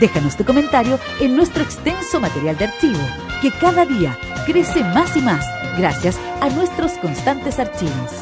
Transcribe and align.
Déjanos 0.00 0.36
tu 0.36 0.44
comentario 0.44 0.98
en 1.20 1.36
nuestro 1.36 1.62
extenso 1.62 2.20
material 2.20 2.56
de 2.58 2.66
archivo, 2.66 2.98
que 3.40 3.50
cada 3.50 3.86
día 3.86 4.18
crece 4.44 4.84
más 4.84 5.16
y 5.16 5.20
más 5.22 5.44
gracias 5.78 6.18
a 6.40 6.48
nuestros 6.50 6.92
constantes 6.92 7.58
archivos. 7.58 8.12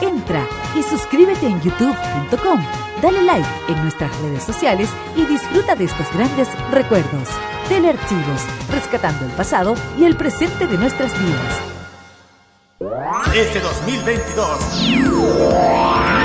Entra 0.00 0.44
y 0.76 0.82
suscríbete 0.82 1.46
en 1.46 1.60
youtube.com, 1.62 2.60
dale 3.00 3.22
like 3.22 3.48
en 3.68 3.82
nuestras 3.82 4.10
redes 4.20 4.42
sociales 4.42 4.88
y 5.16 5.24
disfruta 5.26 5.74
de 5.74 5.84
estos 5.84 6.12
grandes 6.12 6.48
recuerdos. 6.70 7.28
Telearchivos, 7.68 8.42
rescatando 8.70 9.24
el 9.24 9.30
pasado 9.32 9.74
y 9.98 10.04
el 10.04 10.16
presente 10.16 10.66
de 10.66 10.76
nuestras 10.76 11.12
vidas. 11.18 11.60
Este 13.34 13.60
2022 13.60 14.82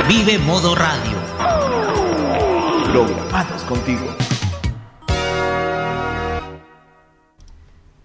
Vive 0.08 0.38
Modo 0.40 0.74
Radio. 0.76 1.18
programados 2.92 3.64
contigo. 3.64 4.27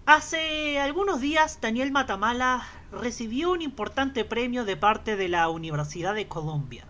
Hace 0.05 0.81
algunos 0.81 1.21
días 1.21 1.59
Daniel 1.61 1.93
Matamala 1.93 2.67
recibió 2.91 3.51
un 3.51 3.61
importante 3.61 4.25
premio 4.25 4.65
de 4.65 4.75
parte 4.75 5.15
de 5.15 5.29
la 5.29 5.47
Universidad 5.47 6.13
de 6.13 6.27
Columbia. 6.27 6.83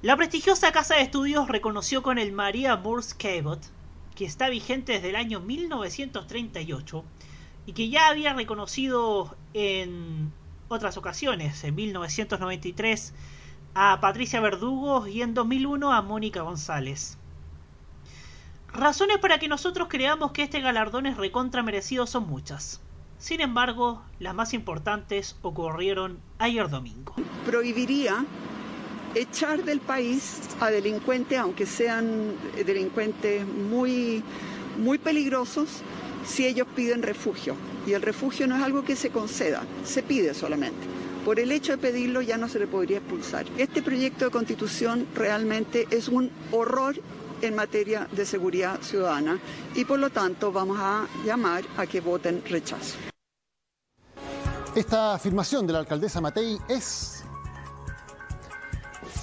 La 0.00 0.16
prestigiosa 0.16 0.72
casa 0.72 0.94
de 0.94 1.02
estudios 1.02 1.48
reconoció 1.48 2.02
con 2.02 2.16
el 2.16 2.32
Maria 2.32 2.76
Moores 2.76 3.12
Cabot, 3.12 3.60
que 4.14 4.24
está 4.24 4.48
vigente 4.48 4.94
desde 4.94 5.10
el 5.10 5.16
año 5.16 5.40
1938 5.40 7.04
y 7.66 7.74
que 7.74 7.90
ya 7.90 8.08
había 8.08 8.32
reconocido 8.32 9.36
en 9.52 10.32
otras 10.68 10.96
ocasiones, 10.96 11.62
en 11.62 11.74
1993 11.74 13.12
a 13.74 14.00
Patricia 14.00 14.40
Verdugo 14.40 15.06
y 15.06 15.20
en 15.20 15.34
2001 15.34 15.92
a 15.92 16.00
Mónica 16.00 16.40
González. 16.40 17.17
Razones 18.78 19.18
para 19.18 19.40
que 19.40 19.48
nosotros 19.48 19.88
creamos 19.90 20.30
que 20.30 20.44
este 20.44 20.60
galardón 20.60 21.06
es 21.06 21.16
recontra 21.16 21.64
merecido 21.64 22.06
son 22.06 22.28
muchas. 22.28 22.80
Sin 23.18 23.40
embargo, 23.40 24.00
las 24.20 24.36
más 24.36 24.54
importantes 24.54 25.34
ocurrieron 25.42 26.20
ayer 26.38 26.68
domingo. 26.68 27.12
prohibiría 27.44 28.24
echar 29.16 29.64
del 29.64 29.80
país 29.80 30.42
a 30.60 30.70
delincuentes, 30.70 31.40
aunque 31.40 31.66
sean 31.66 32.36
delincuentes 32.64 33.44
muy, 33.44 34.22
muy 34.76 34.98
peligrosos, 34.98 35.82
si 36.24 36.46
ellos 36.46 36.68
piden 36.76 37.02
refugio. 37.02 37.56
Y 37.84 37.94
el 37.94 38.02
refugio 38.02 38.46
no 38.46 38.54
es 38.54 38.62
algo 38.62 38.84
que 38.84 38.94
se 38.94 39.10
conceda, 39.10 39.64
se 39.82 40.04
pide 40.04 40.34
solamente. 40.34 40.86
Por 41.24 41.40
el 41.40 41.50
hecho 41.50 41.72
de 41.72 41.78
pedirlo 41.78 42.22
ya 42.22 42.38
no 42.38 42.48
se 42.48 42.60
le 42.60 42.68
podría 42.68 42.98
expulsar. 42.98 43.44
Este 43.58 43.82
proyecto 43.82 44.26
de 44.26 44.30
constitución 44.30 45.08
realmente 45.16 45.88
es 45.90 46.06
un 46.06 46.30
horror 46.52 46.94
en 47.42 47.54
materia 47.54 48.08
de 48.12 48.24
seguridad 48.24 48.80
ciudadana 48.82 49.38
y 49.74 49.84
por 49.84 49.98
lo 49.98 50.10
tanto 50.10 50.52
vamos 50.52 50.78
a 50.80 51.06
llamar 51.24 51.64
a 51.76 51.86
que 51.86 52.00
voten 52.00 52.42
rechazo. 52.48 52.96
Esta 54.74 55.14
afirmación 55.14 55.66
de 55.66 55.72
la 55.72 55.80
alcaldesa 55.80 56.20
Matei 56.20 56.58
es 56.68 57.17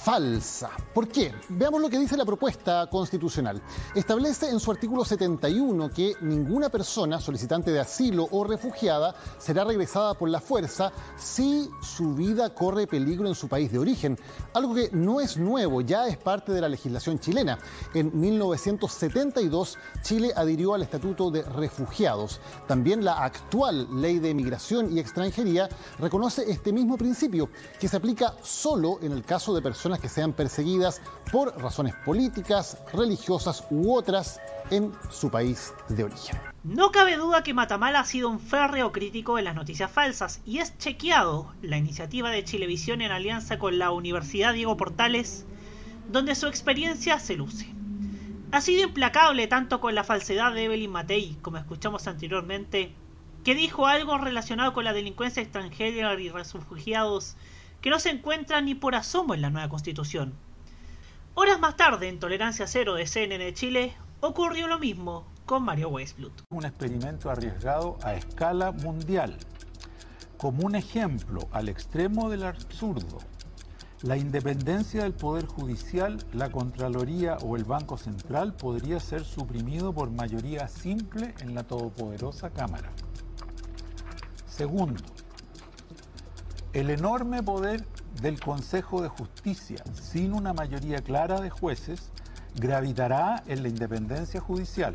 falsa. 0.05 0.69
¿Por 0.93 1.07
qué? 1.07 1.33
Veamos 1.49 1.81
lo 1.81 1.89
que 1.89 1.97
dice 1.97 2.15
la 2.15 2.25
propuesta 2.25 2.87
constitucional. 2.91 3.59
Establece 3.95 4.47
en 4.51 4.59
su 4.59 4.69
artículo 4.69 5.03
71 5.03 5.89
que 5.89 6.13
ninguna 6.21 6.69
persona 6.69 7.19
solicitante 7.19 7.71
de 7.71 7.79
asilo 7.79 8.27
o 8.29 8.43
refugiada 8.43 9.15
será 9.39 9.63
regresada 9.63 10.13
por 10.13 10.29
la 10.29 10.39
fuerza 10.39 10.91
si 11.17 11.71
su 11.81 12.13
vida 12.13 12.53
corre 12.53 12.85
peligro 12.85 13.27
en 13.27 13.33
su 13.33 13.47
país 13.47 13.71
de 13.71 13.79
origen. 13.79 14.15
Algo 14.53 14.75
que 14.75 14.91
no 14.91 15.21
es 15.21 15.37
nuevo, 15.37 15.81
ya 15.81 16.07
es 16.07 16.17
parte 16.17 16.51
de 16.51 16.61
la 16.61 16.69
legislación 16.69 17.17
chilena. 17.17 17.57
En 17.95 18.11
1972 18.13 19.75
Chile 20.03 20.33
adhirió 20.35 20.75
al 20.75 20.83
Estatuto 20.83 21.31
de 21.31 21.41
Refugiados. 21.41 22.39
También 22.67 23.03
la 23.03 23.23
actual 23.23 23.87
Ley 23.99 24.19
de 24.19 24.35
Migración 24.35 24.95
y 24.95 24.99
Extranjería 24.99 25.67
reconoce 25.97 26.43
este 26.47 26.71
mismo 26.71 26.95
principio, 26.95 27.49
que 27.79 27.87
se 27.87 27.97
aplica 27.97 28.35
solo 28.43 28.99
en 29.01 29.11
el 29.11 29.23
caso 29.23 29.55
de 29.55 29.63
personas 29.63 29.94
que 29.99 30.09
sean 30.09 30.33
perseguidas 30.33 31.01
por 31.31 31.57
razones 31.61 31.95
políticas, 32.05 32.77
religiosas 32.93 33.65
u 33.69 33.93
otras 33.93 34.39
en 34.71 34.91
su 35.09 35.29
país 35.29 35.73
de 35.89 36.03
origen. 36.03 36.39
No 36.63 36.91
cabe 36.91 37.15
duda 37.17 37.43
que 37.43 37.53
Matamala 37.53 37.99
ha 37.99 38.05
sido 38.05 38.29
un 38.29 38.39
férreo 38.39 38.91
crítico 38.91 39.35
de 39.35 39.43
las 39.43 39.55
noticias 39.55 39.91
falsas 39.91 40.41
y 40.45 40.59
es 40.59 40.77
chequeado 40.77 41.53
la 41.61 41.77
iniciativa 41.77 42.29
de 42.31 42.43
Chilevisión 42.43 43.01
en 43.01 43.11
alianza 43.11 43.59
con 43.59 43.77
la 43.77 43.91
Universidad 43.91 44.53
Diego 44.53 44.75
Portales, 44.75 45.45
donde 46.09 46.35
su 46.35 46.47
experiencia 46.47 47.19
se 47.19 47.35
luce. 47.35 47.71
Ha 48.51 48.61
sido 48.61 48.83
implacable 48.83 49.47
tanto 49.47 49.79
con 49.79 49.95
la 49.95 50.03
falsedad 50.03 50.53
de 50.53 50.65
Evelyn 50.65 50.91
Matei, 50.91 51.37
como 51.41 51.57
escuchamos 51.57 52.07
anteriormente, 52.07 52.93
que 53.43 53.53
dijo 53.53 53.85
algo 53.85 54.17
relacionado 54.17 54.73
con 54.73 54.85
la 54.85 54.93
delincuencia 54.93 55.43
extranjera 55.43 56.19
y 56.19 56.29
refugiados 56.29 57.35
que 57.85 57.91
no 57.91 57.99
se 57.99 58.09
encuentran 58.09 58.65
ni 58.65 58.73
por 58.73 58.95
asomo 58.95 59.35
en 59.35 59.43
la 59.43 59.51
nueva 59.51 59.69
constitución. 59.69 60.33
Horas 61.35 61.59
más 61.59 61.77
tarde, 61.77 62.09
en 62.09 62.17
Tolerancia 62.17 62.65
Cero 62.65 62.95
de 62.95 63.05
CNN 63.05 63.53
Chile, 63.53 63.93
ocurrió 64.21 64.67
lo 64.67 64.79
mismo 64.79 65.27
con 65.45 65.61
Mario 65.61 65.89
Weisblut. 65.89 66.33
Un 66.49 66.65
experimento 66.65 67.29
arriesgado 67.29 67.99
a 68.01 68.15
escala 68.15 68.71
mundial. 68.71 69.37
Como 70.39 70.65
un 70.65 70.73
ejemplo 70.73 71.47
al 71.51 71.69
extremo 71.69 72.27
del 72.31 72.45
absurdo, 72.45 73.19
la 74.01 74.17
independencia 74.17 75.03
del 75.03 75.13
Poder 75.13 75.45
Judicial, 75.45 76.17
la 76.33 76.51
Contraloría 76.51 77.37
o 77.43 77.55
el 77.55 77.65
Banco 77.65 77.99
Central 77.99 78.55
podría 78.55 78.99
ser 78.99 79.23
suprimido 79.23 79.93
por 79.93 80.09
mayoría 80.09 80.67
simple 80.69 81.35
en 81.41 81.53
la 81.53 81.61
todopoderosa 81.61 82.49
Cámara. 82.49 82.89
Segundo, 84.47 85.03
el 86.75 86.89
enorme 86.89 87.41
poder 87.41 87.85
del 88.21 88.37
Consejo 88.41 89.01
de 89.01 89.07
Justicia, 89.07 89.81
sin 89.93 90.33
una 90.33 90.51
mayoría 90.51 90.97
clara 90.97 91.39
de 91.39 91.49
jueces, 91.49 92.11
gravitará 92.53 93.41
en 93.47 93.63
la 93.63 93.69
independencia 93.69 94.41
judicial. 94.41 94.93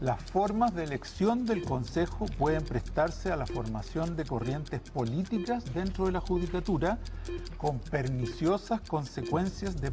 Las 0.00 0.22
formas 0.22 0.76
de 0.76 0.84
elección 0.84 1.44
del 1.44 1.64
Consejo 1.64 2.26
pueden 2.38 2.62
prestarse 2.62 3.32
a 3.32 3.36
la 3.36 3.46
formación 3.46 4.14
de 4.14 4.26
corrientes 4.26 4.80
políticas 4.92 5.64
dentro 5.74 6.06
de 6.06 6.12
la 6.12 6.20
judicatura 6.20 7.00
con 7.58 7.80
perniciosas 7.80 8.80
consecuencias 8.82 9.80
de, 9.80 9.90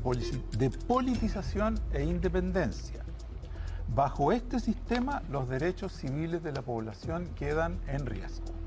de 0.59 0.69
politización 0.69 1.79
e 1.91 2.03
independencia. 2.03 3.03
Bajo 3.95 4.31
este 4.31 4.59
sistema, 4.59 5.23
los 5.31 5.49
derechos 5.49 5.91
civiles 5.91 6.43
de 6.43 6.51
la 6.51 6.61
población 6.61 7.31
quedan 7.35 7.79
en 7.87 8.05
riesgo. 8.05 8.62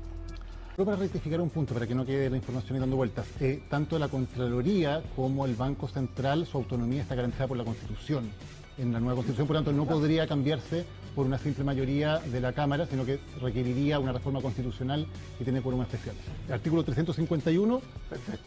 Solo 0.77 0.91
para 0.91 0.97
rectificar 0.99 1.41
un 1.41 1.49
punto, 1.49 1.73
para 1.73 1.87
que 1.87 1.95
no 1.95 2.05
quede 2.05 2.29
la 2.29 2.37
información 2.37 2.79
dando 2.79 2.95
vueltas, 2.97 3.25
eh, 3.39 3.63
tanto 3.67 3.97
la 3.97 4.09
Contraloría 4.09 5.01
como 5.15 5.43
el 5.47 5.55
Banco 5.55 5.87
Central, 5.87 6.45
su 6.45 6.55
autonomía 6.55 7.01
está 7.01 7.15
garantizada 7.15 7.47
por 7.47 7.57
la 7.57 7.63
Constitución, 7.63 8.29
en 8.77 8.93
la 8.93 8.99
nueva 8.99 9.15
Constitución, 9.15 9.47
por 9.47 9.55
lo 9.55 9.63
tanto 9.63 9.75
no 9.75 9.87
podría 9.87 10.27
cambiarse 10.27 10.85
por 11.15 11.25
una 11.25 11.39
simple 11.39 11.63
mayoría 11.63 12.19
de 12.19 12.39
la 12.39 12.53
Cámara, 12.53 12.85
sino 12.85 13.05
que 13.05 13.19
requeriría 13.41 13.97
una 13.97 14.11
reforma 14.11 14.39
constitucional 14.39 15.07
y 15.39 15.43
tiene 15.43 15.63
por 15.63 15.73
una 15.73 15.85
especial. 15.85 16.15
Artículo 16.47 16.83
351, 16.83 17.81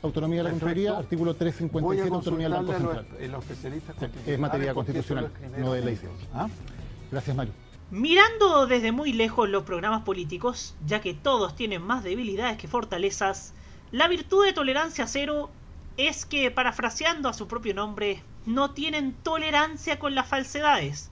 autonomía 0.00 0.38
de 0.38 0.44
la 0.44 0.50
Contraloría, 0.50 0.98
artículo 0.98 1.34
357, 1.34 2.14
autonomía 2.14 2.48
del 2.48 2.58
Banco 2.58 2.72
Central. 2.74 3.06
Los, 3.10 3.28
los 3.28 3.42
especialistas 3.42 3.96
es 4.24 4.38
materia 4.38 4.72
constitucional, 4.72 5.32
no 5.58 5.72
de 5.72 5.84
ley. 5.84 5.98
¿Ah? 6.32 6.48
Gracias, 7.10 7.36
Mario. 7.36 7.69
Mirando 7.90 8.68
desde 8.68 8.92
muy 8.92 9.12
lejos 9.12 9.48
los 9.48 9.64
programas 9.64 10.02
políticos, 10.02 10.76
ya 10.86 11.00
que 11.00 11.12
todos 11.12 11.56
tienen 11.56 11.82
más 11.82 12.04
debilidades 12.04 12.56
que 12.56 12.68
fortalezas, 12.68 13.52
la 13.90 14.06
virtud 14.06 14.44
de 14.44 14.52
tolerancia 14.52 15.08
cero 15.08 15.50
es 15.96 16.24
que, 16.24 16.52
parafraseando 16.52 17.28
a 17.28 17.32
su 17.32 17.48
propio 17.48 17.74
nombre, 17.74 18.22
no 18.46 18.70
tienen 18.70 19.12
tolerancia 19.12 19.98
con 19.98 20.14
las 20.14 20.28
falsedades. 20.28 21.10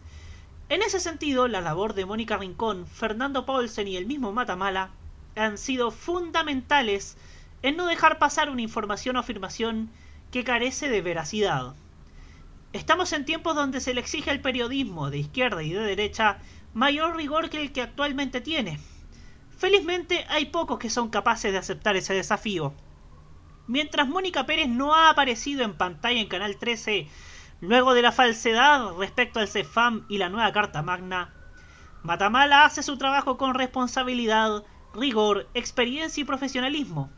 En 0.68 0.82
ese 0.82 1.00
sentido, 1.00 1.48
la 1.48 1.60
labor 1.60 1.94
de 1.94 2.06
Mónica 2.06 2.36
Rincón, 2.36 2.86
Fernando 2.86 3.44
Paulsen 3.44 3.88
y 3.88 3.96
el 3.96 4.06
mismo 4.06 4.30
Matamala 4.30 4.90
han 5.34 5.58
sido 5.58 5.90
fundamentales 5.90 7.16
en 7.62 7.76
no 7.76 7.86
dejar 7.86 8.20
pasar 8.20 8.50
una 8.50 8.62
información 8.62 9.16
o 9.16 9.18
afirmación 9.18 9.90
que 10.30 10.44
carece 10.44 10.88
de 10.88 11.02
veracidad. 11.02 11.74
Estamos 12.72 13.12
en 13.14 13.24
tiempos 13.24 13.56
donde 13.56 13.80
se 13.80 13.94
le 13.94 14.00
exige 14.00 14.30
al 14.30 14.42
periodismo 14.42 15.10
de 15.10 15.18
izquierda 15.18 15.62
y 15.62 15.72
de 15.72 15.80
derecha 15.80 16.38
mayor 16.74 17.16
rigor 17.16 17.50
que 17.50 17.60
el 17.60 17.72
que 17.72 17.82
actualmente 17.82 18.40
tiene. 18.40 18.78
Felizmente 19.56 20.24
hay 20.28 20.46
pocos 20.46 20.78
que 20.78 20.90
son 20.90 21.10
capaces 21.10 21.52
de 21.52 21.58
aceptar 21.58 21.96
ese 21.96 22.14
desafío. 22.14 22.74
Mientras 23.66 24.08
Mónica 24.08 24.46
Pérez 24.46 24.68
no 24.68 24.94
ha 24.94 25.10
aparecido 25.10 25.64
en 25.64 25.74
pantalla 25.76 26.20
en 26.20 26.28
Canal 26.28 26.56
13 26.56 27.08
luego 27.60 27.94
de 27.94 28.02
la 28.02 28.12
falsedad 28.12 28.96
respecto 28.96 29.40
al 29.40 29.48
CEFAM 29.48 30.06
y 30.08 30.18
la 30.18 30.28
nueva 30.28 30.52
Carta 30.52 30.82
Magna, 30.82 31.34
Matamala 32.02 32.64
hace 32.64 32.82
su 32.82 32.96
trabajo 32.96 33.36
con 33.36 33.54
responsabilidad, 33.54 34.62
rigor, 34.94 35.48
experiencia 35.54 36.20
y 36.20 36.24
profesionalismo, 36.24 37.10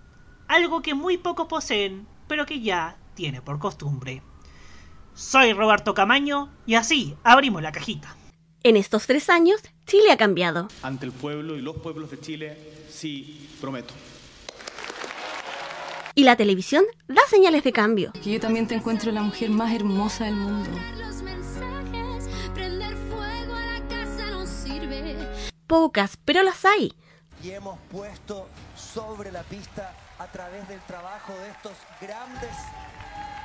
algo 0.49 0.81
que 0.83 0.95
muy 0.95 1.19
pocos 1.19 1.47
poseen, 1.47 2.09
pero 2.27 2.47
que 2.47 2.61
ya 2.61 2.97
tiene 3.15 3.43
por 3.43 3.59
costumbre. 3.59 4.23
Soy 5.15 5.53
Roberto 5.53 5.93
Camaño 5.93 6.49
y 6.67 6.77
así 6.77 7.15
abrimos 7.23 7.63
la 7.63 7.73
cajita. 7.73 8.17
En 8.63 8.77
estos 8.77 9.07
tres 9.07 9.31
años, 9.31 9.63
Chile 9.87 10.13
ha 10.13 10.19
cambiado. 10.19 10.69
Ante 10.83 11.07
el 11.07 11.13
pueblo 11.13 11.57
y 11.57 11.63
los 11.63 11.77
pueblos 11.79 12.11
de 12.11 12.21
Chile, 12.21 12.59
sí, 12.91 13.49
prometo. 13.59 13.95
Y 16.15 16.25
la 16.25 16.37
televisión 16.37 16.85
da 17.09 17.23
señales 17.31 17.65
de 17.65 17.73
cambio. 17.73 18.13
Que 18.23 18.33
yo 18.33 18.41
también 18.41 18.67
te 18.67 18.75
encuentro 18.75 19.11
la 19.13 19.23
mujer 19.23 19.49
más 19.49 19.73
hermosa 19.73 20.27
del 20.27 20.35
mundo. 20.35 20.69
Pocas, 25.67 26.19
pero 26.23 26.43
las 26.43 26.63
hay. 26.67 26.93
Y 27.43 27.53
hemos 27.53 27.79
puesto 27.91 28.47
sobre 28.77 29.33
la 29.33 29.43
pista 29.45 29.95
a 30.19 30.27
través 30.27 30.69
del 30.69 30.81
trabajo 30.81 31.33
de 31.33 31.49
estos 31.49 31.73
grandes 31.99 32.51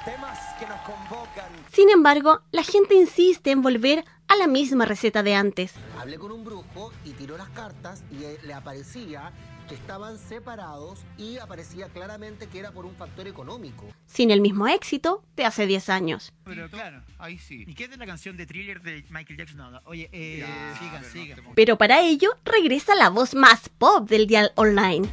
temas 0.04 0.38
que 0.60 0.68
nos 0.68 0.82
convocan. 0.82 1.50
Sin 1.72 1.90
embargo, 1.90 2.42
la 2.52 2.64
gente 2.64 2.96
insiste 2.96 3.52
en 3.52 3.62
volver 3.62 4.04
a 4.28 4.36
la 4.36 4.48
misma 4.48 4.86
receta 4.86 5.24
de 5.24 5.36
antes. 5.36 5.74
Hablé 6.00 6.18
con 6.18 6.32
un 6.32 6.44
brujo 6.44 6.92
y 7.04 7.12
tiró 7.12 7.38
las 7.38 7.50
cartas 7.50 8.04
y 8.12 8.46
le 8.46 8.54
aparecía 8.54 9.32
que 9.68 9.76
estaban 9.76 10.18
separados 10.18 11.04
y 11.18 11.38
aparecía 11.38 11.90
claramente 11.90 12.48
que 12.48 12.60
era 12.60 12.72
por 12.72 12.86
un 12.86 12.96
factor 12.96 13.28
económico. 13.28 13.88
Sin 14.06 14.32
el 14.32 14.42
mismo 14.42 14.68
éxito 14.68 15.24
de 15.36 15.46
hace 15.46 15.66
10 15.66 15.90
años. 15.90 16.34
Pero 16.44 16.70
claro, 16.70 17.02
ahí 17.18 17.38
sí. 17.38 17.64
¿Y 17.68 17.74
qué 17.74 17.86
es 17.86 17.90
de 17.90 17.98
la 17.98 18.06
canción 18.06 18.38
de 18.38 18.46
Thriller 18.46 18.82
de 18.82 19.04
Michael 19.10 19.38
Jackson? 19.38 19.58
No, 19.58 19.82
oye, 19.86 20.10
eh, 20.12 20.46
sigan, 20.80 21.04
sigan. 21.04 21.40
Pero 21.56 21.78
para 21.78 22.02
ello 22.02 22.30
regresa 22.44 22.96
la 22.96 23.10
voz 23.10 23.34
más 23.34 23.70
pop 23.70 24.08
del 24.08 24.28
dial 24.28 24.52
online. 24.56 25.10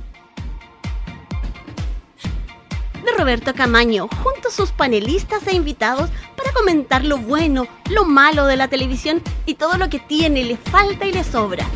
De 3.04 3.12
Roberto 3.18 3.54
Camaño, 3.54 4.08
junto 4.22 4.48
a 4.48 4.52
sus 4.52 4.70
panelistas 4.70 5.46
e 5.46 5.54
invitados 5.54 6.10
para 6.36 6.52
comentar 6.52 7.04
lo 7.04 7.18
bueno, 7.18 7.66
lo 7.90 8.04
malo 8.04 8.46
de 8.46 8.56
la 8.56 8.68
televisión 8.68 9.22
y 9.46 9.54
todo 9.54 9.76
lo 9.76 9.88
que 9.88 9.98
tiene, 9.98 10.44
le 10.44 10.56
falta 10.56 11.04
y 11.04 11.12
le 11.12 11.24
sobra. 11.24 11.66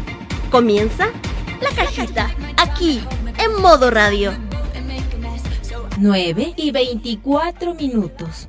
Comienza 0.50 1.08
la 1.60 1.70
cajita, 1.70 2.30
aquí, 2.56 3.02
en 3.38 3.60
modo 3.60 3.90
radio. 3.90 4.32
9 5.98 6.54
y 6.56 6.70
24 6.70 7.74
minutos. 7.74 8.46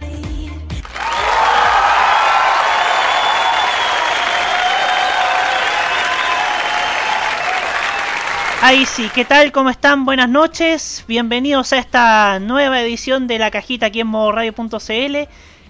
Ahí 8.70 8.86
sí, 8.86 9.10
¿qué 9.16 9.24
tal? 9.24 9.54
¿Cómo 9.54 9.70
están? 9.70 10.04
Buenas 10.04 10.28
noches. 10.28 11.06
Bienvenidos 11.08 11.72
a 11.72 11.78
esta 11.78 12.38
nueva 12.42 12.82
edición 12.82 13.26
de 13.26 13.40
la 13.40 13.50
cajita 13.50 13.86
aquí 13.86 14.02
en 14.02 14.08
modoradio.cl. 14.08 15.16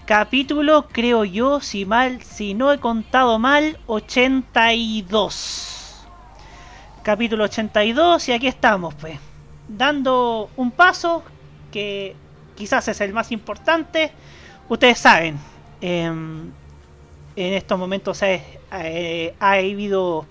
Capítulo, 0.07 0.87
creo 0.91 1.23
yo, 1.23 1.59
si 1.59 1.85
mal, 1.85 2.23
si 2.23 2.55
no 2.55 2.73
he 2.73 2.79
contado 2.79 3.37
mal, 3.37 3.77
82 3.85 6.07
capítulo 7.03 7.43
82 7.43 8.29
y 8.29 8.31
aquí 8.31 8.47
estamos 8.47 8.95
pues 8.95 9.19
dando 9.67 10.49
un 10.57 10.71
paso 10.71 11.23
que 11.71 12.15
quizás 12.55 12.87
es 12.87 12.99
el 13.01 13.13
más 13.13 13.31
importante 13.31 14.11
ustedes 14.69 14.97
saben 14.97 15.37
em, 15.81 16.49
en 17.35 17.53
estos 17.53 17.77
momentos 17.77 18.23
eh, 18.23 19.35
ha 19.39 19.51
habido 19.51 20.25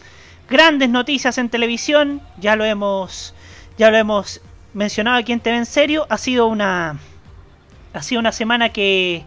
grandes 0.48 0.88
noticias 0.88 1.38
en 1.38 1.48
televisión 1.48 2.20
ya 2.38 2.56
lo 2.56 2.64
hemos 2.64 3.34
ya 3.78 3.90
lo 3.90 3.96
hemos 3.96 4.40
mencionado 4.74 5.18
aquí 5.18 5.32
en 5.32 5.40
TV 5.40 5.56
en 5.56 5.66
serio. 5.66 6.06
Ha 6.10 6.18
sido 6.18 6.46
una 6.46 6.98
ha 7.92 8.02
sido 8.02 8.20
una 8.20 8.32
semana 8.32 8.70
que 8.70 9.24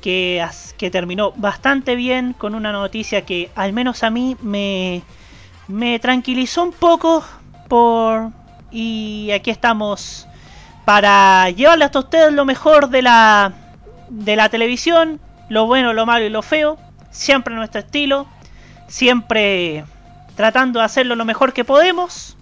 que, 0.00 0.90
terminó 0.90 1.32
bastante 1.32 1.94
bien 1.94 2.32
con 2.32 2.54
una 2.54 2.72
noticia 2.72 3.26
que 3.26 3.50
al 3.54 3.72
menos 3.72 4.02
a 4.02 4.10
mí 4.10 4.36
me 4.40 5.02
me 5.66 5.98
tranquilizó 5.98 6.62
un 6.62 6.72
poco 6.72 7.24
por 7.68 8.30
y 8.70 9.30
aquí 9.32 9.50
estamos 9.50 10.26
para 10.86 11.50
llevarle 11.50 11.84
hasta 11.84 11.98
ustedes 11.98 12.32
lo 12.32 12.46
mejor 12.46 12.88
de 12.88 13.02
la 13.02 13.52
de 14.08 14.36
la 14.36 14.48
televisión, 14.48 15.20
lo 15.50 15.66
bueno, 15.66 15.92
lo 15.92 16.06
malo 16.06 16.24
y 16.24 16.30
lo 16.30 16.40
feo, 16.40 16.78
siempre 17.10 17.54
nuestro 17.54 17.80
estilo, 17.80 18.26
siempre 18.86 19.84
tratando 20.38 20.78
de 20.78 20.84
hacerlo 20.84 21.16
lo 21.16 21.24
mejor 21.24 21.52
que 21.52 21.64
podemos 21.64 22.36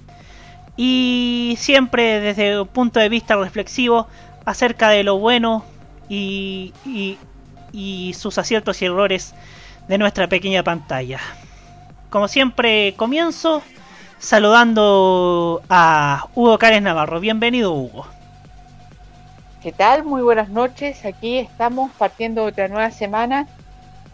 y 0.77 1.55
siempre 1.57 2.21
desde 2.21 2.61
un 2.61 2.69
punto 2.69 3.01
de 3.01 3.09
vista 3.09 3.37
reflexivo 3.37 4.07
acerca 4.45 4.91
de 4.91 5.03
lo 5.03 5.17
bueno 5.17 5.65
y, 6.07 6.75
y, 7.73 8.13
sus 8.13 8.37
aciertos 8.37 8.83
y 8.83 8.85
errores 8.85 9.35
de 9.89 9.97
nuestra 9.97 10.29
pequeña 10.29 10.63
pantalla 10.63 11.21
como 12.11 12.29
siempre, 12.29 12.93
comienzo 12.99 13.63
saludando 14.19 15.63
a 15.71 16.27
Hugo 16.35 16.59
Cárez 16.59 16.83
Navarro. 16.83 17.19
Bienvenido, 17.19 17.73
Hugo. 17.73 18.07
¿Qué 19.63 19.73
tal? 19.73 20.05
Muy 20.05 20.21
buenas 20.21 20.51
noches. 20.51 21.05
Aquí 21.07 21.39
estamos 21.39 21.91
partiendo 21.93 22.45
otra 22.45 22.69
nueva 22.69 22.91
semana. 22.91 23.47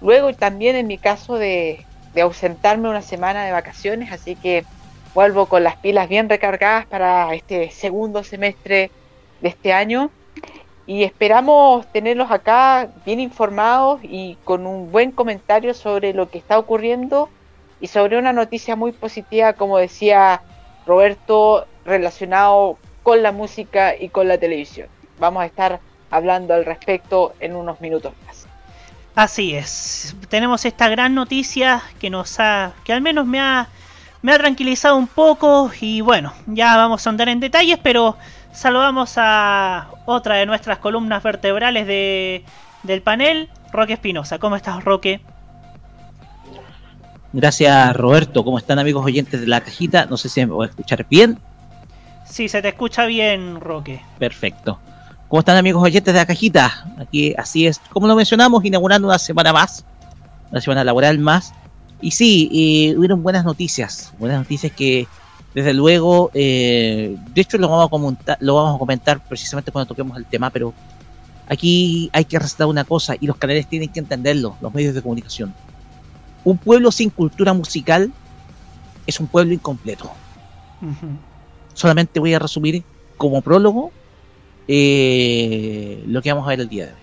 Luego 0.00 0.32
también 0.34 0.76
en 0.76 0.86
mi 0.86 0.98
caso 0.98 1.34
de, 1.34 1.84
de 2.14 2.22
ausentarme 2.22 2.88
una 2.88 3.02
semana 3.02 3.44
de 3.44 3.52
vacaciones, 3.52 4.12
así 4.12 4.36
que 4.36 4.64
vuelvo 5.14 5.46
con 5.46 5.64
las 5.64 5.76
pilas 5.76 6.08
bien 6.08 6.28
recargadas 6.28 6.86
para 6.86 7.34
este 7.34 7.70
segundo 7.70 8.24
semestre 8.24 8.90
de 9.40 9.48
este 9.48 9.72
año 9.72 10.10
y 10.86 11.04
esperamos 11.04 11.86
tenerlos 11.92 12.30
acá 12.30 12.88
bien 13.04 13.20
informados 13.20 14.00
y 14.02 14.36
con 14.44 14.66
un 14.66 14.90
buen 14.90 15.12
comentario 15.12 15.74
sobre 15.74 16.12
lo 16.12 16.28
que 16.30 16.38
está 16.38 16.58
ocurriendo 16.58 17.28
y 17.80 17.88
sobre 17.88 18.18
una 18.18 18.32
noticia 18.32 18.76
muy 18.76 18.92
positiva, 18.92 19.52
como 19.52 19.78
decía 19.78 20.42
Roberto, 20.86 21.66
relacionado 21.84 22.78
con 23.02 23.22
la 23.22 23.32
música 23.32 23.94
y 23.96 24.08
con 24.08 24.28
la 24.28 24.38
televisión. 24.38 24.88
Vamos 25.18 25.42
a 25.42 25.46
estar 25.46 25.80
hablando 26.10 26.54
al 26.54 26.64
respecto 26.64 27.32
en 27.40 27.56
unos 27.56 27.80
minutos 27.80 28.12
más. 28.26 28.31
Así 29.14 29.54
es. 29.54 30.16
Tenemos 30.28 30.64
esta 30.64 30.88
gran 30.88 31.14
noticia 31.14 31.82
que 32.00 32.08
nos 32.08 32.40
ha 32.40 32.72
que 32.84 32.92
al 32.92 33.02
menos 33.02 33.26
me 33.26 33.40
ha 33.40 33.68
me 34.22 34.32
ha 34.32 34.38
tranquilizado 34.38 34.96
un 34.96 35.08
poco 35.08 35.70
y 35.80 36.00
bueno, 36.00 36.32
ya 36.46 36.76
vamos 36.76 37.06
a 37.06 37.10
andar 37.10 37.28
en 37.28 37.40
detalles, 37.40 37.78
pero 37.82 38.16
saludamos 38.52 39.14
a 39.16 39.88
otra 40.06 40.36
de 40.36 40.46
nuestras 40.46 40.78
columnas 40.78 41.22
vertebrales 41.22 41.86
de, 41.86 42.44
del 42.84 43.02
panel, 43.02 43.50
Roque 43.72 43.94
Espinosa. 43.94 44.38
¿Cómo 44.38 44.56
estás, 44.56 44.84
Roque? 44.84 45.20
Gracias 47.34 47.96
Roberto, 47.96 48.44
¿cómo 48.44 48.58
están 48.58 48.78
amigos 48.78 49.04
oyentes 49.04 49.40
de 49.40 49.46
la 49.46 49.60
cajita? 49.62 50.06
No 50.06 50.16
sé 50.16 50.28
si 50.28 50.40
me 50.40 50.52
voy 50.52 50.66
a 50.66 50.70
escuchar 50.70 51.06
bien. 51.08 51.38
Sí, 52.24 52.48
se 52.48 52.62
te 52.62 52.68
escucha 52.68 53.06
bien, 53.06 53.60
Roque. 53.60 54.00
Perfecto. 54.18 54.78
¿Cómo 55.32 55.40
están 55.40 55.56
amigos 55.56 55.82
oyentes 55.82 56.12
de 56.12 56.20
la 56.20 56.26
cajita? 56.26 56.94
Aquí 56.98 57.32
así 57.38 57.66
es, 57.66 57.80
como 57.88 58.06
lo 58.06 58.14
mencionamos, 58.14 58.62
inaugurando 58.66 59.08
una 59.08 59.18
semana 59.18 59.50
más, 59.50 59.82
una 60.50 60.60
semana 60.60 60.84
laboral 60.84 61.18
más. 61.20 61.54
Y 62.02 62.10
sí, 62.10 62.50
eh, 62.52 62.98
hubieron 62.98 63.22
buenas 63.22 63.42
noticias, 63.42 64.12
buenas 64.18 64.40
noticias 64.40 64.70
que 64.72 65.06
desde 65.54 65.72
luego, 65.72 66.30
eh, 66.34 67.16
de 67.32 67.40
hecho 67.40 67.56
lo 67.56 67.70
vamos, 67.70 67.86
a 67.86 67.88
comentar, 67.88 68.36
lo 68.40 68.56
vamos 68.56 68.76
a 68.76 68.78
comentar 68.78 69.26
precisamente 69.26 69.72
cuando 69.72 69.88
toquemos 69.88 70.18
el 70.18 70.26
tema, 70.26 70.50
pero 70.50 70.74
aquí 71.48 72.10
hay 72.12 72.26
que 72.26 72.38
resaltar 72.38 72.66
una 72.66 72.84
cosa 72.84 73.14
y 73.18 73.26
los 73.26 73.38
canales 73.38 73.66
tienen 73.66 73.88
que 73.88 74.00
entenderlo, 74.00 74.58
los 74.60 74.74
medios 74.74 74.94
de 74.94 75.00
comunicación 75.00 75.54
un 76.44 76.58
pueblo 76.58 76.92
sin 76.92 77.08
cultura 77.08 77.54
musical 77.54 78.12
es 79.06 79.18
un 79.18 79.28
pueblo 79.28 79.54
incompleto. 79.54 80.10
Solamente 81.72 82.20
voy 82.20 82.34
a 82.34 82.38
resumir 82.38 82.84
como 83.16 83.40
prólogo 83.40 83.92
eh, 84.68 86.02
lo 86.06 86.22
que 86.22 86.32
vamos 86.32 86.46
a 86.46 86.50
ver 86.50 86.60
el 86.60 86.68
día 86.68 86.86
de 86.86 86.92
hoy. 86.92 87.02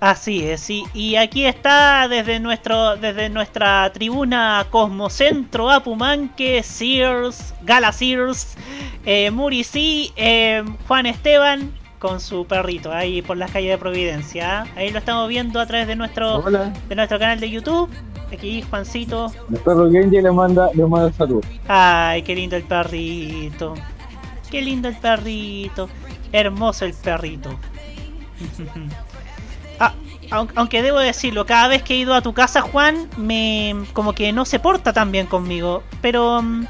Así 0.00 0.42
es, 0.46 0.62
sí. 0.62 0.84
Y 0.94 1.16
aquí 1.16 1.44
está 1.44 2.08
desde 2.08 2.40
nuestro 2.40 2.96
desde 2.96 3.28
nuestra 3.28 3.92
tribuna 3.92 4.66
Cosmocentro 4.70 5.70
Apumanque, 5.70 6.62
Sears, 6.62 7.54
Gala 7.62 7.92
Sears, 7.92 8.56
eh, 9.04 9.30
Murici, 9.30 10.10
eh, 10.16 10.64
Juan 10.88 11.04
Esteban 11.04 11.70
con 11.98 12.18
su 12.18 12.46
perrito 12.46 12.90
ahí 12.90 13.20
por 13.20 13.36
las 13.36 13.50
calles 13.50 13.72
de 13.72 13.78
Providencia. 13.78 14.62
¿ah? 14.62 14.66
Ahí 14.74 14.90
lo 14.90 15.00
estamos 15.00 15.28
viendo 15.28 15.60
a 15.60 15.66
través 15.66 15.86
de 15.86 15.96
nuestro 15.96 16.42
de 16.42 16.94
nuestro 16.94 17.18
canal 17.18 17.38
de 17.38 17.50
YouTube. 17.50 17.90
Aquí 18.32 18.62
Juancito. 18.62 19.30
El 19.50 19.58
perro 19.58 19.90
Genji 19.90 20.22
le 20.22 20.32
manda 20.32 20.70
le 20.72 20.86
manda 20.86 21.12
salud. 21.12 21.44
Ay, 21.68 22.22
qué 22.22 22.34
lindo 22.34 22.56
el 22.56 22.62
perrito. 22.62 23.74
Qué 24.50 24.62
lindo 24.62 24.88
el 24.88 24.96
perrito. 24.96 25.90
Hermoso 26.32 26.84
el 26.84 26.94
perrito. 26.94 27.58
Ah, 29.82 29.94
aunque 30.54 30.82
debo 30.82 30.98
decirlo, 30.98 31.46
cada 31.46 31.66
vez 31.66 31.82
que 31.82 31.94
he 31.94 31.96
ido 31.96 32.12
a 32.12 32.20
tu 32.20 32.34
casa, 32.34 32.60
Juan, 32.60 33.08
me 33.16 33.74
como 33.94 34.12
que 34.12 34.30
no 34.30 34.44
se 34.44 34.58
porta 34.58 34.92
tan 34.92 35.10
bien 35.10 35.26
conmigo. 35.26 35.82
Pero 36.02 36.42
mm, 36.42 36.66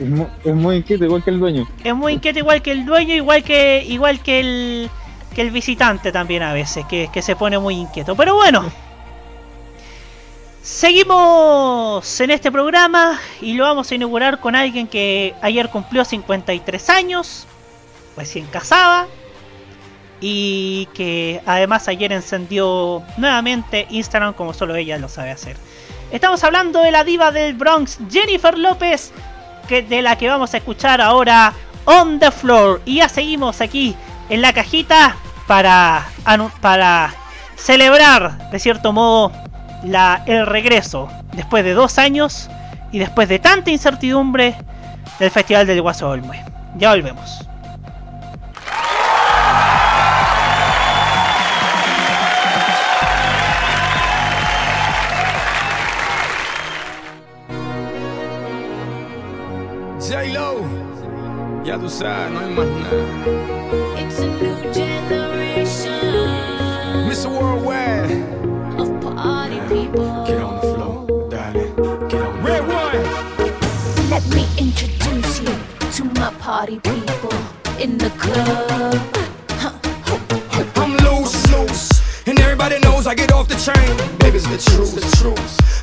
es 0.00 0.08
muy, 0.08 0.26
es 0.44 0.54
muy 0.54 0.76
inquieto, 0.76 1.04
igual 1.04 1.22
que 1.22 1.30
el 1.30 1.38
dueño. 1.38 1.68
Es 1.84 1.94
muy 1.94 2.14
inquieto, 2.14 2.38
igual 2.38 2.62
que 2.62 2.72
el 2.72 2.84
dueño, 2.86 3.14
igual 3.14 3.44
que 3.44 3.84
igual 3.86 4.20
que 4.20 4.40
el 4.40 4.90
que 5.34 5.42
el 5.42 5.50
visitante 5.50 6.12
también 6.12 6.42
a 6.42 6.52
veces, 6.52 6.86
que, 6.86 7.10
que 7.12 7.20
se 7.20 7.36
pone 7.36 7.58
muy 7.58 7.74
inquieto. 7.74 8.16
Pero 8.16 8.34
bueno, 8.34 8.64
seguimos 10.62 12.20
en 12.20 12.30
este 12.30 12.50
programa 12.50 13.20
y 13.40 13.54
lo 13.54 13.64
vamos 13.64 13.90
a 13.90 13.94
inaugurar 13.94 14.40
con 14.40 14.56
alguien 14.56 14.86
que 14.86 15.34
ayer 15.42 15.68
cumplió 15.68 16.04
53 16.04 16.90
años, 16.90 17.46
recién 18.16 18.46
casada 18.46 19.06
y 20.20 20.86
que 20.94 21.42
además 21.44 21.88
ayer 21.88 22.12
encendió 22.12 23.02
nuevamente 23.16 23.86
Instagram 23.90 24.32
como 24.32 24.54
solo 24.54 24.74
ella 24.74 24.98
lo 24.98 25.08
sabe 25.08 25.30
hacer. 25.30 25.56
Estamos 26.10 26.44
hablando 26.44 26.80
de 26.80 26.90
la 26.90 27.04
diva 27.04 27.30
del 27.30 27.54
Bronx, 27.54 27.98
Jennifer 28.10 28.56
López, 28.56 29.12
que 29.68 29.82
de 29.82 30.00
la 30.00 30.16
que 30.16 30.28
vamos 30.28 30.54
a 30.54 30.58
escuchar 30.58 31.00
ahora 31.00 31.52
On 31.84 32.18
the 32.18 32.30
Floor. 32.30 32.80
Y 32.84 32.96
ya 32.96 33.08
seguimos 33.08 33.60
aquí 33.60 33.96
en 34.28 34.40
la 34.40 34.52
cajita 34.52 35.16
para, 35.46 36.06
para 36.60 37.14
celebrar, 37.56 38.50
de 38.50 38.58
cierto 38.58 38.92
modo, 38.92 39.32
la, 39.82 40.22
el 40.26 40.46
regreso 40.46 41.08
después 41.32 41.64
de 41.64 41.74
dos 41.74 41.98
años 41.98 42.48
y 42.92 42.98
después 42.98 43.28
de 43.28 43.38
tanta 43.38 43.70
incertidumbre 43.70 44.54
del 45.18 45.30
Festival 45.30 45.66
del 45.66 45.82
Guaso 45.82 46.08
Olmue. 46.08 46.42
Ya 46.76 46.90
volvemos. 46.90 47.43
Ya 61.64 61.78
tú 61.78 61.88
sabes, 61.88 62.30
no 62.30 62.40
hay 62.40 62.54
más 62.54 62.66
nada. 62.66 62.94
It's 63.96 64.18
a 64.18 64.26
new 64.26 64.72
generation 64.72 65.92
Mr. 67.08 67.28
Worldwide, 67.30 68.10
of 68.78 69.00
party 69.00 69.60
people. 69.68 70.24
get 70.26 70.42
on 70.42 70.54
the 70.56 70.74
floor, 70.74 71.06
darling. 71.30 71.74
Get 72.08 72.20
on 72.20 72.36
the 72.36 72.42
Red 72.42 72.62
one. 72.68 73.02
Let 74.10 74.24
me 74.34 74.46
introduce 74.58 75.40
you 75.40 75.54
to 75.92 76.04
my 76.20 76.30
party 76.38 76.80
people 76.80 77.32
in 77.80 77.96
the 77.96 78.10
club. 78.10 79.00
I'm 80.76 80.96
loose, 80.98 81.50
loose, 81.50 82.28
and 82.28 82.38
everybody 82.40 82.78
knows 82.80 83.06
I 83.06 83.14
get 83.14 83.32
off 83.32 83.48
the 83.48 83.56
train. 83.56 83.96
Baby's 84.18 84.44
the 84.44 84.58
truth, 84.70 84.94
the 84.94 85.16
truth. 85.16 85.73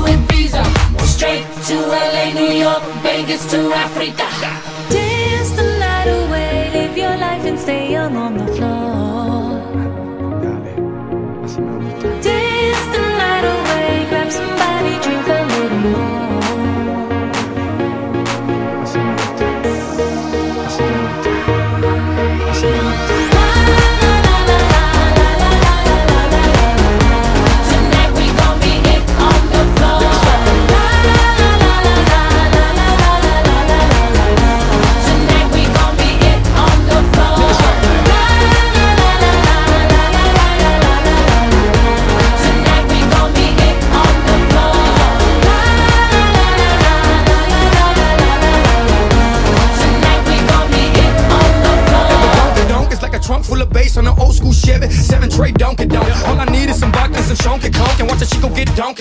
to 0.00 0.12
Ibiza, 0.12 1.00
or 1.00 1.06
straight 1.06 1.44
to 1.66 1.74
LA, 1.76 2.32
New 2.34 2.52
York, 2.52 2.82
Vegas 3.02 3.50
to 3.50 3.58
Africa. 3.72 4.79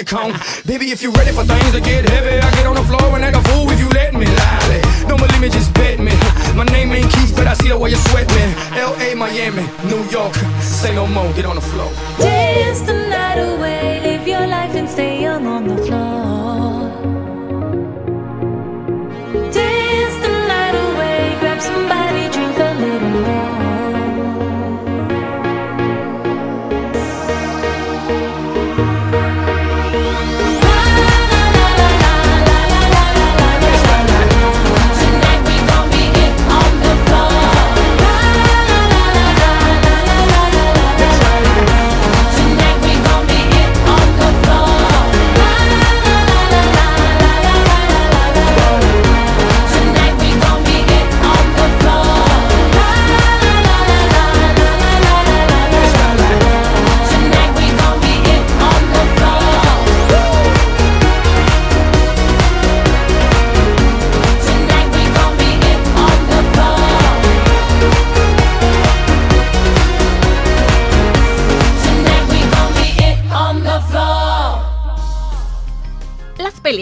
Get 0.10 0.66
Baby, 0.66 0.92
if 0.92 1.01
you're 1.01 1.12
ready 1.12 1.32
for 1.32 1.44
things 1.46 1.72
to 1.72 1.82
get 1.82 2.10
heavy, 2.10 2.39
I 2.39 2.51
get 2.56 2.66
on 2.66 2.75
the 2.75 2.84
floor 2.84 3.16
and 3.16 3.24
act 3.24 3.38
a 3.38 3.42
fool 3.50 3.70
if 3.70 3.80
you 3.80 3.89
let 3.89 4.13
me. 4.13 4.25
Lally. 4.25 4.82
Don't 5.08 5.20
believe 5.20 5.42
me, 5.42 5.50
just 5.50 5.74
bet 5.74 6.00
me. 6.00 6.13
My 6.56 6.63
name 6.66 6.92
ain't 6.92 7.12
Keith, 7.12 7.34
but 7.36 7.48
I 7.48 7.54
see 7.54 7.70
the 7.70 7.78
way 7.78 7.92
you 7.92 7.98
sweat 8.10 8.28
me. 8.30 8.44
L.A., 8.78 9.16
Miami, 9.16 9.66
New 9.86 10.04
York. 10.10 10.34
Say 10.62 10.96
no 10.96 11.06
more, 11.08 11.32
get 11.34 11.46
on 11.46 11.56
the 11.56 11.62
floor. 11.62 11.92
Dance 12.20 12.82
the 12.82 12.94
night 12.94 13.39
away, 13.39 14.01
live 14.01 14.28
your 14.28 14.48
life 14.48 14.74
and 14.75 14.89
stay 14.89 15.22
young 15.22 15.46
on 15.46 15.68
the 15.68 15.78
floor. 15.86 16.38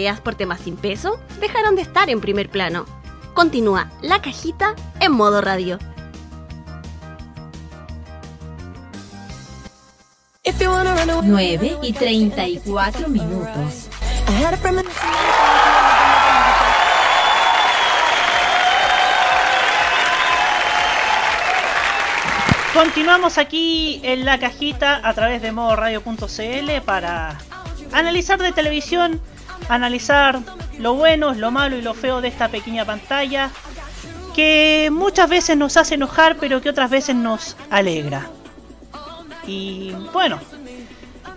Peleas 0.08 0.20
por 0.20 0.36
temas 0.36 0.60
sin 0.60 0.76
peso 0.76 1.20
dejaron 1.38 1.76
de 1.76 1.82
estar 1.82 2.08
en 2.08 2.20
primer 2.20 2.48
plano. 2.48 2.86
Continúa 3.34 3.90
la 4.00 4.22
cajita 4.22 4.74
en 5.00 5.12
modo 5.12 5.42
radio. 5.42 5.78
9 11.22 11.78
y 11.82 11.92
34 11.92 13.08
minutos. 13.08 13.88
Continuamos 22.72 23.36
aquí 23.36 24.00
en 24.04 24.24
la 24.24 24.38
cajita 24.38 25.00
a 25.06 25.12
través 25.12 25.42
de 25.42 25.52
modoradio.cl 25.52 26.80
para 26.84 27.36
analizar 27.92 28.38
de 28.38 28.52
televisión, 28.52 29.20
analizar 29.68 30.40
lo 30.78 30.94
bueno, 30.94 31.34
lo 31.34 31.50
malo 31.50 31.76
y 31.76 31.82
lo 31.82 31.94
feo 31.94 32.20
de 32.20 32.28
esta 32.28 32.48
pequeña 32.48 32.84
pantalla 32.84 33.50
que 34.34 34.88
muchas 34.92 35.28
veces 35.28 35.56
nos 35.56 35.76
hace 35.76 35.96
enojar 35.96 36.36
pero 36.36 36.60
que 36.60 36.70
otras 36.70 36.90
veces 36.90 37.16
nos 37.16 37.56
alegra. 37.70 38.30
Y 39.46 39.92
bueno, 40.12 40.38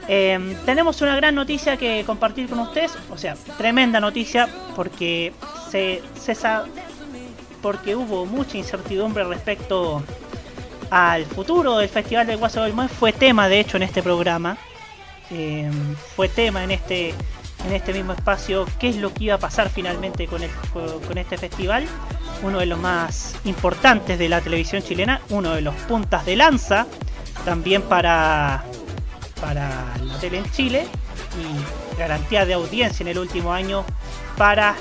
eh, 0.07 0.57
tenemos 0.65 1.01
una 1.01 1.15
gran 1.15 1.35
noticia 1.35 1.77
que 1.77 2.03
compartir 2.05 2.49
con 2.49 2.59
ustedes, 2.59 2.91
o 3.09 3.17
sea, 3.17 3.35
tremenda 3.57 3.99
noticia 3.99 4.47
porque 4.75 5.33
se, 5.69 6.01
se 6.19 6.35
porque 7.61 7.95
hubo 7.95 8.25
mucha 8.25 8.57
incertidumbre 8.57 9.23
respecto 9.23 10.03
al 10.89 11.25
futuro 11.25 11.77
del 11.77 11.89
Festival 11.89 12.27
del 12.27 12.37
Guaso 12.37 12.63
del. 12.63 12.89
Fue 12.89 13.13
tema, 13.13 13.47
de 13.47 13.59
hecho, 13.61 13.77
en 13.77 13.83
este 13.83 14.03
programa. 14.03 14.57
Eh, 15.29 15.71
fue 16.15 16.27
tema 16.27 16.63
en 16.63 16.71
este 16.71 17.13
en 17.65 17.73
este 17.73 17.93
mismo 17.93 18.13
espacio 18.13 18.65
qué 18.79 18.89
es 18.89 18.97
lo 18.97 19.13
que 19.13 19.25
iba 19.25 19.35
a 19.35 19.39
pasar 19.39 19.69
finalmente 19.69 20.27
con, 20.27 20.43
el, 20.43 20.49
con, 21.07 21.17
este 21.17 21.37
festival. 21.37 21.85
Uno 22.43 22.59
de 22.59 22.65
los 22.65 22.79
más 22.79 23.35
importantes 23.43 24.17
de 24.17 24.29
la 24.29 24.41
televisión 24.41 24.81
chilena, 24.81 25.21
uno 25.29 25.53
de 25.53 25.61
los 25.61 25.75
puntas 25.75 26.25
de 26.25 26.35
lanza 26.35 26.87
también 27.45 27.83
para, 27.83 28.63
para 29.39 29.97
la 30.03 30.17
tele 30.19 30.39
en 30.39 30.51
Chile 30.51 30.87
y 31.39 31.97
garantía 31.97 32.45
de 32.45 32.53
audiencia 32.53 33.03
en 33.03 33.09
el 33.09 33.19
último 33.19 33.53
año 33.53 33.85
para 34.37 34.75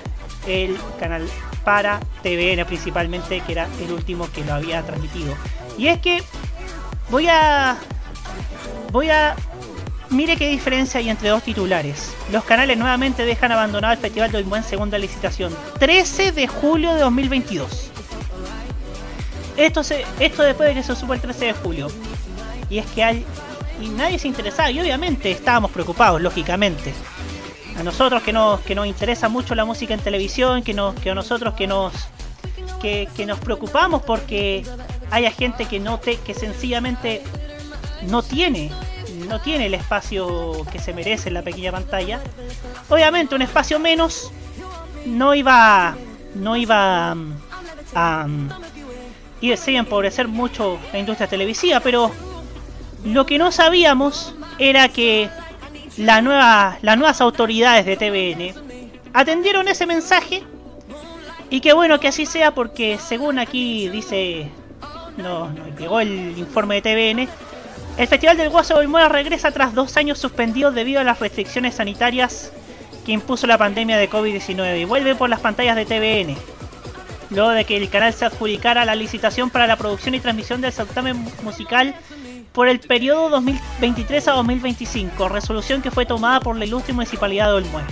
el 0.47 0.77
canal 0.99 1.29
para 1.65 2.01
TVN 2.23 2.65
principalmente 2.67 3.41
que 3.41 3.53
era 3.53 3.69
el 3.81 3.93
último 3.93 4.31
que 4.33 4.45
lo 4.45 4.55
había 4.55 4.83
transmitido 4.83 5.35
y 5.77 5.89
es 5.89 6.01
que 6.01 6.23
voy 7.11 7.29
a 7.29 7.77
voy 8.91 9.11
a 9.11 9.37
mire 10.11 10.37
qué 10.37 10.49
diferencia 10.49 11.01
hay 11.01 11.09
entre 11.09 11.29
dos 11.29 11.43
titulares. 11.43 12.13
Los 12.31 12.45
canales 12.45 12.77
nuevamente 12.77 13.25
dejan 13.25 13.53
abandonado 13.53 13.93
el 13.93 13.99
festival 13.99 14.33
del 14.33 14.45
buen 14.45 14.63
segunda 14.65 14.99
licitación 14.99 15.55
13 15.79 16.33
de 16.33 16.47
julio 16.47 16.95
de 16.95 17.01
2022 17.01 17.91
esto 19.67 19.83
se 19.83 20.05
esto 20.19 20.43
después 20.43 20.69
de 20.69 20.75
que 20.75 20.83
se 20.83 20.97
supo 20.97 21.15
el 21.15 21.21
13 21.21 21.47
de 21.47 21.53
julio. 21.53 21.89
Y 22.69 22.79
es 22.79 22.87
que 22.87 23.05
hay 23.05 23.25
y 23.81 23.89
nadie 23.89 24.19
se 24.19 24.29
interesaba 24.29 24.71
y 24.71 24.81
obviamente 24.81 25.31
estábamos 25.31 25.71
preocupados 25.71 26.21
lógicamente. 26.21 26.93
A 27.79 27.83
nosotros 27.83 28.23
que 28.23 28.33
nos 28.33 28.61
que 28.61 28.75
nos 28.75 28.87
interesa 28.87 29.29
mucho 29.29 29.55
la 29.55 29.65
música 29.65 29.95
en 29.95 30.01
televisión 30.01 30.63
que 30.63 30.75
nos 30.75 30.95
que 30.97 31.11
a 31.11 31.15
nosotros 31.15 31.55
que 31.55 31.67
nos 31.67 31.93
que, 32.81 33.09
que 33.17 33.27
nos 33.27 33.39
preocupamos 33.39 34.03
porque 34.03 34.65
haya 35.11 35.31
gente 35.31 35.67
que 35.67 35.81
no 35.81 35.99
te 35.99 36.17
que 36.17 36.35
sencillamente 36.35 37.23
no 38.09 38.23
tiene 38.23 38.71
no 39.31 39.41
tiene 39.41 39.67
el 39.67 39.75
espacio 39.75 40.67
que 40.73 40.81
se 40.81 40.93
merece 40.93 41.29
en 41.29 41.35
la 41.35 41.43
pequeña 41.43 41.71
pantalla. 41.71 42.21
Obviamente 42.89 43.35
un 43.37 43.43
espacio 43.43 43.79
menos 43.79 44.33
no 45.07 45.35
iba 45.35 45.97
no 46.35 46.57
iba 46.57 47.15
mm, 47.15 47.33
a 47.95 48.27
mm, 48.27 48.49
y 49.41 49.57
sí, 49.57 49.77
empobrecer 49.77 50.29
mucho 50.29 50.79
la 50.93 50.99
industria 50.99 51.27
televisiva, 51.29 51.81
pero 51.81 52.11
lo 53.05 53.25
que 53.25 53.39
no 53.39 53.53
sabíamos 53.53 54.35
era 54.59 54.89
que 54.89 55.31
la 55.97 56.21
nueva, 56.21 56.79
las 56.83 56.99
nuevas 56.99 57.21
autoridades 57.21 57.87
de 57.87 57.97
TVN 57.97 58.55
atendieron 59.15 59.69
ese 59.69 59.87
mensaje. 59.87 60.43
Y 61.49 61.61
qué 61.61 61.73
bueno 61.73 61.99
que 61.99 62.09
así 62.09 62.27
sea 62.27 62.53
porque 62.53 62.99
según 62.99 63.39
aquí 63.39 63.89
dice, 63.89 64.51
no, 65.17 65.49
no 65.51 65.67
llegó 65.79 66.01
el 66.01 66.37
informe 66.37 66.81
de 66.81 66.83
TVN, 66.83 67.29
el 68.01 68.09
Festival 68.09 68.39
del 68.39 68.49
Guaso 68.49 68.83
Muera 68.89 69.11
regresa 69.11 69.51
tras 69.51 69.75
dos 69.75 69.99
años 69.99 70.19
suspendidos 70.19 70.75
debido 70.75 71.01
a 71.01 71.05
las 71.05 71.21
restricciones 71.21 71.75
sanitarias 71.75 72.51
que 73.05 73.13
impuso 73.13 73.47
la 73.47 73.59
pandemia 73.59 73.99
de 73.99 74.09
COVID-19 74.09 74.81
y 74.81 74.85
vuelve 74.87 75.15
por 75.15 75.29
las 75.29 75.41
pantallas 75.41 75.77
de 75.77 75.85
TVN 75.85 76.35
luego 77.29 77.51
de 77.51 77.67
que 77.67 77.77
el 77.77 77.91
canal 77.91 78.15
se 78.15 78.25
adjudicara 78.25 78.87
la 78.87 78.95
licitación 78.95 79.51
para 79.51 79.67
la 79.67 79.77
producción 79.77 80.15
y 80.15 80.21
transmisión 80.21 80.63
del 80.63 80.73
certamen 80.73 81.27
musical 81.43 81.95
por 82.53 82.69
el 82.69 82.81
periodo 82.81 83.29
2023 83.29 84.29
a 84.29 84.33
2025, 84.33 85.29
resolución 85.29 85.83
que 85.83 85.91
fue 85.91 86.07
tomada 86.07 86.41
por 86.41 86.57
la 86.57 86.65
ilustre 86.65 86.95
Municipalidad 86.95 87.49
de 87.49 87.53
Olmué. 87.53 87.83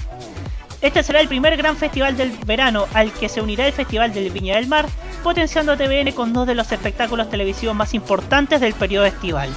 Este 0.81 1.03
será 1.03 1.21
el 1.21 1.29
primer 1.29 1.55
gran 1.59 1.77
festival 1.77 2.17
del 2.17 2.31
verano 2.47 2.87
al 2.95 3.13
que 3.13 3.29
se 3.29 3.43
unirá 3.43 3.67
el 3.67 3.75
Festival 3.75 4.15
del 4.15 4.31
Viña 4.31 4.57
del 4.57 4.69
Mar, 4.69 4.87
potenciando 5.23 5.73
a 5.73 5.77
TVN 5.77 6.13
con 6.13 6.33
dos 6.33 6.47
de 6.47 6.55
los 6.55 6.73
espectáculos 6.73 7.29
televisivos 7.29 7.77
más 7.77 7.93
importantes 7.93 8.63
del 8.63 8.73
periodo 8.73 9.05
estival. 9.05 9.51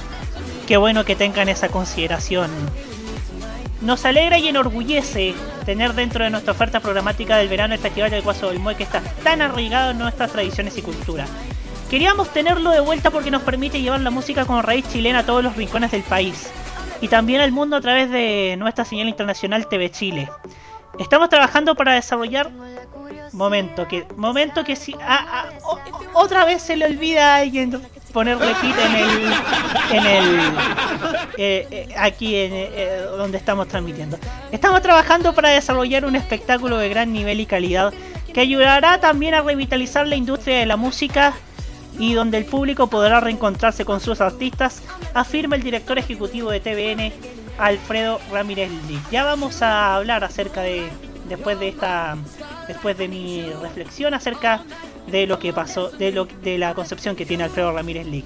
Qué 0.66 0.76
bueno 0.76 1.04
que 1.04 1.16
tengan 1.16 1.48
esa 1.48 1.68
consideración. 1.68 2.50
Nos 3.80 4.04
alegra 4.04 4.38
y 4.38 4.46
enorgullece 4.46 5.34
tener 5.66 5.92
dentro 5.92 6.22
de 6.22 6.30
nuestra 6.30 6.52
oferta 6.52 6.78
programática 6.78 7.36
del 7.36 7.48
verano 7.48 7.74
el 7.74 7.80
Festival 7.80 8.10
del 8.10 8.22
Guaso 8.22 8.48
del 8.48 8.60
Mue 8.60 8.76
que 8.76 8.84
está 8.84 9.00
tan 9.24 9.42
arraigado 9.42 9.90
en 9.90 9.98
nuestras 9.98 10.30
tradiciones 10.30 10.78
y 10.78 10.82
cultura. 10.82 11.26
Queríamos 11.90 12.32
tenerlo 12.32 12.70
de 12.70 12.80
vuelta 12.80 13.10
porque 13.10 13.32
nos 13.32 13.42
permite 13.42 13.82
llevar 13.82 14.00
la 14.00 14.10
música 14.10 14.44
como 14.44 14.62
raíz 14.62 14.88
chilena 14.88 15.20
a 15.20 15.26
todos 15.26 15.42
los 15.42 15.56
rincones 15.56 15.90
del 15.90 16.02
país 16.02 16.50
y 17.00 17.08
también 17.08 17.40
al 17.40 17.50
mundo 17.50 17.76
a 17.76 17.80
través 17.80 18.08
de 18.10 18.54
nuestra 18.56 18.84
señal 18.84 19.08
internacional 19.08 19.66
TV 19.66 19.90
Chile. 19.90 20.30
Estamos 20.98 21.28
trabajando 21.28 21.74
para 21.74 21.94
desarrollar 21.94 22.50
momento 23.32 23.88
que 23.88 24.06
momento 24.16 24.62
que 24.62 24.76
si 24.76 24.94
ah, 25.02 25.26
ah, 25.28 25.46
otra 26.12 26.44
vez 26.44 26.62
se 26.62 26.76
le 26.76 26.86
olvida 26.86 27.34
a 27.34 27.38
alguien 27.38 27.82
poner 28.12 28.38
repeat 28.38 28.78
en 28.78 28.94
el 28.94 29.32
en 29.90 30.06
el 30.06 30.40
eh, 31.38 31.66
eh, 31.70 31.94
aquí 31.96 32.36
en 32.36 32.52
eh, 32.54 33.04
donde 33.16 33.38
estamos 33.38 33.68
transmitiendo. 33.68 34.18
Estamos 34.50 34.82
trabajando 34.82 35.34
para 35.34 35.50
desarrollar 35.50 36.04
un 36.04 36.16
espectáculo 36.16 36.78
de 36.78 36.88
gran 36.88 37.12
nivel 37.12 37.40
y 37.40 37.46
calidad 37.46 37.92
que 38.32 38.40
ayudará 38.40 39.00
también 39.00 39.34
a 39.34 39.42
revitalizar 39.42 40.06
la 40.06 40.16
industria 40.16 40.58
de 40.58 40.66
la 40.66 40.76
música 40.76 41.34
y 41.98 42.14
donde 42.14 42.38
el 42.38 42.44
público 42.44 42.86
podrá 42.86 43.20
reencontrarse 43.20 43.84
con 43.84 44.00
sus 44.00 44.20
artistas, 44.20 44.82
afirma 45.14 45.56
el 45.56 45.62
director 45.62 45.98
ejecutivo 45.98 46.50
de 46.50 46.60
TVN, 46.60 47.12
Alfredo 47.58 48.18
Ramírez 48.30 48.70
Lee. 48.88 48.98
Ya 49.10 49.24
vamos 49.24 49.60
a 49.60 49.94
hablar 49.94 50.24
acerca 50.24 50.62
de, 50.62 50.88
después 51.36 51.58
de 51.58 51.68
esta, 51.68 52.16
después 52.68 52.96
de 52.96 53.08
mi 53.08 53.42
reflexión 53.60 54.14
acerca 54.14 54.62
de 55.06 55.26
lo 55.26 55.38
que 55.38 55.52
pasó, 55.52 55.90
de, 55.90 56.12
lo, 56.12 56.26
de 56.26 56.58
la 56.58 56.74
concepción 56.74 57.16
que 57.16 57.26
tiene 57.26 57.44
Alfredo 57.44 57.72
Ramírez 57.72 58.06
Lee. 58.06 58.24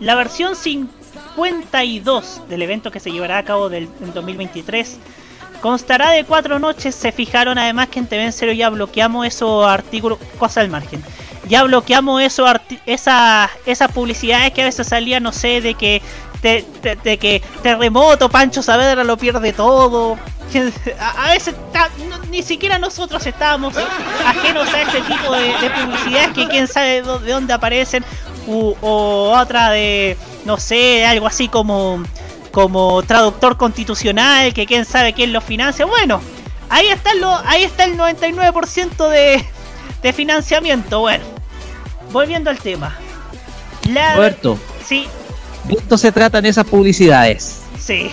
La 0.00 0.14
versión 0.14 0.56
52 0.56 2.42
del 2.48 2.62
evento 2.62 2.90
que 2.90 3.00
se 3.00 3.12
llevará 3.12 3.38
a 3.38 3.44
cabo 3.44 3.68
del, 3.68 3.88
en 4.00 4.12
2023 4.12 4.98
constará 5.60 6.10
de 6.10 6.24
cuatro 6.24 6.58
noches. 6.58 6.94
Se 6.94 7.12
fijaron 7.12 7.56
además 7.56 7.88
que 7.88 8.00
en 8.00 8.06
TV 8.06 8.24
en 8.24 8.56
ya 8.56 8.68
bloqueamos 8.70 9.26
esos 9.26 9.66
artículos, 9.66 10.18
cosa 10.38 10.60
al 10.60 10.68
margen. 10.68 11.02
Ya 11.48 11.62
bloqueamos 11.64 12.22
eso, 12.22 12.46
esas 12.86 13.50
esas 13.66 13.92
publicidades 13.92 14.52
que 14.52 14.62
a 14.62 14.66
veces 14.66 14.86
salían, 14.86 15.22
no 15.22 15.32
sé, 15.32 15.60
de 15.60 15.74
que 15.74 16.02
de, 16.42 16.64
de- 16.82 16.96
de 16.96 17.18
que 17.18 17.42
terremoto, 17.62 18.28
Pancho 18.28 18.62
Saavedra 18.62 19.04
lo 19.04 19.16
pierde 19.16 19.52
todo. 19.52 20.18
A, 21.00 21.28
a 21.28 21.30
veces 21.30 21.54
ta- 21.72 21.88
no- 22.10 22.18
ni 22.30 22.42
siquiera 22.42 22.78
nosotros 22.78 23.24
estábamos 23.26 23.74
ajenos 24.26 24.68
a 24.74 24.82
este 24.82 25.00
tipo 25.00 25.32
de, 25.32 25.44
de 25.58 25.70
publicidades 25.70 26.28
que 26.34 26.46
quién 26.48 26.68
sabe 26.68 27.00
de 27.00 27.04
dó- 27.04 27.18
de 27.20 27.32
dónde 27.32 27.52
aparecen. 27.54 28.04
U- 28.46 28.74
o 28.82 29.30
otra 29.38 29.70
de, 29.70 30.16
no 30.44 30.58
sé, 30.58 31.06
algo 31.06 31.26
así 31.26 31.48
como 31.48 32.02
como 32.50 33.02
traductor 33.04 33.56
constitucional, 33.56 34.52
que 34.52 34.66
quién 34.66 34.84
sabe 34.84 35.14
quién 35.14 35.32
lo 35.32 35.40
financia. 35.40 35.86
Bueno, 35.86 36.20
ahí 36.68 36.88
está, 36.88 37.14
lo, 37.14 37.34
ahí 37.46 37.62
está 37.64 37.84
el 37.84 37.96
99% 37.96 39.08
de, 39.08 39.42
de 40.02 40.12
financiamiento. 40.12 41.00
Bueno, 41.00 41.24
volviendo 42.10 42.50
al 42.50 42.58
tema. 42.58 42.94
La, 43.88 44.16
Roberto, 44.16 44.58
Sí, 44.84 45.06
de 45.64 45.74
esto 45.74 45.96
se 45.98 46.12
tratan 46.12 46.46
esas 46.46 46.64
publicidades. 46.66 47.62
sí. 47.78 48.10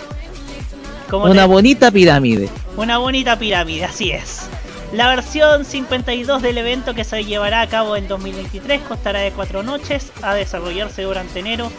Como 1.09 1.25
Una 1.25 1.41
te- 1.41 1.47
bonita 1.47 1.89
pirámide. 1.91 2.49
Una 2.77 2.99
bonita 2.99 3.39
pirámide, 3.39 3.83
así 3.85 4.11
es. 4.11 4.41
La 4.93 5.07
versión 5.07 5.65
52 5.65 6.41
del 6.43 6.59
evento 6.59 6.93
que 6.93 7.03
se 7.03 7.25
llevará 7.25 7.61
a 7.61 7.67
cabo 7.67 7.95
en 7.95 8.07
2023 8.07 8.81
constará 8.81 9.19
de 9.21 9.31
cuatro 9.31 9.63
noches 9.63 10.11
a 10.21 10.35
desarrollarse 10.35 11.01
durante 11.01 11.39
enero 11.39 11.71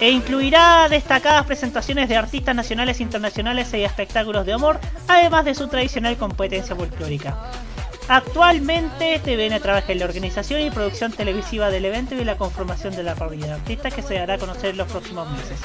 e 0.00 0.10
incluirá 0.10 0.88
destacadas 0.88 1.44
presentaciones 1.44 2.08
de 2.08 2.16
artistas 2.16 2.56
nacionales 2.56 3.00
e 3.00 3.02
internacionales 3.02 3.68
y 3.74 3.84
espectáculos 3.84 4.46
de 4.46 4.56
humor, 4.56 4.80
además 5.08 5.44
de 5.44 5.54
su 5.54 5.68
tradicional 5.68 6.16
competencia 6.16 6.74
folclórica. 6.74 7.36
Actualmente 8.08 9.18
TVN 9.24 9.60
trabaja 9.60 9.92
en 9.92 9.98
la 9.98 10.04
organización 10.04 10.60
y 10.60 10.70
producción 10.70 11.10
televisiva 11.12 11.70
del 11.70 11.86
evento 11.86 12.14
y 12.14 12.24
la 12.24 12.36
conformación 12.36 12.94
de 12.94 13.02
la 13.02 13.14
parrilla 13.14 13.46
de 13.46 13.52
artistas 13.54 13.94
que 13.94 14.02
se 14.02 14.14
dará 14.14 14.34
a 14.34 14.38
conocer 14.38 14.70
en 14.70 14.76
los 14.76 14.88
próximos 14.90 15.30
meses. 15.30 15.58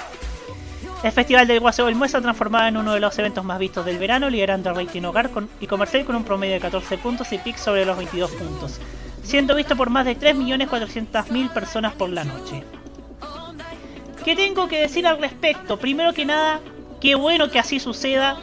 El 1.04 1.12
Festival 1.12 1.47
del 1.47 1.60
Guaseo 1.60 1.86
del 1.86 1.95
Mue 1.95 2.08
se 2.10 2.17
ha 2.17 2.21
transformado 2.21 2.67
en 2.67 2.78
uno 2.78 2.93
de 2.93 2.99
los 3.02 3.17
eventos 3.19 3.43
más 3.43 3.60
vistos 3.60 3.86
del 3.86 3.97
verano, 3.97 4.30
liderando 4.30 4.69
el 4.69 4.75
rating 4.75 5.02
hogar 5.04 5.30
con- 5.32 5.49
y 5.60 5.67
comercial 5.67 6.06
con 6.06 6.15
un 6.15 6.23
promedio 6.23 6.54
de 6.56 6.60
14 6.62 6.97
puntos 6.97 7.32
y 7.34 7.38
pic 7.38 7.58
sobre 7.58 7.86
los 7.86 7.97
22 7.97 8.32
puntos, 8.32 8.80
siendo 9.23 9.56
visto 9.56 9.75
por 9.75 9.89
más 9.89 10.06
de 10.06 10.15
3.400.000 10.15 11.49
personas 11.49 11.93
por 11.93 12.10
la 12.10 12.23
noche. 12.23 12.63
¿Qué 14.23 14.36
tengo 14.36 14.67
que 14.67 14.82
decir 14.82 15.08
al 15.08 15.19
respecto? 15.19 15.78
Primero 15.78 16.13
que 16.13 16.25
nada, 16.25 16.60
qué 16.99 17.15
bueno 17.15 17.49
que 17.49 17.60
así 17.60 17.80
suceda, 17.80 18.38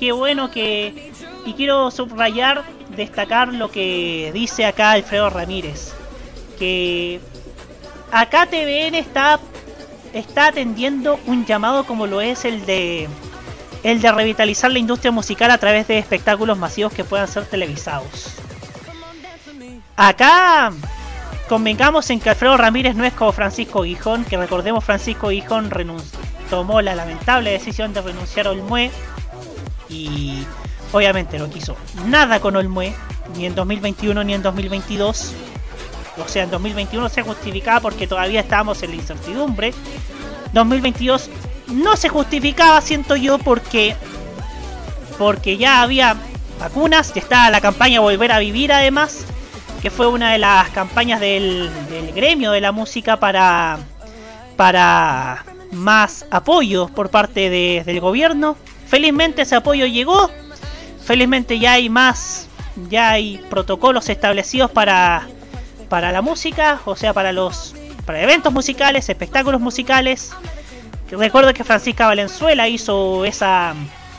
qué 0.00 0.12
bueno 0.12 0.50
que... 0.50 1.12
Y 1.46 1.52
quiero 1.52 1.90
subrayar, 1.90 2.64
destacar 2.96 3.54
lo 3.54 3.70
que 3.70 4.30
dice 4.34 4.66
acá 4.66 4.92
Alfredo 4.92 5.30
Ramírez, 5.30 5.92
que 6.58 7.20
acá 8.10 8.46
TVN 8.46 8.94
está 8.94 9.38
está 10.12 10.48
atendiendo 10.48 11.20
un 11.26 11.46
llamado 11.46 11.84
como 11.84 12.06
lo 12.08 12.20
es 12.20 12.44
el 12.44 12.66
de 12.66 13.08
el 13.84 14.00
de 14.00 14.12
revitalizar 14.12 14.70
la 14.70 14.80
industria 14.80 15.12
musical 15.12 15.50
a 15.50 15.58
través 15.58 15.86
de 15.86 15.98
espectáculos 15.98 16.58
masivos 16.58 16.92
que 16.92 17.04
puedan 17.04 17.28
ser 17.28 17.46
televisados. 17.46 18.34
Acá 19.96 20.72
convengamos 21.48 22.10
en 22.10 22.20
que 22.20 22.28
Alfredo 22.28 22.56
Ramírez 22.56 22.96
no 22.96 23.04
es 23.04 23.14
como 23.14 23.32
Francisco 23.32 23.82
Guijón, 23.82 24.24
que 24.24 24.36
recordemos 24.36 24.84
Francisco 24.84 25.28
Guijón 25.28 25.70
tomó 26.50 26.82
la 26.82 26.94
lamentable 26.94 27.52
decisión 27.52 27.94
de 27.94 28.02
renunciar 28.02 28.46
a 28.46 28.50
Olmué 28.50 28.90
y 29.90 30.46
obviamente 30.92 31.38
no 31.38 31.50
quiso 31.50 31.76
nada 32.06 32.40
con 32.40 32.56
Olmué, 32.56 32.94
ni 33.36 33.46
en 33.46 33.54
2021 33.54 34.24
ni 34.24 34.34
en 34.34 34.42
2022. 34.42 35.32
O 36.24 36.28
sea, 36.28 36.44
en 36.44 36.50
2021 36.50 37.08
se 37.08 37.22
justificaba 37.22 37.80
porque 37.80 38.06
todavía 38.06 38.40
estábamos 38.40 38.82
en 38.82 38.90
la 38.90 38.96
incertidumbre. 38.96 39.72
2022 40.52 41.30
no 41.68 41.96
se 41.96 42.08
justificaba, 42.08 42.80
siento 42.80 43.16
yo, 43.16 43.38
porque 43.38 43.96
porque 45.18 45.56
ya 45.58 45.82
había 45.82 46.16
vacunas, 46.58 47.12
ya 47.14 47.20
estaba 47.20 47.50
la 47.50 47.60
campaña 47.60 48.00
Volver 48.00 48.32
a 48.32 48.38
Vivir 48.38 48.72
además, 48.72 49.24
que 49.82 49.90
fue 49.90 50.06
una 50.08 50.32
de 50.32 50.38
las 50.38 50.68
campañas 50.70 51.20
del, 51.20 51.70
gremio 52.14 52.50
de 52.52 52.60
la 52.60 52.72
música 52.72 53.18
para 53.18 53.78
para 54.56 55.44
más 55.72 56.26
apoyo 56.30 56.88
por 56.88 57.08
parte 57.10 57.48
de- 57.50 57.82
del 57.86 58.00
gobierno. 58.00 58.56
Felizmente 58.90 59.42
ese 59.42 59.54
apoyo 59.54 59.86
llegó. 59.86 60.30
Felizmente 61.04 61.60
ya 61.60 61.74
hay 61.74 61.88
más, 61.88 62.48
ya 62.88 63.10
hay 63.10 63.38
protocolos 63.48 64.08
establecidos 64.08 64.70
para 64.70 65.28
para 65.88 66.12
la 66.12 66.22
música, 66.22 66.80
o 66.84 66.96
sea, 66.96 67.12
para 67.12 67.32
los 67.32 67.74
para 68.04 68.20
eventos 68.20 68.52
musicales, 68.52 69.08
espectáculos 69.08 69.60
musicales. 69.60 70.32
Recuerdo 71.10 71.54
que 71.54 71.62
Francisca 71.64 72.06
Valenzuela 72.06 72.68
hizo 72.68 73.24
esa 73.24 73.74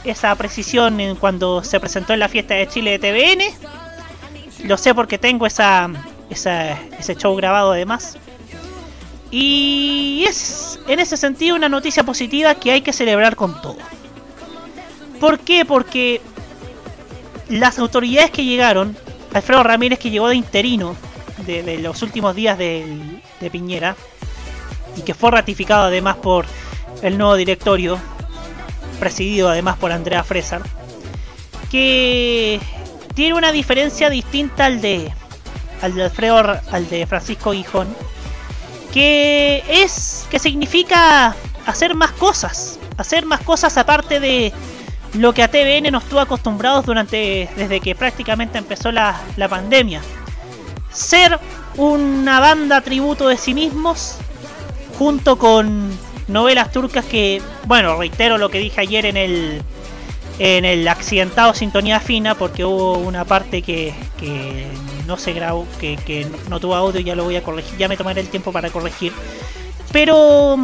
esa 0.05 0.33
precisión 0.35 0.97
cuando 1.19 1.63
se 1.63 1.79
presentó 1.79 2.13
en 2.13 2.19
la 2.19 2.29
fiesta 2.29 2.53
de 2.53 2.67
Chile 2.67 2.97
de 2.97 2.99
TVN. 2.99 4.67
Lo 4.67 4.77
sé 4.77 4.95
porque 4.95 5.17
tengo 5.17 5.45
esa 5.45 5.89
ese 6.29 7.15
show 7.15 7.35
grabado 7.35 7.73
además. 7.73 8.17
Y 9.31 10.23
es 10.27 10.79
en 10.87 10.99
ese 10.99 11.17
sentido 11.17 11.57
una 11.57 11.67
noticia 11.67 12.03
positiva 12.03 12.55
que 12.55 12.71
hay 12.71 12.81
que 12.81 12.93
celebrar 12.93 13.35
con 13.35 13.61
todo. 13.61 13.77
¿Por 15.21 15.39
qué? 15.39 15.63
Porque 15.65 16.19
las 17.47 17.77
autoridades 17.79 18.31
que 18.31 18.43
llegaron, 18.43 18.97
Alfredo 19.33 19.61
Ramírez 19.63 19.99
que 19.99 20.09
llegó 20.09 20.27
de 20.27 20.35
interino 20.35 20.95
de, 21.45 21.61
de 21.63 21.77
los 21.77 22.01
últimos 22.01 22.35
días 22.35 22.57
del- 22.57 23.21
de 23.39 23.49
Piñera 23.51 23.95
y 24.97 25.03
que 25.03 25.13
fue 25.13 25.29
ratificado 25.31 25.83
además 25.85 26.17
por 26.17 26.45
el 27.03 27.17
nuevo 27.19 27.35
directorio, 27.35 27.99
presidido 28.99 29.49
además 29.49 29.77
por 29.77 29.91
Andrea 29.91 30.23
Fresar, 30.23 30.63
que 31.69 32.59
tiene 33.13 33.33
una 33.35 33.51
diferencia 33.51 34.09
distinta 34.09 34.65
al 34.65 34.81
de 34.81 35.13
al 35.81 35.95
de 35.95 36.03
Alfredo 36.03 36.37
al 36.71 36.89
de 36.89 37.05
Francisco 37.07 37.51
Guijón, 37.51 37.87
que 38.93 39.63
es 39.69 40.25
que 40.31 40.37
significa 40.39 41.35
hacer 41.65 41.93
más 41.95 42.11
cosas, 42.11 42.79
hacer 42.97 43.25
más 43.25 43.41
cosas 43.41 43.77
aparte 43.77 44.19
de 44.19 44.51
lo 45.13 45.33
que 45.33 45.43
a 45.43 45.49
TVN 45.49 45.91
nos 45.91 46.05
tuvo 46.05 46.21
acostumbrados 46.21 46.85
durante 46.85 47.49
desde 47.55 47.79
que 47.79 47.95
prácticamente 47.95 48.57
empezó 48.57 48.91
la, 48.91 49.19
la 49.35 49.47
pandemia. 49.47 50.01
Ser 50.91 51.39
una 51.77 52.39
banda 52.39 52.81
tributo 52.81 53.27
de 53.27 53.37
sí 53.37 53.53
mismos 53.53 54.17
junto 54.97 55.37
con 55.37 55.91
novelas 56.27 56.71
turcas 56.71 57.05
que, 57.05 57.41
bueno, 57.65 57.97
reitero 57.97 58.37
lo 58.37 58.49
que 58.49 58.59
dije 58.59 58.81
ayer 58.81 59.05
en 59.05 59.17
el 59.17 59.61
en 60.39 60.65
el 60.65 60.87
accidentado 60.87 61.53
Sintonía 61.53 61.99
Fina 61.99 62.35
porque 62.35 62.65
hubo 62.65 62.93
una 62.93 63.25
parte 63.25 63.61
que, 63.61 63.93
que 64.17 64.67
no 65.05 65.17
se 65.17 65.33
grabó, 65.33 65.67
que, 65.79 65.97
que 65.97 66.25
no 66.49 66.59
tuvo 66.59 66.75
audio, 66.75 66.99
ya 66.99 67.15
lo 67.15 67.25
voy 67.25 67.35
a 67.35 67.43
corregir, 67.43 67.77
ya 67.77 67.87
me 67.87 67.97
tomaré 67.97 68.21
el 68.21 68.29
tiempo 68.29 68.51
para 68.51 68.69
corregir. 68.71 69.13
Pero 69.91 70.57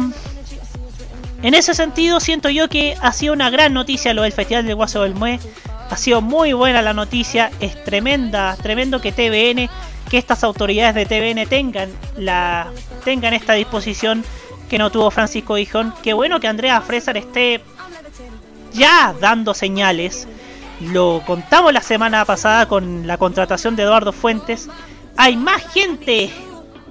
en 1.42 1.54
ese 1.54 1.74
sentido 1.74 2.20
siento 2.20 2.48
yo 2.50 2.68
que 2.68 2.96
ha 3.00 3.12
sido 3.12 3.32
una 3.32 3.50
gran 3.50 3.72
noticia 3.72 4.14
lo 4.14 4.22
del 4.22 4.32
Festival 4.32 4.66
del 4.66 4.74
Guaso 4.74 5.02
del 5.02 5.14
Mue. 5.14 5.38
Ha 5.90 5.96
sido 5.96 6.20
muy 6.20 6.52
buena 6.52 6.82
la 6.82 6.92
noticia, 6.92 7.50
es 7.60 7.82
tremenda, 7.84 8.56
tremendo 8.56 9.00
que 9.00 9.12
TVN, 9.12 9.70
que 10.10 10.18
estas 10.18 10.44
autoridades 10.44 10.94
de 10.94 11.06
TVN 11.06 11.48
tengan 11.48 11.90
la 12.16 12.68
tengan 13.04 13.34
esta 13.34 13.54
disposición 13.54 14.24
que 14.68 14.78
no 14.78 14.90
tuvo 14.90 15.10
Francisco 15.10 15.56
Gijón. 15.56 15.94
Qué 16.02 16.12
bueno 16.12 16.40
que 16.40 16.48
Andrea 16.48 16.80
Fresar 16.80 17.16
esté 17.16 17.62
ya 18.72 19.14
dando 19.20 19.54
señales. 19.54 20.28
Lo 20.80 21.22
contamos 21.26 21.72
la 21.72 21.80
semana 21.80 22.24
pasada 22.24 22.66
con 22.66 23.06
la 23.06 23.16
contratación 23.16 23.76
de 23.76 23.82
Eduardo 23.84 24.12
Fuentes. 24.12 24.68
Hay 25.16 25.36
más 25.36 25.62
gente 25.72 26.30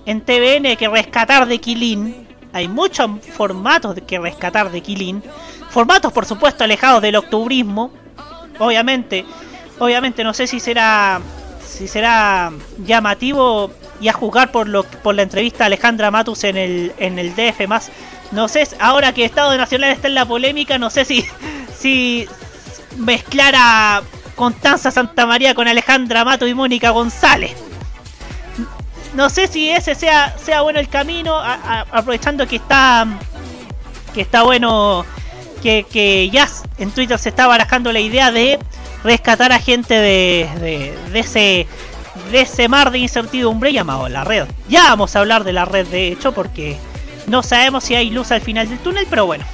en 0.06 0.22
TVN 0.22 0.76
que 0.76 0.90
rescatar 0.90 1.48
de 1.48 1.60
Quilín. 1.60 2.27
Hay 2.54 2.68
muchos 2.68 3.10
formatos 3.36 3.96
que 4.08 4.20
rescatar 4.20 4.72
de 4.72 4.82
Quilín. 4.82 5.24
Formatos, 5.70 6.14
por 6.14 6.26
supuesto, 6.26 6.64
alejados 6.64 7.02
del 7.02 7.16
octubrismo. 7.16 7.92
Obviamente, 8.60 9.26
obviamente 9.80 10.24
no 10.24 10.34
sé 10.34 10.48
si 10.48 10.60
será 10.60 11.22
si 11.66 11.88
será 11.88 12.52
llamativo 12.80 13.72
y 14.00 14.08
a 14.08 14.14
juzgar 14.14 14.52
por 14.52 14.68
lo 14.68 14.84
por 14.84 15.16
la 15.16 15.22
entrevista 15.22 15.66
a 15.66 15.68
Alejandra 15.68 16.10
Matus 16.10 16.44
en 16.44 16.58
el 16.58 16.94
en 16.98 17.20
el 17.20 17.36
DF 17.36 17.68
más. 17.68 17.92
No 18.32 18.48
sé, 18.48 18.68
ahora 18.80 19.14
que 19.14 19.26
Estado 19.26 19.56
Nacional 19.58 19.92
está 19.92 20.08
en 20.08 20.16
la 20.16 20.26
polémica, 20.26 20.78
no 20.78 20.90
sé 20.90 21.06
si 21.06 21.26
si 21.78 22.28
mezclar 22.98 23.54
a 23.56 24.02
Constanza 24.36 24.92
Santamaría 24.92 25.54
con 25.54 25.68
Alejandra 25.68 26.26
Matus 26.26 26.50
y 26.50 26.54
Mónica 26.54 26.90
González. 26.92 27.67
No 29.18 29.32
sé 29.32 29.48
si 29.48 29.68
ese 29.68 29.96
sea 29.96 30.38
sea 30.38 30.62
bueno 30.62 30.80
el 30.80 30.90
camino, 30.90 31.40
aprovechando 31.40 32.46
que 32.46 32.58
está 32.58 33.08
que 34.14 34.22
está 34.22 34.44
bueno 34.44 35.06
que, 35.64 35.88
que 35.92 36.30
ya 36.30 36.48
en 36.78 36.92
Twitter 36.92 37.18
se 37.18 37.30
está 37.30 37.48
barajando 37.48 37.92
la 37.92 38.00
idea 38.00 38.32
de 38.32 38.60
rescatar 39.04 39.52
a 39.52 39.58
gente 39.58 39.96
de, 39.96 40.48
de, 40.60 40.96
de 41.12 41.20
ese 41.20 41.68
de 42.32 42.42
ese 42.42 42.70
mar 42.70 42.92
de 42.92 43.00
incertidumbre 43.00 43.74
llamado 43.74 44.08
la 44.08 44.24
red. 44.24 44.46
Ya 44.70 44.84
vamos 44.84 45.16
a 45.16 45.20
hablar 45.20 45.44
de 45.44 45.54
la 45.54 45.66
red 45.66 45.88
de 45.88 46.10
hecho 46.10 46.32
porque 46.32 46.78
no 47.26 47.42
sabemos 47.42 47.86
si 47.86 47.96
hay 47.96 48.12
luz 48.12 48.32
al 48.32 48.42
final 48.42 48.70
del 48.70 48.78
túnel, 48.78 49.08
pero 49.10 49.26
bueno. 49.26 49.46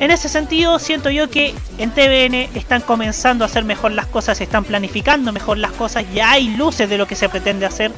En 0.00 0.10
ese 0.10 0.30
sentido 0.30 0.78
siento 0.78 1.10
yo 1.10 1.28
que 1.28 1.54
en 1.76 1.90
TVN 1.90 2.56
están 2.56 2.80
comenzando 2.80 3.44
a 3.44 3.48
hacer 3.48 3.64
mejor 3.64 3.92
las 3.92 4.06
cosas, 4.06 4.40
están 4.40 4.64
planificando 4.64 5.30
mejor 5.30 5.58
las 5.58 5.72
cosas, 5.72 6.06
ya 6.14 6.30
hay 6.30 6.56
luces 6.56 6.88
de 6.88 6.96
lo 6.96 7.06
que 7.06 7.16
se 7.16 7.28
pretende 7.28 7.66
hacer 7.66 7.92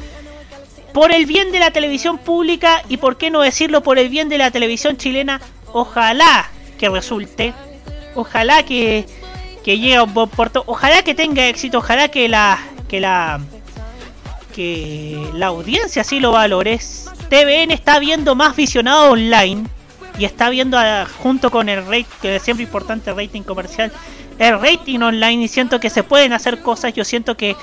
por 0.93 1.13
el 1.13 1.27
bien 1.27 1.53
de 1.53 1.61
la 1.61 1.71
televisión 1.71 2.19
pública 2.19 2.83
y 2.89 2.97
por 2.97 3.17
qué 3.17 3.31
no 3.31 3.41
decirlo 3.41 3.83
por 3.83 3.99
el 3.99 4.09
bien 4.09 4.29
de 4.29 4.39
la 4.39 4.51
televisión 4.51 4.97
chilena, 4.97 5.41
ojalá 5.73 6.51
que 6.79 6.89
resulte, 6.89 7.53
ojalá 8.15 8.65
que, 8.65 9.07
que 9.65 9.79
llegue 9.79 9.97
a 9.97 10.03
un 10.03 10.15
buen 10.15 10.29
puerto, 10.29 10.65
ojalá 10.67 11.03
que 11.03 11.15
tenga 11.15 11.47
éxito, 11.47 11.79
ojalá 11.79 12.09
que 12.09 12.29
la 12.29 12.59
que 12.89 13.01
la 13.01 13.41
que 14.55 15.31
la 15.35 15.47
audiencia 15.47 16.05
sí 16.05 16.21
lo 16.21 16.33
valore. 16.33 16.79
TVN 17.29 17.71
está 17.71 18.01
viendo 18.01 18.35
más 18.35 18.57
visionado 18.57 19.13
online 19.13 19.65
y 20.19 20.25
está 20.25 20.51
viendo 20.51 20.79
junto 21.19 21.51
con 21.51 21.69
el 21.69 21.85
rate, 21.87 22.07
que 22.21 22.37
es 22.37 22.43
siempre 22.43 22.65
importante 22.65 23.11
el 23.11 23.17
rating 23.17 23.43
comercial, 23.43 23.93
el 24.39 24.61
rating 24.61 25.01
online 25.01 25.45
y 25.45 25.49
siento 25.49 25.79
que 25.79 25.89
se 25.89 26.03
pueden 26.03 26.33
hacer 26.33 26.61
cosas, 26.61 26.93
yo 26.93 27.05
siento 27.05 27.37
que 27.37 27.55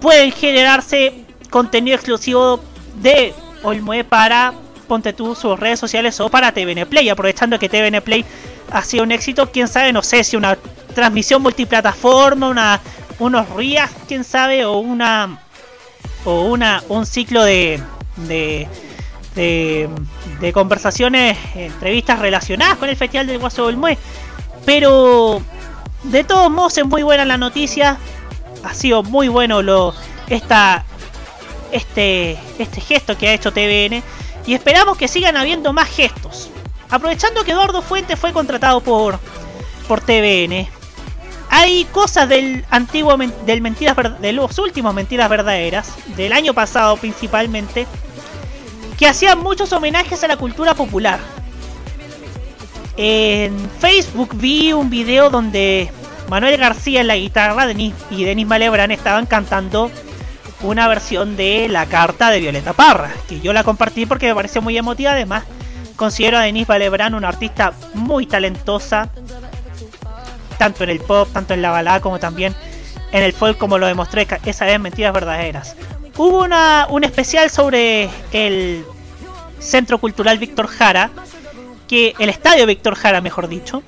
pueden 0.00 0.32
generarse 0.32 1.26
contenido 1.52 1.94
exclusivo 1.94 2.58
de 2.96 3.32
Olmue 3.62 4.02
para 4.02 4.54
ponte 4.88 5.12
tú 5.12 5.36
sus 5.36 5.58
redes 5.58 5.78
sociales 5.78 6.18
o 6.20 6.28
para 6.28 6.52
TVN 6.52 6.86
Play, 6.86 7.08
aprovechando 7.08 7.58
que 7.58 7.68
TVN 7.68 8.02
Play 8.02 8.24
ha 8.70 8.82
sido 8.82 9.04
un 9.04 9.12
éxito, 9.12 9.50
quién 9.52 9.68
sabe, 9.68 9.92
no 9.92 10.02
sé 10.02 10.24
si 10.24 10.36
una 10.36 10.58
transmisión 10.94 11.40
multiplataforma, 11.42 12.48
una 12.48 12.80
unos 13.18 13.48
RIAs, 13.50 13.90
quién 14.08 14.24
sabe, 14.24 14.64
o 14.64 14.78
una 14.78 15.38
o 16.24 16.46
una 16.46 16.82
un 16.88 17.06
ciclo 17.06 17.44
de 17.44 17.80
de, 18.16 18.68
de, 19.34 20.52
conversaciones, 20.52 21.38
entrevistas 21.54 22.18
relacionadas 22.18 22.76
con 22.76 22.88
el 22.88 22.96
Festival 22.96 23.26
del 23.26 23.38
Guaso 23.38 23.66
del 23.66 23.76
Mue. 23.76 23.96
Pero 24.64 25.42
de 26.04 26.24
todos 26.24 26.50
modos 26.50 26.76
es 26.78 26.84
muy 26.84 27.02
buena 27.02 27.24
la 27.24 27.38
noticia. 27.38 27.98
Ha 28.64 28.74
sido 28.74 29.02
muy 29.02 29.28
bueno 29.28 29.62
lo 29.62 29.94
esta 30.28 30.84
este 31.72 32.38
este 32.58 32.80
gesto 32.80 33.16
que 33.16 33.28
ha 33.28 33.34
hecho 33.34 33.52
TVN 33.52 34.02
y 34.46 34.54
esperamos 34.54 34.96
que 34.96 35.08
sigan 35.08 35.36
habiendo 35.36 35.72
más 35.72 35.88
gestos. 35.88 36.50
Aprovechando 36.90 37.44
que 37.44 37.52
Eduardo 37.52 37.82
Fuentes 37.82 38.18
fue 38.18 38.32
contratado 38.32 38.80
por 38.80 39.18
por 39.88 40.00
TVN. 40.00 40.68
Hay 41.50 41.84
cosas 41.86 42.28
del 42.28 42.64
antiguo 42.70 43.16
del 43.16 43.60
mentiras 43.60 43.96
de 44.20 44.32
los 44.32 44.58
últimos 44.58 44.94
mentiras 44.94 45.28
verdaderas 45.28 45.92
del 46.16 46.32
año 46.32 46.54
pasado 46.54 46.96
principalmente 46.96 47.86
que 48.98 49.06
hacían 49.06 49.40
muchos 49.40 49.72
homenajes 49.72 50.22
a 50.24 50.28
la 50.28 50.36
cultura 50.36 50.74
popular. 50.74 51.18
En 52.96 53.58
Facebook 53.80 54.30
vi 54.34 54.72
un 54.72 54.90
video 54.90 55.30
donde 55.30 55.90
Manuel 56.28 56.56
García 56.56 57.00
en 57.00 57.08
la 57.08 57.16
guitarra 57.16 57.70
y 57.72 58.24
Denis 58.24 58.46
Malebrán 58.46 58.90
estaban 58.90 59.26
cantando 59.26 59.90
una 60.62 60.88
versión 60.88 61.36
de 61.36 61.68
La 61.68 61.86
Carta 61.86 62.30
de 62.30 62.40
Violeta 62.40 62.72
Parra, 62.72 63.10
que 63.28 63.40
yo 63.40 63.52
la 63.52 63.64
compartí 63.64 64.06
porque 64.06 64.26
me 64.28 64.34
pareció 64.34 64.62
muy 64.62 64.76
emotiva. 64.76 65.12
Además, 65.12 65.44
considero 65.96 66.38
a 66.38 66.42
Denise 66.42 66.68
Malebrán 66.68 67.14
una 67.14 67.28
artista 67.28 67.72
muy 67.94 68.26
talentosa, 68.26 69.10
tanto 70.58 70.84
en 70.84 70.90
el 70.90 71.00
pop, 71.00 71.28
tanto 71.32 71.54
en 71.54 71.62
la 71.62 71.70
balada, 71.70 72.00
como 72.00 72.18
también 72.18 72.54
en 73.10 73.22
el 73.22 73.32
folk, 73.32 73.58
como 73.58 73.78
lo 73.78 73.86
demostré 73.86 74.26
esa 74.44 74.64
vez 74.64 74.74
en 74.76 74.82
Mentiras 74.82 75.12
Verdaderas. 75.12 75.76
Hubo 76.16 76.44
una, 76.44 76.86
un 76.90 77.04
especial 77.04 77.50
sobre 77.50 78.08
el 78.32 78.84
Centro 79.58 79.98
Cultural 79.98 80.38
Víctor 80.38 80.66
Jara, 80.66 81.10
que 81.88 82.14
el 82.18 82.28
Estadio 82.28 82.66
Víctor 82.66 82.94
Jara, 82.94 83.20
mejor 83.20 83.48
dicho, 83.48 83.82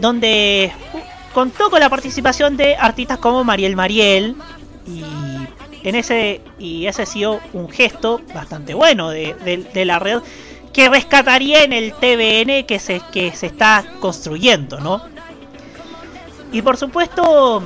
donde 0.00 0.72
contó 1.32 1.70
con 1.70 1.80
la 1.80 1.88
participación 1.88 2.56
de 2.56 2.76
artistas 2.76 3.18
como 3.18 3.44
Mariel 3.44 3.76
Mariel 3.76 4.36
y 4.86 5.04
en 5.86 5.94
ese 5.94 6.40
y 6.58 6.86
ese 6.86 7.02
ha 7.02 7.06
sido 7.06 7.40
un 7.52 7.70
gesto 7.70 8.20
bastante 8.34 8.74
bueno 8.74 9.10
de, 9.10 9.84
la 9.86 10.00
red 10.00 10.20
que 10.72 10.88
rescataría 10.88 11.62
en 11.62 11.72
el 11.72 11.92
TVN 11.92 12.66
que 12.66 12.80
se, 12.80 13.00
que 13.12 13.30
se 13.32 13.46
está 13.46 13.84
construyendo, 14.00 14.80
¿no? 14.80 15.00
Y 16.50 16.60
por 16.60 16.76
supuesto, 16.76 17.62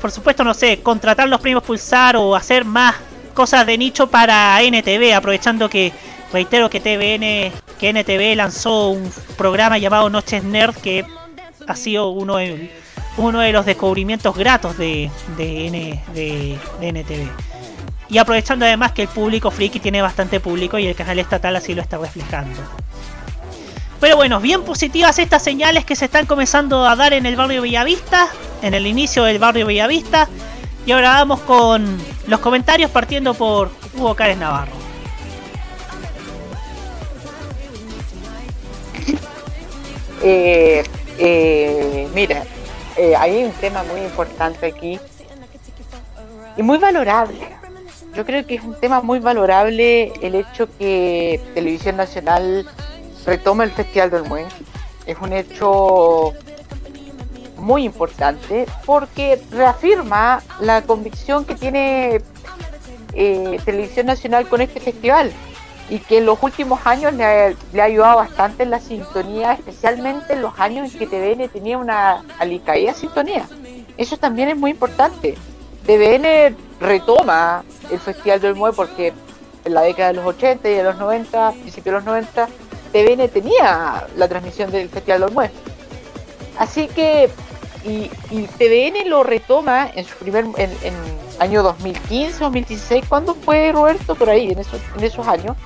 por 0.00 0.10
supuesto, 0.10 0.42
no 0.42 0.54
sé, 0.54 0.80
contratar 0.80 1.28
los 1.28 1.40
premios 1.40 1.62
Pulsar 1.62 2.16
o 2.16 2.34
hacer 2.34 2.64
más 2.64 2.96
cosas 3.32 3.64
de 3.64 3.78
nicho 3.78 4.08
para 4.08 4.60
NTV, 4.60 5.14
aprovechando 5.14 5.70
que, 5.70 5.92
reitero 6.32 6.68
que 6.68 6.80
TVN, 6.80 7.52
que 7.78 7.90
NTV 7.90 8.36
lanzó 8.36 8.88
un 8.88 9.10
programa 9.36 9.78
llamado 9.78 10.10
Noches 10.10 10.42
Nerd 10.42 10.74
que 10.76 11.04
ha 11.66 11.76
sido 11.76 12.10
uno 12.10 12.36
de, 12.36 12.70
uno 13.16 13.40
de 13.40 13.52
los 13.52 13.66
descubrimientos 13.66 14.36
gratos 14.36 14.76
de, 14.78 15.10
de, 15.36 15.66
N- 15.66 16.02
de- 16.14 16.58
NTV. 16.80 17.28
Y 18.08 18.18
aprovechando 18.18 18.64
además 18.64 18.92
que 18.92 19.02
el 19.02 19.08
público 19.08 19.50
friki 19.50 19.78
tiene 19.78 20.02
bastante 20.02 20.40
público 20.40 20.78
y 20.78 20.86
el 20.86 20.94
canal 20.96 21.18
estatal 21.18 21.54
así 21.56 21.74
lo 21.74 21.82
está 21.82 21.98
reflejando. 21.98 22.60
Pero 24.00 24.16
bueno, 24.16 24.40
bien 24.40 24.62
positivas 24.62 25.18
estas 25.18 25.42
señales 25.42 25.84
que 25.84 25.94
se 25.94 26.06
están 26.06 26.26
comenzando 26.26 26.86
a 26.88 26.96
dar 26.96 27.12
en 27.12 27.26
el 27.26 27.36
barrio 27.36 27.62
Bellavista, 27.62 28.28
en 28.62 28.74
el 28.74 28.86
inicio 28.86 29.24
del 29.24 29.38
barrio 29.38 29.66
Bellavista. 29.66 30.28
Y 30.86 30.92
ahora 30.92 31.10
vamos 31.10 31.40
con 31.40 31.98
los 32.26 32.40
comentarios 32.40 32.90
partiendo 32.90 33.34
por 33.34 33.70
Hugo 33.94 34.14
Cárez 34.14 34.38
Navarro. 34.38 34.72
Eh, 40.22 40.82
eh, 41.18 42.08
mira, 42.14 42.44
eh, 43.00 43.16
hay 43.16 43.44
un 43.44 43.52
tema 43.52 43.82
muy 43.82 44.02
importante 44.02 44.66
aquí 44.66 45.00
y 46.54 46.62
muy 46.62 46.76
valorable. 46.76 47.48
Yo 48.14 48.26
creo 48.26 48.46
que 48.46 48.56
es 48.56 48.62
un 48.62 48.78
tema 48.78 49.00
muy 49.00 49.20
valorable 49.20 50.12
el 50.20 50.34
hecho 50.34 50.68
que 50.78 51.40
Televisión 51.54 51.96
Nacional 51.96 52.68
retoma 53.24 53.64
el 53.64 53.70
Festival 53.70 54.10
del 54.10 54.22
Buen. 54.24 54.44
Es 55.06 55.16
un 55.18 55.32
hecho 55.32 56.34
muy 57.56 57.84
importante 57.84 58.66
porque 58.84 59.40
reafirma 59.50 60.42
la 60.60 60.82
convicción 60.82 61.46
que 61.46 61.54
tiene 61.54 62.20
eh, 63.14 63.58
Televisión 63.64 64.04
Nacional 64.04 64.46
con 64.46 64.60
este 64.60 64.78
festival 64.78 65.32
y 65.90 65.98
que 65.98 66.18
en 66.18 66.26
los 66.26 66.40
últimos 66.40 66.86
años 66.86 67.12
le 67.14 67.24
ha, 67.24 67.52
le 67.72 67.82
ha 67.82 67.84
ayudado 67.84 68.18
bastante 68.18 68.62
en 68.62 68.70
la 68.70 68.78
sintonía, 68.78 69.52
especialmente 69.52 70.34
en 70.34 70.42
los 70.42 70.58
años 70.58 70.92
en 70.92 70.98
que 70.98 71.06
TVN 71.06 71.48
tenía 71.48 71.78
una 71.78 72.24
alicaída 72.38 72.94
sintonía. 72.94 73.44
Eso 73.96 74.16
también 74.16 74.48
es 74.48 74.56
muy 74.56 74.70
importante. 74.70 75.36
TVN 75.84 76.56
retoma 76.80 77.64
el 77.90 77.98
Festival 77.98 78.40
del 78.40 78.54
Mue 78.54 78.72
porque 78.72 79.12
en 79.64 79.74
la 79.74 79.82
década 79.82 80.08
de 80.08 80.14
los 80.14 80.26
80 80.26 80.70
y 80.70 80.74
de 80.74 80.84
los 80.84 80.96
90, 80.96 81.52
principios 81.52 81.84
de 81.84 81.92
los 81.92 82.04
90, 82.04 82.48
TVN 82.92 83.28
tenía 83.28 84.06
la 84.16 84.28
transmisión 84.28 84.70
del 84.70 84.88
Festival 84.88 85.22
del 85.22 85.32
Mue. 85.32 85.50
Así 86.56 86.86
que, 86.86 87.30
y, 87.84 88.10
y 88.30 88.46
TVN 88.46 89.08
lo 89.08 89.24
retoma 89.24 89.90
en 89.92 90.04
su 90.04 90.14
primer, 90.16 90.44
en, 90.56 90.70
en 90.82 90.94
año 91.40 91.64
2015, 91.64 92.38
2016, 92.38 93.04
¿cuándo 93.08 93.34
fue 93.34 93.72
Roberto? 93.72 94.14
Por 94.14 94.30
ahí, 94.30 94.52
en 94.52 94.60
esos, 94.60 94.80
en 94.96 95.02
esos 95.02 95.26
años. 95.26 95.56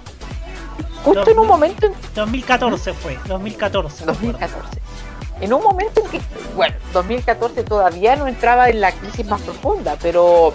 Justo 1.05 1.31
en 1.31 1.39
un 1.39 1.47
momento 1.47 1.87
en 1.87 1.93
2014 2.15 2.95
fue, 2.95 3.19
2014. 3.27 4.07
2014. 4.07 4.81
En 5.41 5.53
un 5.53 5.63
momento 5.63 6.03
en 6.03 6.11
que, 6.11 6.21
bueno, 6.57 6.75
2014 6.93 7.63
todavía 7.65 8.17
no 8.17 8.27
entraba 8.27 8.71
en 8.71 8.81
la 8.81 8.93
crisis 8.93 9.27
más 9.27 9.43
profunda, 9.43 9.97
pero 10.01 10.55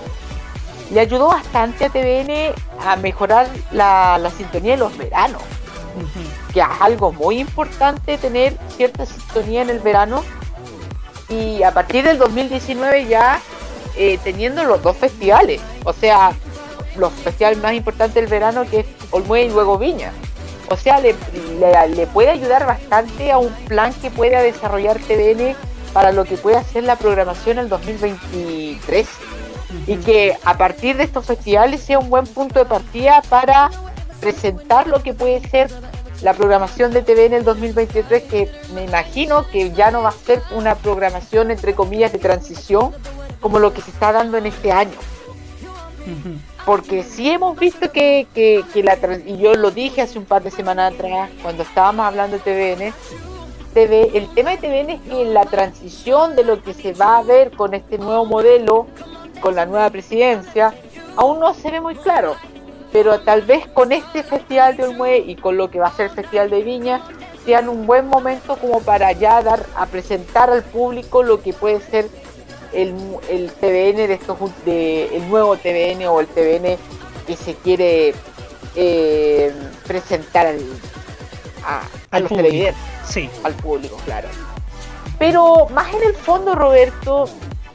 le 0.92 1.00
ayudó 1.00 1.28
bastante 1.28 1.86
a 1.86 1.90
TVN 1.90 2.54
a 2.84 2.96
mejorar 2.96 3.48
la, 3.72 4.18
la 4.18 4.32
sintonía 4.32 4.72
de 4.72 4.78
los 4.78 4.98
veranos, 4.98 5.44
que 6.52 6.62
es 6.62 6.66
algo 6.80 7.12
muy 7.12 7.40
importante 7.40 8.18
tener 8.18 8.58
cierta 8.76 9.06
sintonía 9.06 9.62
en 9.62 9.70
el 9.70 9.80
verano. 9.80 10.24
Y 11.30 11.62
a 11.62 11.72
partir 11.72 12.04
del 12.04 12.18
2019 12.18 13.06
ya 13.06 13.40
eh, 13.96 14.18
teniendo 14.24 14.64
los 14.64 14.82
dos 14.82 14.98
festivales, 14.98 15.62
o 15.84 15.94
sea, 15.94 16.32
los 16.96 17.14
festivales 17.14 17.60
más 17.60 17.74
importantes 17.74 18.16
del 18.16 18.28
verano, 18.28 18.66
que 18.68 18.80
es 18.80 18.86
Olmué 19.12 19.44
y 19.44 19.50
luego 19.50 19.78
Viña. 19.78 20.12
O 20.72 20.78
sea, 20.78 21.00
le, 21.00 21.16
le- 21.60 21.88
le 21.96 22.08
puede 22.08 22.30
ayudar 22.30 22.66
bastante 22.66 23.32
a 23.32 23.38
un 23.38 23.52
plan 23.68 23.94
que 23.94 24.12
pueda 24.12 24.42
desarrollar 24.42 25.00
TVN 25.00 25.56
para 25.94 26.12
lo 26.12 26.26
que 26.26 26.38
pueda 26.38 26.64
ser 26.64 26.84
la 26.84 26.96
programación 26.96 27.58
el 27.58 27.70
2023 27.70 29.08
y 29.88 29.98
que 29.98 30.36
a 30.46 30.58
partir 30.58 30.98
de 30.98 31.04
estos 31.04 31.26
festivales 31.26 31.82
sea 31.82 32.00
un 32.00 32.10
buen 32.10 32.26
punto 32.26 32.60
de 32.60 32.66
partida 32.66 33.22
para 33.30 33.70
presentar 34.20 34.88
lo 34.88 35.02
que 35.02 35.14
puede 35.14 35.48
ser 35.50 35.70
la 36.22 36.34
programación 36.34 36.92
de 36.92 37.02
TV 37.02 37.26
en 37.26 37.34
el 37.34 37.44
2023 37.44 38.24
que 38.24 38.52
me 38.74 38.84
imagino 38.84 39.48
que 39.48 39.72
ya 39.72 39.90
no 39.90 40.02
va 40.04 40.10
a 40.10 40.12
ser 40.12 40.42
una 40.52 40.76
programación 40.76 41.50
entre 41.50 41.74
comillas 41.74 42.12
de 42.12 42.20
transición 42.20 42.92
como 43.40 43.58
lo 43.60 43.74
que 43.74 43.82
se 43.82 43.90
está 43.92 44.12
dando 44.12 44.38
en 44.38 44.46
este 44.48 44.72
año 44.72 44.98
porque 46.66 47.04
sí 47.04 47.30
hemos 47.30 47.58
visto 47.58 47.92
que, 47.92 48.28
que, 48.34 48.64
que 48.74 48.84
la 48.84 48.98
y 49.26 49.38
yo 49.38 49.54
lo 49.56 49.72
dije 49.72 50.02
hace 50.02 50.20
un 50.20 50.26
par 50.26 50.44
de 50.44 50.52
semanas 50.52 50.94
atrás 50.94 51.30
cuando 51.42 51.64
estábamos 51.64 52.06
hablando 52.06 52.38
de 52.38 52.44
TVN 52.44 52.94
TV, 53.74 54.18
el 54.18 54.28
tema 54.34 54.52
de 54.52 54.58
TVN 54.58 54.90
es 54.90 55.02
que 55.02 55.26
la 55.26 55.46
transición 55.46 56.36
de 56.36 56.44
lo 56.44 56.62
que 56.62 56.74
se 56.74 56.94
va 56.94 57.18
a 57.18 57.24
ver 57.24 57.52
con 57.52 57.74
este 57.74 57.98
nuevo 57.98 58.26
modelo, 58.26 58.88
con 59.42 59.56
la 59.56 59.66
nueva 59.66 59.90
presidencia, 59.90 60.74
aún 61.16 61.40
no 61.40 61.54
se 61.54 61.70
ve 61.70 61.80
muy 61.80 61.96
claro. 61.96 62.36
Pero 62.92 63.20
tal 63.20 63.44
vez 63.44 63.68
con 63.68 63.92
este 63.92 64.24
festival 64.24 64.76
de 64.76 64.86
Olmué 64.86 65.20
y 65.20 65.36
con 65.36 65.58
lo 65.58 65.70
que 65.70 65.80
va 65.80 65.88
a 65.88 65.92
ser 65.92 66.08
el 66.08 66.16
festival 66.16 66.50
de 66.50 66.64
Viña, 66.64 67.02
sean 67.46 67.70
un 67.70 67.86
buen 67.86 68.08
momento 68.08 68.58
como 68.58 68.82
para 68.82 69.12
ya 69.12 69.42
dar 69.44 69.66
a 69.76 69.86
presentar 69.86 70.50
al 70.50 70.64
público 70.64 71.22
lo 71.22 71.42
que 71.42 71.54
puede 71.54 71.80
ser 71.80 72.10
el, 72.74 73.52
TVN 73.60 73.96
de 74.08 74.14
estos 74.14 74.38
ul- 74.40 74.54
de, 74.66 75.16
el 75.16 75.28
nuevo 75.30 75.56
TVN 75.58 76.06
o 76.08 76.20
el 76.20 76.28
TVN 76.28 76.78
que 77.28 77.36
se 77.36 77.56
quiere 77.56 78.14
eh, 78.76 79.54
presentar 79.88 80.48
al, 80.48 80.60
a, 81.66 81.82
los 82.20 82.30
público. 82.30 82.36
televidentes 82.36 82.82
Sí. 83.08 83.30
al 83.44 83.54
público, 83.56 83.98
claro. 84.06 84.28
Pero 85.18 85.68
más 85.72 85.94
en 85.94 86.04
el 86.04 86.14
fondo, 86.14 86.56
Roberto, 86.56 87.26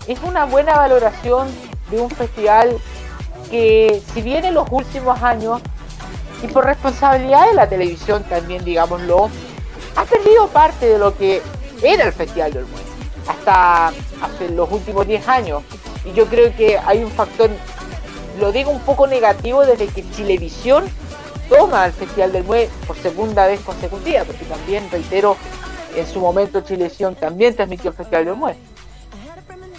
es 0.07 0.19
una 0.23 0.45
buena 0.47 0.77
valoración 0.77 1.49
de 1.91 2.01
un 2.01 2.11
festival 2.11 2.79
que, 3.51 4.01
si 4.15 4.23
bien 4.23 4.45
en 4.45 4.55
los 4.55 4.67
últimos 4.71 5.21
años, 5.23 5.61
y 6.43 6.47
por 6.47 6.65
responsabilidad 6.65 7.47
de 7.49 7.55
la 7.55 7.69
televisión 7.69 8.23
también, 8.25 8.65
digámoslo, 8.65 9.29
ha 9.97 10.05
perdido 10.05 10.47
parte 10.49 10.87
de 10.87 10.99
lo 10.99 11.17
que 11.17 11.41
era 11.83 12.05
el 12.05 12.13
Festival 12.13 12.53
del 12.53 12.65
Mundo, 12.65 12.81
hasta 13.27 13.89
hace 13.89 14.49
los 14.51 14.71
últimos 14.71 15.07
10 15.07 15.29
años. 15.29 15.63
Y 16.05 16.13
yo 16.13 16.27
creo 16.27 16.55
que 16.57 16.79
hay 16.79 17.03
un 17.03 17.11
factor, 17.11 17.51
lo 18.41 18.53
digo 18.53 18.71
un 18.71 18.81
poco 18.81 19.07
negativo, 19.07 19.65
desde 19.65 19.87
que 19.87 20.09
Chilevisión 20.11 20.85
toma 21.49 21.87
el 21.87 21.93
Festival 21.93 22.33
del 22.33 22.45
Mue 22.45 22.69
por 22.87 22.97
segunda 22.97 23.47
vez 23.47 23.61
consecutiva, 23.61 24.25
porque 24.25 24.45
también, 24.45 24.89
reitero, 24.91 25.37
en 25.95 26.07
su 26.07 26.21
momento 26.21 26.61
Chilevisión 26.61 27.15
también 27.15 27.55
transmitió 27.55 27.91
el 27.91 27.97
Festival 27.97 28.25
del 28.25 28.35
Mue. 28.37 28.57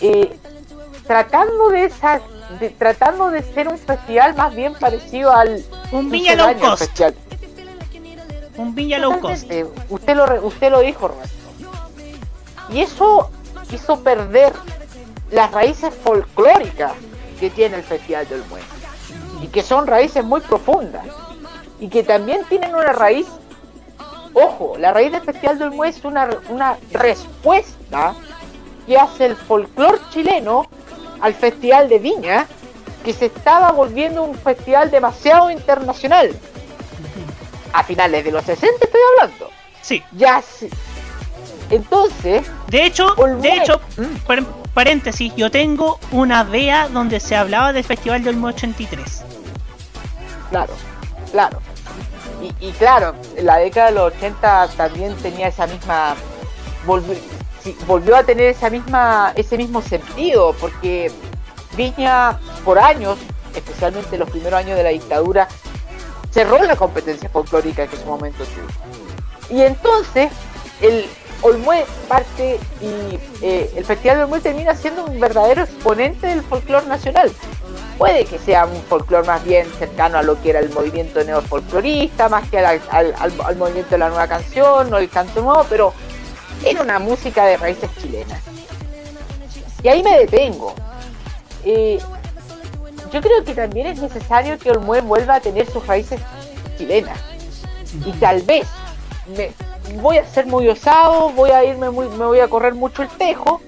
Eh, 0.01 0.37
tratando 1.07 1.69
de 1.69 1.85
esa, 1.85 2.19
de- 2.59 2.69
tratando 2.71 3.29
de 3.29 3.43
ser 3.43 3.67
un 3.67 3.77
festival 3.77 4.35
más 4.35 4.53
bien 4.55 4.73
parecido 4.73 5.31
al 5.31 5.63
Un 5.91 6.09
Viña 6.09 6.35
Low 6.35 6.57
Cost. 6.59 6.79
festival. 6.85 7.15
Un 8.57 8.73
Viña 8.75 8.97
Low 8.99 9.19
Cost. 9.19 9.43
Usted 9.89 10.15
lo, 10.15 10.45
usted 10.47 10.71
lo 10.71 10.79
dijo, 10.79 11.07
Roberto. 11.09 11.29
Y 12.69 12.81
eso 12.81 13.29
hizo 13.75 14.01
perder 14.03 14.53
las 15.31 15.51
raíces 15.51 15.93
folclóricas 16.03 16.93
que 17.39 17.49
tiene 17.49 17.77
el 17.77 17.83
Festival 17.83 18.27
del 18.27 18.43
Mue. 18.49 18.61
Y 19.41 19.47
que 19.47 19.61
son 19.61 19.85
raíces 19.85 20.23
muy 20.23 20.41
profundas. 20.41 21.05
Y 21.79 21.89
que 21.89 22.03
también 22.03 22.43
tienen 22.45 22.73
una 22.73 22.93
raíz. 22.93 23.27
Ojo, 24.33 24.75
la 24.77 24.91
raíz 24.91 25.11
del 25.11 25.21
Festival 25.21 25.59
del 25.59 25.71
Mue 25.71 25.89
es 25.89 26.03
una, 26.03 26.29
una 26.49 26.77
respuesta 26.91 28.15
que 28.87 28.97
hace 28.97 29.25
el 29.25 29.35
folclor 29.35 29.99
chileno 30.09 30.67
al 31.21 31.33
Festival 31.33 31.89
de 31.89 31.99
Viña, 31.99 32.47
que 33.03 33.13
se 33.13 33.27
estaba 33.27 33.71
volviendo 33.71 34.23
un 34.23 34.35
festival 34.35 34.91
demasiado 34.91 35.51
internacional. 35.51 36.31
A 37.73 37.83
finales 37.83 38.23
de 38.23 38.31
los 38.31 38.43
60 38.45 38.85
estoy 38.85 39.01
hablando. 39.19 39.49
Sí. 39.81 40.03
Ya 40.13 40.41
sí. 40.41 40.69
Entonces, 41.69 42.45
De 42.67 42.85
hecho, 42.85 43.15
de 43.41 43.53
hecho, 43.55 43.81
par- 44.27 44.43
paréntesis, 44.73 45.33
yo 45.35 45.49
tengo 45.49 45.99
una 46.11 46.43
vea 46.43 46.87
donde 46.89 47.19
se 47.19 47.35
hablaba 47.35 47.73
del 47.73 47.83
Festival 47.83 48.23
del 48.23 48.43
83. 48.43 49.23
Claro, 50.49 50.73
claro. 51.31 51.59
Y, 52.41 52.67
y 52.67 52.71
claro, 52.73 53.15
la 53.41 53.57
década 53.57 53.87
de 53.87 53.93
los 53.93 54.13
80 54.13 54.67
también 54.77 55.15
tenía 55.15 55.47
esa 55.47 55.65
misma. 55.67 56.15
volvió 57.87 58.15
a 58.15 58.23
tener 58.23 58.47
esa 58.49 58.69
misma, 58.69 59.33
ese 59.35 59.57
mismo 59.57 59.81
sentido, 59.81 60.53
porque 60.59 61.11
Viña, 61.75 62.37
por 62.63 62.77
años, 62.79 63.17
especialmente 63.55 64.17
los 64.17 64.29
primeros 64.29 64.59
años 64.59 64.77
de 64.77 64.83
la 64.83 64.89
dictadura, 64.89 65.47
cerró 66.31 66.61
la 66.63 66.75
competencia 66.75 67.27
folclórica 67.29 67.87
que 67.87 67.95
en 67.95 68.01
su 68.01 68.07
momento 68.07 68.43
tuvo. 68.45 69.55
Y 69.57 69.61
entonces, 69.61 70.31
el 70.81 71.05
Olmué 71.41 71.85
parte 72.07 72.59
y 72.81 73.19
eh, 73.41 73.71
el 73.75 73.85
Festival 73.85 74.17
de 74.17 74.23
Olmué 74.23 74.39
termina 74.39 74.73
siendo 74.75 75.05
un 75.05 75.19
verdadero 75.19 75.63
exponente 75.63 76.27
del 76.27 76.41
folclore 76.41 76.87
nacional. 76.87 77.31
Puede 77.97 78.25
que 78.25 78.39
sea 78.39 78.65
un 78.65 78.81
folclore 78.83 79.25
más 79.27 79.43
bien 79.43 79.67
cercano 79.77 80.17
a 80.17 80.23
lo 80.23 80.41
que 80.41 80.49
era 80.49 80.59
el 80.59 80.69
movimiento 80.71 81.23
neofolclorista, 81.23 82.29
más 82.29 82.49
que 82.49 82.59
al, 82.59 82.81
al- 82.91 83.15
al- 83.19 83.55
movimiento 83.55 83.91
de 83.91 83.97
la 83.99 84.09
nueva 84.09 84.27
canción 84.27 84.93
o 84.93 84.97
el 84.97 85.09
canto 85.09 85.41
nuevo, 85.41 85.65
pero 85.69 85.93
era 86.63 86.81
una 86.81 86.99
música 86.99 87.45
de 87.45 87.57
raíces 87.57 87.89
chilenas. 88.01 88.41
Y 89.83 89.87
ahí 89.87 90.01
me 90.03 90.17
detengo. 90.19 90.73
Eh, 91.63 91.99
yo 93.13 93.21
creo 93.21 93.43
que 93.45 93.53
también 93.53 93.87
es 93.87 94.01
necesario 94.01 94.57
que 94.57 94.71
Olmué 94.71 95.01
vuelva 95.01 95.35
a 95.35 95.39
tener 95.39 95.69
sus 95.71 95.85
raíces 95.85 96.19
chilenas. 96.77 97.17
Y 98.05 98.11
tal 98.13 98.41
vez 98.41 98.67
me, 99.37 99.51
voy 100.01 100.17
a 100.17 100.25
ser 100.25 100.45
muy 100.47 100.67
osado, 100.67 101.29
voy 101.29 101.51
a 101.51 101.63
irme 101.63 101.89
muy, 101.89 102.07
me 102.09 102.25
voy 102.25 102.39
a 102.39 102.47
correr 102.47 102.73
mucho 102.73 103.01
el 103.03 103.09
tejo, 103.09 103.61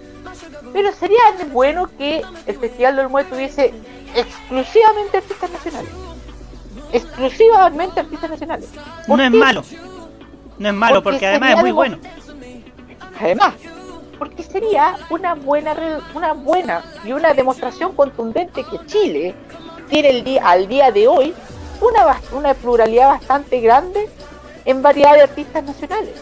pero 0.73 0.91
sería 0.93 1.19
bueno 1.51 1.87
que 1.97 2.21
el 2.45 2.57
Festival 2.57 2.95
del 2.95 3.05
Olmué 3.05 3.23
tuviese 3.25 3.73
exclusivamente 4.15 5.17
artistas 5.17 5.49
nacionales. 5.51 5.91
Exclusivamente 6.93 7.99
artistas 7.99 8.29
nacionales. 8.29 8.69
¿Por 9.07 9.17
No 9.17 9.23
es 9.23 9.31
malo. 9.31 9.63
No 10.57 10.69
es 10.69 10.73
malo, 10.73 11.03
Porque 11.03 11.17
porque 11.17 11.27
además 11.27 11.49
es 11.51 11.57
muy 11.57 11.69
algo- 11.69 11.75
bueno. 11.75 11.97
Además, 13.19 13.53
porque 14.17 14.43
sería 14.43 14.95
una 15.09 15.35
buena, 15.35 15.75
una 16.15 16.33
buena 16.33 16.83
y 17.03 17.11
una 17.11 17.33
demostración 17.33 17.93
contundente 17.93 18.63
que 18.63 18.85
Chile 18.85 19.35
tiene 19.89 20.09
el 20.09 20.23
día, 20.23 20.47
al 20.47 20.67
día 20.67 20.91
de 20.91 21.07
hoy 21.07 21.33
una, 21.81 22.19
una 22.31 22.53
pluralidad 22.53 23.09
bastante 23.09 23.59
grande 23.61 24.09
en 24.67 24.81
variedad 24.81 25.13
de 25.13 25.21
artistas 25.21 25.63
nacionales. 25.63 26.13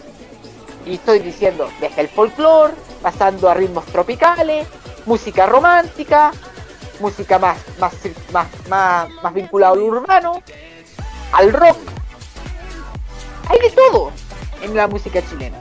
Y 0.86 0.94
estoy 0.94 1.18
diciendo, 1.18 1.68
desde 1.80 2.00
el 2.00 2.08
folclore, 2.08 2.74
pasando 3.02 3.50
a 3.50 3.54
ritmos 3.54 3.84
tropicales, 3.86 4.68
música 5.04 5.46
romántica, 5.46 6.30
música 7.00 7.40
más, 7.40 7.58
más, 7.80 7.92
más, 8.32 8.46
más, 8.68 9.10
más 9.20 9.34
vinculada 9.34 9.72
al 9.72 9.80
urbano, 9.80 10.42
al 11.32 11.52
rock. 11.52 11.76
Hay 13.48 13.58
de 13.58 13.70
todo 13.70 14.12
en 14.62 14.76
la 14.76 14.86
música 14.86 15.20
chilena. 15.28 15.58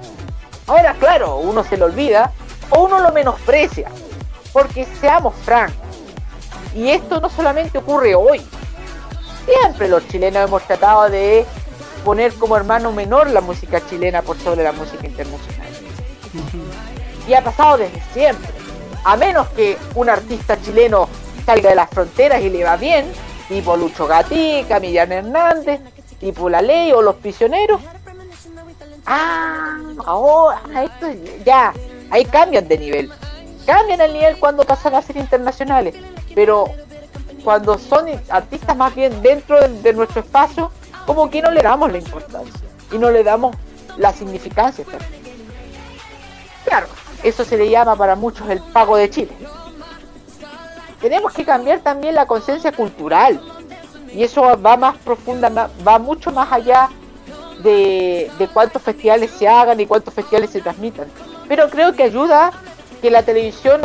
Ahora, 0.67 0.93
claro, 0.99 1.37
uno 1.37 1.63
se 1.63 1.77
lo 1.77 1.85
olvida 1.85 2.31
o 2.69 2.83
uno 2.83 2.99
lo 2.99 3.11
menosprecia. 3.11 3.89
Porque 4.53 4.85
seamos 5.01 5.33
francos. 5.43 5.75
Y 6.75 6.89
esto 6.89 7.19
no 7.19 7.29
solamente 7.29 7.79
ocurre 7.79 8.13
hoy. 8.13 8.45
Siempre 9.45 9.89
los 9.89 10.07
chilenos 10.07 10.47
hemos 10.47 10.63
tratado 10.63 11.09
de 11.09 11.45
poner 12.05 12.33
como 12.35 12.55
hermano 12.55 12.93
menor 12.93 13.29
la 13.31 13.41
música 13.41 13.85
chilena 13.85 14.21
por 14.21 14.37
sobre 14.39 14.63
la 14.63 14.71
música 14.71 15.05
internacional. 15.05 15.67
Y 17.27 17.33
ha 17.33 17.43
pasado 17.43 17.77
desde 17.79 18.01
siempre. 18.13 18.49
A 19.03 19.17
menos 19.17 19.47
que 19.49 19.77
un 19.95 20.09
artista 20.09 20.57
chileno 20.61 21.09
salga 21.45 21.69
de 21.71 21.75
las 21.75 21.89
fronteras 21.89 22.41
y 22.41 22.49
le 22.49 22.63
va 22.63 22.77
bien, 22.77 23.11
tipo 23.49 23.75
Lucho 23.75 24.07
Gatica, 24.07 24.79
Millán 24.79 25.11
Hernández, 25.11 25.81
tipo 26.19 26.47
La 26.49 26.61
Ley 26.61 26.91
o 26.93 27.01
Los 27.01 27.15
Prisioneros. 27.15 27.81
Ah, 29.05 29.77
ahora, 30.05 30.59
esto 30.83 31.07
es- 31.07 31.43
ya, 31.43 31.73
ahí 32.09 32.25
cambian 32.25 32.67
de 32.67 32.77
nivel. 32.77 33.11
Cambian 33.65 34.01
el 34.01 34.13
nivel 34.13 34.39
cuando 34.39 34.63
pasan 34.63 34.95
a 34.95 35.01
ser 35.01 35.17
internacionales. 35.17 35.95
Pero 36.33 36.65
cuando 37.43 37.77
son 37.77 38.05
artistas 38.29 38.75
más 38.75 38.93
bien 38.95 39.21
dentro 39.21 39.59
de, 39.59 39.69
de 39.81 39.93
nuestro 39.93 40.21
espacio, 40.21 40.71
como 41.05 41.29
que 41.29 41.41
no 41.41 41.51
le 41.51 41.61
damos 41.61 41.91
la 41.91 41.97
importancia 41.97 42.67
y 42.91 42.97
no 42.97 43.11
le 43.11 43.23
damos 43.23 43.55
la 43.97 44.13
significancia. 44.13 44.85
Claro, 46.65 46.87
eso 47.23 47.45
se 47.45 47.57
le 47.57 47.69
llama 47.69 47.95
para 47.95 48.15
muchos 48.15 48.49
el 48.49 48.61
pago 48.61 48.97
de 48.97 49.09
Chile. 49.09 49.31
Tenemos 51.01 51.33
que 51.33 51.45
cambiar 51.45 51.79
también 51.79 52.15
la 52.15 52.25
conciencia 52.25 52.71
cultural 52.71 53.39
Y 54.11 54.23
eso 54.23 54.41
va 54.41 54.77
más 54.77 54.97
profunda, 54.97 55.69
va 55.85 55.99
mucho 55.99 56.31
más 56.31 56.51
allá 56.51 56.89
de, 57.61 58.31
cuántos 58.53 58.81
festivales 58.81 59.31
se 59.31 59.47
hagan 59.47 59.79
y 59.79 59.85
cuántos 59.85 60.13
festivales 60.13 60.49
se 60.49 60.61
transmitan. 60.61 61.07
Pero 61.47 61.69
creo 61.69 61.93
que 61.93 62.03
ayuda 62.03 62.51
que 63.01 63.11
la 63.11 63.23
televisión, 63.23 63.81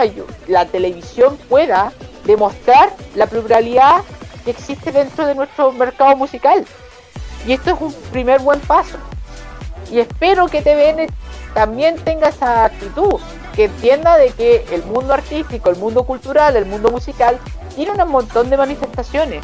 la 0.47 0.67
televisión 0.67 1.37
pueda 1.49 1.93
demostrar 2.25 2.95
la 3.15 3.27
pluralidad 3.27 4.03
que 4.45 4.53
existe 4.53 4.93
dentro 4.93 5.27
de 5.27 5.35
nuestro 5.35 5.73
mercado 5.73 6.17
musical. 6.17 6.65
Y 7.47 7.53
esto 7.53 7.71
es 7.71 7.81
un 7.81 7.95
primer 8.13 8.41
buen 8.41 8.61
paso. 8.61 8.99
Y 9.91 9.99
espero 9.99 10.47
que 10.47 10.63
TVN 10.63 11.07
también 11.55 11.97
tenga 11.97 12.29
esa 12.29 12.65
actitud, 12.67 13.21
que 13.55 13.65
entienda 13.65 14.17
de 14.17 14.31
que 14.31 14.65
el 14.73 14.85
mundo 14.85 15.13
artístico, 15.13 15.71
el 15.71 15.77
mundo 15.77 16.05
cultural, 16.05 16.57
el 16.57 16.67
mundo 16.67 16.91
musical, 16.91 17.39
tiene 17.75 17.93
un 17.93 18.11
montón 18.11 18.51
de 18.51 18.57
manifestaciones. 18.57 19.43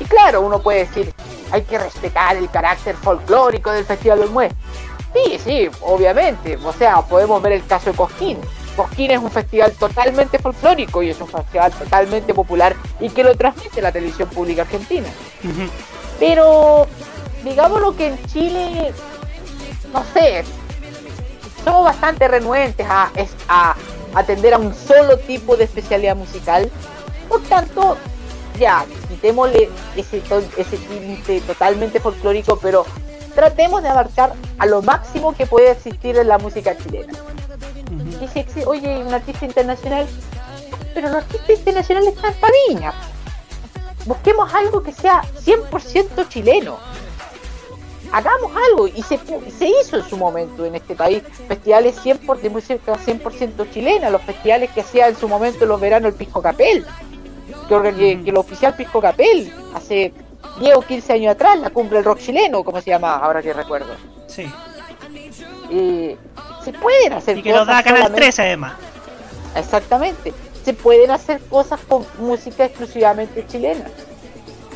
Y 0.00 0.04
claro, 0.04 0.40
uno 0.40 0.60
puede 0.60 0.80
decir, 0.80 1.12
hay 1.52 1.62
que 1.62 1.78
respetar 1.78 2.36
el 2.36 2.50
carácter 2.50 2.96
folclórico 2.96 3.70
del 3.70 3.84
Festival 3.84 4.20
del 4.20 4.30
Mue. 4.30 4.50
Sí, 5.12 5.38
sí, 5.38 5.70
obviamente. 5.82 6.58
O 6.64 6.72
sea, 6.72 7.00
podemos 7.02 7.40
ver 7.40 7.52
el 7.52 7.66
caso 7.66 7.90
de 7.90 7.96
Cosquín. 7.96 8.38
Cosquín 8.76 9.12
es 9.12 9.18
un 9.20 9.30
festival 9.30 9.70
totalmente 9.72 10.38
folclórico 10.40 11.00
y 11.00 11.10
es 11.10 11.20
un 11.20 11.28
festival 11.28 11.70
totalmente 11.70 12.34
popular 12.34 12.74
y 12.98 13.08
que 13.10 13.22
lo 13.22 13.36
transmite 13.36 13.80
la 13.80 13.92
televisión 13.92 14.28
pública 14.28 14.62
argentina. 14.62 15.06
Pero 16.18 16.86
digamos 17.42 17.80
lo 17.80 17.96
que 17.96 18.08
en 18.08 18.26
Chile, 18.26 18.92
no 19.92 20.04
sé, 20.12 20.44
somos 21.64 21.84
bastante 21.84 22.28
renuentes 22.28 22.86
a, 22.88 23.76
atender 24.14 24.54
a 24.54 24.58
un 24.58 24.74
solo 24.74 25.18
tipo 25.18 25.56
de 25.56 25.64
especialidad 25.64 26.16
musical. 26.16 26.70
Por 27.28 27.42
tanto, 27.42 27.96
ya, 28.58 28.84
quitémosle 29.08 29.68
ese, 29.96 30.22
ese 30.56 30.76
tinte 30.76 31.40
totalmente 31.40 31.98
folclórico, 31.98 32.58
pero 32.60 32.86
tratemos 33.34 33.82
de 33.82 33.88
abarcar 33.88 34.34
a 34.58 34.66
lo 34.66 34.82
máximo 34.82 35.34
que 35.34 35.46
puede 35.46 35.72
existir 35.72 36.16
en 36.16 36.28
la 36.28 36.38
música 36.38 36.76
chilena. 36.76 37.12
Y 38.20 38.28
si 38.28 38.64
oye, 38.64 38.98
un 38.98 39.12
artista 39.12 39.44
internacional, 39.44 40.06
pero 40.94 41.08
los 41.08 41.16
artistas 41.16 41.50
internacionales 41.50 42.14
están 42.14 42.34
Viña. 42.68 42.92
Busquemos 44.06 44.52
algo 44.52 44.82
que 44.82 44.92
sea 44.92 45.22
100% 45.44 46.28
chileno. 46.28 46.78
Hagamos 48.12 48.52
algo 48.70 48.86
y 48.86 49.02
se, 49.02 49.18
se 49.58 49.66
hizo 49.68 49.96
en 49.96 50.08
su 50.08 50.16
momento 50.16 50.64
en 50.64 50.76
este 50.76 50.94
país 50.94 51.22
festivales 51.48 51.96
100%, 52.04 52.40
de 52.40 52.50
música 52.50 52.92
100% 52.94 53.70
chilena, 53.72 54.08
los 54.10 54.22
festivales 54.22 54.70
que 54.70 54.82
hacía 54.82 55.08
en 55.08 55.16
su 55.16 55.26
momento 55.28 55.64
en 55.64 55.68
los 55.70 55.80
veranos 55.80 56.08
el 56.12 56.14
Pisco 56.14 56.40
Capel, 56.40 56.86
que, 57.68 58.20
que- 58.24 58.30
lo 58.32 58.40
oficial 58.40 58.74
Pisco 58.76 59.00
Capel 59.00 59.52
hace 59.74 60.12
10 60.60 60.76
o 60.76 60.82
15 60.82 61.12
años 61.14 61.32
atrás, 61.34 61.58
la 61.58 61.70
cumbre 61.70 61.96
del 61.98 62.04
rock 62.04 62.20
chileno, 62.20 62.62
como 62.62 62.80
se 62.80 62.90
llama 62.90 63.16
ahora 63.16 63.42
que 63.42 63.52
recuerdo. 63.52 63.94
Sí. 64.28 64.48
Eh, 65.72 66.16
se 66.64 66.72
pueden 66.74 67.14
hacer 67.14 67.38
Y 67.38 67.42
que 67.42 67.50
nos 67.52 67.66
da 67.66 67.72
cosas 67.72 67.84
Canal 67.84 67.98
solamente- 68.02 68.20
13 68.20 68.42
además. 68.42 68.74
Exactamente. 69.56 70.32
Se 70.64 70.72
pueden 70.72 71.10
hacer 71.10 71.40
cosas 71.42 71.80
con 71.80 72.06
música 72.18 72.64
exclusivamente 72.64 73.46
chilena. 73.46 73.84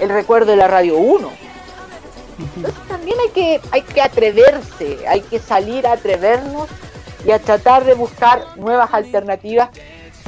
El 0.00 0.10
recuerdo 0.10 0.52
de 0.52 0.56
la 0.56 0.68
Radio 0.68 0.98
1. 0.98 1.30
Entonces 2.56 2.88
también 2.88 3.16
hay 3.20 3.30
que, 3.30 3.60
hay 3.72 3.82
que 3.82 4.00
atreverse, 4.00 5.08
hay 5.08 5.20
que 5.22 5.38
salir 5.38 5.86
a 5.86 5.92
atrevernos 5.92 6.68
y 7.26 7.32
a 7.32 7.38
tratar 7.38 7.84
de 7.84 7.94
buscar 7.94 8.44
nuevas 8.56 8.94
alternativas 8.94 9.70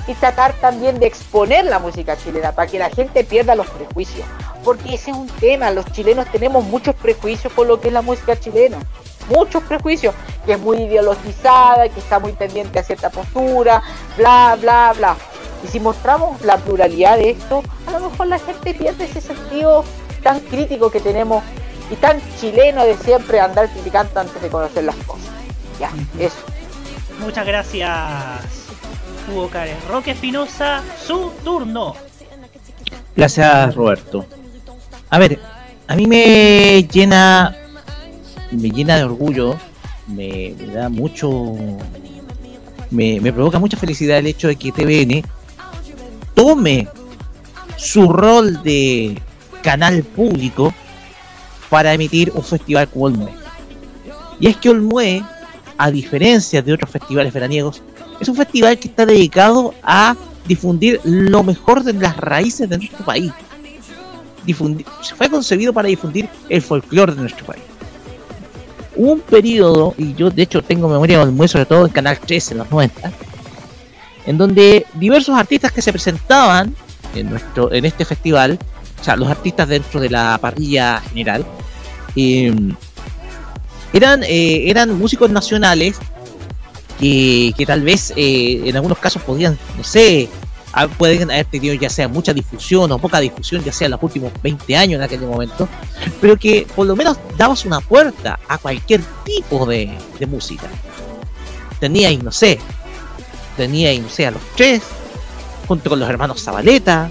y 0.06 0.14
tratar 0.14 0.54
también 0.54 0.98
de 0.98 1.06
exponer 1.06 1.66
la 1.66 1.78
música 1.78 2.16
chilena 2.16 2.52
para 2.52 2.68
que 2.68 2.78
la 2.78 2.90
gente 2.90 3.22
pierda 3.22 3.54
los 3.54 3.68
prejuicios. 3.68 4.26
Porque 4.64 4.94
ese 4.94 5.12
es 5.12 5.16
un 5.16 5.28
tema, 5.28 5.70
los 5.70 5.86
chilenos 5.92 6.26
tenemos 6.32 6.64
muchos 6.64 6.94
prejuicios 6.96 7.52
con 7.52 7.68
lo 7.68 7.80
que 7.80 7.88
es 7.88 7.94
la 7.94 8.02
música 8.02 8.38
chilena. 8.38 8.78
Muchos 9.28 9.62
prejuicios, 9.62 10.14
que 10.44 10.54
es 10.54 10.58
muy 10.58 10.78
ideologizada, 10.78 11.88
que 11.88 12.00
está 12.00 12.18
muy 12.18 12.32
pendiente 12.32 12.78
a 12.78 12.82
cierta 12.82 13.10
postura, 13.10 13.82
bla, 14.16 14.56
bla, 14.60 14.92
bla. 14.96 15.16
Y 15.64 15.68
si 15.68 15.80
mostramos 15.80 16.40
la 16.42 16.56
pluralidad 16.56 17.18
de 17.18 17.30
esto, 17.30 17.62
a 17.86 17.92
lo 17.92 18.10
mejor 18.10 18.26
la 18.26 18.38
gente 18.38 18.74
pierde 18.74 19.04
ese 19.04 19.20
sentido 19.20 19.84
tan 20.22 20.40
crítico 20.40 20.90
que 20.90 21.00
tenemos 21.00 21.42
y 21.90 21.96
tan 21.96 22.20
chileno 22.38 22.84
de 22.84 22.96
siempre 22.96 23.40
andar 23.40 23.68
criticando 23.70 24.20
antes 24.20 24.40
de 24.40 24.48
conocer 24.48 24.84
las 24.84 24.96
cosas. 24.96 25.30
Ya, 25.78 25.90
eso. 26.18 26.38
Muchas 27.20 27.46
gracias, 27.46 27.90
Hugo 29.30 29.48
Cárez. 29.48 29.76
Roque 29.88 30.12
Espinosa, 30.12 30.82
su 31.06 31.32
turno. 31.44 31.94
Gracias, 33.16 33.74
Roberto. 33.74 34.24
A 35.10 35.18
ver, 35.18 35.38
a 35.88 35.96
mí 35.96 36.06
me 36.06 36.84
llena, 36.84 37.56
me 38.52 38.70
llena 38.70 38.96
de 38.96 39.04
orgullo, 39.04 39.56
me, 40.06 40.54
me 40.56 40.72
da 40.72 40.88
mucho, 40.88 41.56
me, 42.90 43.20
me 43.20 43.32
provoca 43.32 43.58
mucha 43.58 43.76
felicidad 43.76 44.18
el 44.18 44.28
hecho 44.28 44.48
de 44.48 44.56
que 44.56 44.72
TVN 44.72 45.24
tome 46.34 46.88
su 47.76 48.08
rol 48.12 48.62
de 48.62 49.20
canal 49.62 50.02
público 50.02 50.72
para 51.68 51.92
emitir 51.94 52.32
un 52.34 52.42
festival 52.42 52.88
como 52.88 53.06
Olmue. 53.06 53.30
Y 54.38 54.48
es 54.48 54.56
que 54.56 54.70
Olmue, 54.70 55.22
a 55.78 55.90
diferencia 55.90 56.62
de 56.62 56.72
otros 56.72 56.90
festivales 56.90 57.32
veraniegos, 57.32 57.82
es 58.20 58.28
un 58.28 58.36
festival 58.36 58.78
que 58.78 58.88
está 58.88 59.06
dedicado 59.06 59.74
a 59.82 60.16
difundir 60.46 61.00
lo 61.04 61.42
mejor 61.42 61.84
de 61.84 61.92
las 61.94 62.16
raíces 62.16 62.68
de 62.68 62.78
nuestro 62.78 63.04
país. 63.04 63.32
Difundi- 64.46 64.84
se 65.02 65.14
fue 65.14 65.28
concebido 65.28 65.72
para 65.72 65.88
difundir 65.88 66.28
el 66.48 66.62
folclore 66.62 67.14
de 67.14 67.20
nuestro 67.20 67.46
país. 67.46 67.62
Un 68.96 69.20
periodo, 69.20 69.94
y 69.96 70.14
yo 70.14 70.30
de 70.30 70.42
hecho 70.42 70.62
tengo 70.62 70.88
memoria 70.88 71.18
de 71.18 71.24
Olmue, 71.24 71.46
sobre 71.48 71.66
todo 71.66 71.86
en 71.86 71.92
Canal 71.92 72.18
13 72.18 72.52
en 72.54 72.58
los 72.58 72.70
90, 72.70 73.12
en 74.26 74.38
donde 74.38 74.86
diversos 74.94 75.38
artistas 75.38 75.72
que 75.72 75.82
se 75.82 75.92
presentaban 75.92 76.74
en, 77.14 77.30
nuestro, 77.30 77.72
en 77.72 77.84
este 77.84 78.04
festival, 78.04 78.58
o 79.00 79.04
sea, 79.04 79.16
los 79.16 79.28
artistas 79.28 79.68
dentro 79.68 80.00
de 80.00 80.10
la 80.10 80.38
parrilla 80.40 81.00
general, 81.00 81.44
eh, 82.16 82.52
eran, 83.92 84.22
eh, 84.22 84.70
eran 84.70 84.96
músicos 84.98 85.30
nacionales 85.30 85.96
que, 86.98 87.52
que 87.56 87.66
tal 87.66 87.82
vez 87.82 88.12
eh, 88.16 88.62
en 88.66 88.76
algunos 88.76 88.98
casos 88.98 89.22
podían, 89.22 89.58
no 89.76 89.82
sé, 89.84 90.28
ha- 90.72 90.86
pueden 90.86 91.30
haber 91.30 91.46
tenido 91.46 91.74
ya 91.74 91.88
sea 91.90 92.06
mucha 92.08 92.32
difusión 92.32 92.92
o 92.92 92.98
poca 92.98 93.18
difusión, 93.20 93.64
ya 93.64 93.72
sea 93.72 93.86
en 93.86 93.92
los 93.92 94.02
últimos 94.02 94.32
20 94.42 94.76
años 94.76 94.98
en 94.98 95.02
aquel 95.02 95.20
momento, 95.22 95.68
pero 96.20 96.36
que 96.36 96.66
por 96.76 96.86
lo 96.86 96.94
menos 96.94 97.16
dabas 97.36 97.64
una 97.64 97.80
puerta 97.80 98.38
a 98.48 98.58
cualquier 98.58 99.00
tipo 99.24 99.66
de, 99.66 99.90
de 100.18 100.26
música. 100.26 100.66
Teníais, 101.80 102.22
no 102.22 102.30
sé, 102.30 102.58
teníais, 103.60 104.00
no 104.00 104.08
sé, 104.08 104.26
a 104.26 104.30
los 104.30 104.40
tres, 104.56 104.80
junto 105.68 105.90
con 105.90 106.00
los 106.00 106.08
hermanos 106.08 106.42
Zabaleta, 106.42 107.10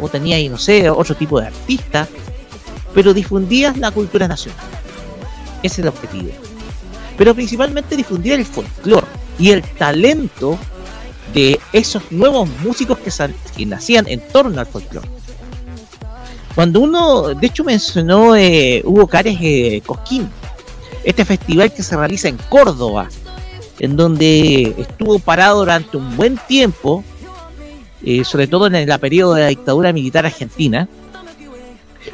o 0.00 0.08
teníais, 0.08 0.48
no 0.48 0.56
sé, 0.56 0.88
otro 0.88 1.16
tipo 1.16 1.40
de 1.40 1.48
artista, 1.48 2.06
pero 2.94 3.12
difundías 3.12 3.76
la 3.78 3.90
cultura 3.90 4.28
nacional. 4.28 4.64
Ese 5.60 5.74
es 5.74 5.78
el 5.80 5.88
objetivo. 5.88 6.30
Pero 7.18 7.34
principalmente 7.34 7.96
difundir 7.96 8.34
el 8.34 8.46
folclore 8.46 9.08
y 9.40 9.50
el 9.50 9.62
talento 9.62 10.56
de 11.34 11.58
esos 11.72 12.12
nuevos 12.12 12.48
músicos 12.62 12.98
que 12.98 13.66
nacían 13.66 14.06
en 14.06 14.20
torno 14.28 14.60
al 14.60 14.66
folclore. 14.66 15.08
Cuando 16.54 16.78
uno, 16.78 17.34
de 17.34 17.46
hecho 17.48 17.64
mencionó 17.64 18.36
eh, 18.36 18.82
Hugo 18.84 19.08
Cares 19.08 19.36
eh, 19.40 19.82
Cosquín, 19.84 20.28
este 21.02 21.24
festival 21.24 21.72
que 21.72 21.82
se 21.82 21.96
realiza 21.96 22.28
en 22.28 22.36
Córdoba, 22.48 23.08
en 23.82 23.96
donde 23.96 24.74
estuvo 24.78 25.18
parado 25.18 25.58
durante 25.58 25.96
un 25.96 26.16
buen 26.16 26.38
tiempo, 26.46 27.04
eh, 28.04 28.24
sobre 28.24 28.46
todo 28.46 28.68
en 28.68 28.88
la 28.88 28.98
periodo 28.98 29.34
de 29.34 29.42
la 29.42 29.48
dictadura 29.48 29.92
militar 29.92 30.24
argentina, 30.24 30.88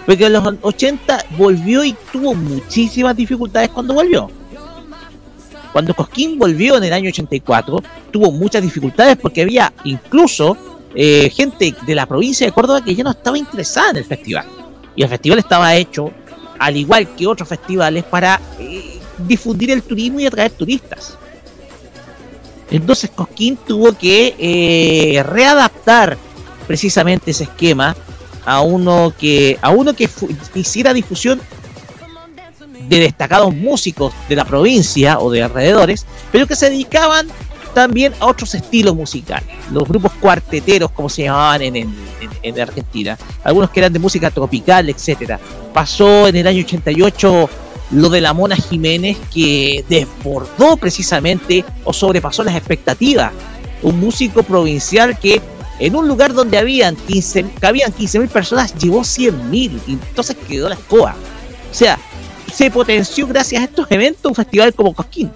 porque 0.07 0.27
en 0.27 0.33
los 0.33 0.55
80 0.63 1.27
volvió 1.37 1.85
y 1.85 1.95
tuvo 2.11 2.35
muchísimas 2.35 3.15
dificultades 3.15 3.69
cuando 3.69 3.93
volvió. 3.93 4.31
Cuando 5.71 5.93
Cosquín 5.93 6.39
volvió 6.39 6.79
en 6.79 6.85
el 6.85 6.93
año 6.95 7.11
84, 7.11 7.83
tuvo 8.11 8.33
muchas 8.33 8.63
dificultades 8.63 9.19
porque 9.19 9.43
había 9.43 9.71
incluso 9.85 10.57
eh, 10.95 11.29
gente 11.29 11.75
de 11.87 11.95
la 11.95 12.07
provincia 12.07 12.47
de 12.47 12.53
Córdoba 12.53 12.83
que 12.83 12.95
ya 12.95 13.05
no 13.05 13.11
estaba 13.11 13.37
interesada 13.37 13.91
en 13.91 13.97
el 13.99 14.05
festival. 14.07 14.47
Y 14.97 15.03
el 15.03 15.09
festival 15.11 15.39
estaba 15.39 15.77
hecho, 15.77 16.11
al 16.59 16.79
igual 16.79 17.15
que 17.15 17.27
otros 17.27 17.47
festivales, 17.47 18.05
para 18.05 18.41
eh, 18.59 18.99
difundir 19.19 19.71
el 19.71 19.83
turismo 19.83 20.19
y 20.19 20.25
atraer 20.25 20.53
turistas. 20.53 21.19
Entonces 22.71 23.11
Cosquín 23.11 23.57
tuvo 23.67 23.93
que 23.97 24.35
eh, 24.39 25.23
readaptar 25.23 26.17
precisamente 26.67 27.31
ese 27.31 27.45
esquema 27.45 27.97
a 28.45 28.61
uno 28.61 29.13
que 29.19 29.59
a 29.63 29.71
uno 29.71 29.95
que 29.95 30.09
hiciera 30.55 30.93
difusión 30.93 31.41
de 32.89 33.01
destacados 33.01 33.55
músicos 33.55 34.13
de 34.29 34.37
la 34.37 34.45
provincia 34.45 35.19
o 35.19 35.31
de 35.31 35.43
alrededores, 35.43 36.07
pero 36.33 36.47
que 36.47 36.57
se 36.57 36.71
dedicaban 36.71 37.29
también 37.75 38.15
a 38.21 38.27
otros 38.27 38.55
estilos 38.55 38.95
musicales. 38.95 39.49
Los 39.71 39.87
grupos 39.87 40.13
cuarteteros, 40.21 40.91
como 40.91 41.09
se 41.11 41.25
llamaban 41.25 41.61
en, 41.63 41.77
en- 41.77 41.95
en- 42.21 42.31
en 42.43 42.61
Argentina. 42.61 43.19
Algunos 43.45 43.71
que 43.71 43.81
eran 43.81 43.93
de 43.93 43.99
música 43.99 44.31
tropical, 44.31 44.89
etcétera. 44.89 45.39
Pasó 45.75 46.27
en 46.29 46.37
el 46.37 46.47
año 46.47 46.61
88 46.65 47.51
lo 47.91 48.09
de 48.11 48.21
la 48.21 48.35
Mona 48.35 48.57
Jiménez 48.57 49.17
que 49.33 49.85
desbordó 49.89 50.77
precisamente 50.77 51.65
o 51.85 51.93
sobrepasó 51.93 52.45
las 52.45 52.57
expectativas. 52.57 53.33
Un 53.83 53.99
músico 54.01 54.43
provincial 54.43 55.19
que 55.19 55.41
en 55.79 55.95
un 55.95 56.09
lugar 56.09 56.35
donde 56.35 56.59
habían 56.59 56.97
15, 56.97 57.47
cabían 57.61 57.93
15.000 57.93 58.29
personas 58.29 58.75
llevó 58.75 59.01
100.000 59.01 59.81
y 59.87 59.93
entonces 59.93 60.37
quedó 60.49 60.69
la 60.69 60.75
escoba. 60.75 61.15
O 61.71 61.75
sea, 61.75 61.99
se 62.53 62.71
potenció 62.71 63.27
gracias 63.27 63.63
a 63.63 63.65
estos 63.67 63.87
eventos 63.91 64.31
un 64.31 64.35
festival 64.35 64.75
como 64.75 64.95
Cosquín. 64.95 65.31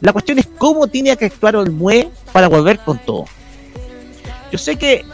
La 0.00 0.12
cuestión 0.12 0.38
es 0.38 0.46
cómo 0.58 0.86
tiene 0.86 1.16
que 1.16 1.24
actuar 1.24 1.56
Olmue 1.56 2.10
para 2.32 2.48
volver 2.48 2.78
con 2.80 2.98
todo. 2.98 3.24
Yo 4.52 4.58
sé 4.58 4.76
que, 4.76 5.04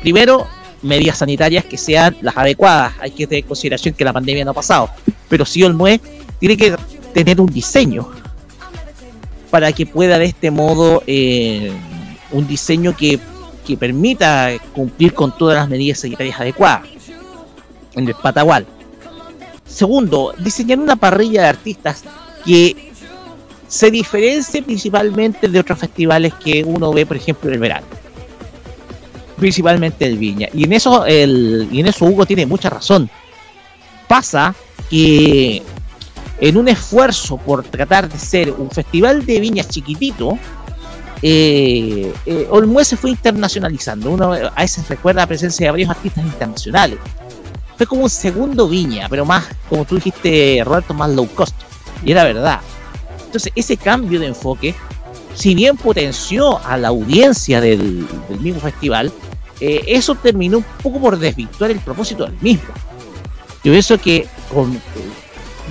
primero, 0.00 0.46
medidas 0.82 1.18
sanitarias 1.18 1.64
que 1.64 1.76
sean 1.76 2.16
las 2.20 2.36
adecuadas. 2.36 2.94
Hay 3.00 3.10
que 3.10 3.26
tener 3.26 3.44
en 3.44 3.48
consideración 3.48 3.94
que 3.94 4.04
la 4.04 4.12
pandemia 4.12 4.44
no 4.44 4.52
ha 4.52 4.54
pasado. 4.54 4.90
Pero 5.28 5.44
sí 5.44 5.62
Olmue 5.62 6.00
tiene 6.38 6.56
que 6.56 6.74
tener 7.12 7.40
un 7.40 7.48
diseño 7.48 8.08
para 9.50 9.72
que 9.72 9.86
pueda 9.86 10.18
de 10.18 10.26
este 10.26 10.50
modo 10.50 11.02
eh, 11.06 11.72
un 12.30 12.46
diseño 12.46 12.96
que, 12.96 13.18
que 13.66 13.76
permita 13.76 14.50
cumplir 14.74 15.14
con 15.14 15.36
todas 15.36 15.56
las 15.56 15.68
medidas 15.68 16.00
sanitarias 16.00 16.40
adecuadas 16.40 16.82
en 17.94 18.06
el 18.08 18.14
Patagual. 18.14 18.66
Segundo, 19.66 20.32
diseñar 20.38 20.78
una 20.78 20.96
parrilla 20.96 21.42
de 21.42 21.48
artistas 21.48 22.04
que 22.44 22.92
se 23.68 23.90
diferencie 23.90 24.62
principalmente 24.62 25.48
de 25.48 25.58
otros 25.58 25.78
festivales 25.78 26.32
que 26.34 26.62
uno 26.62 26.92
ve, 26.92 27.04
por 27.04 27.16
ejemplo, 27.16 27.48
en 27.48 27.54
el 27.54 27.60
verano. 27.60 27.86
Principalmente 29.36 30.06
el 30.06 30.18
Viña. 30.18 30.48
Y 30.54 30.64
en 30.64 30.72
eso, 30.72 31.04
el, 31.04 31.68
y 31.70 31.80
en 31.80 31.86
eso 31.86 32.04
Hugo 32.06 32.26
tiene 32.26 32.46
mucha 32.46 32.70
razón. 32.70 33.10
Pasa 34.08 34.54
que 34.88 35.62
en 36.40 36.56
un 36.56 36.68
esfuerzo 36.68 37.36
por 37.38 37.64
tratar 37.64 38.08
de 38.08 38.18
ser 38.18 38.50
un 38.50 38.70
festival 38.70 39.24
de 39.24 39.40
viñas 39.40 39.68
chiquitito, 39.68 40.38
eh, 41.22 42.12
eh, 42.26 42.46
Olmue 42.50 42.84
se 42.84 42.96
fue 42.96 43.10
internacionalizando. 43.10 44.10
Uno 44.10 44.32
a 44.32 44.60
veces 44.60 44.88
recuerda 44.88 45.22
la 45.22 45.26
presencia 45.26 45.66
de 45.66 45.70
varios 45.70 45.90
artistas 45.90 46.24
internacionales. 46.24 46.98
Fue 47.76 47.86
como 47.86 48.04
un 48.04 48.10
segundo 48.10 48.68
viña, 48.68 49.06
pero 49.08 49.24
más, 49.24 49.44
como 49.68 49.84
tú 49.84 49.96
dijiste, 49.96 50.62
Roberto, 50.64 50.94
más 50.94 51.10
low 51.10 51.28
cost. 51.34 51.54
Y 52.04 52.12
era 52.12 52.24
verdad. 52.24 52.60
Entonces, 53.24 53.52
ese 53.54 53.76
cambio 53.76 54.20
de 54.20 54.26
enfoque, 54.26 54.74
si 55.36 55.54
bien 55.54 55.76
potenció 55.76 56.58
a 56.64 56.76
la 56.76 56.88
audiencia 56.88 57.60
del, 57.60 58.06
mismo 58.40 58.60
festival, 58.60 59.12
eh, 59.60 59.84
eso 59.86 60.14
terminó 60.14 60.58
un 60.58 60.64
poco 60.82 60.98
por 60.98 61.18
desvirtuar 61.18 61.70
el 61.70 61.78
propósito 61.80 62.24
del 62.24 62.36
mismo. 62.40 62.68
Yo 63.62 63.72
pienso 63.72 63.98
que, 63.98 64.26
con, 64.52 64.80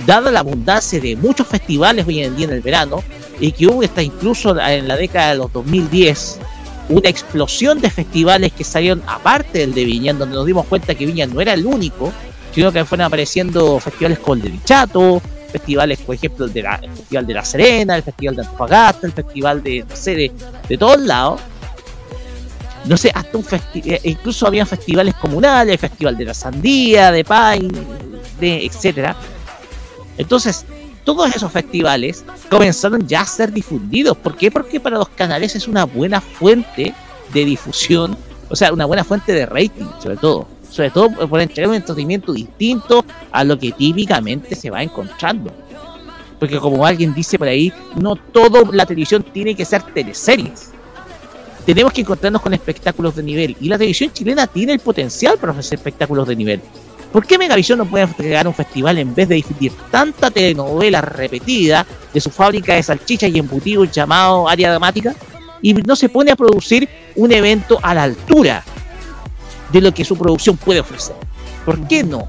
dada 0.06 0.30
la 0.30 0.40
abundancia 0.40 1.00
de 1.00 1.16
muchos 1.16 1.46
festivales 1.48 2.06
hoy 2.06 2.22
en 2.22 2.36
día 2.36 2.46
en 2.46 2.52
el 2.52 2.60
verano, 2.60 3.02
y 3.40 3.52
que 3.52 3.66
hubo 3.66 3.82
hasta 3.82 4.02
incluso 4.02 4.58
en 4.58 4.88
la 4.88 4.96
década 4.96 5.30
de 5.30 5.38
los 5.38 5.52
2010 5.52 6.38
una 6.88 7.08
explosión 7.08 7.80
de 7.80 7.90
festivales 7.90 8.52
que 8.52 8.62
salieron 8.62 9.02
aparte 9.06 9.58
del 9.58 9.74
de 9.74 9.84
Viña, 9.84 10.12
donde 10.12 10.36
nos 10.36 10.46
dimos 10.46 10.66
cuenta 10.66 10.94
que 10.94 11.04
Viña 11.04 11.26
no 11.26 11.40
era 11.40 11.52
el 11.52 11.66
único, 11.66 12.12
sino 12.54 12.70
que 12.70 12.84
fueron 12.84 13.06
apareciendo 13.06 13.80
festivales 13.80 14.20
con 14.20 14.38
el 14.38 14.44
de 14.44 14.50
Bichato, 14.50 15.20
festivales, 15.58 15.98
por 16.00 16.14
ejemplo, 16.14 16.44
el, 16.44 16.52
Festival 16.52 17.26
de 17.26 17.34
La 17.34 17.44
Serena, 17.44 17.96
el 17.96 18.02
Festival 18.02 18.36
de 18.36 18.42
Antofagasta, 18.42 19.06
el 19.06 19.12
Festival 19.12 19.62
de, 19.62 19.84
no 19.88 19.96
sé, 19.96 20.14
de, 20.14 20.32
de 20.68 20.78
todos 20.78 21.00
lados. 21.00 21.40
No 22.84 22.96
sé, 22.96 23.10
hasta 23.12 23.36
un 23.36 23.42
festival, 23.42 23.98
incluso 24.04 24.46
había 24.46 24.64
festivales 24.64 25.14
comunales, 25.14 25.72
el 25.72 25.78
Festival 25.78 26.16
de 26.16 26.24
la 26.24 26.34
Sandía, 26.34 27.10
de 27.10 27.24
Pine, 27.24 27.72
de 28.38 28.64
etcétera. 28.64 29.16
Entonces, 30.18 30.64
todos 31.04 31.34
esos 31.34 31.50
festivales 31.50 32.24
comenzaron 32.50 33.06
ya 33.06 33.22
a 33.22 33.26
ser 33.26 33.52
difundidos. 33.52 34.16
¿Por 34.16 34.36
qué? 34.36 34.50
Porque 34.50 34.78
para 34.78 34.98
los 34.98 35.08
canales 35.08 35.56
es 35.56 35.66
una 35.68 35.84
buena 35.84 36.20
fuente 36.20 36.94
de 37.32 37.44
difusión, 37.44 38.16
o 38.48 38.56
sea, 38.56 38.72
una 38.72 38.86
buena 38.86 39.04
fuente 39.04 39.32
de 39.32 39.46
rating, 39.46 39.86
sobre 40.00 40.16
todo. 40.16 40.46
Sobre 40.76 40.90
todo 40.90 41.26
por 41.26 41.40
entregar 41.40 41.70
un 41.70 41.76
entretenimiento 41.76 42.34
distinto 42.34 43.02
a 43.32 43.42
lo 43.44 43.58
que 43.58 43.72
típicamente 43.72 44.54
se 44.54 44.68
va 44.68 44.82
encontrando. 44.82 45.50
Porque 46.38 46.58
como 46.58 46.84
alguien 46.84 47.14
dice 47.14 47.38
por 47.38 47.48
ahí, 47.48 47.72
no 47.94 48.14
todo 48.14 48.70
la 48.72 48.84
televisión 48.84 49.24
tiene 49.32 49.54
que 49.54 49.64
ser 49.64 49.82
teleseries. 49.94 50.72
Tenemos 51.64 51.94
que 51.94 52.02
encontrarnos 52.02 52.42
con 52.42 52.52
espectáculos 52.52 53.16
de 53.16 53.22
nivel. 53.22 53.56
Y 53.58 53.70
la 53.70 53.78
televisión 53.78 54.12
chilena 54.12 54.46
tiene 54.46 54.74
el 54.74 54.80
potencial 54.80 55.38
para 55.38 55.52
ofrecer 55.52 55.78
espectáculos 55.78 56.28
de 56.28 56.36
nivel. 56.36 56.60
¿Por 57.10 57.26
qué 57.26 57.38
Megavisión 57.38 57.78
no 57.78 57.86
puede 57.86 58.04
entregar 58.04 58.46
un 58.46 58.52
festival 58.52 58.98
en 58.98 59.14
vez 59.14 59.30
de 59.30 59.36
difundir 59.36 59.72
tanta 59.90 60.30
telenovela 60.30 61.00
repetida 61.00 61.86
de 62.12 62.20
su 62.20 62.28
fábrica 62.28 62.74
de 62.74 62.82
salchichas 62.82 63.30
y 63.30 63.38
embutidos 63.38 63.90
llamado 63.90 64.46
área 64.46 64.68
dramática? 64.68 65.14
Y 65.62 65.72
no 65.72 65.96
se 65.96 66.10
pone 66.10 66.32
a 66.32 66.36
producir 66.36 66.86
un 67.14 67.32
evento 67.32 67.78
a 67.82 67.94
la 67.94 68.02
altura 68.02 68.62
de 69.72 69.80
lo 69.80 69.92
que 69.92 70.04
su 70.04 70.16
producción 70.16 70.56
puede 70.56 70.80
ofrecer. 70.80 71.16
¿Por 71.64 71.86
qué 71.88 72.04
no? 72.04 72.28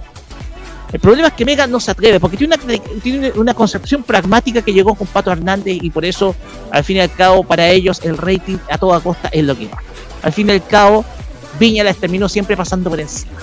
El 0.92 1.00
problema 1.02 1.28
es 1.28 1.34
que 1.34 1.44
Mega 1.44 1.68
no 1.68 1.80
se 1.80 1.92
atreve, 1.92 2.20
porque 2.20 2.38
tiene 2.38 2.56
una, 2.56 2.80
tiene 3.02 3.32
una 3.32 3.54
concepción 3.54 4.04
pragmática 4.04 4.62
que 4.62 4.72
llegó 4.72 4.96
con 4.96 5.06
Pato 5.08 5.32
Hernández 5.32 5.78
y 5.82 5.90
por 5.90 6.06
eso, 6.06 6.34
al 6.72 6.84
fin 6.84 6.98
y 6.98 7.00
al 7.02 7.12
cabo, 7.12 7.44
para 7.44 7.68
ellos 7.68 8.00
el 8.04 8.18
rating 8.18 8.58
a 8.70 8.78
toda 8.78 9.02
costa 9.02 9.28
es 9.30 9.44
lo 9.44 9.58
que 9.58 9.68
va. 9.68 9.84
Al 10.24 10.32
fin 10.32 10.48
y 10.48 10.52
al 10.52 10.66
cabo, 10.66 11.04
Viña 11.60 11.84
les 11.84 11.98
terminó 11.98 12.30
siempre 12.30 12.56
pasando 12.56 12.90
por 12.90 13.00
encima. 13.00 13.34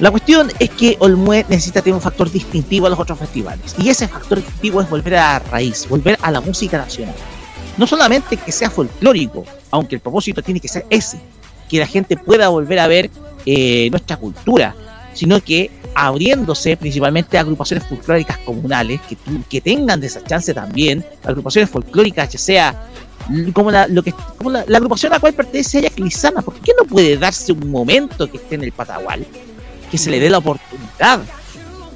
La 0.00 0.12
cuestión 0.12 0.50
es 0.60 0.70
que 0.70 0.96
Olmue 1.00 1.44
necesita 1.48 1.82
tener 1.82 1.94
un 1.94 2.00
factor 2.00 2.30
distintivo 2.30 2.86
a 2.86 2.90
los 2.90 2.98
otros 2.98 3.18
festivales. 3.18 3.74
Y 3.78 3.88
ese 3.88 4.06
factor 4.06 4.38
distintivo 4.38 4.80
es 4.80 4.88
volver 4.88 5.16
a 5.16 5.34
la 5.34 5.38
raíz, 5.40 5.88
volver 5.88 6.16
a 6.22 6.30
la 6.30 6.40
música 6.40 6.78
nacional. 6.78 7.14
No 7.76 7.86
solamente 7.86 8.36
que 8.36 8.52
sea 8.52 8.70
folclórico, 8.70 9.44
aunque 9.72 9.96
el 9.96 10.00
propósito 10.00 10.40
tiene 10.40 10.60
que 10.60 10.68
ser 10.68 10.86
ese, 10.88 11.20
que 11.68 11.78
la 11.78 11.86
gente 11.86 12.16
pueda 12.16 12.48
volver 12.48 12.78
a 12.78 12.86
ver 12.86 13.10
eh, 13.46 13.88
nuestra 13.90 14.16
cultura, 14.16 14.74
sino 15.14 15.40
que 15.40 15.70
abriéndose 15.94 16.76
principalmente 16.76 17.38
a 17.38 17.40
agrupaciones 17.40 17.86
folclóricas 17.86 18.38
comunales 18.38 19.00
que, 19.48 19.60
tengan 19.60 20.00
de 20.00 20.06
esa 20.06 20.22
chance 20.22 20.54
también, 20.54 21.04
agrupaciones 21.24 21.70
folclóricas, 21.70 22.30
ya 22.30 22.38
sea 22.38 22.88
como 23.52 23.70
la, 23.70 23.88
lo 23.88 24.02
que, 24.02 24.12
como 24.36 24.50
la 24.50 24.60
agrupación 24.76 25.12
a 25.12 25.16
la 25.16 25.20
cual 25.20 25.34
pertenece 25.34 25.80
ella, 25.80 25.90
Clisana, 25.90 26.40
¿por 26.40 26.54
qué 26.60 26.72
no 26.78 26.86
puede 26.86 27.16
darse 27.16 27.52
un 27.52 27.70
momento 27.70 28.30
que 28.30 28.36
esté 28.36 28.54
en 28.54 28.64
el 28.64 28.72
Patagual? 28.72 29.26
que 29.90 29.98
se 29.98 30.10
le 30.10 30.20
dé 30.20 30.30
la 30.30 30.38
oportunidad 30.38 31.20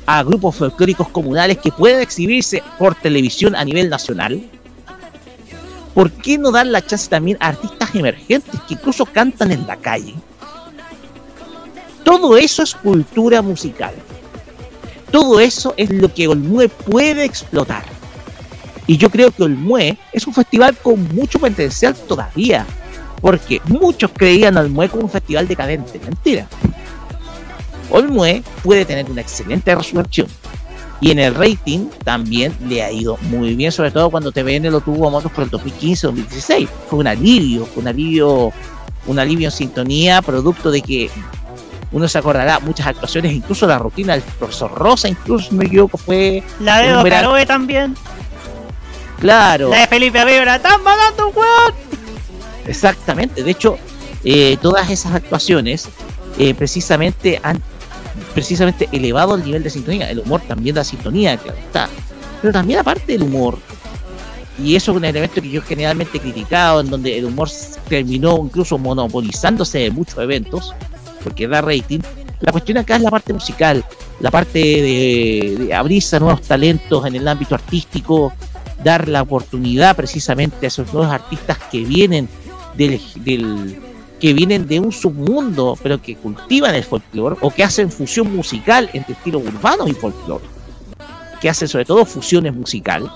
a 0.07 0.23
grupos 0.23 0.57
folclóricos 0.57 1.09
comunales 1.09 1.59
que 1.59 1.71
puedan 1.71 2.01
exhibirse 2.01 2.63
por 2.79 2.95
televisión 2.95 3.55
a 3.55 3.65
nivel 3.65 3.89
nacional. 3.89 4.43
¿Por 5.95 6.11
qué 6.11 6.39
no 6.39 6.51
dar 6.51 6.67
la 6.67 6.85
chance 6.85 7.09
también 7.09 7.37
a 7.41 7.49
artistas 7.49 7.95
emergentes 7.95 8.61
que 8.67 8.75
incluso 8.75 9.05
cantan 9.05 9.53
en 9.53 9.67
la 9.67 9.77
calle? 9.77 10.15
Todo 12.05 12.37
eso 12.37 12.63
es 12.63 12.75
cultura 12.75 13.43
musical. 13.43 13.95
Todo 15.11 15.41
eso 15.41 15.75
es 15.77 15.91
lo 15.91 16.13
que 16.13 16.27
Olmue 16.27 16.69
puede 16.69 17.25
explotar. 17.25 17.85
Y 18.87 18.97
yo 18.97 19.11
creo 19.11 19.31
que 19.31 19.43
Olmue 19.43 19.99
es 20.13 20.27
un 20.27 20.35
festival 20.35 20.77
con 20.77 21.03
mucho 21.15 21.39
potencial 21.39 21.95
todavía. 21.95 22.67
Porque 23.21 23.61
muchos 23.67 24.11
creían 24.17 24.57
a 24.57 24.63
Olmue 24.63 24.89
como 24.89 25.05
un 25.05 25.11
festival 25.11 25.47
decadente. 25.47 26.01
Mentira. 26.01 26.49
Olmue 27.91 28.43
puede 28.65 28.85
tener 28.85 29.09
una 29.11 29.21
excelente 29.21 29.75
resurrección. 29.75 30.27
Y 31.03 31.11
en 31.11 31.19
el 31.19 31.35
rating 31.35 31.89
también 32.05 32.57
le 32.69 32.83
ha 32.83 32.91
ido 32.93 33.19
muy 33.23 33.55
bien, 33.57 33.73
sobre 33.73 33.91
todo 33.91 34.09
cuando 34.09 34.31
TVN 34.33 34.71
lo 34.71 34.81
tuvo 34.81 35.09
a 35.09 35.11
motos 35.11 35.33
por 35.33 35.43
el 35.45 35.51
2015-2016. 35.51 36.69
Fue 36.89 37.01
un 37.01 37.09
alivio, 37.09 37.67
fue 37.67 37.83
un 37.83 37.89
alivio, 37.89 38.53
un 39.07 39.19
alivio 39.19 39.49
en 39.49 39.53
sintonía, 39.53 40.23
producto 40.23 40.71
de 40.71 40.81
que 40.81 41.11
uno 41.91 42.07
se 42.07 42.19
acordará 42.19 42.61
muchas 42.61 42.87
actuaciones, 42.87 43.33
incluso 43.33 43.67
la 43.67 43.79
rutina 43.79 44.13
del 44.13 44.23
profesor 44.23 44.73
Rosa, 44.73 45.09
incluso 45.09 45.49
no 45.51 45.59
me 45.59 45.65
equivoco, 45.67 45.99
fue. 45.99 46.43
La 46.61 46.79
de 46.79 46.89
un 46.89 46.95
Don 46.95 47.03
verano- 47.05 47.29
Caroe 47.31 47.47
también. 47.47 47.97
Claro. 49.19 49.71
La 49.71 49.81
de 49.81 49.87
Felipe 49.89 50.19
Avibra. 50.21 50.57
¡Están 50.57 50.83
matando 50.85 51.29
un 51.29 51.37
weón! 51.37 51.75
Exactamente. 52.67 53.43
De 53.43 53.51
hecho, 53.51 53.77
eh, 54.25 54.57
todas 54.63 54.89
esas 54.89 55.15
actuaciones 55.15 55.89
eh, 56.39 56.55
precisamente 56.55 57.41
han 57.43 57.61
precisamente 58.35 58.89
elevado 58.93 59.35
el 59.35 59.45
nivel 59.45 59.63
de 59.63 59.71
sintonía. 59.71 60.11
El 60.11 60.21
humor 60.21 60.41
también 60.47 60.75
da 60.75 60.85
sintonía, 60.85 61.37
claro 61.37 61.59
está. 61.59 61.89
Pero 62.41 62.53
también 62.53 62.81
aparte 62.81 63.13
del 63.13 63.23
humor, 63.23 63.59
y 64.59 64.77
eso 64.77 64.93
es 64.93 64.97
un 64.97 65.05
elemento 65.05 65.41
que 65.41 65.51
yo 65.51 65.63
generalmente 65.63 66.19
he 66.19 66.21
criticado, 66.21 66.81
en 66.81 66.91
donde 66.91 67.19
el 67.19 67.25
humor 67.25 67.49
terminó 67.89 68.39
incluso 68.45 68.79
monopolizándose 68.79 69.79
de 69.79 69.91
muchos 69.91 70.19
eventos, 70.19 70.75
porque 71.23 71.47
da 71.47 71.61
rating. 71.61 72.01
La 72.41 72.53
cuestión 72.53 72.79
acá 72.79 72.97
es 72.97 73.03
la 73.03 73.11
parte 73.11 73.33
musical, 73.33 73.85
la 74.21 74.31
parte 74.31 74.59
de, 74.59 75.57
de 75.59 75.75
abrirse 75.75 76.17
a 76.17 76.21
nuevos 76.21 76.43
talentos 76.43 77.07
en 77.07 77.15
el 77.15 77.27
ámbito 77.29 77.55
artístico, 77.55 78.33
dar 78.83 79.09
la 79.09 79.23
oportunidad 79.23 79.95
precisamente 79.97 80.67
a 80.67 80.69
esos 80.69 80.93
nuevos 80.93 81.13
artistas 81.13 81.59
que 81.71 81.85
vienen 81.85 82.29
del, 82.77 83.01
del 83.17 83.81
que 84.23 84.33
vienen 84.33 84.69
de 84.69 84.79
un 84.79 84.93
submundo, 84.93 85.77
pero 85.83 86.01
que 86.01 86.15
cultivan 86.15 86.77
el 86.77 86.85
folclore 86.85 87.37
o 87.41 87.51
que 87.51 87.65
hacen 87.65 87.91
fusión 87.91 88.33
musical 88.35 88.89
entre 88.93 89.15
estilos 89.15 89.43
urbanos 89.43 89.89
y 89.91 89.95
folclore, 89.95 90.45
que 91.41 91.51
hacen 91.51 91.67
sobre 91.67 91.85
todo 91.85 92.05
fusiones 92.05 92.55
musical. 92.55 93.11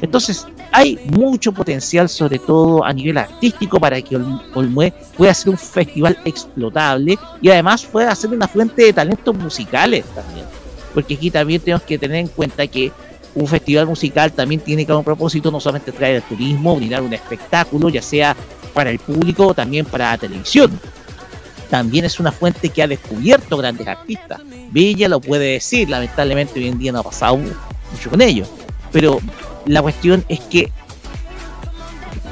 Entonces, 0.00 0.46
hay 0.70 0.98
mucho 1.10 1.50
potencial, 1.52 2.08
sobre 2.08 2.38
todo 2.38 2.84
a 2.84 2.92
nivel 2.92 3.18
artístico, 3.18 3.80
para 3.80 4.00
que 4.00 4.14
Ol- 4.16 4.40
Olmué 4.54 4.94
pueda 5.16 5.34
ser 5.34 5.50
un 5.50 5.58
festival 5.58 6.16
explotable 6.24 7.18
y 7.42 7.50
además 7.50 7.84
pueda 7.84 8.14
ser 8.14 8.30
una 8.30 8.46
fuente 8.46 8.84
de 8.84 8.92
talentos 8.92 9.34
musicales 9.36 10.04
también. 10.14 10.46
Porque 10.94 11.14
aquí 11.14 11.32
también 11.32 11.60
tenemos 11.60 11.82
que 11.82 11.98
tener 11.98 12.18
en 12.18 12.28
cuenta 12.28 12.66
que 12.68 12.92
un 13.34 13.48
festival 13.48 13.88
musical 13.88 14.32
también 14.32 14.60
tiene 14.60 14.86
como 14.86 15.02
propósito 15.02 15.50
no 15.50 15.58
solamente 15.58 15.90
traer 15.90 16.14
el 16.16 16.22
turismo, 16.22 16.76
brindar 16.76 17.02
un 17.02 17.12
espectáculo, 17.12 17.88
ya 17.88 18.00
sea 18.00 18.36
para 18.74 18.90
el 18.90 18.98
público 18.98 19.54
también 19.54 19.86
para 19.86 20.10
la 20.10 20.18
televisión. 20.18 20.78
También 21.70 22.04
es 22.04 22.20
una 22.20 22.30
fuente 22.30 22.68
que 22.68 22.82
ha 22.82 22.86
descubierto 22.88 23.56
grandes 23.56 23.86
artistas. 23.86 24.40
Bella 24.70 25.08
lo 25.08 25.20
puede 25.20 25.52
decir, 25.52 25.88
lamentablemente 25.88 26.60
hoy 26.60 26.68
en 26.68 26.78
día 26.78 26.92
no 26.92 26.98
ha 26.98 27.02
pasado 27.02 27.36
mu- 27.38 27.50
mucho 27.92 28.10
con 28.10 28.20
ellos. 28.20 28.48
Pero 28.92 29.18
la 29.66 29.80
cuestión 29.80 30.24
es 30.28 30.40
que 30.40 30.70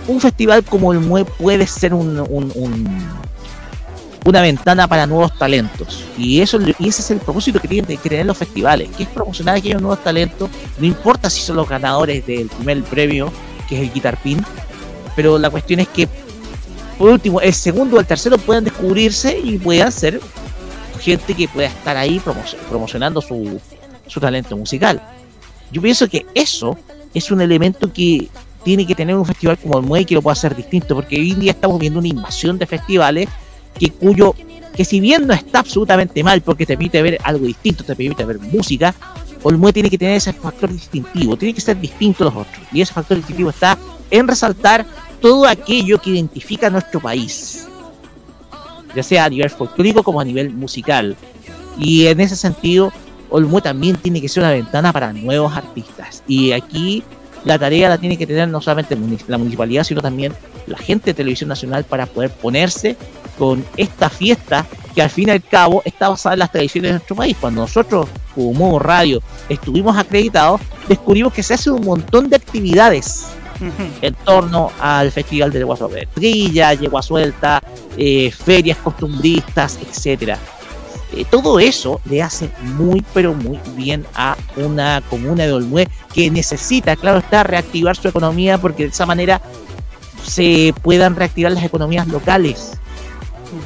un 0.09 0.21
festival 0.21 0.65
como 0.65 0.93
el 0.93 1.01
MUE 1.01 1.25
puede 1.25 1.67
ser 1.67 1.95
un, 1.95 2.19
un- 2.21 2.53
un- 2.55 3.09
una 4.25 4.41
ventana 4.41 4.87
para 4.87 5.07
nuevos 5.07 5.37
talentos. 5.39 6.05
Y 6.17 6.41
eso 6.41 6.59
y 6.79 6.89
ese 6.89 7.03
es 7.03 7.11
el 7.11 7.19
propósito 7.19 7.61
que 7.61 7.67
tienen 7.69 7.97
que 7.99 8.09
tener 8.09 8.27
los 8.27 8.37
festivales, 8.39 8.89
que 8.97 9.05
es 9.05 9.09
promocionar 9.09 9.57
aquellos 9.57 9.81
nuevos 9.81 10.03
talentos, 10.05 10.49
no 10.79 10.87
importa 10.87 11.29
si 11.31 11.41
son 11.41 11.57
los 11.57 11.69
ganadores 11.69 12.25
del 12.27 12.47
primer 12.49 12.83
premio, 12.85 13.33
que 13.69 13.77
es 13.77 13.83
el 13.83 13.93
Guitar 13.93 14.17
Pin, 14.23 14.45
pero 15.17 15.39
la 15.39 15.51
cuestión 15.51 15.81
es 15.81 15.89
que 15.89 16.09
por 17.03 17.11
último, 17.11 17.41
el 17.41 17.53
segundo 17.53 17.97
o 17.97 17.99
el 17.99 18.07
tercero 18.07 18.39
puedan 18.39 18.63
descubrirse 18.63 19.37
y 19.37 19.59
puedan 19.59 19.91
ser 19.91 20.21
gente 21.01 21.35
que 21.35 21.49
pueda 21.49 21.67
estar 21.67 21.97
ahí 21.97 22.21
promo- 22.21 22.57
promocionando 22.69 23.21
su, 23.21 23.61
su 24.07 24.21
talento 24.21 24.57
musical. 24.57 25.03
Yo 25.73 25.83
pienso 25.83 26.07
que 26.09 26.25
eso 26.33 26.79
es 27.13 27.33
un 27.33 27.41
elemento 27.41 27.93
que 27.93 28.29
tiene 28.63 28.87
que 28.87 28.95
tener 28.95 29.17
un 29.17 29.27
festival 29.27 29.59
como 29.59 29.81
el 29.81 29.85
MUE 29.85 30.05
que 30.05 30.15
lo 30.15 30.23
pueda 30.23 30.35
hacer 30.35 30.55
distinto, 30.55 30.95
porque 30.95 31.19
hoy 31.19 31.33
en 31.33 31.41
día 31.41 31.51
estamos 31.51 31.81
viendo 31.81 31.99
una 31.99 32.07
invasión 32.07 32.57
de 32.57 32.67
festivales 32.67 33.29
que 33.77 33.91
cuyo 33.91 34.37
que 34.77 34.85
si 34.85 35.01
bien 35.01 35.27
no 35.27 35.35
está 35.35 35.59
absolutamente 35.59 36.23
mal 36.23 36.41
porque 36.43 36.65
te 36.67 36.75
permite 36.77 37.03
ver 37.03 37.19
algo 37.25 37.47
distinto, 37.47 37.83
te 37.83 37.97
permite 37.97 38.25
ver 38.25 38.39
música, 38.39 38.95
Olmue 39.43 39.73
tiene 39.73 39.91
que 39.91 39.99
tener 39.99 40.19
ese 40.19 40.33
factor 40.33 40.73
distintivo, 40.73 41.37
tiene 41.37 41.53
que 41.53 41.61
ser 41.61 41.81
distinto 41.81 42.23
a 42.23 42.27
los 42.27 42.37
otros. 42.37 42.65
Y 42.73 42.81
ese 42.81 42.95
factor 42.95 43.17
distintivo 43.17 43.51
está 43.51 43.77
en 44.09 44.29
resaltar 44.29 44.87
todo 45.23 45.47
aquello 45.47 45.99
que 45.99 46.11
identifica 46.11 46.67
a 46.67 46.71
nuestro 46.71 47.01
país, 47.01 47.67
ya 48.95 49.03
sea 49.03 49.25
a 49.25 49.31
nivel 49.31 49.49
folclórico 49.49 50.03
como 50.03 50.21
a 50.21 50.25
nivel 50.25 50.51
musical. 50.51 51.17
Y 51.79 52.07
en 52.09 52.21
ese 52.21 52.37
sentido, 52.37 52.93
Olmue 53.31 53.63
también 53.63 53.97
tiene 53.97 54.21
que 54.21 54.29
ser 54.29 54.43
una 54.43 54.53
ventana 54.53 54.93
para 54.93 55.13
nuevos 55.13 55.57
artistas. 55.57 56.23
Y 56.27 56.53
aquí 56.53 57.03
la 57.45 57.59
tarea 57.59 57.89
la 57.89 57.99
tiene 57.99 58.19
que 58.19 58.27
tener 58.27 58.49
no 58.49 58.61
solamente 58.61 58.99
la 59.29 59.39
municipalidad, 59.39 59.85
sino 59.85 60.03
también 60.03 60.35
la 60.67 60.77
gente 60.77 61.07
de 61.07 61.15
Televisión 61.15 61.49
Nacional 61.49 61.85
para 61.85 62.07
poder 62.07 62.31
ponerse 62.31 62.97
con 63.39 63.65
esta 63.77 64.11
fiesta 64.11 64.67
que 64.95 65.03
al 65.03 65.09
fin 65.09 65.29
y 65.29 65.31
al 65.31 65.43
cabo 65.43 65.83
está 65.85 66.09
basada 66.09 66.35
en 66.35 66.41
las 66.41 66.53
tradiciones 66.53 66.91
de 66.91 66.93
nuestro 66.95 67.17
país. 67.17 67.37
Cuando 67.41 67.63
nosotros, 67.63 68.09
como 68.35 68.79
Radio, 68.79 69.23
estuvimos 69.49 69.97
acreditados, 69.97 70.61
descubrimos 70.89 71.33
que 71.33 71.43
se 71.43 71.55
hace 71.55 71.71
un 71.71 71.85
montón 71.85 72.29
de 72.29 72.37
actividades 72.37 73.29
en 74.03 74.15
torno 74.25 74.71
al 74.81 75.11
Festival 75.11 75.53
de 75.53 75.61
Yegua 75.61 75.77
Trilla, 76.15 76.75
Yegua 76.75 77.03
Suelta, 77.03 77.63
eh, 77.97 78.31
ferias 78.31 78.79
costumbristas, 78.79 79.79
etcétera. 79.81 80.39
Eh, 81.15 81.27
todo 81.31 81.61
eso 81.61 82.01
le 82.07 82.23
hace 82.23 82.51
muy 82.63 83.05
pero 83.13 83.35
muy 83.35 83.59
bien 83.77 84.07
a 84.15 84.37
una 84.57 85.03
comuna 85.11 85.45
de 85.45 85.53
Olmué 85.53 85.89
que 86.15 86.31
necesita, 86.31 86.97
claro 86.97 87.19
está, 87.19 87.43
reactivar 87.43 87.97
su 87.97 88.09
economía 88.09 88.57
porque 88.57 88.85
de 88.85 88.89
esa 88.91 89.05
manera 89.05 89.43
se 90.25 90.75
puedan 90.83 91.17
reactivar 91.17 91.53
las 91.53 91.65
economías 91.65 92.07
locales. 92.09 92.79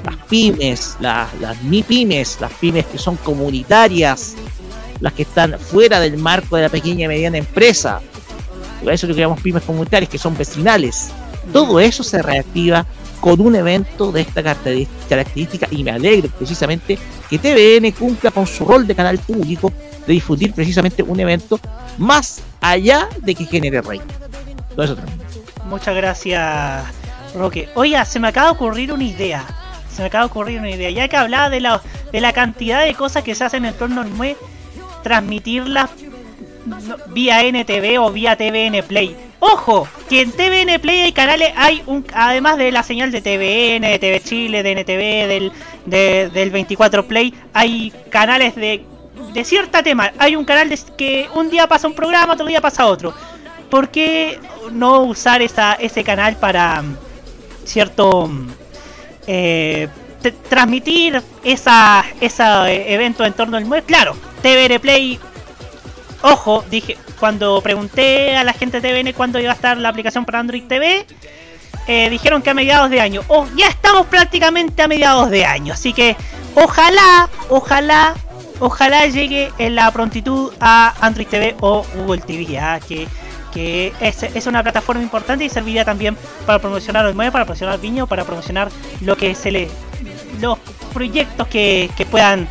Las 0.05 0.16
pymes, 0.28 0.97
las, 0.99 1.32
las 1.40 1.62
MIPYMES, 1.62 2.40
las 2.40 2.53
pymes 2.55 2.86
que 2.86 2.99
son 2.99 3.16
comunitarias, 3.16 4.34
las 5.01 5.12
que 5.12 5.22
están 5.22 5.59
fuera 5.61 6.01
del 6.01 6.16
marco 6.16 6.57
de 6.57 6.62
la 6.62 6.68
pequeña 6.68 7.05
y 7.05 7.09
mediana 7.09 7.38
empresa. 7.38 8.01
Por 8.83 8.93
eso 8.93 9.07
lo 9.07 9.14
que 9.14 9.20
llamamos 9.20 9.43
pymes 9.43 9.62
comunitarias, 9.62 10.11
que 10.11 10.18
son 10.18 10.37
vecinales. 10.37 11.11
Todo 11.53 11.79
eso 11.81 12.03
se 12.03 12.22
reactiva 12.22 12.87
con 13.20 13.41
un 13.41 13.57
evento 13.57 14.12
de 14.12 14.20
esta 14.20 14.43
característica 14.43 15.66
y 15.70 15.83
me 15.83 15.91
alegro 15.91 16.29
precisamente 16.31 16.99
que 17.29 17.39
TVN 17.39 17.91
cumpla 17.93 18.31
con 18.31 18.47
su 18.47 18.64
rol 18.64 18.87
de 18.87 18.95
canal 18.95 19.18
público 19.18 19.72
de 20.07 20.12
difundir 20.12 20.53
precisamente 20.53 21.03
un 21.03 21.18
evento 21.18 21.59
más 21.99 22.41
allá 22.61 23.09
de 23.22 23.35
que 23.35 23.45
genere 23.45 23.81
rey. 23.81 24.01
Todo 24.74 24.85
eso 24.85 24.97
también. 24.97 25.18
Muchas 25.68 25.97
gracias, 25.97 26.85
Roque. 27.35 27.68
Oiga, 27.74 28.05
se 28.05 28.20
me 28.20 28.29
acaba 28.29 28.49
de 28.49 28.53
ocurrir 28.53 28.93
una 28.93 29.05
idea. 29.05 29.45
Se 29.91 30.03
me 30.03 30.09
acaba 30.09 30.24
de 30.24 30.31
ocurrir 30.31 30.61
una 30.61 30.70
idea. 30.70 30.91
Ya 30.91 31.09
que 31.09 31.16
hablaba 31.16 31.51
de 31.51 31.61
la, 31.61 31.83
de 32.12 32.20
la 32.20 32.33
cantidad 32.33 32.85
de 32.85 32.95
cosas 32.95 33.24
que 33.24 33.35
se 33.35 33.45
hacen 33.45 33.64
en 33.64 33.74
torno 33.74 34.03
al 34.03 34.11
MUE, 34.11 34.37
transmitirlas 35.03 35.91
vía 37.09 37.43
NTV 37.43 37.99
o 38.01 38.11
vía 38.12 38.37
TVN 38.37 38.83
Play. 38.87 39.17
Ojo, 39.39 39.87
que 40.09 40.23
en 40.23 40.33
TVN 40.33 40.81
Play 40.81 41.01
hay 41.03 41.12
canales, 41.12 41.53
hay 41.57 41.83
un, 41.87 42.05
además 42.14 42.57
de 42.59 42.73
la 42.73 42.83
señal 42.83 43.11
de 43.12 43.21
TVN, 43.21 43.83
de 43.91 43.99
TV 43.99 44.21
Chile, 44.21 44.62
de 44.62 44.73
NTV, 44.73 45.29
del, 45.29 45.53
de- 45.85 46.31
del 46.31 46.51
24 46.51 47.07
Play, 47.07 47.35
hay 47.53 47.93
canales 48.11 48.55
de, 48.57 48.85
de 49.33 49.45
cierta 49.45 49.83
tema. 49.83 50.12
Hay 50.19 50.37
un 50.37 50.45
canal 50.45 50.69
de, 50.69 50.79
que 50.97 51.29
un 51.35 51.51
día 51.51 51.67
pasa 51.67 51.87
un 51.87 51.95
programa, 51.95 52.33
otro 52.33 52.47
día 52.47 52.61
pasa 52.61 52.87
otro. 52.87 53.14
¿Por 53.71 53.89
qué 53.91 54.39
no 54.73 55.01
usar 55.03 55.43
esa, 55.43 55.75
ese 55.75 56.03
canal 56.05 56.37
para 56.37 56.83
mm, 56.83 56.97
cierto 57.64 58.29
mm, 58.29 58.49
eh, 59.27 59.89
transmitir 60.49 61.23
esa, 61.45 62.05
esa 62.21 62.71
eh, 62.73 62.95
evento 62.95 63.25
en 63.25 63.33
torno 63.33 63.57
al 63.57 63.64
MUE? 63.64 63.83
Claro, 63.83 64.17
TVN 64.43 64.81
Play 64.81 65.19
Ojo, 66.23 66.64
dije, 66.71 66.97
cuando 67.19 67.61
pregunté 67.61 68.37
a 68.37 68.45
la 68.45 68.53
gente 68.53 68.81
de 68.81 68.89
TVN 68.89 69.12
cuándo 69.12 69.39
iba 69.39 69.53
a 69.53 69.55
estar 69.55 69.77
la 69.77 69.89
aplicación 69.89 70.25
para 70.25 70.41
Android 70.41 70.64
TV, 70.64 71.07
eh, 71.87 72.11
dijeron 72.11 72.43
que 72.43 72.51
a 72.51 72.55
mediados 72.55 72.91
de 72.91 73.01
año. 73.01 73.23
Oh, 73.29 73.47
ya 73.57 73.69
estamos 73.69 74.07
prácticamente 74.07 74.83
a 74.83 74.89
mediados 74.89 75.31
de 75.31 75.45
año, 75.45 75.75
así 75.75 75.93
que 75.93 76.17
ojalá, 76.55 77.29
ojalá, 77.49 78.14
ojalá 78.59 79.07
llegue 79.07 79.53
en 79.59 79.77
la 79.77 79.91
prontitud 79.93 80.53
a 80.61 80.95
Android 81.01 81.29
TV 81.29 81.55
o 81.61 81.85
Google 81.95 82.23
TV, 82.23 82.47
que, 82.89 83.07
que 83.53 83.93
es, 84.01 84.23
es 84.23 84.47
una 84.47 84.62
plataforma 84.62 85.03
importante 85.03 85.45
y 85.45 85.49
serviría 85.49 85.85
también 85.85 86.17
para 86.45 86.59
promocionar 86.59 87.07
el 87.07 87.14
mueble, 87.14 87.31
para 87.31 87.45
promocionar 87.45 87.79
Viño, 87.79 88.07
para 88.07 88.25
promocionar 88.25 88.69
lo 89.01 89.17
que 89.17 89.35
se 89.35 89.53
le, 89.53 89.69
los 90.41 90.59
proyectos 90.93 91.47
que, 91.47 91.89
que 91.97 92.05
puedan 92.05 92.49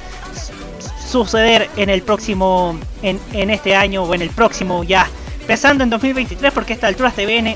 suceder 1.23 1.69
en 1.77 1.89
el 1.89 2.01
próximo, 2.01 2.77
en, 3.01 3.19
en 3.31 3.49
este 3.49 3.75
año 3.75 4.03
o 4.03 4.13
en 4.13 4.21
el 4.21 4.29
próximo 4.29 4.83
ya, 4.83 5.07
pensando 5.47 5.83
en 5.83 5.89
2023 5.89 6.51
porque 6.53 6.73
esta 6.73 6.87
altura 6.87 7.11
TVN 7.11 7.55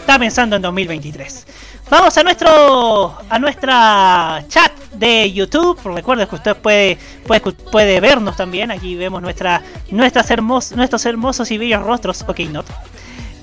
está 0.00 0.18
pensando 0.18 0.56
en 0.56 0.62
2023. 0.62 1.46
Vamos 1.88 2.18
a 2.18 2.22
nuestro 2.24 3.16
a 3.30 3.38
nuestra 3.38 4.44
chat 4.48 4.72
de 4.94 5.32
YouTube. 5.32 5.78
Recuerden 5.84 6.26
que 6.26 6.34
usted 6.34 6.56
puede, 6.56 6.98
puede, 7.26 7.40
puede 7.40 8.00
vernos 8.00 8.36
también. 8.36 8.72
Aquí 8.72 8.96
vemos 8.96 9.22
nuestra, 9.22 9.62
nuestras 9.90 10.28
hermos, 10.30 10.72
nuestros 10.72 11.06
hermosos 11.06 11.50
y 11.52 11.58
bellos 11.58 11.82
rostros. 11.82 12.24
Ok, 12.26 12.40
not. 12.50 12.66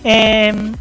Em, 0.04 0.74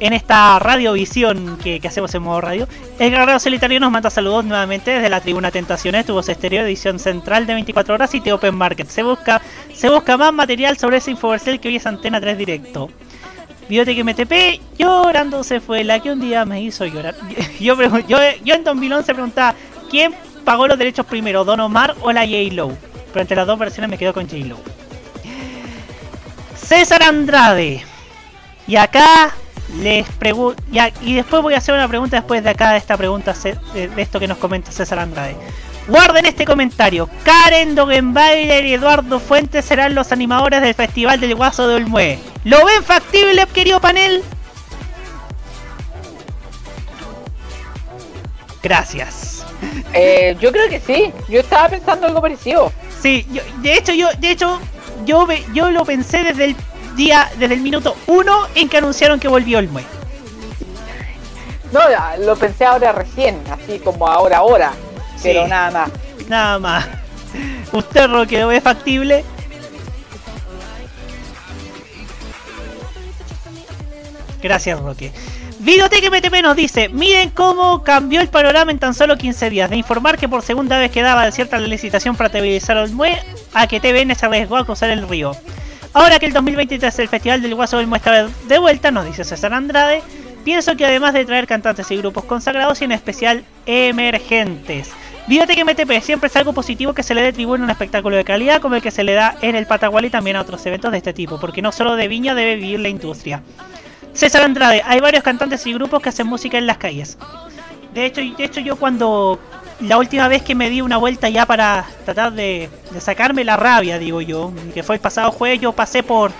en 0.00 0.12
esta 0.12 0.58
radiovisión 0.58 1.58
que, 1.62 1.80
hacemos 1.86 2.14
en 2.14 2.22
modo 2.22 2.40
radio. 2.40 2.68
El 2.98 3.10
Guerrero 3.10 3.38
Solitario 3.38 3.80
nos 3.80 3.90
manda 3.90 4.10
saludos 4.10 4.44
nuevamente 4.44 4.92
desde 4.92 5.08
la 5.08 5.20
Tribuna 5.20 5.50
Tentaciones, 5.50 6.06
tuvo 6.06 6.20
estéreo 6.20 6.62
edición 6.62 6.98
central 6.98 7.46
de 7.46 7.54
24 7.54 7.94
horas 7.94 8.14
y 8.14 8.20
de 8.20 8.32
Open 8.32 8.54
Market. 8.54 8.88
Se 8.88 9.02
busca, 9.02 9.40
se 9.72 9.88
busca 9.88 10.16
más 10.16 10.32
material 10.32 10.76
sobre 10.78 10.98
ese 10.98 11.10
infoversal 11.10 11.60
que 11.60 11.68
hoy 11.68 11.76
es 11.76 11.86
Antena 11.86 12.20
3 12.20 12.38
directo. 12.38 12.90
Biotech 13.68 14.04
MTP 14.04 14.60
llorando 14.78 15.42
se 15.42 15.60
fue 15.60 15.84
la 15.84 16.00
que 16.00 16.10
un 16.10 16.20
día 16.20 16.44
me 16.44 16.60
hizo 16.60 16.84
llorar. 16.84 17.14
Yo, 17.60 17.76
yo, 18.06 18.18
yo 18.44 18.54
en 18.54 18.64
2011 18.64 19.14
preguntaba 19.14 19.54
¿quién 19.90 20.14
pagó 20.44 20.66
los 20.66 20.76
derechos 20.76 21.06
primero, 21.06 21.44
Don 21.44 21.60
Omar 21.60 21.94
o 22.02 22.12
la 22.12 22.22
J-Lo? 22.22 22.76
Pero 23.12 23.22
entre 23.22 23.36
las 23.36 23.46
dos 23.46 23.58
versiones 23.58 23.88
me 23.88 23.96
quedo 23.96 24.12
con 24.12 24.28
J-Lo. 24.28 24.58
César 26.56 27.02
Andrade. 27.02 27.84
Y 28.66 28.76
acá 28.76 29.34
les 29.80 30.08
pregunto. 30.10 30.62
Y 31.02 31.14
después 31.14 31.42
voy 31.42 31.54
a 31.54 31.58
hacer 31.58 31.74
una 31.74 31.88
pregunta 31.88 32.16
después 32.16 32.42
de 32.42 32.50
acá 32.50 32.72
de 32.72 32.78
esta 32.78 32.96
pregunta, 32.96 33.34
de, 33.72 33.90
esto 33.96 34.20
que 34.20 34.28
nos 34.28 34.38
comenta 34.38 34.70
César 34.72 34.98
Andrade. 34.98 35.36
Guarden 35.88 36.24
este 36.26 36.46
comentario. 36.46 37.08
Karen 37.24 37.74
Dogenbailer 37.74 38.64
y 38.64 38.74
Eduardo 38.74 39.20
Fuentes 39.20 39.64
serán 39.64 39.94
los 39.94 40.12
animadores 40.12 40.62
del 40.62 40.74
Festival 40.74 41.20
del 41.20 41.34
Guaso 41.34 41.68
de 41.68 41.74
Olmué. 41.74 42.18
¿Lo 42.44 42.64
ven 42.64 42.82
factible, 42.82 43.46
querido 43.52 43.80
panel? 43.80 44.22
Gracias. 48.62 49.44
Eh, 49.92 50.36
yo 50.40 50.50
creo 50.52 50.68
que 50.70 50.80
sí. 50.80 51.12
Yo 51.28 51.40
estaba 51.40 51.68
pensando 51.68 52.06
algo 52.06 52.20
parecido. 52.22 52.72
Sí, 53.00 53.26
yo- 53.30 53.42
de 53.58 53.74
hecho 53.74 53.92
yo, 53.92 54.08
de 54.18 54.30
hecho, 54.30 54.58
yo, 55.04 55.26
yo 55.52 55.70
lo 55.70 55.84
pensé 55.84 56.24
desde 56.24 56.44
el 56.46 56.56
día, 56.96 57.30
desde 57.38 57.54
el 57.54 57.60
minuto 57.60 57.96
uno 58.06 58.46
en 58.54 58.68
que 58.68 58.78
anunciaron 58.78 59.18
que 59.20 59.28
volvió 59.28 59.58
Olmué. 59.58 59.84
No, 61.72 61.80
ya, 61.90 62.16
lo 62.18 62.36
pensé 62.36 62.64
ahora 62.64 62.92
recién, 62.92 63.40
así 63.50 63.78
como 63.80 64.06
ahora, 64.06 64.38
ahora. 64.38 64.72
Pero 65.22 65.44
Sí. 65.44 65.50
nada 65.50 65.70
más. 65.70 65.90
Nada 66.28 66.58
más. 66.58 66.86
¿Usted, 67.72 68.06
Roque, 68.08 68.38
lo 68.38 68.48
ve 68.48 68.60
factible? 68.60 69.24
Gracias, 74.42 74.78
Roque. 74.80 75.12
Videoteca 75.60 76.08
MTP 76.10 76.42
nos 76.42 76.56
dice, 76.56 76.90
miren 76.90 77.30
cómo 77.30 77.82
cambió 77.82 78.20
el 78.20 78.28
panorama 78.28 78.70
en 78.70 78.78
tan 78.78 78.92
solo 78.92 79.16
15 79.16 79.48
días. 79.48 79.70
De 79.70 79.76
informar 79.76 80.18
que 80.18 80.28
por 80.28 80.42
segunda 80.42 80.78
vez 80.78 80.90
quedaba 80.90 81.24
desierta 81.24 81.58
la 81.58 81.66
licitación 81.66 82.16
para 82.16 82.28
televisar 82.28 82.76
Olmué, 82.76 83.22
a 83.54 83.66
que 83.66 83.80
TVN 83.80 84.14
se 84.14 84.26
arriesgó 84.26 84.58
a 84.58 84.64
cruzar 84.66 84.90
el 84.90 85.08
río. 85.08 85.34
Ahora 85.94 86.18
que 86.18 86.26
el 86.26 86.32
2023 86.32 86.98
el 86.98 87.08
Festival 87.08 87.40
del 87.40 87.54
Guaso 87.54 87.78
Olmué 87.78 87.98
está 87.98 88.26
de 88.26 88.58
vuelta, 88.58 88.90
nos 88.90 89.06
dice 89.06 89.22
César 89.22 89.54
Andrade, 89.54 90.02
pienso 90.44 90.76
que 90.76 90.84
además 90.84 91.14
de 91.14 91.24
traer 91.24 91.46
cantantes 91.46 91.88
y 91.92 91.96
grupos 91.96 92.24
consagrados 92.24 92.80
y 92.80 92.84
en 92.84 92.90
especial 92.90 93.44
emergentes. 93.64 94.90
Videoteca 95.28 95.64
MTP 95.64 96.02
siempre 96.02 96.26
es 96.26 96.34
algo 96.34 96.52
positivo 96.52 96.94
que 96.94 97.04
se 97.04 97.14
le 97.14 97.22
dé 97.22 97.32
tribuno 97.32 97.62
a 97.62 97.66
un 97.66 97.70
espectáculo 97.70 98.16
de 98.16 98.24
calidad 98.24 98.60
como 98.60 98.74
el 98.74 98.82
que 98.82 98.90
se 98.90 99.04
le 99.04 99.14
da 99.14 99.36
en 99.40 99.54
el 99.54 99.66
Patagual 99.66 100.04
y 100.04 100.10
también 100.10 100.34
a 100.34 100.40
otros 100.40 100.66
eventos 100.66 100.90
de 100.90 100.98
este 100.98 101.12
tipo, 101.12 101.38
porque 101.38 101.62
no 101.62 101.70
solo 101.70 101.94
de 101.94 102.08
Viña 102.08 102.34
debe 102.34 102.56
vivir 102.56 102.80
la 102.80 102.88
industria. 102.88 103.42
César 104.14 104.42
Andrade, 104.42 104.82
hay 104.84 104.98
varios 104.98 105.22
cantantes 105.22 105.64
y 105.64 105.74
grupos 105.74 106.02
que 106.02 106.08
hacen 106.08 106.26
música 106.26 106.58
en 106.58 106.66
las 106.66 106.78
calles. 106.78 107.18
De 107.94 108.04
hecho, 108.04 108.20
de 108.20 108.44
hecho 108.44 108.60
yo 108.60 108.74
cuando 108.74 109.38
la 109.86 109.98
última 109.98 110.28
vez 110.28 110.42
que 110.42 110.54
me 110.54 110.70
di 110.70 110.80
una 110.80 110.96
vuelta 110.96 111.28
ya 111.28 111.46
para 111.46 111.86
tratar 112.04 112.32
de, 112.32 112.68
sacarme 113.00 113.44
la 113.44 113.56
rabia, 113.56 113.98
digo 113.98 114.20
yo, 114.20 114.52
que 114.72 114.82
fue 114.82 114.96
el 114.96 115.00
pasado 115.00 115.30
jueves, 115.30 115.60
yo 115.60 115.72
pasé 115.72 116.02
por, 116.02 116.30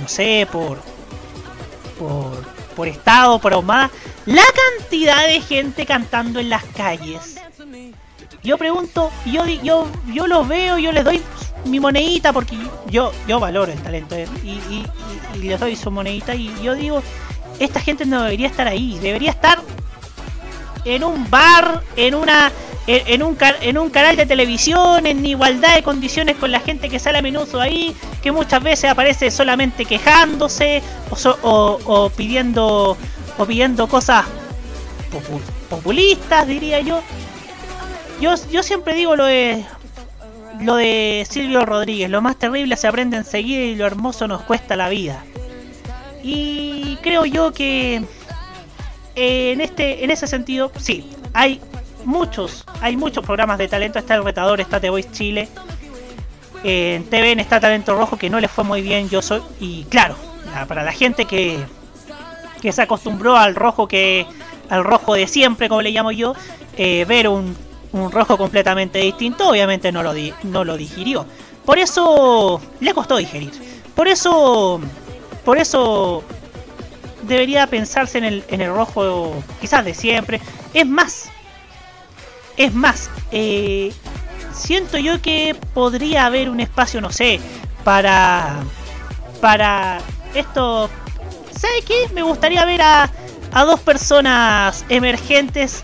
no 0.00 0.08
sé, 0.08 0.46
por, 0.50 0.78
por, 1.98 2.42
por 2.76 2.88
estado, 2.88 3.38
por 3.38 3.52
ahumada, 3.54 3.90
la 4.26 4.42
cantidad 4.78 5.26
de 5.26 5.40
gente 5.40 5.86
cantando 5.86 6.40
en 6.40 6.50
las 6.50 6.64
calles. 6.64 7.36
Yo 8.42 8.58
pregunto, 8.58 9.10
yo, 9.26 9.46
yo, 9.46 9.86
yo 10.12 10.26
los 10.26 10.46
veo, 10.46 10.78
yo 10.78 10.92
les 10.92 11.04
doy 11.04 11.22
mi 11.64 11.80
monedita 11.80 12.32
porque 12.32 12.56
yo, 12.90 13.10
yo 13.26 13.40
valoro 13.40 13.72
el 13.72 13.78
talento 13.82 14.14
eh, 14.16 14.28
y, 14.42 14.48
y- 14.50 14.86
y- 15.34 15.38
y 15.38 15.48
les 15.48 15.58
doy 15.58 15.76
su 15.76 15.90
monedita 15.90 16.34
y 16.34 16.52
yo 16.62 16.74
digo, 16.74 17.02
esta 17.58 17.80
gente 17.80 18.04
no 18.04 18.22
debería 18.22 18.48
estar 18.48 18.68
ahí, 18.68 18.98
debería 19.00 19.30
estar 19.30 19.60
en 20.84 21.04
un 21.04 21.28
bar, 21.30 21.82
en 21.96 22.14
una 22.14 22.50
en, 22.86 23.02
en 23.06 23.22
un 23.22 23.38
en 23.62 23.78
un 23.78 23.88
canal 23.90 24.16
de 24.16 24.26
televisión, 24.26 25.06
en 25.06 25.24
igualdad 25.24 25.74
de 25.74 25.82
condiciones 25.82 26.36
con 26.36 26.50
la 26.52 26.60
gente 26.60 26.88
que 26.90 26.98
sale 26.98 27.18
a 27.18 27.22
menudo 27.22 27.60
ahí, 27.60 27.96
que 28.22 28.30
muchas 28.32 28.62
veces 28.62 28.90
aparece 28.90 29.30
solamente 29.30 29.84
quejándose 29.86 30.82
o, 31.10 31.16
so- 31.16 31.38
o- 31.42 32.10
pidiendo 32.10 32.96
o 33.38 33.46
pidiendo 33.46 33.86
cosas 33.88 34.26
popu- 35.10 35.40
populistas, 35.70 36.46
diría 36.46 36.80
yo. 36.80 37.00
Yo, 38.20 38.34
yo 38.52 38.62
siempre 38.62 38.94
digo 38.94 39.16
lo 39.16 39.24
de 39.24 39.64
lo 40.60 40.76
de 40.76 41.26
Silvio 41.28 41.64
Rodríguez, 41.66 42.08
lo 42.10 42.20
más 42.22 42.36
terrible 42.36 42.76
se 42.76 42.86
aprende 42.86 43.16
enseguida 43.16 43.60
y 43.62 43.74
lo 43.74 43.86
hermoso 43.86 44.28
nos 44.28 44.42
cuesta 44.42 44.76
la 44.76 44.88
vida. 44.88 45.24
Y 46.22 46.96
creo 47.02 47.24
yo 47.24 47.52
que 47.52 48.02
en 49.14 49.60
este 49.60 50.04
en 50.04 50.10
ese 50.10 50.26
sentido, 50.26 50.70
sí, 50.78 51.08
hay 51.32 51.60
muchos, 52.04 52.64
hay 52.80 52.96
muchos 52.96 53.24
programas 53.24 53.58
de 53.58 53.68
talento, 53.68 53.98
está 53.98 54.14
el 54.14 54.24
retador, 54.24 54.60
está 54.60 54.80
The 54.80 54.90
Voice 54.90 55.10
Chile. 55.12 55.48
eh, 56.64 56.94
en 56.96 57.04
TVN 57.04 57.40
está 57.40 57.60
Talento 57.60 57.96
Rojo 57.96 58.16
que 58.16 58.30
no 58.30 58.40
le 58.40 58.48
fue 58.48 58.64
muy 58.64 58.80
bien, 58.82 59.08
yo 59.10 59.20
soy 59.22 59.42
y 59.60 59.84
claro, 59.84 60.16
la- 60.54 60.66
para 60.66 60.82
la 60.82 60.92
gente 60.92 61.24
que 61.26 61.58
que 62.62 62.72
se 62.72 62.80
acostumbró 62.80 63.36
al 63.36 63.54
rojo 63.54 63.86
que 63.86 64.26
al 64.70 64.82
rojo 64.84 65.12
de 65.14 65.26
siempre, 65.26 65.68
como 65.68 65.82
le 65.82 65.90
llamo 65.90 66.10
yo, 66.12 66.32
eh, 66.78 67.04
ver 67.06 67.28
un, 67.28 67.54
un 67.92 68.10
rojo 68.10 68.38
completamente 68.38 68.98
distinto, 69.00 69.46
obviamente 69.50 69.92
no 69.92 70.02
lo, 70.02 70.14
di- 70.14 70.32
no 70.44 70.64
lo 70.64 70.78
digirió. 70.78 71.26
Por 71.66 71.78
eso 71.78 72.62
le 72.80 72.94
costó 72.94 73.18
digerir. 73.18 73.50
Por 73.94 74.08
eso, 74.08 74.80
por 75.44 75.58
eso 75.58 76.24
debería 77.26 77.66
pensarse 77.66 78.18
en 78.18 78.24
el, 78.24 78.44
en 78.48 78.60
el 78.60 78.72
rojo 78.72 79.42
quizás 79.60 79.84
de 79.84 79.94
siempre. 79.94 80.40
Es 80.72 80.86
más, 80.86 81.30
es 82.56 82.72
más, 82.74 83.10
eh, 83.32 83.92
siento 84.52 84.98
yo 84.98 85.20
que 85.20 85.56
podría 85.74 86.26
haber 86.26 86.48
un 86.48 86.60
espacio, 86.60 87.00
no 87.00 87.10
sé, 87.10 87.40
para, 87.82 88.62
para 89.40 89.98
esto. 90.34 90.88
¿Sabe 91.50 91.82
qué? 91.86 92.08
Me 92.14 92.22
gustaría 92.22 92.64
ver 92.64 92.82
a, 92.82 93.10
a 93.52 93.64
dos 93.64 93.80
personas 93.80 94.84
emergentes. 94.88 95.82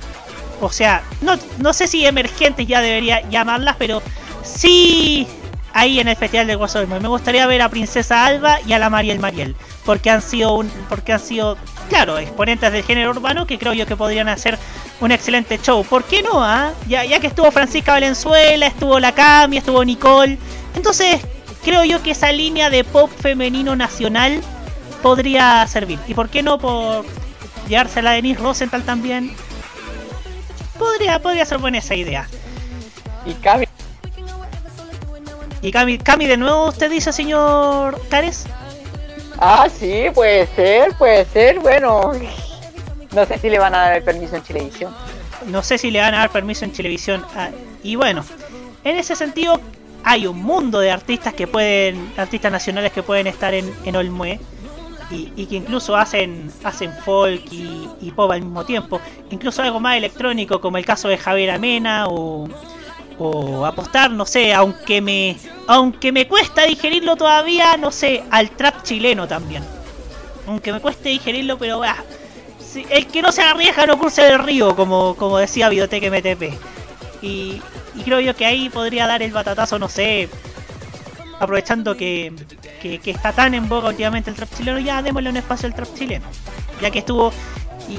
O 0.60 0.70
sea, 0.70 1.02
no, 1.22 1.38
no 1.58 1.72
sé 1.72 1.86
si 1.86 2.04
emergentes 2.04 2.66
ya 2.66 2.80
debería 2.80 3.26
llamarlas, 3.30 3.76
pero 3.78 4.02
sí 4.42 5.26
ahí 5.72 6.00
en 6.00 6.08
el 6.08 6.16
Festival 6.16 6.46
del 6.46 6.58
Mundo. 6.58 7.00
Me 7.00 7.08
gustaría 7.08 7.46
ver 7.46 7.62
a 7.62 7.68
Princesa 7.68 8.26
Alba 8.26 8.58
y 8.66 8.72
a 8.72 8.78
la 8.78 8.90
Mariel 8.90 9.18
Mariel. 9.18 9.56
Porque 9.90 10.08
han 10.08 10.22
sido 10.22 10.54
un, 10.54 10.68
porque 10.88 11.12
han 11.12 11.18
sido, 11.18 11.56
claro, 11.88 12.16
exponentes 12.16 12.70
del 12.70 12.84
género 12.84 13.10
urbano 13.10 13.44
que 13.44 13.58
creo 13.58 13.72
yo 13.72 13.86
que 13.86 13.96
podrían 13.96 14.28
hacer 14.28 14.56
un 15.00 15.10
excelente 15.10 15.58
show. 15.58 15.84
¿Por 15.84 16.04
qué 16.04 16.22
no? 16.22 16.44
ah? 16.44 16.70
Ya, 16.86 17.04
ya 17.04 17.18
que 17.18 17.26
estuvo 17.26 17.50
Francisca 17.50 17.90
Valenzuela, 17.90 18.68
estuvo 18.68 19.00
la 19.00 19.10
Cami, 19.10 19.56
estuvo 19.56 19.84
Nicole. 19.84 20.38
Entonces, 20.76 21.20
creo 21.64 21.82
yo 21.82 22.00
que 22.04 22.12
esa 22.12 22.30
línea 22.30 22.70
de 22.70 22.84
pop 22.84 23.10
femenino 23.20 23.74
nacional 23.74 24.40
podría 25.02 25.66
servir. 25.66 25.98
¿Y 26.06 26.14
por 26.14 26.28
qué 26.28 26.44
no 26.44 26.60
por 26.60 27.04
llevársela 27.68 28.10
a 28.10 28.14
Denise 28.14 28.40
Rosenthal 28.40 28.84
también? 28.84 29.34
Podría, 30.78 31.18
podría 31.18 31.44
ser 31.44 31.58
buena 31.58 31.78
esa 31.78 31.96
idea. 31.96 32.28
Y 33.26 33.34
Cami. 33.34 33.66
Y 35.62 35.72
Cami, 35.72 35.98
Cami, 35.98 36.26
de 36.26 36.36
nuevo 36.36 36.68
usted 36.68 36.88
dice, 36.88 37.12
señor 37.12 38.00
Cares. 38.08 38.46
Ah, 39.40 39.68
sí, 39.70 40.04
puede 40.14 40.46
ser, 40.48 40.94
puede 40.98 41.24
ser. 41.24 41.60
Bueno, 41.60 42.12
no 43.14 43.26
sé 43.26 43.38
si 43.38 43.48
le 43.48 43.58
van 43.58 43.74
a 43.74 43.78
dar 43.78 43.96
el 43.96 44.02
permiso 44.02 44.36
en 44.36 44.42
Chilevisión. 44.42 44.94
No 45.46 45.62
sé 45.62 45.78
si 45.78 45.90
le 45.90 46.00
van 46.00 46.14
a 46.14 46.18
dar 46.18 46.30
permiso 46.30 46.64
en 46.66 46.72
televisión. 46.72 47.24
Ah, 47.34 47.48
y 47.82 47.96
bueno, 47.96 48.22
en 48.84 48.96
ese 48.96 49.16
sentido 49.16 49.58
hay 50.04 50.26
un 50.26 50.42
mundo 50.42 50.78
de 50.80 50.90
artistas 50.90 51.32
que 51.32 51.46
pueden, 51.46 52.12
artistas 52.18 52.52
nacionales 52.52 52.92
que 52.92 53.02
pueden 53.02 53.26
estar 53.26 53.54
en, 53.54 53.72
en 53.84 53.96
y, 55.10 55.32
y 55.34 55.46
que 55.46 55.56
incluso 55.56 55.96
hacen, 55.96 56.52
hacen 56.62 56.92
folk 57.04 57.42
y, 57.50 57.88
y 58.00 58.10
pop 58.10 58.30
al 58.30 58.42
mismo 58.42 58.64
tiempo. 58.64 59.00
Incluso 59.30 59.62
algo 59.62 59.80
más 59.80 59.96
electrónico 59.96 60.60
como 60.60 60.76
el 60.76 60.84
caso 60.84 61.08
de 61.08 61.16
Javier 61.16 61.50
Amena 61.50 62.06
o, 62.08 62.46
o 63.20 63.66
apostar, 63.66 64.10
no 64.10 64.24
sé, 64.24 64.54
aunque 64.54 65.00
me, 65.00 65.36
aunque 65.66 66.10
me 66.10 66.26
cuesta 66.26 66.62
digerirlo 66.62 67.16
todavía, 67.16 67.76
no 67.76 67.90
sé, 67.90 68.24
al 68.30 68.50
trap 68.50 68.82
chileno 68.82 69.28
también. 69.28 69.62
Aunque 70.46 70.72
me 70.72 70.80
cueste 70.80 71.10
digerirlo, 71.10 71.58
pero 71.58 71.82
ah, 71.82 71.96
sí, 72.58 72.86
el 72.88 73.06
que 73.06 73.20
no 73.20 73.30
se 73.30 73.42
arriesga 73.42 73.86
no 73.86 73.98
cruce 73.98 74.26
el 74.26 74.38
río, 74.38 74.74
como, 74.74 75.14
como 75.16 75.36
decía 75.38 75.68
Videoteca 75.68 76.06
MTP. 76.10 76.54
Y, 77.22 77.60
y 77.94 78.02
creo 78.04 78.20
yo 78.20 78.34
que 78.34 78.46
ahí 78.46 78.70
podría 78.70 79.06
dar 79.06 79.22
el 79.22 79.32
batatazo, 79.32 79.78
no 79.78 79.88
sé, 79.88 80.30
aprovechando 81.38 81.96
que, 81.96 82.32
que, 82.80 82.98
que 83.00 83.10
está 83.10 83.32
tan 83.32 83.52
en 83.54 83.68
boga 83.68 83.90
últimamente 83.90 84.30
el 84.30 84.36
trap 84.36 84.48
chileno, 84.56 84.78
ya 84.78 85.02
démosle 85.02 85.28
un 85.28 85.36
espacio 85.36 85.66
al 85.66 85.74
trap 85.74 85.94
chileno. 85.94 86.26
Ya 86.80 86.90
que 86.90 87.00
estuvo. 87.00 87.32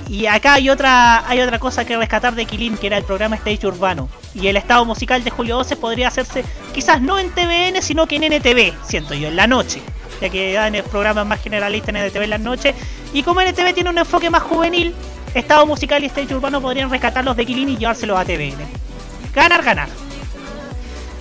Y, 0.07 0.25
acá 0.25 0.53
hay 0.53 0.69
otra 0.69 1.27
hay 1.27 1.41
otra 1.41 1.59
cosa 1.59 1.83
que 1.83 1.97
rescatar 1.97 2.35
de 2.35 2.45
Kilin, 2.45 2.77
que 2.77 2.87
era 2.87 2.97
el 2.97 3.03
programa 3.03 3.35
Stage 3.35 3.67
Urbano. 3.67 4.09
Y 4.33 4.47
el 4.47 4.57
estado 4.57 4.85
musical 4.85 5.23
de 5.23 5.31
Julio 5.31 5.57
12 5.57 5.75
podría 5.75 6.07
hacerse 6.07 6.45
quizás 6.73 7.01
no 7.01 7.19
en 7.19 7.29
TVN, 7.31 7.81
sino 7.81 8.07
que 8.07 8.15
en 8.15 8.23
NTV, 8.23 8.73
siento 8.85 9.13
yo, 9.13 9.27
en 9.27 9.35
la 9.35 9.47
noche. 9.47 9.81
Ya 10.21 10.29
que 10.29 10.53
dan 10.53 10.75
el 10.75 10.83
programa 10.83 11.23
más 11.23 11.41
generalista 11.41 11.91
en 11.91 11.97
NTV 11.97 12.23
en 12.23 12.29
la 12.29 12.37
noche. 12.37 12.75
Y 13.13 13.23
como 13.23 13.41
NTV 13.41 13.73
tiene 13.73 13.89
un 13.89 13.97
enfoque 13.97 14.29
más 14.29 14.43
juvenil, 14.43 14.93
estado 15.33 15.65
musical 15.65 16.03
y 16.03 16.07
Stage 16.07 16.35
Urbano 16.35 16.61
podrían 16.61 16.89
rescatarlos 16.89 17.35
de 17.35 17.45
Kilin 17.45 17.69
y 17.69 17.77
llevárselos 17.77 18.17
a 18.17 18.23
TVN. 18.23 18.57
Ganar, 19.33 19.63
ganar. 19.63 19.89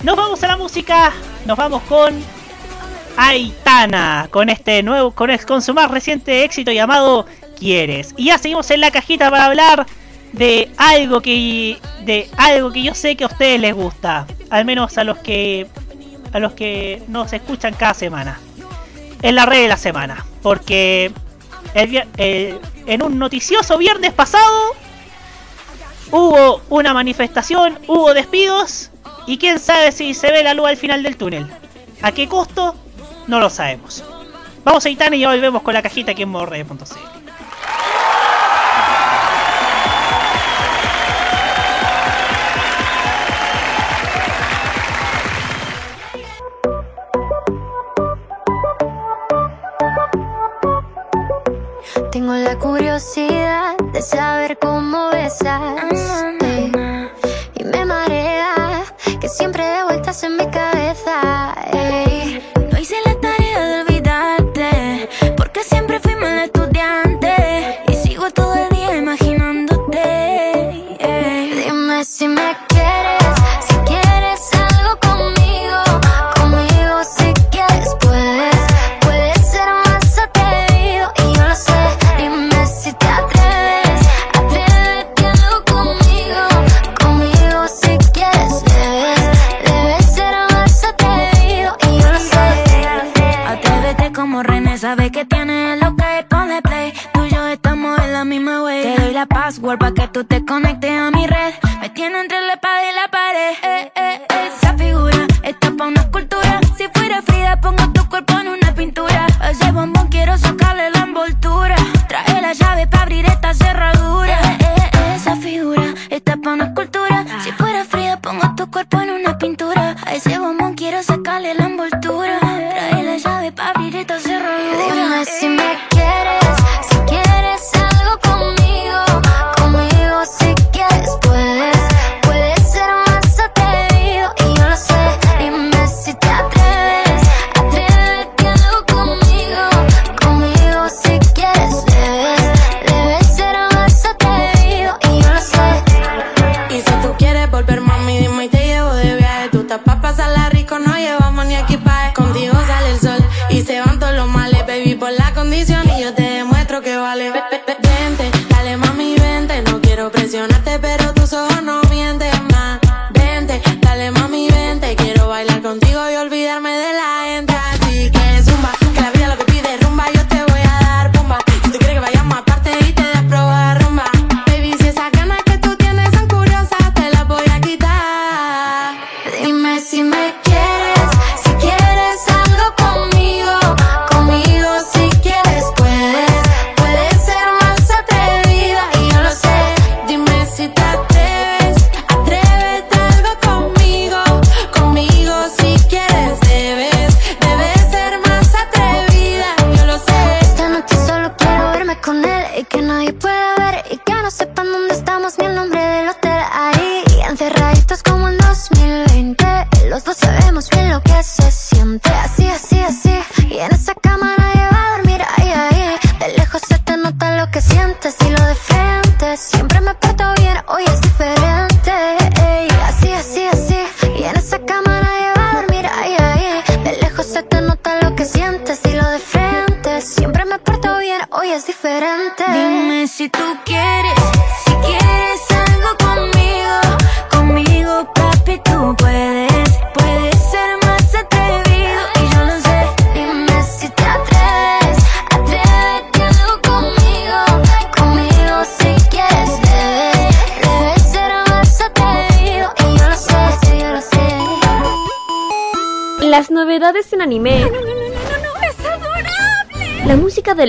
Nos 0.03 0.15
vamos 0.15 0.43
a 0.43 0.47
la 0.47 0.57
música. 0.57 1.11
Nos 1.45 1.57
vamos 1.57 1.81
con 1.83 2.13
Aitana. 3.17 4.27
Con 4.31 4.49
este 4.49 4.81
nuevo, 4.83 5.11
con 5.11 5.61
su 5.61 5.73
más 5.73 5.91
reciente 5.91 6.43
éxito 6.43 6.71
llamado 6.71 7.25
y 7.61 8.25
ya 8.25 8.37
seguimos 8.39 8.69
en 8.71 8.81
la 8.81 8.91
cajita 8.91 9.29
para 9.29 9.45
hablar 9.45 9.85
de 10.33 10.71
algo 10.77 11.21
que 11.21 11.77
de 12.05 12.29
algo 12.37 12.71
que 12.71 12.81
yo 12.81 12.95
sé 12.95 13.15
que 13.15 13.23
a 13.23 13.27
ustedes 13.27 13.59
les 13.59 13.75
gusta, 13.75 14.25
al 14.49 14.65
menos 14.65 14.97
a 14.97 15.03
los 15.03 15.19
que 15.19 15.67
a 16.33 16.39
los 16.39 16.53
que 16.53 17.03
nos 17.07 17.31
escuchan 17.33 17.75
cada 17.75 17.93
semana. 17.93 18.39
Es 19.21 19.33
la 19.33 19.45
red 19.45 19.63
de 19.63 19.67
la 19.67 19.77
semana, 19.77 20.25
porque 20.41 21.11
eh, 21.75 22.59
en 22.87 23.03
un 23.03 23.19
noticioso 23.19 23.77
viernes 23.77 24.13
pasado 24.13 24.73
hubo 26.09 26.61
una 26.69 26.93
manifestación, 26.95 27.77
hubo 27.87 28.15
despidos 28.15 28.89
y 29.27 29.37
quién 29.37 29.59
sabe 29.59 29.91
si 29.91 30.15
se 30.15 30.31
ve 30.31 30.43
la 30.43 30.55
luz 30.55 30.67
al 30.67 30.77
final 30.77 31.03
del 31.03 31.15
túnel. 31.15 31.47
¿A 32.01 32.11
qué 32.11 32.27
costo? 32.27 32.75
No 33.27 33.39
lo 33.39 33.51
sabemos. 33.51 34.03
Vamos 34.63 34.83
a 34.85 34.89
Itana 34.89 35.15
y 35.15 35.19
ya 35.19 35.29
volvemos 35.29 35.61
con 35.61 35.75
la 35.75 35.83
cajita 35.83 36.13
aquí 36.13 36.23
en 36.23 36.29
morre.cl. 36.29 37.10
Tengo 52.11 52.33
la 52.33 52.59
curiosidad 52.59 53.77
de 53.93 54.01
saber 54.01 54.57
cómo 54.59 55.11
besas 55.11 55.81
Y 57.55 57.63
me 57.63 57.85
marea 57.85 58.83
que 59.21 59.29
siempre 59.29 59.63
de 59.65 59.83
vueltas 59.85 60.21
en 60.23 60.35
mi 60.35 60.45
cabeza. 60.49 61.55
No 62.69 62.77
hice 62.77 62.95
la 63.05 63.20
tú 100.11 100.23
te 100.25 100.43
conectas. 100.45 100.80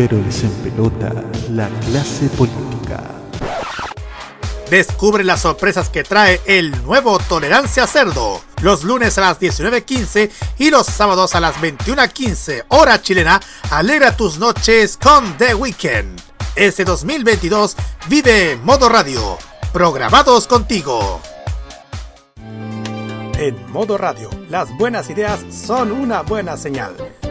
pero 0.00 0.16
les 0.22 0.44
empelota 0.44 1.12
la 1.50 1.68
clase 1.68 2.26
política. 2.30 3.04
Descubre 4.70 5.22
las 5.22 5.42
sorpresas 5.42 5.90
que 5.90 6.04
trae 6.04 6.40
el 6.46 6.70
nuevo 6.84 7.18
Tolerancia 7.18 7.86
Cerdo. 7.86 8.40
Los 8.62 8.82
lunes 8.82 9.18
a 9.18 9.20
las 9.20 9.38
19.15 9.38 10.30
y 10.56 10.70
los 10.70 10.86
sábados 10.86 11.34
a 11.34 11.40
las 11.40 11.56
21.15 11.56 12.64
hora 12.68 13.02
chilena. 13.02 13.40
Alegra 13.70 14.16
tus 14.16 14.38
noches 14.38 14.96
con 14.96 15.36
The 15.36 15.54
Weekend. 15.54 16.18
Este 16.56 16.86
2022 16.86 17.76
vive 18.08 18.56
Modo 18.56 18.88
Radio. 18.88 19.36
Programados 19.70 20.46
contigo. 20.46 21.20
En 23.36 23.70
Modo 23.70 23.98
Radio, 23.98 24.30
las 24.48 24.74
buenas 24.78 25.10
ideas 25.10 25.40
son 25.50 25.92
una 25.92 26.22
buena 26.22 26.56
señal. 26.56 26.96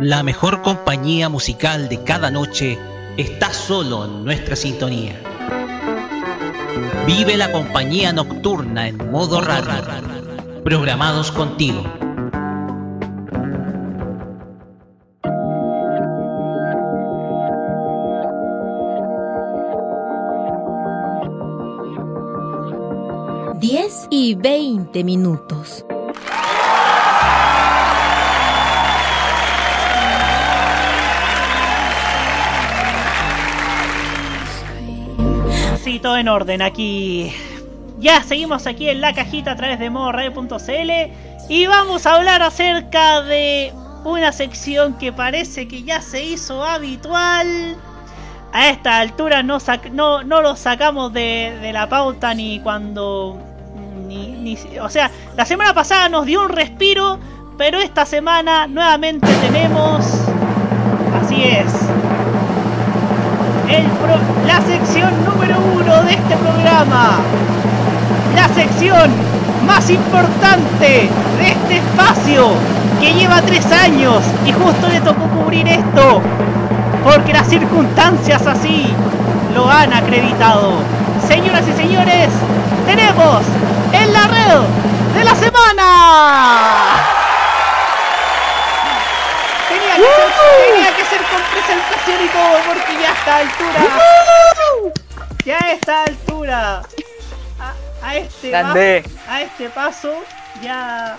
La 0.00 0.22
mejor 0.22 0.62
compañía 0.62 1.28
musical 1.28 1.88
de 1.88 2.04
cada 2.04 2.30
noche 2.30 2.78
está 3.16 3.52
solo 3.52 4.04
en 4.04 4.24
nuestra 4.24 4.54
sintonía. 4.54 5.20
Vive 7.04 7.36
la 7.36 7.50
compañía 7.50 8.12
nocturna 8.12 8.86
en 8.86 9.10
modo 9.10 9.40
radio. 9.40 9.82
Programados 10.62 11.32
contigo. 11.32 11.82
Diez 23.58 24.06
y 24.10 24.36
20 24.36 25.02
minutos. 25.02 25.84
Sí, 35.88 36.00
todo 36.00 36.18
en 36.18 36.28
orden 36.28 36.60
aquí. 36.60 37.32
Ya 37.98 38.22
seguimos 38.22 38.66
aquí 38.66 38.90
en 38.90 39.00
la 39.00 39.14
cajita 39.14 39.52
a 39.52 39.56
través 39.56 39.78
de 39.78 39.88
modoradio.cl 39.88 40.90
y 41.48 41.66
vamos 41.66 42.04
a 42.04 42.16
hablar 42.16 42.42
acerca 42.42 43.22
de 43.22 43.72
una 44.04 44.32
sección 44.32 44.98
que 44.98 45.14
parece 45.14 45.66
que 45.66 45.84
ya 45.84 46.02
se 46.02 46.22
hizo 46.22 46.62
habitual. 46.62 47.74
A 48.52 48.68
esta 48.68 48.98
altura 48.98 49.42
no, 49.42 49.56
no, 49.92 50.22
no 50.24 50.42
lo 50.42 50.56
sacamos 50.56 51.10
de, 51.14 51.56
de 51.62 51.72
la 51.72 51.88
pauta 51.88 52.34
ni 52.34 52.60
cuando... 52.60 53.40
Ni, 54.06 54.32
ni- 54.32 54.58
o 54.82 54.90
sea, 54.90 55.10
la 55.38 55.46
semana 55.46 55.72
pasada 55.72 56.10
nos 56.10 56.26
dio 56.26 56.42
un 56.42 56.50
respiro, 56.50 57.18
pero 57.56 57.78
esta 57.78 58.04
semana 58.04 58.66
nuevamente 58.66 59.26
tenemos... 59.40 60.04
Así 61.22 61.44
es. 61.44 61.72
El 63.70 63.84
pro- 63.86 64.37
la 64.48 64.62
sección 64.62 65.12
número 65.26 65.56
uno 65.74 66.02
de 66.04 66.14
este 66.14 66.36
programa. 66.38 67.18
La 68.34 68.48
sección 68.48 69.10
más 69.66 69.90
importante 69.90 71.10
de 71.38 71.48
este 71.48 71.76
espacio 71.76 72.48
que 72.98 73.12
lleva 73.12 73.42
tres 73.42 73.70
años 73.70 74.22
y 74.46 74.52
justo 74.52 74.88
le 74.88 75.02
tocó 75.02 75.28
cubrir 75.28 75.68
esto 75.68 76.22
porque 77.04 77.34
las 77.34 77.46
circunstancias 77.46 78.46
así 78.46 78.86
lo 79.54 79.70
han 79.70 79.92
acreditado. 79.92 80.78
Señoras 81.28 81.64
y 81.68 81.72
señores, 81.82 82.30
tenemos 82.86 83.42
en 83.92 84.12
la 84.14 84.26
red 84.28 84.60
de 85.14 85.24
la 85.24 85.34
semana. 85.34 85.84
Tenía 89.68 89.94
que, 89.96 90.02
ser, 90.02 90.30
tenía 90.72 90.96
que 90.96 91.04
ser 91.04 91.17
con 91.30 91.40
presentación 91.52 92.24
y 92.24 92.28
todo 92.28 92.58
porque 92.66 93.02
ya 93.02 93.10
a 93.10 93.14
esta 93.14 93.36
altura. 93.36 93.80
Ya 95.44 95.58
a 95.58 95.72
esta 95.72 96.02
altura. 96.04 96.82
A, 97.60 97.74
a 98.06 98.16
este 98.16 98.50
Grande. 98.50 99.04
pa- 99.26 99.32
a 99.34 99.42
este 99.42 99.68
paso 99.70 100.12
ya. 100.62 101.16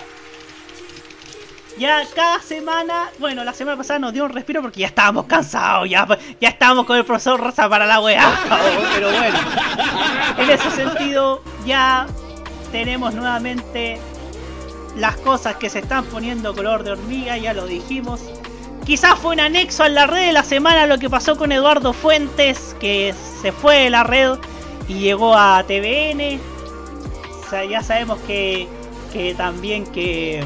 Ya 1.78 2.02
cada 2.14 2.40
semana, 2.42 3.08
bueno, 3.18 3.42
la 3.42 3.54
semana 3.54 3.76
pasada 3.78 3.98
nos 4.00 4.12
dio 4.12 4.24
un 4.24 4.32
respiro 4.34 4.60
porque 4.60 4.80
ya 4.80 4.88
estábamos 4.88 5.24
cansados, 5.24 5.88
ya, 5.88 6.06
ya 6.38 6.48
estábamos 6.50 6.84
con 6.84 6.98
el 6.98 7.06
profesor 7.06 7.40
Rosa 7.40 7.70
para 7.70 7.86
la 7.86 8.00
weá. 8.00 8.28
Pero 8.94 9.10
bueno, 9.10 9.38
en 10.36 10.50
ese 10.50 10.70
sentido 10.72 11.42
ya 11.64 12.06
tenemos 12.70 13.14
nuevamente 13.14 13.98
las 14.96 15.16
cosas 15.18 15.56
que 15.56 15.70
se 15.70 15.78
están 15.78 16.04
poniendo 16.04 16.54
color 16.54 16.82
de 16.82 16.90
hormiga, 16.90 17.38
ya 17.38 17.54
lo 17.54 17.64
dijimos. 17.66 18.20
Quizás 18.90 19.20
fue 19.20 19.34
un 19.34 19.38
anexo 19.38 19.84
a 19.84 19.88
la 19.88 20.08
red 20.08 20.26
de 20.26 20.32
la 20.32 20.42
semana 20.42 20.84
lo 20.84 20.98
que 20.98 21.08
pasó 21.08 21.36
con 21.36 21.52
Eduardo 21.52 21.92
Fuentes, 21.92 22.74
que 22.80 23.14
se 23.40 23.52
fue 23.52 23.84
de 23.84 23.90
la 23.90 24.02
red 24.02 24.32
y 24.88 24.94
llegó 24.94 25.36
a 25.36 25.62
TVN. 25.62 26.40
Ya 27.70 27.84
sabemos 27.84 28.18
que, 28.26 28.66
también 29.36 29.86
que, 29.86 30.44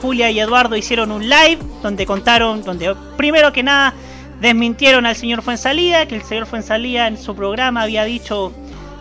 Julia 0.00 0.30
y 0.30 0.40
Eduardo 0.40 0.76
hicieron 0.76 1.12
un 1.12 1.28
live 1.28 1.58
donde 1.82 2.06
contaron, 2.06 2.64
donde 2.64 2.94
primero 3.18 3.52
que 3.52 3.62
nada 3.62 3.92
desmintieron 4.40 5.04
al 5.04 5.14
señor 5.14 5.42
Fuensalida, 5.42 6.08
que 6.08 6.14
el 6.14 6.22
señor 6.22 6.46
Fuensalida 6.46 7.06
en 7.06 7.18
su 7.18 7.36
programa 7.36 7.82
había 7.82 8.04
dicho 8.04 8.54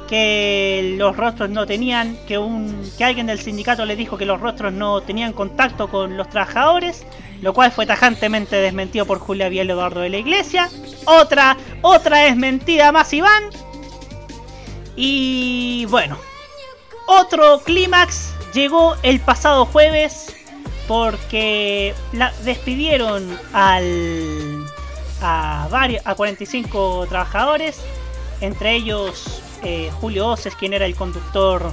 que 0.10 0.96
los 0.98 1.16
rostros 1.16 1.50
no 1.50 1.66
tenían, 1.66 2.18
que 2.28 2.38
un 2.38 2.84
que 2.98 3.06
alguien 3.06 3.28
del 3.28 3.40
sindicato 3.40 3.86
le 3.86 3.96
dijo 3.96 4.18
que 4.18 4.26
los 4.26 4.42
rostros 4.42 4.74
no 4.74 5.00
tenían 5.00 5.32
contacto 5.32 5.88
con 5.88 6.18
los 6.18 6.30
trabajadores, 6.30 7.06
lo 7.44 7.54
cual 7.54 7.74
fue 7.74 7.86
tajantemente 7.86 8.56
desmentido 8.56 9.06
por 9.06 9.20
Julia 9.20 9.50
Biel 9.50 9.70
Eduardo 9.70 10.00
de 10.00 10.10
la 10.10 10.18
Iglesia. 10.18 10.70
Otra, 11.06 11.58
otra 11.82 12.20
desmentida 12.20 12.94
más 12.94 13.12
Iván. 13.12 13.50
Y 14.96 15.86
bueno, 15.90 16.18
otro 17.06 17.60
clímax 17.66 18.34
llegó 18.54 18.96
el 19.04 19.20
pasado 19.20 19.66
jueves 19.66 20.34
porque 20.88 21.94
la 22.14 22.32
despidieron 22.44 23.38
al 23.52 24.66
a 25.22 25.68
varios 25.70 26.06
a 26.06 26.16
45 26.16 27.08
trabajadores, 27.10 27.82
entre 28.40 28.74
ellos 28.74 29.42
eh, 29.64 29.92
Julio 30.00 30.28
Oces, 30.28 30.56
quien 30.56 30.74
era 30.74 30.86
el 30.86 30.96
conductor 30.96 31.72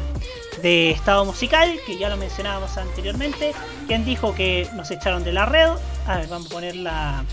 de 0.63 0.91
Estado 0.91 1.25
Musical, 1.25 1.79
que 1.87 1.99
ya 1.99 2.09
lo 2.09 2.17
mencionábamos 2.17 2.77
anteriormente, 2.77 3.53
quien 3.87 4.05
dijo 4.05 4.35
que 4.35 4.69
nos 4.75 4.91
echaron 4.91 5.25
de 5.25 5.33
la 5.33 5.47
red. 5.47 5.71
A 6.07 6.19
ver, 6.19 6.29
vamos 6.29 6.47
a 6.47 6.51
poner 6.51 6.77
la 6.77 7.25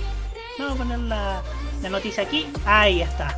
vamos 0.59 0.75
a 0.75 0.77
poner 0.77 0.99
la, 0.99 1.41
la 1.81 1.89
noticia 1.89 2.23
aquí. 2.23 2.47
Ahí 2.65 3.01
está. 3.01 3.35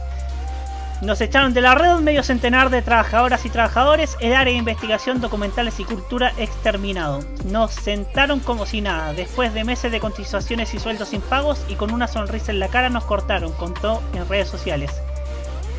Nos 1.02 1.22
echaron 1.22 1.54
de 1.54 1.62
la 1.62 1.76
red 1.76 1.96
medio 2.00 2.24
centenar 2.24 2.70
de 2.70 2.82
trabajadoras 2.82 3.46
y 3.46 3.50
trabajadores, 3.50 4.18
el 4.20 4.34
área 4.34 4.52
de 4.52 4.60
investigación, 4.60 5.22
documentales 5.22 5.80
y 5.80 5.86
cultura 5.86 6.34
exterminado. 6.38 7.22
Nos 7.46 7.72
sentaron 7.72 8.42
como 8.42 8.66
si 8.66 8.82
nada, 8.82 9.14
después 9.14 9.54
de 9.54 9.64
meses 9.64 9.94
de 9.94 10.02
cotizaciones 10.02 10.74
y 10.74 10.80
sueldos 10.80 11.10
sin 11.10 11.22
pagos 11.22 11.64
y 11.70 11.76
con 11.76 11.94
una 11.94 12.08
sonrisa 12.08 12.52
en 12.52 12.60
la 12.60 12.68
cara 12.68 12.90
nos 12.90 13.06
cortaron, 13.06 13.54
contó 13.54 14.04
en 14.14 14.28
redes 14.28 14.50
sociales. 14.50 14.92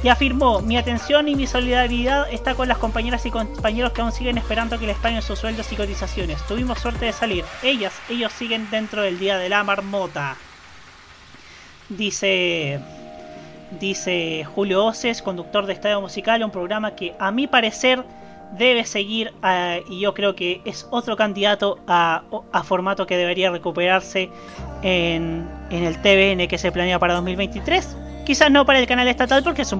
Y 0.03 0.09
afirmó, 0.09 0.61
mi 0.61 0.76
atención 0.78 1.28
y 1.28 1.36
mi 1.36 1.46
solidaridad 1.46 2.32
está 2.32 2.55
con 2.55 2.68
las 2.68 2.78
compañeras 2.78 3.26
y 3.26 3.30
compañeros 3.30 3.92
que 3.92 4.01
aún 4.01 4.12
siguen 4.12 4.38
esperando 4.38 4.78
que 4.78 4.86
les 4.86 4.96
paguen 4.96 5.20
sus 5.20 5.38
sueldos 5.38 5.70
y 5.72 5.76
cotizaciones. 5.76 6.42
Tuvimos 6.46 6.78
suerte 6.78 7.05
de 7.05 7.12
salir. 7.12 7.44
Ellas, 7.62 7.92
ellos 8.09 8.32
siguen 8.32 8.70
dentro 8.70 9.03
del 9.03 9.18
día 9.18 9.36
de 9.36 9.48
la 9.51 9.62
marmota. 9.62 10.36
Dice 11.90 12.80
dice 13.78 14.44
Julio 14.55 14.86
Oces, 14.86 15.22
conductor 15.22 15.66
de 15.66 15.74
Estadio 15.74 16.01
Musical, 16.01 16.42
un 16.42 16.51
programa 16.51 16.96
que 16.96 17.14
a 17.18 17.30
mi 17.30 17.46
parecer 17.46 18.03
debe 18.59 18.84
seguir 18.84 19.32
eh, 19.44 19.84
y 19.88 20.01
yo 20.01 20.12
creo 20.12 20.34
que 20.34 20.61
es 20.64 20.88
otro 20.90 21.16
candidato 21.16 21.78
a, 21.86 22.22
a 22.53 22.62
formato 22.64 23.07
que 23.07 23.16
debería 23.16 23.51
recuperarse 23.51 24.28
en, 24.82 25.48
en 25.70 25.84
el 25.84 26.01
TVN 26.01 26.48
que 26.48 26.59
se 26.59 26.72
planea 26.72 26.98
para 26.98 27.14
2023. 27.14 27.96
Quizás 28.31 28.49
no 28.49 28.64
para 28.64 28.78
el 28.78 28.87
canal 28.87 29.09
estatal 29.09 29.43
porque 29.43 29.62
es 29.62 29.74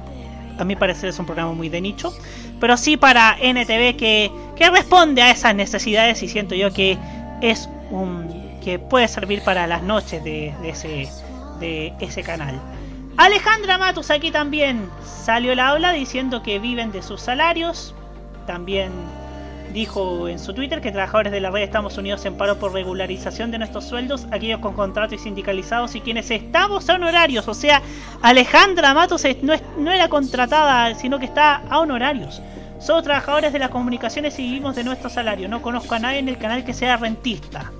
a 0.59 0.65
mi 0.65 0.75
parecer 0.75 1.11
es 1.11 1.19
un 1.21 1.25
programa 1.25 1.53
muy 1.53 1.69
de 1.69 1.81
nicho, 1.81 2.13
pero 2.59 2.77
sí 2.77 2.97
para 2.97 3.37
NTV 3.41 3.97
que, 3.97 4.29
que 4.57 4.69
responde 4.71 5.23
a 5.23 5.31
esas 5.31 5.55
necesidades 5.55 6.21
y 6.25 6.27
siento 6.27 6.57
yo 6.57 6.73
que 6.73 6.99
es 7.43 7.69
un 7.93 8.59
que 8.61 8.81
puede 8.81 9.07
servir 9.07 9.43
para 9.43 9.69
las 9.69 9.85
noches 9.85 10.25
de, 10.25 10.53
de 10.63 10.71
ese, 10.71 11.09
de 11.61 11.95
ese 12.01 12.25
canal. 12.25 12.61
Alejandra 13.19 13.79
Matus 13.79 14.11
aquí 14.11 14.33
también 14.33 14.91
salió 15.05 15.55
la 15.55 15.69
habla 15.69 15.93
diciendo 15.93 16.43
que 16.43 16.59
viven 16.59 16.91
de 16.91 17.03
sus 17.03 17.21
salarios. 17.21 17.95
También 18.49 18.91
dijo 19.73 20.29
en 20.29 20.39
su 20.39 20.53
Twitter 20.55 20.81
que 20.81 20.91
trabajadores 20.93 21.33
de 21.33 21.41
la 21.41 21.51
red 21.51 21.63
estamos 21.63 21.97
unidos 21.99 22.25
en 22.25 22.37
paro 22.37 22.59
por 22.59 22.73
regularización 22.73 23.51
de 23.51 23.59
nuestros 23.59 23.85
sueldos, 23.85 24.27
aquellos 24.31 24.61
con 24.61 24.75
contrato 24.75 25.15
y 25.15 25.19
sindicalizados 25.19 25.95
y 25.95 26.01
quienes 26.01 26.31
estamos 26.31 26.89
a 26.89 26.95
honorarios. 26.95 27.47
O 27.49 27.55
sea, 27.55 27.81
Alejandra 28.23 28.95
Matos 28.95 29.25
no, 29.43 29.53
es- 29.53 29.63
no 29.79 29.93
era 29.93 30.09
contratada, 30.09 30.95
sino 30.95 31.19
que 31.19 31.27
está 31.27 31.63
a 31.71 31.79
honorarios. 31.79 32.41
Somos 32.81 33.03
trabajadores 33.05 33.53
de 33.53 33.59
las 33.59 33.69
comunicaciones 33.71 34.39
y 34.39 34.43
vivimos 34.43 34.75
de 34.75 34.85
nuestro 34.85 35.11
salario. 35.11 35.49
No 35.49 35.61
conozco 35.63 35.95
a 35.95 35.99
nadie 35.99 36.19
en 36.19 36.29
el 36.29 36.39
canal 36.39 36.65
que 36.65 36.73
sea 36.75 36.97
rentista. 36.97 37.71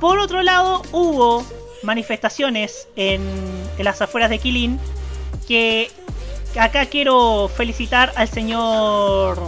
Por 0.00 0.18
otro 0.18 0.42
lado, 0.42 0.82
hubo 0.92 1.44
manifestaciones 1.84 2.88
en, 2.96 3.22
en 3.78 3.84
las 3.84 4.02
afueras 4.02 4.30
de 4.30 4.38
Quilín 4.38 4.78
que 5.46 5.90
acá 6.58 6.86
quiero 6.86 7.48
felicitar 7.48 8.12
al 8.16 8.28
señor 8.28 9.38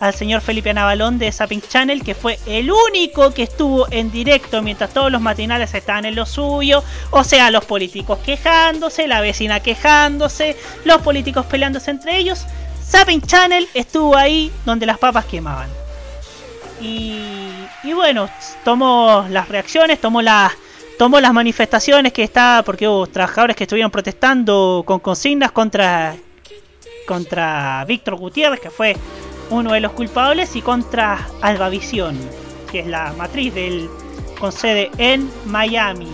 al 0.00 0.14
señor 0.14 0.40
Felipe 0.40 0.72
Navalón 0.74 1.18
de 1.18 1.32
Zapping 1.32 1.62
Channel 1.62 2.02
que 2.02 2.14
fue 2.14 2.38
el 2.46 2.70
único 2.70 3.32
que 3.32 3.42
estuvo 3.42 3.86
en 3.90 4.10
directo 4.10 4.62
mientras 4.62 4.92
todos 4.92 5.10
los 5.10 5.20
matinales 5.20 5.72
estaban 5.74 6.04
en 6.04 6.14
lo 6.14 6.26
suyo, 6.26 6.82
o 7.10 7.24
sea, 7.24 7.50
los 7.50 7.64
políticos 7.64 8.18
quejándose, 8.24 9.06
la 9.06 9.20
vecina 9.20 9.60
quejándose, 9.60 10.56
los 10.84 11.00
políticos 11.02 11.46
peleándose 11.46 11.90
entre 11.90 12.16
ellos. 12.18 12.46
Zapping 12.84 13.22
Channel 13.22 13.68
estuvo 13.74 14.16
ahí 14.16 14.52
donde 14.64 14.86
las 14.86 14.98
papas 14.98 15.24
quemaban. 15.24 15.68
Y, 16.80 17.48
y 17.82 17.92
bueno, 17.94 18.28
tomó 18.64 19.26
las 19.30 19.48
reacciones, 19.48 20.00
tomó 20.00 20.22
las 20.22 20.52
tomó 20.98 21.20
las 21.20 21.32
manifestaciones 21.32 22.12
que 22.12 22.22
está 22.22 22.62
porque 22.64 22.88
hubo 22.88 23.06
trabajadores 23.06 23.54
que 23.56 23.64
estuvieron 23.64 23.90
protestando 23.90 24.82
con 24.86 24.98
consignas 24.98 25.52
contra 25.52 26.16
contra 27.06 27.84
Víctor 27.86 28.16
Gutiérrez 28.16 28.60
que 28.60 28.70
fue 28.70 28.96
uno 29.50 29.72
de 29.72 29.80
los 29.80 29.92
culpables 29.92 30.56
y 30.56 30.62
contra 30.62 31.28
Albavisión 31.40 32.18
que 32.70 32.80
es 32.80 32.86
la 32.86 33.12
matriz 33.16 33.54
del 33.54 33.88
con 34.40 34.52
sede 34.52 34.90
en 34.98 35.30
Miami 35.46 36.10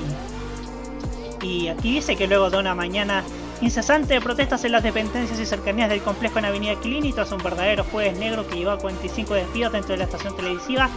y 1.42 1.68
aquí 1.68 1.94
dice 1.94 2.16
que 2.16 2.26
luego 2.26 2.50
de 2.50 2.58
una 2.58 2.74
mañana 2.74 3.24
incesante 3.60 4.14
de 4.14 4.20
protestas 4.20 4.64
en 4.64 4.72
las 4.72 4.82
dependencias 4.82 5.38
y 5.38 5.46
cercanías 5.46 5.88
del 5.88 6.02
complejo 6.02 6.38
en 6.38 6.46
Avenida 6.46 6.74
Quilini 6.80 7.12
tras 7.12 7.32
un 7.32 7.38
verdadero 7.38 7.84
jueves 7.84 8.16
negro 8.18 8.46
que 8.46 8.56
llevó 8.56 8.72
a 8.72 8.78
45 8.78 9.34
despidos 9.34 9.72
dentro 9.72 9.92
de 9.92 9.98
la 9.98 10.04
estación 10.04 10.36
televisiva 10.36 10.88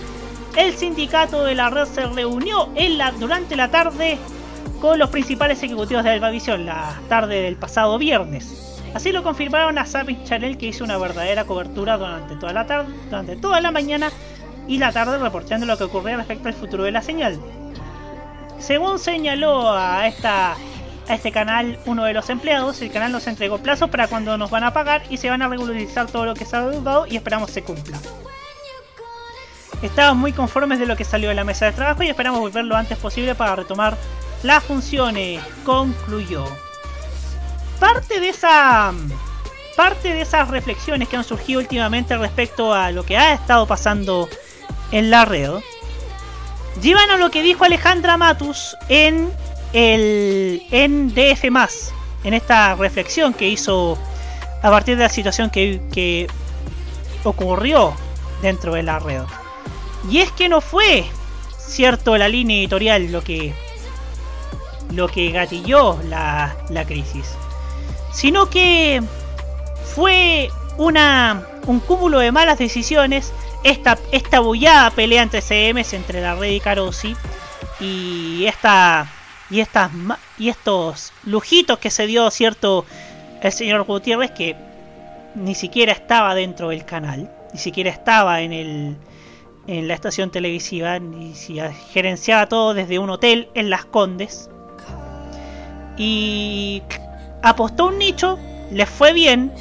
el 0.55 0.73
sindicato 0.75 1.43
de 1.43 1.53
la 1.53 1.69
red 1.69 1.85
se 1.85 2.05
reunió 2.05 2.69
en 2.75 2.97
la, 2.97 3.11
durante 3.11 3.55
la 3.55 3.69
tarde 3.71 4.17
con 4.79 4.97
los 4.99 5.09
principales 5.09 5.61
ejecutivos 5.61 6.03
de 6.03 6.11
Albavisión, 6.11 6.65
la 6.65 6.95
tarde 7.09 7.41
del 7.41 7.57
pasado 7.57 7.97
viernes. 7.97 8.74
Así 8.95 9.11
lo 9.11 9.23
confirmaron 9.23 9.77
a 9.77 9.85
Zapping 9.85 10.23
Channel 10.23 10.57
que 10.57 10.67
hizo 10.67 10.85
una 10.85 10.97
verdadera 10.97 11.43
cobertura 11.43 11.97
durante 11.97 12.37
toda 12.37 12.53
la 12.53 12.65
tarde, 12.65 12.95
durante 13.09 13.35
toda 13.35 13.59
la 13.59 13.69
mañana 13.69 14.09
y 14.69 14.77
la 14.77 14.93
tarde 14.93 15.17
reportando 15.17 15.65
lo 15.65 15.77
que 15.77 15.83
ocurría 15.83 16.15
respecto 16.15 16.47
al 16.47 16.53
futuro 16.53 16.85
de 16.85 16.93
la 16.93 17.01
señal. 17.01 17.37
Según 18.57 18.97
señaló 18.97 19.69
a 19.69 20.05
a 21.07 21.13
este 21.13 21.31
canal 21.33 21.77
uno 21.85 22.05
de 22.05 22.13
los 22.13 22.29
empleados, 22.29 22.81
el 22.81 22.89
canal 22.89 23.11
nos 23.11 23.27
entregó 23.27 23.57
plazos 23.57 23.89
para 23.89 24.07
cuando 24.07 24.37
nos 24.37 24.49
van 24.49 24.63
a 24.63 24.71
pagar 24.71 25.03
y 25.09 25.17
se 25.17 25.29
van 25.29 25.41
a 25.41 25.49
regularizar 25.49 26.07
todo 26.07 26.25
lo 26.25 26.33
que 26.33 26.45
se 26.45 26.55
ha 26.55 26.65
deudado 26.65 27.05
y 27.05 27.17
esperamos 27.17 27.51
se 27.51 27.63
cumpla. 27.63 27.99
Estamos 29.81 30.15
muy 30.15 30.31
conformes 30.31 30.79
de 30.79 30.85
lo 30.85 30.95
que 30.95 31.03
salió 31.03 31.27
de 31.27 31.35
la 31.35 31.43
mesa 31.43 31.65
de 31.65 31.73
trabajo 31.73 32.01
y 32.01 32.07
esperamos 32.07 32.39
volver 32.39 32.63
lo 32.63 32.77
antes 32.77 32.97
posible 32.97 33.35
para 33.35 33.57
retomar 33.57 33.97
las 34.41 34.63
funciones, 34.63 35.43
concluyó. 35.65 36.45
Parte 37.79 38.19
de 38.19 38.29
esa 38.29 38.93
parte 39.75 40.13
de 40.13 40.21
esas 40.21 40.47
reflexiones 40.47 41.09
que 41.09 41.17
han 41.17 41.25
surgido 41.25 41.59
últimamente 41.59 42.17
respecto 42.17 42.73
a 42.73 42.91
lo 42.91 43.03
que 43.03 43.17
ha 43.17 43.33
estado 43.33 43.67
pasando 43.67 44.29
en 44.91 45.09
la 45.09 45.25
red 45.25 45.51
llevan 46.81 47.09
a 47.11 47.17
lo 47.17 47.29
que 47.29 47.41
dijo 47.41 47.65
Alejandra 47.65 48.17
Matus 48.17 48.75
en 48.89 49.31
el 49.73 50.63
en 50.71 51.13
DF+, 51.13 51.45
en 52.23 52.33
esta 52.33 52.75
reflexión 52.75 53.33
que 53.33 53.49
hizo 53.49 53.97
a 54.61 54.69
partir 54.69 54.97
de 54.97 55.03
la 55.03 55.09
situación 55.09 55.49
que, 55.49 55.81
que 55.91 56.27
ocurrió 57.23 57.93
dentro 58.41 58.73
de 58.73 58.83
la 58.83 58.99
red. 58.99 59.23
Y 60.09 60.19
es 60.19 60.31
que 60.31 60.49
no 60.49 60.61
fue 60.61 61.05
cierto 61.57 62.17
la 62.17 62.29
línea 62.29 62.57
editorial 62.57 63.11
lo 63.11 63.23
que 63.23 63.53
lo 64.91 65.07
que 65.07 65.31
gatilló 65.31 65.99
la, 66.03 66.55
la 66.69 66.85
crisis, 66.85 67.35
sino 68.15 68.49
que 68.49 69.03
fue 69.93 70.49
una 70.77 71.43
un 71.67 71.79
cúmulo 71.79 72.19
de 72.19 72.31
malas 72.31 72.57
decisiones, 72.57 73.33
esta 73.63 73.99
esta 74.11 74.39
bullada 74.39 74.89
pelea 74.91 75.21
entre 75.21 75.41
CMs 75.41 75.93
entre 75.93 76.21
la 76.21 76.35
red 76.35 76.51
y 76.51 76.59
Carosi 76.59 77.15
y 77.79 78.45
esta 78.45 79.11
y 79.49 79.59
estas 79.59 79.91
y 80.37 80.49
estos 80.49 81.11
lujitos 81.25 81.77
que 81.77 81.89
se 81.89 82.07
dio 82.07 82.31
cierto 82.31 82.85
el 83.41 83.51
señor 83.51 83.83
Gutiérrez 83.83 84.31
que 84.31 84.55
ni 85.35 85.53
siquiera 85.53 85.91
estaba 85.91 86.33
dentro 86.33 86.69
del 86.69 86.85
canal, 86.85 87.29
ni 87.51 87.59
siquiera 87.59 87.89
estaba 87.89 88.41
en 88.41 88.53
el 88.53 88.97
en 89.67 89.87
la 89.87 89.95
estación 89.95 90.31
televisiva, 90.31 90.99
ni 90.99 91.33
si 91.33 91.59
gerenciaba 91.91 92.47
todo 92.47 92.73
desde 92.73 92.99
un 92.99 93.09
hotel 93.09 93.49
en 93.55 93.69
Las 93.69 93.83
Condes. 93.85 94.49
Y 95.97 96.83
apostó 97.45 97.87
un 97.87 97.99
nicho, 97.99 98.39
le 98.71 98.85
fue 98.87 99.13
bien, 99.13 99.51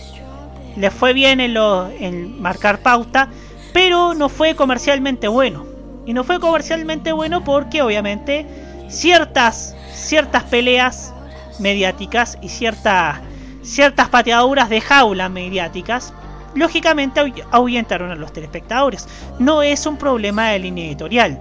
le 0.77 0.91
fue 0.91 1.13
bien 1.13 1.39
en, 1.41 2.41
marcar 2.41 2.79
pauta, 2.79 3.29
pero 3.73 4.15
no 4.15 4.29
fue 4.29 4.55
comercialmente 4.57 5.29
bueno. 5.29 5.67
Y 6.07 6.15
no 6.15 6.25
fue 6.25 6.41
comercialmente 6.41 7.13
bueno 7.13 7.45
porque 7.45 7.83
obviamente 7.83 8.47
ciertas, 8.89 9.77
ciertas 9.93 10.45
peleas 10.45 11.13
mediáticas 11.59 12.39
y 12.43 12.49
ciertas, 12.49 13.19
ciertas 13.63 14.09
pateaduras 14.09 14.69
de 14.69 14.81
jaula 14.81 15.29
mediáticas 15.29 16.13
lógicamente 16.55 17.21
ahu- 17.21 17.45
ahuyentaron 17.51 18.11
a 18.11 18.15
los 18.15 18.33
telespectadores. 18.33 19.09
No 19.39 19.63
es 19.63 19.87
un 19.87 19.97
problema 19.97 20.51
de 20.51 20.59
línea 20.59 20.87
editorial. 20.87 21.39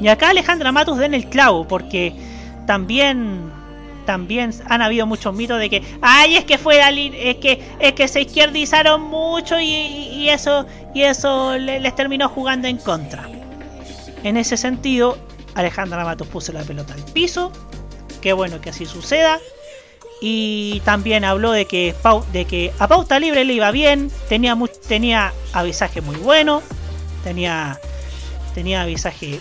Y 0.00 0.08
acá 0.08 0.30
Alejandra 0.30 0.72
Matus 0.72 0.98
da 0.98 1.06
en 1.06 1.14
el 1.14 1.26
clavo, 1.26 1.66
porque 1.68 2.14
también 2.66 3.52
también 4.06 4.52
han 4.68 4.82
habido 4.82 5.06
muchos 5.06 5.34
mitos 5.34 5.58
de 5.60 5.70
que 5.70 5.82
ay 6.02 6.36
es 6.36 6.44
que 6.44 6.58
fue 6.58 6.80
lin- 6.90 7.14
es 7.16 7.36
que 7.36 7.62
es 7.78 7.92
que 7.92 8.08
se 8.08 8.22
izquierdizaron 8.22 9.02
mucho 9.02 9.58
y, 9.60 10.28
eso 10.28 10.66
y 10.94 11.02
eso 11.02 11.56
le- 11.58 11.80
les 11.80 11.94
terminó 11.94 12.28
jugando 12.28 12.68
en 12.68 12.78
contra. 12.78 13.28
En 14.22 14.36
ese 14.36 14.56
sentido, 14.56 15.16
Alejandra 15.54 16.04
Matus 16.04 16.26
puso 16.28 16.52
la 16.52 16.62
pelota 16.62 16.92
al 16.94 17.02
piso. 17.12 17.52
Qué 18.20 18.32
bueno 18.34 18.60
que 18.60 18.70
así 18.70 18.84
suceda. 18.86 19.38
Y 20.20 20.80
también 20.84 21.24
habló 21.24 21.52
de 21.52 21.64
que, 21.64 21.94
de 22.32 22.44
que 22.44 22.72
a 22.78 22.86
Pauta 22.86 23.18
Libre 23.18 23.44
le 23.46 23.54
iba 23.54 23.70
bien, 23.70 24.10
tenía, 24.28 24.54
tenía 24.86 25.32
avisaje 25.54 26.02
muy 26.02 26.16
bueno, 26.16 26.62
tenía, 27.24 27.80
tenía 28.54 28.82
avisaje 28.82 29.40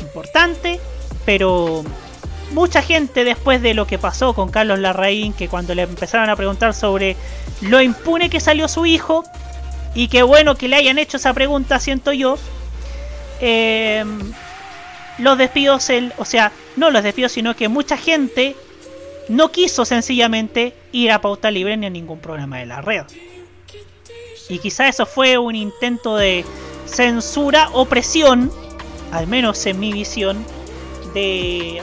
importante, 0.00 0.78
pero 1.24 1.82
mucha 2.52 2.82
gente 2.82 3.24
después 3.24 3.62
de 3.62 3.74
lo 3.74 3.86
que 3.86 3.98
pasó 3.98 4.34
con 4.34 4.50
Carlos 4.50 4.78
Larraín, 4.78 5.32
que 5.32 5.48
cuando 5.48 5.74
le 5.74 5.82
empezaron 5.82 6.30
a 6.30 6.36
preguntar 6.36 6.74
sobre 6.74 7.16
lo 7.60 7.80
impune 7.80 8.30
que 8.30 8.40
salió 8.40 8.68
su 8.68 8.86
hijo, 8.86 9.24
y 9.94 10.08
qué 10.08 10.22
bueno 10.22 10.56
que 10.56 10.68
le 10.68 10.76
hayan 10.76 10.98
hecho 10.98 11.16
esa 11.16 11.32
pregunta, 11.32 11.78
siento 11.78 12.12
yo, 12.12 12.36
eh, 13.40 14.04
los 15.18 15.38
despidos, 15.38 15.88
el, 15.90 16.12
o 16.18 16.24
sea, 16.24 16.52
no 16.76 16.90
los 16.90 17.02
despidos, 17.02 17.32
sino 17.32 17.54
que 17.54 17.68
mucha 17.68 17.96
gente 17.96 18.56
no 19.28 19.50
quiso 19.52 19.84
sencillamente 19.84 20.74
ir 20.92 21.12
a 21.12 21.20
pauta 21.20 21.50
libre 21.50 21.76
ni 21.76 21.86
a 21.86 21.90
ningún 21.90 22.18
programa 22.18 22.58
de 22.58 22.66
la 22.66 22.80
red. 22.80 23.04
Y 24.48 24.58
quizá 24.58 24.88
eso 24.88 25.06
fue 25.06 25.38
un 25.38 25.54
intento 25.54 26.16
de 26.16 26.44
censura 26.86 27.70
o 27.72 27.86
presión, 27.86 28.50
al 29.12 29.26
menos 29.26 29.64
en 29.66 29.80
mi 29.80 29.92
visión, 29.92 30.44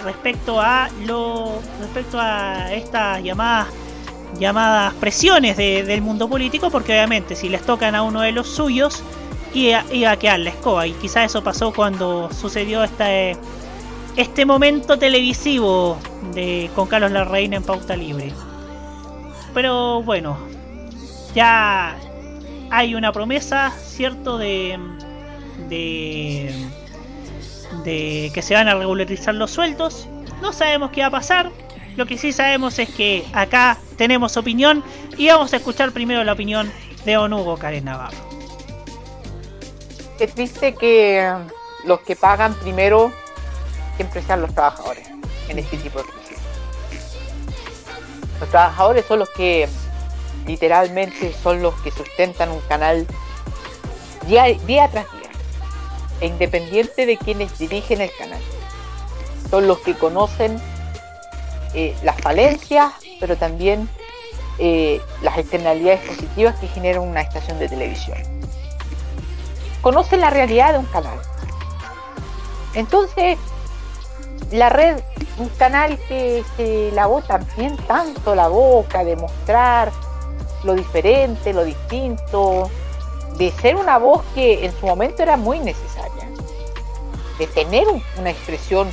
respecto 0.03 0.59
a 0.59 0.89
lo 1.05 1.61
respecto 1.79 2.17
a 2.19 2.71
estas 2.73 3.23
llamadas 3.23 3.67
llamadas 4.39 4.93
presiones 4.95 5.57
de- 5.57 5.83
del 5.83 6.01
mundo 6.01 6.27
político, 6.29 6.69
porque 6.69 6.93
obviamente 6.93 7.35
si 7.35 7.49
les 7.49 7.61
tocan 7.65 7.95
a 7.95 8.01
uno 8.03 8.21
de 8.21 8.31
los 8.31 8.47
suyos 8.47 9.03
iba, 9.53 9.83
a 10.09 10.17
quedar 10.17 10.39
la 10.39 10.49
escoba. 10.51 10.87
Y 10.87 10.93
quizá 10.93 11.23
eso 11.23 11.43
pasó 11.43 11.73
cuando 11.73 12.29
sucedió 12.31 12.83
este, 12.83 13.35
este 14.15 14.45
momento 14.45 14.97
televisivo 14.97 15.97
de 16.33 16.69
con 16.75 16.87
Carlos 16.87 17.11
Larraín 17.11 17.53
en 17.53 17.63
pauta 17.63 17.95
libre. 17.95 18.31
Pero 19.53 20.01
bueno, 20.03 20.37
ya 21.35 21.95
hay 22.69 22.95
una 22.95 23.11
promesa, 23.11 23.71
¿cierto? 23.85 24.37
De, 24.37 24.79
de 27.83 28.31
que 28.33 28.41
se 28.41 28.53
van 28.53 28.67
a 28.67 28.75
regularizar 28.75 29.35
los 29.35 29.51
sueldos. 29.51 30.07
No 30.41 30.53
sabemos 30.53 30.91
qué 30.91 31.01
va 31.01 31.07
a 31.07 31.11
pasar. 31.11 31.51
Lo 31.95 32.05
que 32.05 32.17
sí 32.17 32.31
sabemos 32.31 32.79
es 32.79 32.89
que 32.89 33.25
acá 33.33 33.77
tenemos 33.97 34.37
opinión 34.37 34.83
y 35.17 35.27
vamos 35.27 35.53
a 35.53 35.57
escuchar 35.57 35.91
primero 35.91 36.23
la 36.23 36.33
opinión 36.33 36.71
de 37.05 37.13
Don 37.13 37.33
Hugo 37.33 37.57
Karen 37.57 37.85
Navarro. 37.85 38.17
Qué 40.17 40.27
triste 40.27 40.75
que 40.75 41.31
los 41.85 41.99
que 42.01 42.15
pagan 42.15 42.53
primero 42.55 43.11
siempre 43.95 44.21
sean 44.21 44.41
los 44.41 44.53
trabajadores 44.53 45.07
en 45.49 45.59
este 45.59 45.77
tipo 45.77 45.99
de 45.99 46.05
crisis. 46.05 46.37
Los 48.39 48.49
trabajadores 48.49 49.05
son 49.05 49.19
los 49.19 49.29
que 49.29 49.67
literalmente 50.45 51.33
son 51.43 51.61
los 51.61 51.75
que 51.81 51.91
sustentan 51.91 52.51
un 52.51 52.61
canal 52.61 53.05
día 54.27 54.43
tras 54.89 55.11
día, 55.11 55.20
e 56.21 56.27
independiente 56.27 57.05
de 57.05 57.17
quienes 57.17 57.57
dirigen 57.57 57.99
el 58.01 58.11
canal. 58.17 58.41
Son 59.49 59.67
los 59.67 59.79
que 59.79 59.95
conocen 59.95 60.61
eh, 61.73 61.95
las 62.03 62.19
falencias, 62.21 62.93
pero 63.19 63.35
también 63.35 63.89
eh, 64.59 65.01
las 65.21 65.37
externalidades 65.37 66.01
positivas 66.01 66.57
que 66.59 66.67
genera 66.67 67.01
una 67.01 67.21
estación 67.21 67.59
de 67.59 67.67
televisión. 67.67 68.17
Conocen 69.81 70.21
la 70.21 70.29
realidad 70.29 70.73
de 70.73 70.79
un 70.79 70.85
canal. 70.85 71.19
Entonces, 72.75 73.37
la 74.51 74.69
red, 74.69 75.01
un 75.37 75.49
canal 75.49 75.97
que 76.07 76.43
se 76.55 76.91
lavó 76.93 77.21
también 77.21 77.75
tanto 77.87 78.35
la 78.35 78.47
boca 78.47 79.03
de 79.03 79.15
mostrar 79.15 79.91
lo 80.63 80.75
diferente, 80.75 81.53
lo 81.53 81.63
distinto, 81.63 82.69
de 83.37 83.51
ser 83.51 83.75
una 83.75 83.97
voz 83.97 84.23
que 84.35 84.65
en 84.65 84.71
su 84.73 84.85
momento 84.85 85.23
era 85.23 85.37
muy 85.37 85.59
necesaria, 85.59 86.27
de 87.39 87.47
tener 87.47 87.87
un- 87.87 88.03
una 88.19 88.29
expresión 88.29 88.89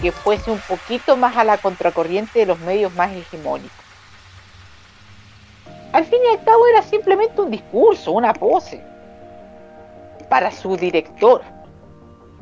que 0.00 0.12
fuese 0.12 0.50
un 0.50 0.60
poquito 0.68 1.16
más 1.16 1.36
a 1.36 1.44
la 1.44 1.56
contracorriente 1.56 2.40
de 2.40 2.46
los 2.46 2.58
medios 2.60 2.92
más 2.94 3.12
hegemónicos. 3.12 3.70
Al 5.92 6.04
fin 6.04 6.18
y 6.24 6.36
al 6.36 6.44
cabo 6.44 6.66
era 6.66 6.82
simplemente 6.82 7.40
un 7.40 7.50
discurso, 7.50 8.12
una 8.12 8.34
pose 8.34 8.82
para 10.28 10.50
su 10.50 10.76
director, 10.76 11.42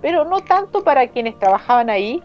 pero 0.01 0.25
no 0.25 0.41
tanto 0.41 0.83
para 0.83 1.07
quienes 1.07 1.39
trabajaban 1.39 1.91
ahí, 1.91 2.23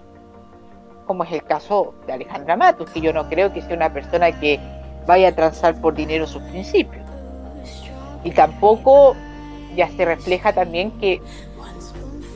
como 1.06 1.24
es 1.24 1.32
el 1.32 1.44
caso 1.44 1.94
de 2.08 2.14
Alejandra 2.14 2.56
Matus, 2.56 2.90
que 2.90 3.02
yo 3.02 3.14
no 3.14 3.28
creo 3.30 3.54
que 3.54 3.62
sea 3.62 3.76
una 3.76 3.92
persona 3.94 4.32
que 4.40 4.60
vaya 5.06 5.30
a 5.30 5.36
transar 5.36 5.80
por 5.80 5.94
dinero 5.94 6.26
sus 6.26 6.42
principios. 6.44 7.07
Y 8.28 8.32
tampoco 8.32 9.16
ya 9.78 9.90
se 9.90 10.04
refleja 10.04 10.52
también 10.52 10.92
que 11.00 11.22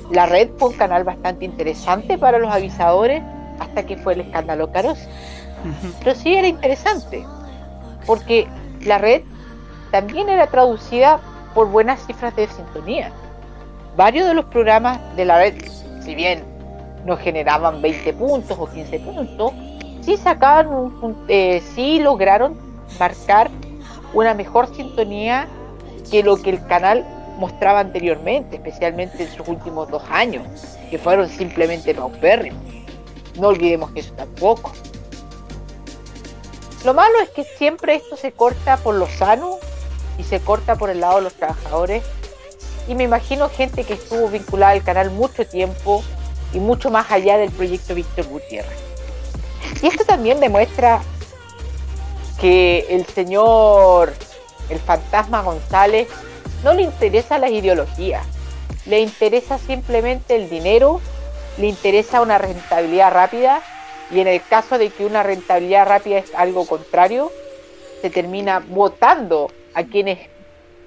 la 0.09 0.25
red 0.25 0.49
fue 0.57 0.69
un 0.69 0.75
canal 0.75 1.03
bastante 1.03 1.43
interesante 1.43 2.17
para 2.17 2.39
los 2.39 2.49
avisadores 2.49 3.21
hasta 3.59 3.83
que 3.85 3.97
fue 3.97 4.13
el 4.13 4.21
escándalo 4.21 4.71
Carosi. 4.71 5.05
Pero 6.01 6.15
sí 6.15 6.33
era 6.33 6.47
interesante, 6.47 7.25
porque 8.05 8.47
la 8.85 8.99
red 8.99 9.21
también 9.91 10.29
era 10.29 10.47
traducida 10.47 11.19
por 11.53 11.67
buenas 11.69 12.05
cifras 12.05 12.33
de 12.37 12.47
sintonía. 12.47 13.11
Varios 13.97 14.27
de 14.29 14.33
los 14.33 14.45
programas 14.45 14.97
de 15.17 15.25
la 15.25 15.37
red, 15.39 15.55
si 16.05 16.15
bien 16.15 16.43
no 17.05 17.17
generaban 17.17 17.81
20 17.81 18.13
puntos 18.13 18.57
o 18.57 18.65
15 18.65 18.97
puntos, 18.99 19.51
sí 20.01 20.15
sacaban 20.15 20.67
un, 20.67 20.97
un- 21.03 21.25
eh, 21.27 21.61
sí 21.75 21.99
lograron 21.99 22.55
marcar 22.97 23.51
una 24.13 24.33
mejor 24.33 24.73
sintonía 24.73 25.47
que 26.11 26.21
lo 26.21 26.37
que 26.37 26.51
el 26.51 26.65
canal 26.67 27.05
mostraba 27.37 27.79
anteriormente, 27.79 28.57
especialmente 28.57 29.23
en 29.23 29.31
sus 29.31 29.47
últimos 29.47 29.89
dos 29.89 30.03
años, 30.11 30.45
que 30.89 30.99
fueron 30.99 31.27
simplemente 31.29 31.95
paupérrimos. 31.95 32.61
No 33.39 33.47
olvidemos 33.47 33.91
eso 33.95 34.13
tampoco. 34.13 34.73
Lo 36.83 36.93
malo 36.93 37.19
es 37.23 37.29
que 37.29 37.43
siempre 37.43 37.95
esto 37.95 38.17
se 38.17 38.31
corta 38.31 38.77
por 38.77 38.95
lo 38.95 39.07
sano 39.07 39.57
y 40.17 40.23
se 40.23 40.39
corta 40.39 40.75
por 40.75 40.89
el 40.89 40.99
lado 40.99 41.17
de 41.17 41.21
los 41.21 41.33
trabajadores. 41.33 42.03
Y 42.87 42.95
me 42.95 43.03
imagino 43.03 43.49
gente 43.49 43.83
que 43.83 43.93
estuvo 43.93 44.27
vinculada 44.27 44.73
al 44.73 44.83
canal 44.83 45.11
mucho 45.11 45.47
tiempo 45.47 46.03
y 46.53 46.59
mucho 46.59 46.89
más 46.89 47.09
allá 47.11 47.37
del 47.37 47.51
proyecto 47.51 47.95
Víctor 47.95 48.25
Gutiérrez. 48.25 48.77
Y 49.81 49.87
esto 49.87 50.03
también 50.03 50.39
demuestra 50.39 51.01
que 52.39 52.87
el 52.89 53.05
señor, 53.05 54.13
el 54.71 54.79
fantasma 54.79 55.41
González, 55.41 56.07
no 56.63 56.73
le 56.73 56.83
interesa 56.83 57.37
las 57.37 57.51
ideologías, 57.51 58.25
le 58.85 59.01
interesa 59.01 59.57
simplemente 59.57 60.35
el 60.35 60.49
dinero, 60.49 61.01
le 61.57 61.67
interesa 61.67 62.21
una 62.21 62.37
rentabilidad 62.37 63.11
rápida 63.11 63.61
y 64.11 64.19
en 64.19 64.27
el 64.27 64.41
caso 64.43 64.77
de 64.77 64.89
que 64.89 65.05
una 65.05 65.23
rentabilidad 65.23 65.87
rápida 65.87 66.19
es 66.19 66.33
algo 66.35 66.65
contrario, 66.65 67.31
se 68.01 68.09
termina 68.09 68.59
votando 68.59 69.51
a 69.73 69.83
quienes 69.83 70.19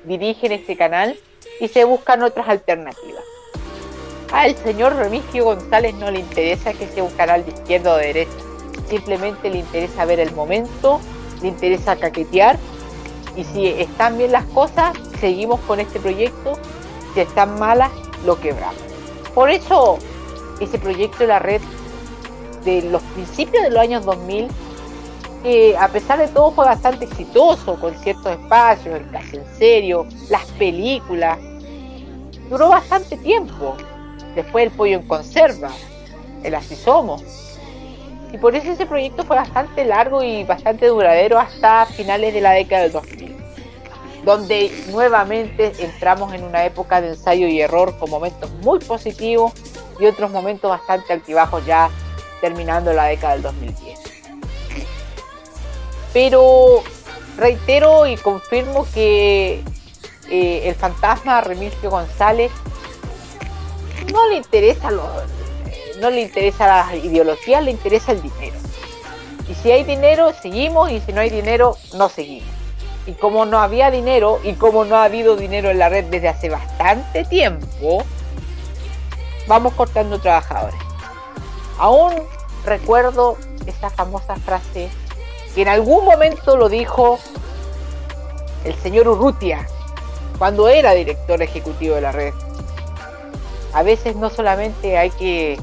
dirigen 0.04 0.52
este 0.52 0.76
canal 0.76 1.18
y 1.60 1.68
se 1.68 1.84
buscan 1.84 2.22
otras 2.22 2.48
alternativas. 2.48 3.22
Al 4.32 4.56
señor 4.56 4.96
Remigio 4.96 5.44
González 5.44 5.94
no 5.94 6.10
le 6.10 6.20
interesa 6.20 6.72
que 6.72 6.88
sea 6.88 7.04
un 7.04 7.12
canal 7.12 7.44
de 7.44 7.52
izquierda 7.52 7.94
o 7.94 7.96
de 7.96 8.06
derecha, 8.06 8.32
simplemente 8.88 9.48
le 9.48 9.58
interesa 9.58 10.04
ver 10.04 10.20
el 10.20 10.32
momento, 10.32 11.00
le 11.40 11.48
interesa 11.48 11.96
caquetear 11.96 12.58
y 13.36 13.44
si 13.44 13.66
están 13.66 14.18
bien 14.18 14.32
las 14.32 14.44
cosas, 14.46 14.96
seguimos 15.20 15.60
con 15.60 15.80
este 15.80 16.00
proyecto, 16.00 16.52
si 17.14 17.20
están 17.20 17.58
malas, 17.58 17.90
lo 18.24 18.40
quebramos. 18.40 18.80
Por 19.34 19.50
eso, 19.50 19.98
ese 20.60 20.78
proyecto 20.78 21.18
de 21.18 21.26
la 21.26 21.38
red 21.38 21.60
de 22.64 22.82
los 22.82 23.02
principios 23.02 23.62
de 23.64 23.70
los 23.70 23.80
años 23.80 24.04
2000, 24.04 24.48
que 25.42 25.76
a 25.76 25.88
pesar 25.88 26.18
de 26.18 26.28
todo 26.28 26.52
fue 26.52 26.64
bastante 26.64 27.04
exitoso, 27.04 27.78
con 27.78 27.94
ciertos 27.98 28.32
espacios, 28.32 28.96
el 28.96 29.10
caso 29.10 29.36
en 29.36 29.58
serio, 29.58 30.06
las 30.30 30.46
películas, 30.52 31.38
duró 32.48 32.70
bastante 32.70 33.16
tiempo. 33.16 33.74
Después 34.34 34.64
el 34.64 34.70
pollo 34.70 34.96
en 34.96 35.06
conserva, 35.06 35.70
el 36.42 36.54
así 36.54 36.74
somos. 36.74 37.43
Y 38.34 38.36
por 38.36 38.56
eso 38.56 38.72
ese 38.72 38.84
proyecto 38.84 39.22
fue 39.22 39.36
bastante 39.36 39.84
largo 39.84 40.20
y 40.20 40.42
bastante 40.42 40.88
duradero 40.88 41.38
hasta 41.38 41.86
finales 41.86 42.34
de 42.34 42.40
la 42.40 42.50
década 42.50 42.82
del 42.82 42.90
2000, 42.90 43.36
donde 44.24 44.72
nuevamente 44.88 45.72
entramos 45.78 46.34
en 46.34 46.42
una 46.42 46.64
época 46.64 47.00
de 47.00 47.10
ensayo 47.10 47.46
y 47.46 47.60
error 47.60 47.96
con 47.96 48.10
momentos 48.10 48.50
muy 48.54 48.80
positivos 48.80 49.52
y 50.00 50.06
otros 50.06 50.32
momentos 50.32 50.68
bastante 50.68 51.12
altibajos 51.12 51.64
ya 51.64 51.90
terminando 52.40 52.92
la 52.92 53.04
década 53.04 53.34
del 53.34 53.42
2010. 53.42 54.00
Pero 56.12 56.82
reitero 57.36 58.08
y 58.08 58.16
confirmo 58.16 58.84
que 58.92 59.62
eh, 60.28 60.62
el 60.64 60.74
fantasma 60.74 61.40
Remigio 61.40 61.88
González 61.88 62.50
no 64.12 64.28
le 64.28 64.38
interesa 64.38 64.90
lo, 64.90 65.04
no 66.04 66.10
le 66.10 66.20
interesa 66.20 66.66
la 66.66 66.96
ideología, 66.96 67.62
le 67.62 67.70
interesa 67.70 68.12
el 68.12 68.20
dinero. 68.20 68.56
Y 69.48 69.54
si 69.54 69.72
hay 69.72 69.84
dinero, 69.84 70.34
seguimos, 70.34 70.90
y 70.90 71.00
si 71.00 71.14
no 71.14 71.22
hay 71.22 71.30
dinero, 71.30 71.78
no 71.94 72.10
seguimos. 72.10 72.50
Y 73.06 73.12
como 73.12 73.46
no 73.46 73.58
había 73.58 73.90
dinero, 73.90 74.38
y 74.44 74.52
como 74.52 74.84
no 74.84 74.96
ha 74.96 75.04
habido 75.04 75.34
dinero 75.34 75.70
en 75.70 75.78
la 75.78 75.88
red 75.88 76.04
desde 76.04 76.28
hace 76.28 76.50
bastante 76.50 77.24
tiempo, 77.24 78.04
vamos 79.48 79.72
cortando 79.72 80.18
trabajadores. 80.18 80.78
Aún 81.78 82.12
recuerdo 82.66 83.38
esa 83.64 83.88
famosa 83.88 84.36
frase 84.36 84.90
que 85.54 85.62
en 85.62 85.68
algún 85.68 86.04
momento 86.04 86.58
lo 86.58 86.68
dijo 86.68 87.18
el 88.64 88.74
señor 88.74 89.08
Urrutia 89.08 89.66
cuando 90.36 90.68
era 90.68 90.92
director 90.92 91.40
ejecutivo 91.40 91.94
de 91.94 92.02
la 92.02 92.12
red. 92.12 92.34
A 93.72 93.82
veces 93.82 94.16
no 94.16 94.28
solamente 94.28 94.98
hay 94.98 95.10
que 95.10 95.58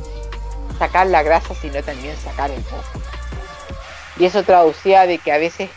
sacar 0.81 1.05
la 1.05 1.21
grasa, 1.21 1.53
sino 1.53 1.83
también 1.83 2.15
sacar 2.17 2.49
el 2.49 2.57
moco. 2.61 2.99
Y 4.17 4.25
eso 4.25 4.41
traducía 4.41 5.05
de 5.05 5.19
que 5.19 5.31
a 5.31 5.37
veces 5.37 5.69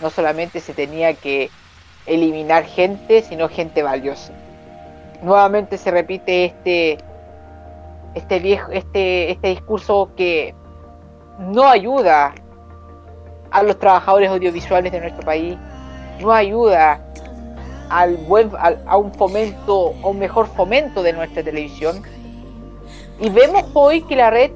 no 0.00 0.08
solamente 0.08 0.60
se 0.60 0.72
tenía 0.72 1.12
que 1.12 1.50
eliminar 2.06 2.64
gente, 2.64 3.20
sino 3.20 3.50
gente 3.50 3.82
valiosa. 3.82 4.32
Nuevamente 5.22 5.76
se 5.76 5.90
repite 5.90 6.46
este 6.46 6.96
este 8.14 8.38
viejo 8.38 8.72
este 8.72 9.30
este 9.30 9.48
discurso 9.48 10.10
que 10.16 10.54
no 11.38 11.68
ayuda 11.68 12.32
a 13.50 13.62
los 13.62 13.78
trabajadores 13.78 14.30
audiovisuales 14.30 14.90
de 14.90 15.00
nuestro 15.00 15.22
país, 15.22 15.58
no 16.18 16.32
ayuda 16.32 16.98
al 17.90 18.16
buen 18.16 18.50
al- 18.58 18.82
a 18.86 18.96
un 18.96 19.12
fomento, 19.12 19.92
a 20.02 20.06
un 20.08 20.18
mejor 20.18 20.46
fomento 20.46 21.02
de 21.02 21.12
nuestra 21.12 21.42
televisión. 21.42 22.02
Y 23.20 23.28
vemos 23.28 23.64
hoy 23.74 24.02
que 24.02 24.16
la 24.16 24.30
red 24.30 24.50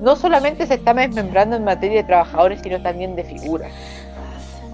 no 0.00 0.16
solamente 0.16 0.66
se 0.66 0.74
está 0.74 0.94
desmembrando 0.94 1.56
en 1.56 1.64
materia 1.64 1.98
de 1.98 2.04
trabajadores, 2.04 2.60
sino 2.62 2.80
también 2.80 3.16
de 3.16 3.24
figuras. 3.24 3.72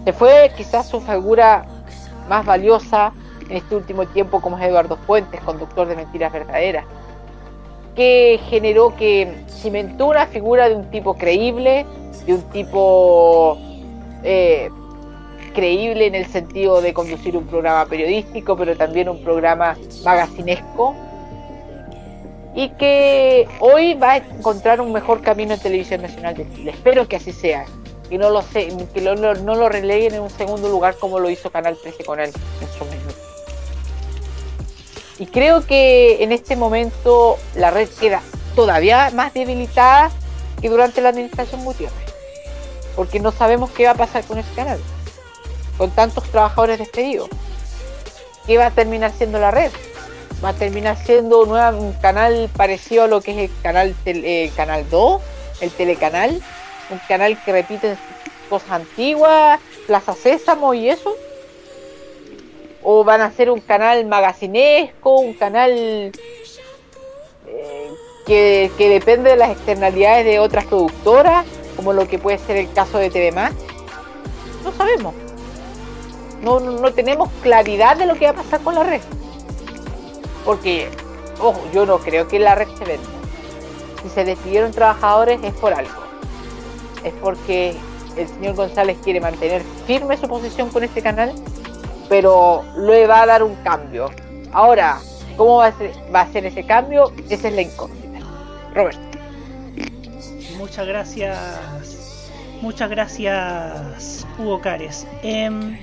Se 0.04 0.12
fue 0.12 0.50
quizás 0.56 0.88
su 0.88 1.00
figura 1.00 1.66
más 2.28 2.44
valiosa 2.44 3.12
en 3.48 3.56
este 3.56 3.76
último 3.76 4.06
tiempo, 4.06 4.40
como 4.40 4.58
es 4.58 4.64
Eduardo 4.64 4.96
Fuentes, 5.06 5.40
conductor 5.40 5.88
de 5.88 5.96
Mentiras 5.96 6.32
Verdaderas, 6.32 6.84
que 7.94 8.40
generó 8.48 8.94
que 8.94 9.44
cimentó 9.48 10.06
una 10.06 10.26
figura 10.26 10.68
de 10.68 10.76
un 10.76 10.90
tipo 10.90 11.14
creíble, 11.14 11.86
de 12.26 12.34
un 12.34 12.42
tipo 12.50 13.58
eh, 14.22 14.68
creíble 15.54 16.06
en 16.06 16.14
el 16.14 16.26
sentido 16.26 16.80
de 16.80 16.92
conducir 16.92 17.36
un 17.36 17.46
programa 17.46 17.86
periodístico, 17.86 18.56
pero 18.56 18.76
también 18.76 19.08
un 19.08 19.22
programa 19.22 19.76
magacinesco, 20.04 20.94
y 22.58 22.70
que 22.70 23.46
hoy 23.60 23.94
va 23.94 24.14
a 24.14 24.16
encontrar 24.16 24.80
un 24.80 24.92
mejor 24.92 25.22
camino 25.22 25.54
en 25.54 25.60
Televisión 25.60 26.02
Nacional 26.02 26.34
de 26.34 26.44
Chile. 26.52 26.72
Espero 26.72 27.06
que 27.06 27.14
así 27.14 27.30
sea, 27.30 27.64
que 28.10 28.18
no 28.18 28.30
lo, 28.30 28.42
sé, 28.42 28.66
que 28.92 29.00
no, 29.00 29.14
lo 29.14 29.68
releguen 29.68 30.14
en 30.14 30.22
un 30.22 30.30
segundo 30.30 30.68
lugar 30.68 30.96
como 30.96 31.20
lo 31.20 31.30
hizo 31.30 31.50
Canal 31.50 31.78
13 31.80 32.02
con 32.02 32.18
él 32.18 32.32
en 32.60 32.68
su 32.76 32.84
momento. 32.84 33.14
Y 35.20 35.26
creo 35.26 35.64
que 35.64 36.20
en 36.24 36.32
este 36.32 36.56
momento 36.56 37.36
la 37.54 37.70
red 37.70 37.88
queda 38.00 38.22
todavía 38.56 39.12
más 39.14 39.32
debilitada 39.34 40.10
que 40.60 40.68
durante 40.68 41.00
la 41.00 41.10
administración 41.10 41.64
Gutiérrez, 41.64 42.12
porque 42.96 43.20
no 43.20 43.30
sabemos 43.30 43.70
qué 43.70 43.84
va 43.84 43.92
a 43.92 43.94
pasar 43.94 44.24
con 44.24 44.36
ese 44.36 44.52
canal, 44.56 44.80
con 45.76 45.92
tantos 45.92 46.24
trabajadores 46.24 46.80
despedidos. 46.80 47.28
¿Qué 48.48 48.58
va 48.58 48.66
a 48.66 48.70
terminar 48.72 49.12
siendo 49.12 49.38
la 49.38 49.52
red? 49.52 49.70
Va 50.44 50.50
a 50.50 50.52
terminar 50.54 50.96
siendo 50.96 51.42
un 51.42 51.92
canal 52.00 52.48
parecido 52.56 53.04
a 53.04 53.06
lo 53.06 53.20
que 53.20 53.32
es 53.32 53.50
el 53.50 53.56
canal 53.62 53.94
tel- 54.04 54.24
eh, 54.24 54.52
canal 54.56 54.88
2, 54.88 55.20
el 55.60 55.70
telecanal, 55.70 56.40
un 56.90 57.00
canal 57.08 57.42
que 57.42 57.52
repite 57.52 57.96
cosas 58.48 58.70
antiguas, 58.70 59.60
Plaza 59.86 60.14
Sésamo 60.14 60.74
y 60.74 60.88
eso. 60.88 61.14
O 62.82 63.04
van 63.04 63.20
a 63.20 63.32
ser 63.32 63.50
un 63.50 63.60
canal 63.60 64.06
magacinesco, 64.06 65.18
un 65.18 65.34
canal 65.34 65.72
eh, 67.46 67.90
que, 68.26 68.70
depende 68.78 69.30
de 69.30 69.36
las 69.36 69.50
externalidades 69.50 70.24
de 70.24 70.38
otras 70.38 70.64
productoras, 70.66 71.44
como 71.76 71.92
lo 71.92 72.06
que 72.06 72.18
puede 72.18 72.38
ser 72.38 72.56
el 72.56 72.72
caso 72.72 72.98
de 72.98 73.10
TV 73.10 73.32
No 73.32 74.72
sabemos. 74.76 75.14
No 76.42 76.92
tenemos 76.92 77.30
claridad 77.42 77.96
de 77.96 78.06
lo 78.06 78.14
que 78.14 78.26
va 78.26 78.30
a 78.30 78.34
pasar 78.34 78.60
con 78.60 78.76
la 78.76 78.84
red. 78.84 79.00
Porque, 80.44 80.88
ojo, 81.40 81.60
yo 81.72 81.86
no 81.86 81.98
creo 81.98 82.28
que 82.28 82.38
la 82.38 82.54
red 82.54 82.68
se 82.78 82.84
venda. 82.84 83.08
Si 84.02 84.08
se 84.08 84.24
despidieron 84.24 84.72
trabajadores 84.72 85.40
es 85.42 85.52
por 85.54 85.74
algo. 85.74 86.02
Es 87.04 87.12
porque 87.20 87.76
el 88.16 88.28
señor 88.28 88.54
González 88.54 88.98
quiere 89.02 89.20
mantener 89.20 89.62
firme 89.86 90.16
su 90.16 90.28
posición 90.28 90.70
con 90.70 90.84
este 90.84 91.02
canal, 91.02 91.32
pero 92.08 92.64
le 92.76 93.06
va 93.06 93.22
a 93.22 93.26
dar 93.26 93.42
un 93.42 93.54
cambio. 93.56 94.10
Ahora, 94.52 94.98
¿cómo 95.36 95.56
va 95.56 95.66
a 96.20 96.32
ser, 96.32 96.46
ese 96.46 96.64
cambio? 96.64 97.12
Esa 97.28 97.48
es 97.48 97.54
la 97.54 97.62
incógnita. 97.62 98.18
Roberto. 98.74 99.00
Muchas 100.56 100.86
gracias. 100.86 102.30
Muchas 102.60 102.90
gracias, 102.90 104.26
Hugo 104.36 104.60
Cares. 104.60 105.06
Em, 105.22 105.78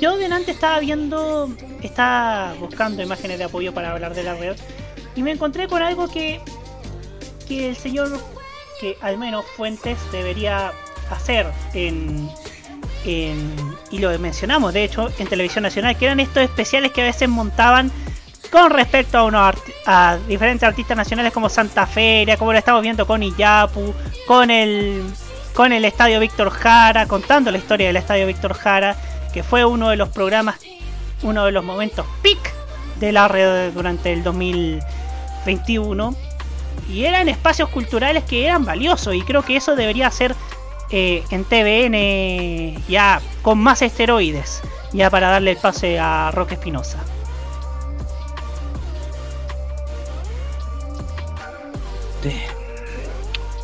yo 0.00 0.16
delante 0.16 0.50
estaba 0.52 0.78
viendo, 0.80 1.50
estaba 1.82 2.54
buscando 2.54 3.02
imágenes 3.02 3.38
de 3.38 3.44
apoyo 3.44 3.72
para 3.72 3.92
hablar 3.92 4.14
de 4.14 4.22
la 4.22 4.34
red 4.34 4.56
y 5.14 5.22
me 5.22 5.32
encontré 5.32 5.66
con 5.68 5.82
algo 5.82 6.08
que, 6.08 6.40
que 7.48 7.70
el 7.70 7.76
señor, 7.76 8.10
que 8.80 8.96
al 9.00 9.16
menos 9.18 9.44
Fuentes 9.56 9.98
debería 10.12 10.72
hacer 11.10 11.46
en, 11.74 12.28
en- 13.04 13.54
y 13.90 13.98
lo 13.98 14.16
mencionamos 14.18 14.72
de 14.74 14.84
hecho 14.84 15.10
en 15.18 15.26
televisión 15.28 15.62
nacional, 15.62 15.96
que 15.96 16.04
eran 16.06 16.20
estos 16.20 16.42
especiales 16.42 16.92
que 16.92 17.02
a 17.02 17.04
veces 17.04 17.28
montaban 17.28 17.90
con 18.50 18.70
respecto 18.70 19.18
a 19.18 19.24
unos 19.24 19.54
a 19.86 20.18
diferentes 20.28 20.62
artistas 20.68 20.96
nacionales 20.96 21.32
como 21.32 21.48
Santa 21.48 21.86
Feria, 21.86 22.36
como 22.36 22.52
lo 22.52 22.58
estamos 22.58 22.82
viendo 22.82 23.06
con 23.06 23.22
Iyapu, 23.22 23.94
con 24.26 24.50
el 24.50 25.02
con 25.54 25.72
el 25.72 25.84
Estadio 25.86 26.20
Víctor 26.20 26.50
Jara, 26.50 27.06
contando 27.06 27.50
la 27.50 27.56
historia 27.58 27.86
del 27.86 27.96
Estadio 27.96 28.26
Víctor 28.26 28.52
Jara, 28.52 28.94
que 29.36 29.42
fue 29.42 29.66
uno 29.66 29.90
de 29.90 29.96
los 29.96 30.08
programas, 30.08 30.56
uno 31.22 31.44
de 31.44 31.52
los 31.52 31.62
momentos 31.62 32.06
peak 32.22 32.38
de 32.98 33.12
la 33.12 33.28
red 33.28 33.70
durante 33.70 34.10
el 34.10 34.22
2021 34.22 36.16
y 36.90 37.04
eran 37.04 37.28
espacios 37.28 37.68
culturales 37.68 38.24
que 38.24 38.46
eran 38.46 38.64
valiosos 38.64 39.14
y 39.14 39.20
creo 39.20 39.42
que 39.42 39.56
eso 39.56 39.76
debería 39.76 40.10
ser 40.10 40.34
eh, 40.88 41.22
en 41.30 41.44
TVN 41.44 42.82
ya 42.88 43.20
con 43.42 43.58
más 43.58 43.82
esteroides, 43.82 44.62
ya 44.94 45.10
para 45.10 45.28
darle 45.28 45.50
el 45.50 45.58
pase 45.58 45.98
a 45.98 46.30
Roque 46.30 46.54
Espinosa. 46.54 46.96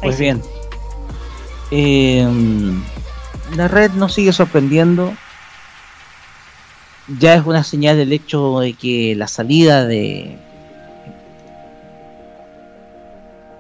Pues 0.03 0.19
bien. 0.19 0.43
Eh, 1.71 2.29
la 3.57 3.69
red 3.69 3.93
nos 3.93 4.13
sigue 4.13 4.35
sorprendiendo. 4.35 5.15
Ya 7.09 7.35
es 7.35 7.45
una 7.45 7.65
señal 7.65 7.97
del 7.97 8.13
hecho 8.13 8.61
de 8.61 8.75
que 8.75 9.15
la 9.17 9.27
salida 9.27 9.85
de. 9.87 10.37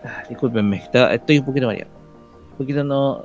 Ah, 0.04 0.22
discúlpenme, 0.28 0.76
está- 0.78 1.12
estoy 1.14 1.38
un 1.38 1.44
poquito 1.46 1.66
mareado. 1.66 1.90
Un 2.52 2.56
poquito 2.58 2.84
no. 2.84 3.24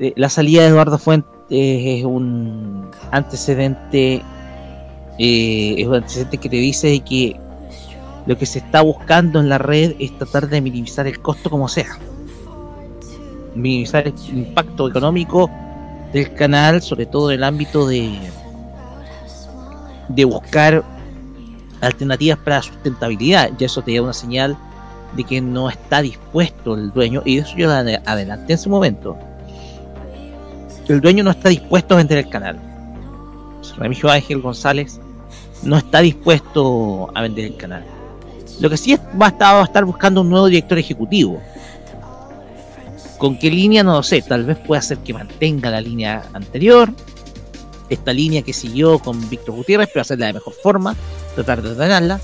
eh, 0.00 0.12
la 0.16 0.28
salida 0.28 0.62
de 0.62 0.68
Eduardo 0.68 0.98
Fuentes 0.98 1.30
es 1.50 2.04
un 2.04 2.90
antecedente. 3.10 4.22
eh, 5.18 5.74
es 5.78 5.86
un 5.86 5.96
antecedente 5.96 6.38
que 6.38 6.48
te 6.48 6.56
dice 6.56 7.00
que 7.00 7.36
lo 8.26 8.38
que 8.38 8.46
se 8.46 8.60
está 8.60 8.82
buscando 8.82 9.40
en 9.40 9.48
la 9.48 9.58
red 9.58 9.96
es 9.98 10.16
tratar 10.18 10.48
de 10.48 10.60
minimizar 10.60 11.06
el 11.08 11.18
costo 11.20 11.50
como 11.50 11.66
sea. 11.68 11.98
Minimizar 13.56 14.06
el 14.06 14.14
impacto 14.32 14.88
económico 14.88 15.50
del 16.12 16.32
canal, 16.34 16.80
sobre 16.82 17.06
todo 17.06 17.30
en 17.32 17.38
el 17.38 17.44
ámbito 17.44 17.86
de, 17.88 18.16
de 20.08 20.24
buscar 20.24 20.82
alternativas 21.80 22.38
para 22.38 22.62
sustentabilidad. 22.62 23.50
Ya 23.58 23.66
eso 23.66 23.82
te 23.82 23.94
da 23.94 24.02
una 24.02 24.12
señal 24.12 24.56
de 25.16 25.24
que 25.24 25.40
no 25.40 25.70
está 25.70 26.02
dispuesto 26.02 26.74
el 26.74 26.90
dueño, 26.92 27.22
y 27.24 27.38
eso 27.38 27.56
yo 27.56 27.70
ade- 27.70 28.02
adelanté 28.04 28.54
en 28.54 28.58
su 28.58 28.68
momento. 28.70 29.16
El 30.88 31.00
dueño 31.00 31.22
no 31.24 31.30
está 31.30 31.48
dispuesto 31.50 31.94
a 31.94 31.98
vender 31.98 32.18
el 32.18 32.28
canal. 32.28 32.58
Remigio 33.76 34.10
Ángel 34.10 34.40
González 34.40 34.98
no 35.62 35.76
está 35.76 36.00
dispuesto 36.00 37.10
a 37.14 37.22
vender 37.22 37.44
el 37.46 37.56
canal. 37.56 37.84
Lo 38.60 38.68
que 38.68 38.76
sí 38.76 38.92
es, 38.92 39.00
va, 39.20 39.26
a 39.26 39.28
estar, 39.28 39.54
va 39.54 39.60
a 39.60 39.64
estar 39.64 39.84
buscando 39.84 40.22
un 40.22 40.30
nuevo 40.30 40.46
director 40.46 40.78
ejecutivo. 40.78 41.40
¿Con 43.18 43.38
qué 43.38 43.50
línea? 43.50 43.82
No 43.84 43.92
lo 43.94 44.02
sé. 44.02 44.22
Tal 44.22 44.44
vez 44.44 44.56
pueda 44.58 44.82
ser 44.82 44.98
que 44.98 45.12
mantenga 45.14 45.70
la 45.70 45.80
línea 45.80 46.22
anterior. 46.32 46.90
Esta 47.88 48.12
línea 48.12 48.42
que 48.42 48.52
siguió 48.52 48.98
con 48.98 49.28
Víctor 49.30 49.54
Gutiérrez, 49.54 49.88
pero 49.92 50.02
hacerla 50.02 50.26
de 50.26 50.34
mejor 50.34 50.54
forma. 50.54 50.94
Tratar 51.34 51.62
de 51.62 51.70
ordenarla. 51.70 52.20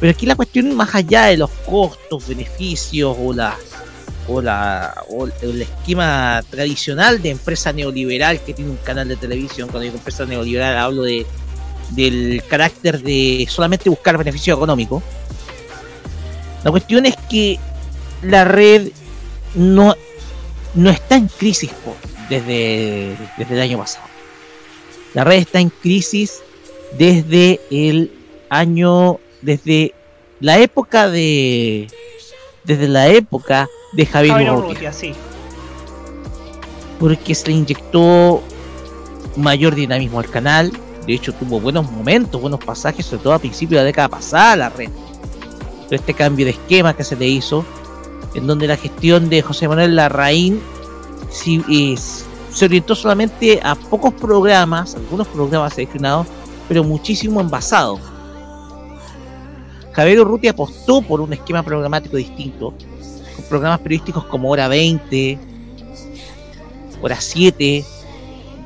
Pero 0.00 0.10
aquí 0.10 0.26
la 0.26 0.36
cuestión, 0.36 0.74
más 0.74 0.94
allá 0.94 1.26
de 1.26 1.36
los 1.36 1.50
costos, 1.50 2.28
beneficios 2.28 3.16
o 3.18 3.32
la, 3.32 3.56
o 4.28 4.42
la 4.42 5.04
o 5.08 5.26
el 5.42 5.62
esquema 5.62 6.42
tradicional 6.50 7.22
de 7.22 7.30
empresa 7.30 7.72
neoliberal 7.72 8.40
que 8.40 8.52
tiene 8.52 8.70
un 8.70 8.76
canal 8.78 9.08
de 9.08 9.16
televisión, 9.16 9.68
cuando 9.68 9.84
digo 9.84 9.96
empresa 9.96 10.26
neoliberal 10.26 10.76
hablo 10.76 11.02
de 11.02 11.26
del 11.90 12.42
carácter 12.48 13.00
de 13.00 13.46
solamente 13.48 13.88
buscar 13.88 14.18
beneficio 14.18 14.54
económico. 14.54 15.02
La 16.64 16.70
cuestión 16.70 17.06
es 17.06 17.16
que 17.28 17.58
la 18.22 18.44
red 18.44 18.88
no, 19.54 19.94
no 20.74 20.90
está 20.90 21.16
en 21.16 21.28
crisis 21.28 21.70
desde, 22.28 23.16
desde 23.36 23.54
el 23.54 23.60
año 23.60 23.78
pasado. 23.78 24.15
La 25.16 25.24
red 25.24 25.38
está 25.38 25.60
en 25.60 25.70
crisis 25.70 26.42
desde 26.98 27.58
el 27.70 28.12
año, 28.50 29.18
desde 29.40 29.94
la 30.40 30.58
época 30.58 31.08
de, 31.08 31.86
desde 32.64 32.86
la 32.86 33.08
época 33.08 33.66
de 33.94 34.04
Javier 34.04 34.32
Javier 34.34 34.50
Urrutia. 34.52 34.68
Urrutia, 34.68 34.92
sí. 34.92 35.14
porque 37.00 37.34
se 37.34 37.46
le 37.46 37.54
inyectó 37.54 38.42
mayor 39.36 39.74
dinamismo 39.74 40.18
al 40.18 40.28
canal. 40.28 40.70
De 41.06 41.14
hecho, 41.14 41.32
tuvo 41.32 41.60
buenos 41.60 41.90
momentos, 41.90 42.38
buenos 42.38 42.62
pasajes, 42.62 43.06
sobre 43.06 43.22
todo 43.22 43.32
a 43.32 43.38
principios 43.38 43.78
de 43.78 43.84
la 43.84 43.84
década 43.84 44.10
pasada, 44.10 44.54
la 44.56 44.68
red. 44.68 44.90
Pero 45.88 45.98
este 45.98 46.12
cambio 46.12 46.44
de 46.44 46.52
esquema 46.52 46.94
que 46.94 47.04
se 47.04 47.16
le 47.16 47.26
hizo, 47.26 47.64
en 48.34 48.46
donde 48.46 48.66
la 48.66 48.76
gestión 48.76 49.30
de 49.30 49.40
José 49.40 49.66
Manuel 49.66 49.96
Larraín 49.96 50.60
sí, 51.30 51.64
es- 51.70 52.25
se 52.56 52.64
orientó 52.64 52.94
solamente 52.94 53.60
a 53.62 53.74
pocos 53.74 54.14
programas, 54.14 54.94
algunos 54.94 55.28
programas 55.28 55.74
seleccionados, 55.74 56.26
pero 56.66 56.82
muchísimo 56.82 57.38
envasado. 57.42 58.00
Javier 59.92 60.20
Urrutia 60.20 60.52
apostó 60.52 61.02
por 61.02 61.20
un 61.20 61.34
esquema 61.34 61.62
programático 61.62 62.16
distinto, 62.16 62.72
con 63.36 63.44
programas 63.50 63.80
periodísticos 63.80 64.24
como 64.24 64.48
Hora 64.48 64.68
20, 64.68 65.38
Hora 67.02 67.20
7, 67.20 67.84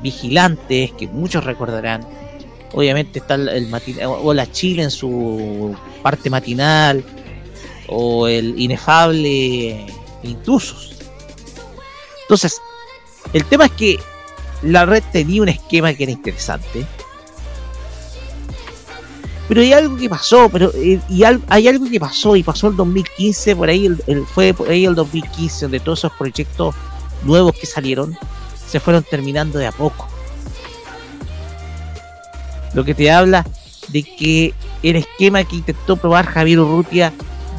Vigilantes, 0.01 0.93
que 0.93 1.07
muchos 1.09 1.43
recordarán. 1.43 2.07
Obviamente 2.73 3.19
está 3.19 3.35
el, 3.35 3.49
el 3.49 3.69
matin- 3.69 3.99
Hola 4.05 4.49
Chile 4.49 4.83
en 4.83 4.91
su 4.91 5.75
parte 6.01 6.29
matinal, 6.29 7.03
o 7.89 8.25
el 8.29 8.57
inefable 8.57 9.85
Intrusos. 10.23 10.93
Entonces, 12.21 12.61
el 13.33 13.45
tema 13.45 13.65
es 13.65 13.71
que 13.71 13.99
la 14.63 14.85
red 14.85 15.03
tenía 15.11 15.41
un 15.41 15.49
esquema 15.49 15.93
que 15.93 16.03
era 16.03 16.11
interesante. 16.11 16.85
Pero 19.47 19.61
hay 19.61 19.73
algo 19.73 19.97
que 19.97 20.09
pasó, 20.09 20.47
pero 20.49 20.71
eh, 20.75 20.99
y 21.09 21.23
hay 21.23 21.67
algo 21.67 21.89
que 21.89 21.99
pasó 21.99 22.35
y 22.37 22.43
pasó 22.43 22.67
el 22.67 22.75
2015, 22.77 23.55
por 23.55 23.67
ahí 23.69 23.85
el- 24.07 24.25
fue 24.25 24.53
por 24.53 24.69
ahí 24.69 24.85
el 24.85 24.95
2015 24.95 25.65
donde 25.65 25.79
todos 25.81 25.99
esos 25.99 26.13
proyectos 26.13 26.73
nuevos 27.23 27.53
que 27.59 27.65
salieron 27.65 28.17
se 28.65 28.79
fueron 28.79 29.03
terminando 29.03 29.59
de 29.59 29.67
a 29.67 29.71
poco. 29.73 30.07
Lo 32.73 32.85
que 32.85 32.95
te 32.95 33.11
habla 33.11 33.45
de 33.89 34.03
que 34.03 34.53
el 34.83 34.95
esquema 34.95 35.43
que 35.43 35.57
intentó 35.57 35.97
probar 35.97 36.25
Javier 36.25 36.59
Urrutia 36.61 37.11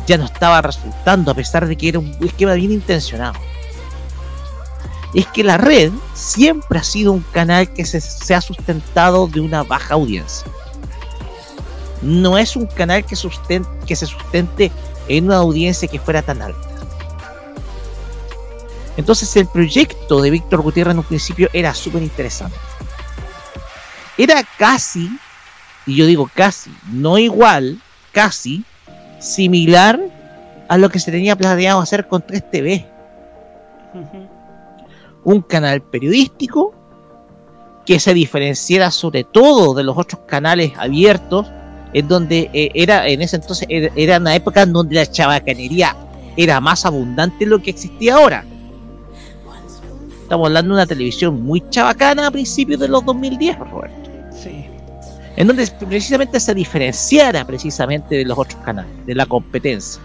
ya 0.07 0.17
no 0.17 0.25
estaba 0.25 0.63
resultando, 0.63 1.31
a 1.31 1.35
pesar 1.35 1.67
de 1.67 1.77
que 1.77 1.91
era 1.91 1.99
un 1.99 2.17
esquema 2.25 2.55
bien 2.55 2.73
intencionado. 2.73 3.35
Es 5.15 5.27
que 5.27 5.45
la 5.45 5.59
red 5.59 5.93
siempre 6.15 6.79
ha 6.79 6.83
sido 6.83 7.13
un 7.13 7.25
canal 7.33 7.73
que 7.73 7.85
se, 7.85 8.35
ha 8.35 8.41
sustentado 8.41 9.27
de 9.27 9.41
una 9.41 9.63
baja 9.63 9.95
audiencia. 9.95 10.47
No 12.01 12.39
es 12.39 12.57
un 12.57 12.67
canal 12.67 13.05
que, 13.05 13.17
que 13.87 13.97
se 13.97 14.07
sustente 14.07 14.73
en 15.09 15.27
una 15.27 15.37
audiencia 15.37 15.89
que 15.89 15.99
fuera 15.99 16.23
tan 16.23 16.41
alta. 16.41 16.69
Entonces 18.97 19.35
el 19.37 19.47
proyecto 19.47 20.21
de 20.21 20.31
Víctor 20.31 20.63
Gutiérrez 20.63 20.93
en 20.93 20.99
un 20.99 21.05
principio 21.05 21.49
era 21.53 21.75
súper 21.75 22.03
interesante. 22.03 22.57
Era 24.19 24.43
casi, 24.59 25.11
y 25.87 25.97
yo 25.97 26.07
digo 26.07 26.31
casi, 26.35 26.71
no 26.91 27.19
igual, 27.19 27.81
casi, 28.13 28.65
similar 29.19 30.01
a 30.69 30.77
lo 30.79 30.91
que 30.91 30.99
se 30.99 31.11
tenía 31.11 31.37
planeado 31.37 31.81
hacer 31.81 32.07
con 32.07 32.23
3TV. 32.23 32.87
Un 35.25 35.43
canal 35.43 35.83
periodístico 35.83 36.75
que 37.87 37.99
se 37.99 38.15
diferenciara 38.15 38.91
sobre 38.91 39.25
todo 39.25 39.75
de 39.75 39.83
los 39.83 39.97
otros 39.99 40.23
canales 40.27 40.73
abiertos, 40.77 41.47
en 41.93 42.09
donde 42.09 42.51
eh, 42.53 42.71
era 42.75 43.07
en 43.09 43.23
ese 43.23 43.37
entonces 43.37 43.67
era, 43.69 44.19
una 44.19 44.35
época 44.35 44.63
en 44.63 44.73
donde 44.73 44.97
la 44.97 45.07
chabacanería 45.07 45.97
era 46.37 46.61
más 46.61 46.87
abundante 46.87 47.45
de 47.45 47.47
lo 47.47 47.61
que 47.61 47.71
existía 47.71 48.17
ahora. 48.17 48.45
Estamos 50.23 50.47
hablando 50.47 50.75
de 50.75 50.81
una 50.81 50.87
televisión 50.87 51.43
muy 51.43 51.63
chabacana 51.69 52.29
a 52.29 52.31
principios 52.31 52.81
de 52.81 52.89
los 52.89 53.05
2010, 53.05 53.59
Roberto. 53.59 54.11
Sí. 54.33 54.65
En 55.37 55.47
donde 55.47 55.67
precisamente 55.87 56.41
se 56.41 56.55
diferenciara 56.55 57.45
precisamente 57.45 58.15
de 58.15 58.25
los 58.25 58.39
otros 58.39 58.61
canales, 58.65 58.91
de 59.05 59.15
la 59.15 59.27
competencia. 59.27 60.01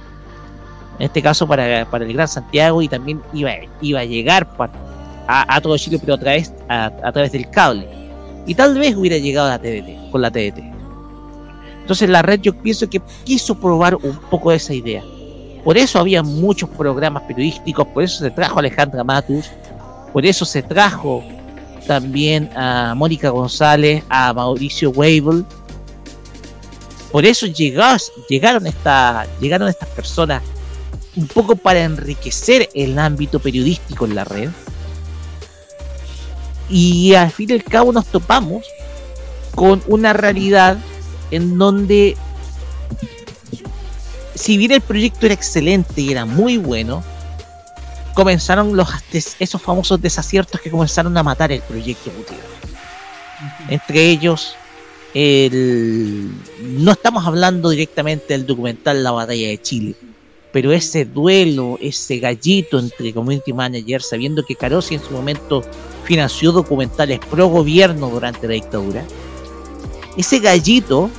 En 1.00 1.06
este 1.06 1.22
caso 1.22 1.48
para, 1.48 1.90
para 1.90 2.06
el 2.06 2.12
Gran 2.12 2.28
Santiago 2.28 2.82
y 2.82 2.90
también 2.90 3.22
iba, 3.32 3.52
iba 3.82 4.00
a 4.02 4.06
llegar 4.06 4.58
para, 4.58 4.74
a, 5.28 5.56
a 5.56 5.62
todo 5.62 5.78
Chile, 5.78 5.98
pero 6.00 6.14
a 6.16 6.18
través, 6.18 6.54
a, 6.70 7.12
través 7.12 7.32
del 7.32 7.50
cable. 7.50 7.88
Y 8.46 8.56
tal 8.56 8.78
vez 8.78 8.96
hubiera 8.96 9.18
llegado 9.18 9.48
a 9.48 9.52
la 9.52 9.60
TDT, 9.60 10.12
con 10.12 10.22
la 10.22 10.32
TDT. 10.32 10.60
Entonces 11.82 12.10
la 12.10 12.22
red 12.22 12.42
yo 12.42 12.54
pienso 12.54 12.90
que 12.90 13.02
quiso 13.24 13.56
probar 13.56 13.96
un 13.96 14.18
poco 14.30 14.52
esa 14.52 14.74
idea. 14.74 15.04
Por 15.64 15.78
eso 15.78 16.00
había 16.00 16.24
muchos 16.24 16.70
programas 16.70 17.24
periodísticos, 17.24 17.86
por 17.88 18.04
eso 18.04 18.20
se 18.24 18.32
trajo 18.32 18.56
a 18.56 18.60
Alejandra 18.60 19.04
Matus, 19.04 19.50
por 20.14 20.26
eso 20.26 20.46
se 20.46 20.64
trajo 20.64 21.24
también 21.86 22.50
a 22.56 22.94
Mónica 22.96 23.30
González, 23.30 24.04
a 24.10 24.34
Mauricio 24.34 24.92
Weibel. 24.92 25.46
Por 27.12 27.26
eso 27.26 27.48
llegas- 27.48 28.12
llegaron, 28.30 28.68
esta, 28.68 29.26
llegaron 29.40 29.68
estas 29.70 29.90
personas 29.90 30.42
un 31.16 31.28
poco 31.28 31.56
para 31.56 31.84
enriquecer 31.84 32.70
el 32.76 33.00
ámbito 33.00 33.40
periodístico 33.40 34.06
en 34.06 34.16
la 34.16 34.24
red. 34.24 34.50
Y 36.70 37.14
al 37.14 37.32
fin 37.32 37.50
y 37.50 37.54
al 37.54 37.64
cabo 37.64 37.92
nos 37.92 38.06
topamos 38.08 38.66
con 39.56 39.82
una 39.88 40.14
realidad 40.14 40.78
en 41.32 41.58
donde 41.58 42.16
si 44.36 44.58
bien 44.58 44.72
el 44.72 44.82
proyecto 44.82 45.26
era 45.26 45.34
excelente 45.34 46.02
y 46.02 46.12
era 46.12 46.26
muy 46.26 46.58
bueno, 46.58 47.04
comenzaron 48.14 48.76
los 48.76 48.88
esos 49.40 49.62
famosos 49.62 50.02
desaciertos 50.02 50.62
que 50.62 50.72
comenzaron 50.72 51.18
a 51.18 51.24
matar 51.24 51.52
el 51.52 51.62
proyecto 51.62 52.12
Gutiérrez. 52.16 52.46
Entre 53.70 54.10
ellos, 54.10 54.56
el... 55.14 56.32
no 56.62 56.92
estamos 56.92 57.26
hablando 57.26 57.70
directamente 57.70 58.34
del 58.34 58.46
documental 58.46 59.04
La 59.04 59.12
Batalla 59.12 59.48
de 59.48 59.62
Chile, 59.62 59.96
pero 60.52 60.72
ese 60.72 61.06
duelo, 61.06 61.78
ese 61.82 62.20
gallito 62.20 62.80
entre 62.80 63.14
community 63.14 63.54
managers, 63.54 64.10
sabiendo 64.10 64.44
que 64.44 64.56
Carosi 64.56 64.96
en 64.96 65.04
su 65.04 65.12
momento 65.12 65.64
financió 66.04 66.52
documentales 66.52 67.20
pro 67.30 67.48
gobierno 67.48 68.10
durante 68.10 68.48
la 68.48 68.54
dictadura, 68.54 69.04
ese 70.16 70.40
gallito 70.40 71.10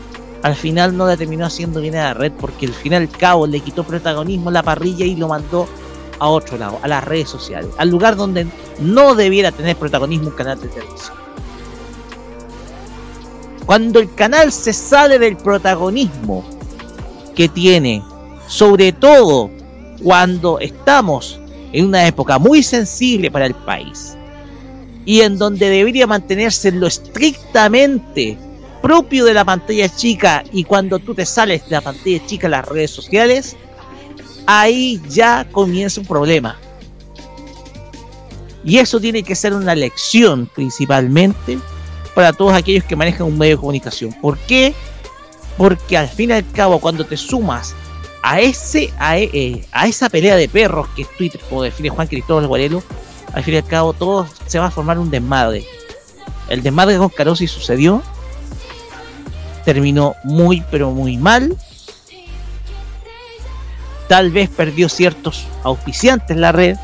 al 0.43 0.55
final 0.55 0.97
no 0.97 1.07
le 1.07 1.17
terminó 1.17 1.47
haciendo 1.47 1.81
bien 1.81 1.97
a 1.97 2.05
la 2.05 2.15
red 2.15 2.33
porque 2.33 2.67
al 2.67 2.73
final 2.73 3.03
al 3.03 3.11
cabo 3.11 3.47
le 3.47 3.61
quitó 3.61 3.85
protagonismo 3.85 4.51
a 4.51 4.53
la 4.53 4.63
parrilla 4.63 5.05
y 5.05 5.17
lo 5.17 5.29
mandó 5.29 5.69
a 6.19 6.29
otro 6.29 6.59
lado, 6.59 6.79
a 6.83 6.89
las 6.89 7.05
redes 7.05 7.29
sociales, 7.29 7.71
al 7.79 7.91
lugar 7.91 8.17
donde 8.17 8.47
no 8.81 9.15
debiera 9.15 9.53
tener 9.53 9.77
protagonismo 9.77 10.29
un 10.29 10.35
canal 10.35 10.61
de 10.61 10.69
televisión. 10.69 11.17
Cuando 13.67 14.01
el 14.01 14.13
canal 14.15 14.51
se 14.51 14.73
sale 14.73 15.19
del 15.19 15.37
protagonismo 15.37 16.45
que 17.37 17.49
tiene, 17.49 18.03
sobre 18.49 18.93
todo 18.93 19.51
cuando 20.03 20.59
estamos 20.59 21.39
en 21.73 21.87
una 21.87 22.07
época 22.07 22.39
muy 22.39 22.63
sensible 22.63 23.31
para 23.31 23.47
el 23.47 23.55
país 23.55 24.17
y 25.05 25.21
en 25.21 25.39
donde 25.39 25.69
debería 25.69 26.07
mantenerse 26.07 26.73
lo 26.73 26.87
estrictamente 26.87 28.37
propio 28.83 29.25
de 29.25 29.35
la 29.35 29.45
pantalla 29.45 29.89
chica 29.89 30.45
y 30.53 30.65
cuando 30.65 30.99
tú 30.99 31.15
te 31.15 31.27
sales 31.27 31.65
de 31.65 31.77
la 31.77 31.81
pantalla 31.81 32.27
chica 32.27 32.47
en 32.47 32.53
las 32.53 32.67
redes 32.67 32.91
sociales, 32.91 33.57
ahí 34.47 35.01
ya 35.09 35.47
comienza 35.51 36.01
un 36.01 36.07
problema. 36.07 36.59
Y 38.65 38.79
eso 38.79 39.01
tiene 39.01 39.23
que 39.23 39.35
ser 39.35 39.55
una 39.55 39.75
lección 39.75 40.49
principalmente 40.55 41.59
para 42.15 42.33
todos 42.33 42.53
aquellos 42.53 42.85
que 42.85 42.97
manejan 42.97 43.27
un 43.27 43.39
medio 43.39 43.57
de 43.57 43.61
comunicación. 43.61 44.13
¿Por 44.21 44.37
qué? 44.39 44.75
Porque 45.57 45.97
al 45.97 46.09
fin 46.09 46.31
y 46.31 46.35
al 46.35 46.51
cabo 46.53 46.79
cuando 46.79 47.05
te 47.05 47.17
sumas 47.17 47.75
a 48.23 48.41
ese 48.41 48.93
eh, 49.01 49.65
a 49.73 49.87
esa 49.87 50.09
pelea 50.09 50.37
de 50.37 50.49
perros 50.49 50.89
que 50.95 51.03
es 51.03 51.17
Twitter, 51.17 51.41
como 51.49 51.63
define 51.63 51.91
Juan 51.91 52.09
Cristóbal 52.09 52.47
Guarelo, 52.47 52.83
al 53.33 53.45
fin 53.45 53.55
y 53.55 53.57
al 53.59 53.67
cabo 53.67 53.93
todo 53.93 54.27
se 54.47 54.59
va 54.59 54.67
a 54.67 54.71
formar 54.71 54.99
un 54.99 55.11
desmadre. 55.11 55.65
El 56.49 56.63
desmadre 56.63 56.97
con 56.99 57.11
Carosi 57.11 57.47
sucedió, 57.47 58.03
terminó 59.65 60.15
muy 60.25 60.63
pero 60.71 60.91
muy 60.91 61.17
mal. 61.17 61.57
Tal 64.09 64.31
vez 64.31 64.49
perdió 64.49 64.89
ciertos 64.89 65.47
auspiciantes 65.65 66.37
la 66.37 66.53
red, 66.53 66.77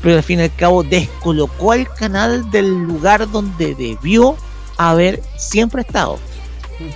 pero 0.00 0.16
al 0.16 0.22
fin 0.22 0.38
y 0.38 0.44
al 0.44 0.54
cabo 0.54 0.84
descolocó 0.84 1.72
al 1.72 1.92
canal 1.92 2.48
del 2.52 2.68
lugar 2.84 3.28
donde 3.28 3.74
debió 3.74 4.36
haber 4.76 5.20
siempre 5.36 5.82
estado. 5.82 6.18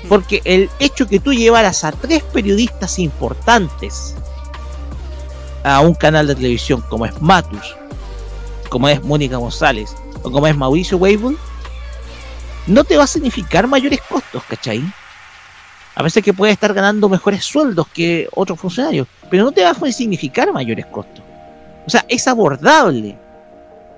Porque 0.09 0.41
el 0.45 0.69
hecho 0.79 1.07
que 1.07 1.21
tú 1.21 1.33
llevaras 1.33 1.85
a 1.85 1.93
tres 1.93 2.23
periodistas 2.23 2.99
importantes 2.99 4.15
a 5.63 5.81
un 5.81 5.95
canal 5.95 6.27
de 6.27 6.35
televisión 6.35 6.83
como 6.89 7.07
es 7.07 7.21
Matus, 7.21 7.77
como 8.69 8.89
es 8.89 9.03
Mónica 9.03 9.37
González 9.37 9.95
o 10.23 10.31
como 10.31 10.47
es 10.47 10.57
Mauricio 10.57 10.99
Weibel, 10.99 11.37
no 12.67 12.85
te 12.85 12.97
va 12.97 13.05
a 13.05 13.09
significar 13.09 13.67
mayores 13.67 14.01
costos, 14.03 14.43
¿cachai? 14.45 14.83
A 15.95 16.03
veces 16.03 16.23
que 16.23 16.33
puedes 16.33 16.53
estar 16.53 16.75
ganando 16.75 17.09
mejores 17.09 17.45
sueldos 17.45 17.89
que 17.89 18.29
otros 18.35 18.61
funcionarios, 18.61 19.07
pero 19.31 19.45
no 19.45 19.53
te 19.53 19.65
va 19.65 19.71
a 19.71 19.93
significar 19.93 20.53
mayores 20.53 20.87
costos. 20.87 21.25
O 21.87 21.91
sea, 21.91 22.05
es 22.09 22.29
abordable. 22.29 23.19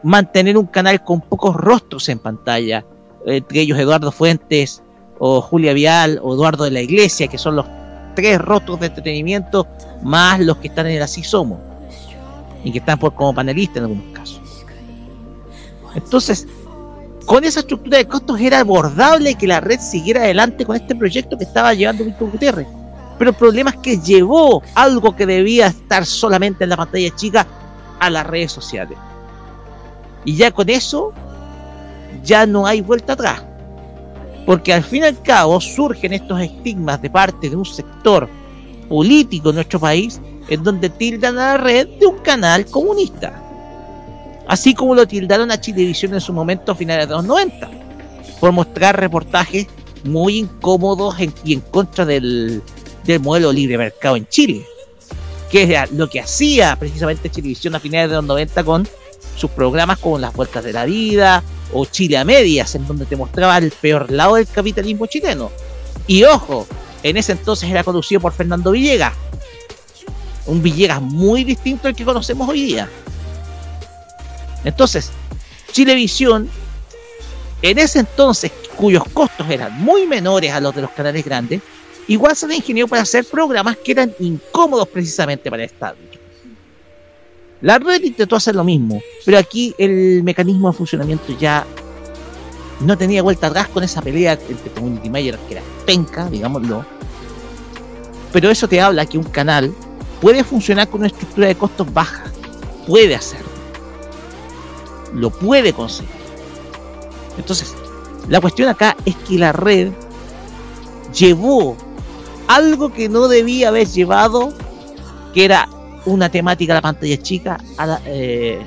mantener 0.03 0.57
un 0.57 0.67
canal 0.67 1.03
con 1.03 1.21
pocos 1.21 1.55
rostros 1.55 2.09
en 2.09 2.19
pantalla, 2.19 2.85
entre 3.27 3.61
ellos 3.61 3.79
Eduardo 3.79 4.11
Fuentes 4.13 4.83
o 5.21 5.41
Julia 5.41 5.73
Vial 5.75 6.19
o 6.23 6.35
Eduardo 6.35 6.65
de 6.65 6.71
la 6.73 6.81
Iglesia, 6.81 7.29
que 7.29 7.39
son 7.39 7.57
los 7.57 7.67
tres 8.17 8.41
rostros 8.41 8.81
de 8.81 8.87
entretenimiento 8.87 9.67
más 10.03 10.41
los 10.41 10.57
que 10.57 10.69
están 10.69 10.87
en 10.87 10.97
el 10.97 11.03
Así 11.03 11.23
Somos 11.23 11.61
y 12.65 12.73
que 12.73 12.79
están 12.79 12.99
por, 12.99 13.15
como 13.15 13.35
panelistas 13.35 13.77
en 13.77 13.83
algunos 13.85 14.13
casos. 14.13 14.41
Entonces, 15.95 16.47
con 17.27 17.45
esa 17.45 17.61
estructura 17.61 17.99
de 17.99 18.07
costos 18.07 18.41
era 18.41 18.61
abordable 18.61 19.35
que 19.35 19.47
la 19.47 19.61
red 19.61 19.79
siguiera 19.79 20.23
adelante 20.23 20.65
con 20.65 20.77
este 20.77 20.95
proyecto 20.95 21.37
que 21.37 21.45
estaba 21.45 21.75
llevando 21.75 22.05
Víctor 22.05 22.31
Gutiérrez. 22.31 22.67
Pero 23.19 23.31
el 23.31 23.37
problema 23.37 23.71
es 23.71 23.77
que 23.77 23.99
llevó 23.99 24.63
algo 24.75 25.15
que 25.15 25.27
debía 25.27 25.67
estar 25.67 26.07
solamente 26.07 26.65
en 26.65 26.71
la 26.71 26.77
pantalla 26.79 27.15
chica 27.15 27.47
a 27.99 28.09
las 28.09 28.27
redes 28.27 28.53
sociales. 28.53 28.97
Y 30.25 30.37
ya 30.37 30.51
con 30.51 30.71
eso, 30.71 31.13
ya 32.25 32.47
no 32.47 32.67
hay 32.67 32.81
vuelta 32.81 33.13
atrás. 33.13 33.43
Porque 34.47 34.73
al 34.73 34.83
fin 34.83 35.03
y 35.03 35.07
al 35.07 35.23
cabo 35.23 35.61
surgen 35.61 36.13
estos 36.13 36.41
estigmas 36.41 37.01
de 37.03 37.11
parte 37.11 37.51
de 37.51 37.57
un 37.57 37.65
sector 37.65 38.29
político 38.89 39.51
en 39.51 39.57
nuestro 39.57 39.79
país 39.79 40.21
en 40.49 40.63
donde 40.65 40.91
tildan 40.91 41.39
a 41.39 41.53
la 41.53 41.57
red 41.59 41.87
de 41.99 42.07
un 42.07 42.19
canal 42.19 42.67
comunista. 42.67 43.33
Así 44.49 44.75
como 44.75 44.97
lo 44.97 45.07
tildaron 45.07 45.51
a 45.53 45.61
Chilevisión 45.61 46.13
en 46.15 46.21
su 46.21 46.33
momento 46.33 46.73
a 46.73 46.75
finales 46.75 47.09
de 47.09 47.15
los 47.15 47.25
90, 47.25 47.71
por 48.41 48.51
mostrar 48.51 48.99
reportajes 48.99 49.69
muy 50.03 50.39
incómodos 50.39 51.15
y 51.45 51.53
en 51.53 51.61
contra 51.61 52.05
del, 52.05 52.63
del 53.05 53.21
modelo 53.21 53.53
libre 53.53 53.79
mercado 53.79 54.17
en 54.17 54.27
Chile, 54.27 54.67
que 55.53 55.63
era 55.63 55.87
lo 55.93 56.11
que 56.11 56.21
hacía 56.21 56.75
precisamente 56.77 57.31
Chilevisión 57.31 57.77
a 57.77 57.81
finales 57.81 58.11
de 58.11 58.17
los 58.17 58.25
90 58.25 58.65
con 58.65 58.89
sus 59.37 59.51
programas 59.53 59.99
como 59.99 60.19
Las 60.19 60.35
Vueltas 60.35 60.65
de 60.65 60.73
la 60.73 60.85
Vida 60.85 61.45
o 61.73 61.85
Chile 61.85 62.17
a 62.17 62.25
Medias, 62.25 62.75
en 62.75 62.87
donde 62.87 63.07
te 63.07 63.17
mostraba 63.17 63.59
el 63.59 63.71
peor 63.71 64.11
lado 64.11 64.37
del 64.37 64.47
capitalismo 64.47 65.07
chileno. 65.07 65.51
Y 66.07 66.25
ojo, 66.25 66.67
en 67.03 67.17
ese 67.17 67.33
entonces 67.33 67.71
era 67.71 67.85
conducido 67.85 68.21
por 68.21 68.33
Fernando 68.33 68.73
Villegas, 68.73 69.15
un 70.47 70.63
Villegas 70.63 71.01
muy 71.01 71.45
distinto 71.45 71.89
al 71.89 71.95
que 71.95 72.05
conocemos 72.05 72.49
hoy 72.49 72.63
día. 72.63 72.89
Entonces, 74.65 75.11
Chilevisión, 75.73 76.51
en 77.63 77.79
ese 77.79 78.01
entonces, 78.01 78.51
cuyos 78.77 79.05
costos 79.13 79.49
eran 79.49 79.81
muy 79.81 80.07
menores 80.07 80.53
a 80.53 80.61
los 80.61 80.75
de 80.75 80.83
los 80.83 80.91
canales 80.91 81.25
grandes, 81.25 81.61
igual 82.09 82.35
se 82.35 82.47
le 82.47 82.57
ingenió 82.57 82.89
para 82.89 83.03
hacer 83.03 83.25
programas 83.25 83.77
que 83.77 83.93
eran 83.93 84.13
incómodos 84.19 84.89
precisamente 84.89 85.51
para 85.51 85.63
el 85.63 85.71
Estado. 85.71 85.97
La 87.63 87.79
red 87.79 88.03
intentó 88.03 88.37
hacer 88.37 88.55
lo 88.55 88.65
mismo, 88.65 89.03
pero 89.25 89.39
aquí 89.39 89.75
el 89.77 90.23
mecanismo 90.23 90.71
de 90.71 90.77
funcionamiento 90.77 91.37
ya 91.39 91.67
no 92.81 92.97
tenía 92.97 93.23
vuelta 93.23 93.49
atrás 93.49 93.69
con 93.69 93.85
esa 93.85 94.01
pelea 94.01 94.39
entre 94.49 94.71
Community 94.73 95.11
Manager, 95.11 95.39
que 95.47 95.55
era 95.55 95.63
penca, 95.85 96.29
digámoslo. 96.31 96.85
Pero 98.33 98.51
eso 98.51 98.67
te 98.67 98.81
habla 98.81 99.05
que 99.05 99.19
un 99.19 99.25
canal 99.25 99.75
puede 100.21 100.43
funcionar 100.43 100.89
con 100.89 101.01
una 101.01 101.09
estructura 101.09 101.49
de 101.49 101.55
costos 101.55 101.93
baja. 101.93 102.25
Puede 102.87 103.15
hacerlo. 103.15 103.49
Lo 105.13 105.31
puede 105.31 105.75
conseguir. 105.75 106.11
Entonces, 107.37 107.75
la 108.29 108.41
cuestión 108.41 108.69
acá 108.71 108.97
es 109.05 109.17
que 109.17 109.39
la 109.39 109.53
red 109.53 109.93
llevó 111.13 111.77
algo 112.47 112.93
que 112.93 113.09
no 113.09 113.29
debía 113.29 113.69
haber 113.69 113.87
llevado, 113.87 114.53
que 115.35 115.45
era 115.45 115.69
una 116.07 116.31
temática 116.31 116.73
a 116.73 116.77
la 116.77 116.83
pantalla 116.83 117.17
chica, 117.17 117.59
a 117.77 117.87
la, 117.87 118.01
eh, 118.07 118.61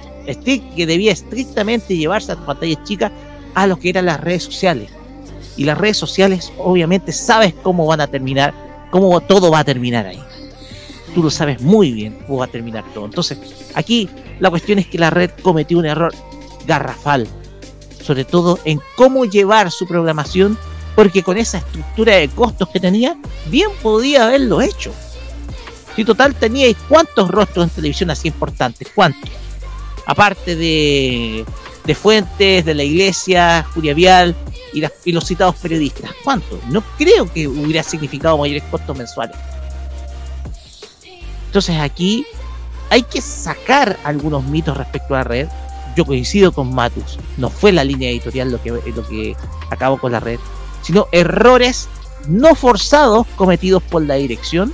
que 0.76 0.86
debía 0.86 1.12
estrictamente 1.12 1.96
llevarse 1.96 2.32
a 2.32 2.36
la 2.36 2.46
pantalla 2.46 2.84
chica 2.84 3.12
a 3.54 3.68
lo 3.68 3.78
que 3.78 3.90
eran 3.90 4.06
las 4.06 4.20
redes 4.20 4.44
sociales. 4.44 4.90
Y 5.56 5.66
las 5.66 5.78
redes 5.78 5.98
sociales, 5.98 6.52
obviamente, 6.58 7.12
sabes 7.12 7.54
cómo 7.62 7.86
van 7.86 8.02
a 8.02 8.08
terminar, 8.08 8.54
cómo 8.90 9.20
todo 9.22 9.52
va 9.52 9.60
a 9.60 9.64
terminar 9.64 10.08
ahí. 10.08 10.20
Tú 11.14 11.22
lo 11.22 11.30
sabes 11.30 11.62
muy 11.62 11.92
bien 11.92 12.18
cómo 12.26 12.40
va 12.40 12.46
a 12.46 12.50
terminar 12.50 12.84
todo. 12.94 13.06
Entonces, 13.06 13.38
aquí 13.76 14.10
la 14.40 14.50
cuestión 14.50 14.80
es 14.80 14.88
que 14.88 14.98
la 14.98 15.12
red 15.12 15.30
cometió 15.42 15.78
un 15.78 15.86
error 15.86 16.14
garrafal, 16.66 17.28
sobre 18.02 18.26
todo 18.26 18.58
en 18.66 18.82
cómo 18.96 19.26
llevar 19.26 19.70
su 19.70 19.88
programación, 19.88 20.58
porque 20.96 21.22
con 21.22 21.38
esa 21.38 21.60
estructura 21.60 22.16
de 22.16 22.30
costos 22.30 22.70
que 22.70 22.80
tenía, 22.80 23.16
bien 23.48 23.70
podía 23.82 24.26
haberlo 24.26 24.62
hecho. 24.62 24.92
Si 25.95 26.03
total 26.03 26.34
teníais 26.36 26.78
cuántos 26.90 27.30
rostros 27.30 27.65
en 27.65 27.70
televisión 27.70 28.10
así 28.10 28.28
importantes, 28.30 28.88
cuántos. 28.95 29.30
Aparte 30.06 30.56
de, 30.56 31.45
de 31.86 31.95
Fuentes, 31.95 32.65
de 32.65 32.74
la 32.74 32.84
Iglesia, 32.84 33.65
Julia 33.74 33.94
Vial 33.94 34.36
y, 34.74 35.11
los 35.11 35.26
citados 35.26 35.56
periodistas, 35.56 36.11
¿cuántos? 36.24 36.64
No 36.70 36.82
creo 36.98 37.32
que 37.32 37.48
hubiera 37.48 37.84
significado 37.84 38.38
mayores 38.38 38.64
costos 38.64 38.98
mensuales. 38.98 39.36
Entonces 41.45 41.78
aquí 41.80 42.26
hay 42.90 43.03
que 43.03 43.22
sacar 43.22 43.99
algunos 44.03 44.44
mitos 44.44 44.76
respecto 44.76 45.14
a 45.14 45.20
la 45.20 45.24
red. 45.24 45.48
Yo 45.95 46.06
coincido 46.06 46.52
con 46.52 46.74
Matus, 46.74 47.20
no 47.38 47.52
fue 47.52 47.72
la 47.72 47.84
línea 47.84 48.10
editorial 48.10 48.52
lo 48.52 48.61
que, 48.61 48.72
lo 48.72 49.07
que 49.07 49.36
acabó 49.70 49.99
con 49.99 50.11
la 50.11 50.20
red, 50.20 50.40
sino 50.82 51.07
errores 51.11 51.88
no 52.28 52.56
forzados 52.56 53.28
cometidos 53.36 53.84
por 53.84 54.02
la 54.02 54.15
dirección 54.15 54.74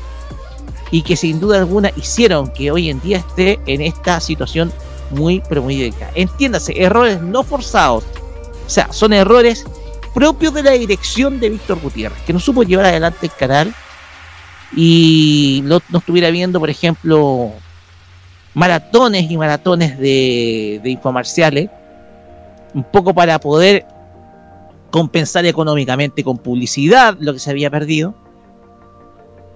y 0.91 1.01
que 1.01 1.15
sin 1.15 1.39
duda 1.39 1.59
alguna 1.59 1.91
hicieron 1.95 2.49
que 2.49 2.71
hoy 2.71 2.89
en 2.89 2.99
día 3.01 3.17
esté 3.17 3.59
en 3.65 3.81
esta 3.81 4.19
situación 4.19 4.71
muy 5.11 5.41
pero 5.47 5.61
muy 5.61 5.77
delicada. 5.77 6.11
Entiéndase, 6.15 6.81
errores 6.81 7.21
no 7.21 7.43
forzados. 7.43 8.03
O 8.65 8.69
sea, 8.69 8.91
son 8.91 9.13
errores 9.13 9.65
propios 10.13 10.53
de 10.53 10.63
la 10.63 10.71
dirección 10.71 11.39
de 11.39 11.49
Víctor 11.49 11.79
Gutiérrez, 11.81 12.19
que 12.23 12.33
no 12.33 12.39
supo 12.39 12.63
llevar 12.63 12.87
adelante 12.87 13.27
el 13.27 13.31
canal 13.31 13.73
y 14.75 15.61
no, 15.63 15.81
estuviera 15.97 16.29
viendo, 16.29 16.59
por 16.59 16.69
ejemplo, 16.69 17.51
maratones 18.53 19.29
y 19.29 19.37
maratones 19.37 19.97
de, 19.97 20.79
de 20.83 20.89
infomarciales, 20.89 21.69
un 22.73 22.83
poco 22.83 23.13
para 23.13 23.39
poder 23.39 23.85
compensar 24.91 25.45
económicamente 25.45 26.23
con 26.23 26.37
publicidad 26.37 27.15
lo 27.19 27.33
que 27.33 27.39
se 27.39 27.49
había 27.49 27.69
perdido. 27.69 28.15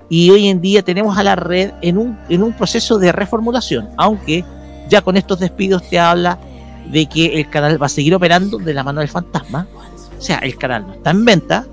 Y 0.10 0.30
hoy 0.30 0.48
en 0.48 0.62
día 0.62 0.84
tenemos 0.84 1.18
a 1.18 1.24
la 1.24 1.36
red 1.36 1.72
en 1.82 1.98
un, 1.98 2.20
en 2.30 2.44
un 2.44 2.54
proceso 2.54 3.00
de 3.00 3.12
reformulación, 3.12 3.90
aunque 3.98 4.44
ya 4.90 5.02
con 5.02 5.18
estos 5.18 5.40
despidos 5.40 5.84
te 5.90 6.00
habla 6.00 6.38
de 6.92 7.06
que 7.06 7.40
el 7.40 7.50
canal 7.50 7.82
va 7.82 7.86
a 7.88 7.90
seguir 7.90 8.14
operando 8.14 8.58
de 8.58 8.74
la 8.74 8.84
mano 8.84 9.00
del 9.00 9.10
fantasma. 9.10 9.68
O 10.18 10.22
sea, 10.22 10.38
el 10.40 10.58
canal 10.58 10.88
no 10.88 10.94
está 10.94 11.12
en 11.12 11.26
venta, 11.26 11.66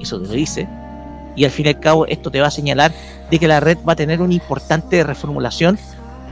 eso 0.00 0.20
te 0.20 0.28
lo 0.28 0.34
dice, 0.34 0.68
y 1.36 1.44
al 1.44 1.50
fin 1.50 1.66
y 1.66 1.70
al 1.70 1.80
cabo 1.80 2.06
esto 2.06 2.30
te 2.30 2.40
va 2.40 2.48
a 2.48 2.50
señalar 2.50 2.92
de 3.30 3.38
que 3.38 3.48
la 3.48 3.60
red 3.60 3.78
va 3.88 3.94
a 3.94 3.96
tener 3.96 4.20
una 4.20 4.34
importante 4.34 5.02
reformulación 5.02 5.78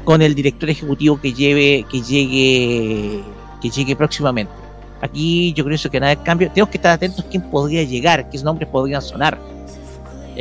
con 0.04 0.22
el 0.22 0.34
director 0.34 0.70
ejecutivo 0.70 1.20
que 1.20 1.32
lleve 1.32 1.84
que 1.90 2.02
llegue 2.02 3.22
que 3.60 3.70
llegue 3.70 3.96
próximamente. 3.96 4.52
Aquí 5.02 5.52
yo 5.54 5.64
creo 5.64 5.78
que 5.90 6.00
nada 6.00 6.14
de 6.14 6.22
cambio. 6.22 6.50
Tenemos 6.50 6.70
que 6.70 6.76
estar 6.76 6.92
atentos 6.92 7.24
a 7.24 7.28
quién 7.28 7.42
podría 7.50 7.82
llegar 7.84 8.28
qué 8.28 8.38
nombres 8.38 8.68
podrían 8.68 9.00
sonar 9.00 9.38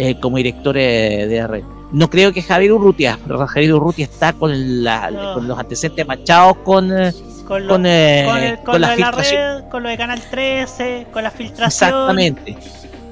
eh, 0.02 0.16
como 0.20 0.38
director 0.38 0.78
eh, 0.78 1.26
de 1.28 1.38
la 1.38 1.48
red 1.48 1.64
no 1.92 2.10
creo 2.10 2.32
que 2.32 2.42
Javier 2.42 2.72
Urrutia 2.74 3.18
pero 3.28 3.46
Javier 3.48 3.74
Urrutia 3.74 4.06
está 4.06 4.32
con, 4.34 4.84
la, 4.84 5.10
No. 5.12 5.34
con 5.34 5.48
los 5.48 5.58
antecedentes 5.60 6.06
manchados 6.08 6.58
con 6.64 6.92
eh, 6.98 7.12
Con, 7.48 7.64
lo, 7.68 7.74
con, 7.74 7.86
eh, 7.86 8.24
con, 8.28 8.38
el- 8.38 8.56
con 8.58 8.66
con 8.66 8.74
lo 8.82 8.96
la 8.96 9.12
red, 9.12 9.64
con 9.72 9.84
lo 9.84 9.90
de 9.90 9.98
Canal 9.98 10.22
13, 10.22 11.08
con 11.12 11.24
la 11.24 11.32
filtración. 11.32 11.90
Exactamente. 11.90 12.56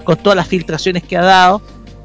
Con 0.03 0.15
todas 0.17 0.35
las 0.35 0.47
filtraciones 0.47 1.01
que 1.03 1.17
ha 1.17 1.23
dado, 1.23 1.61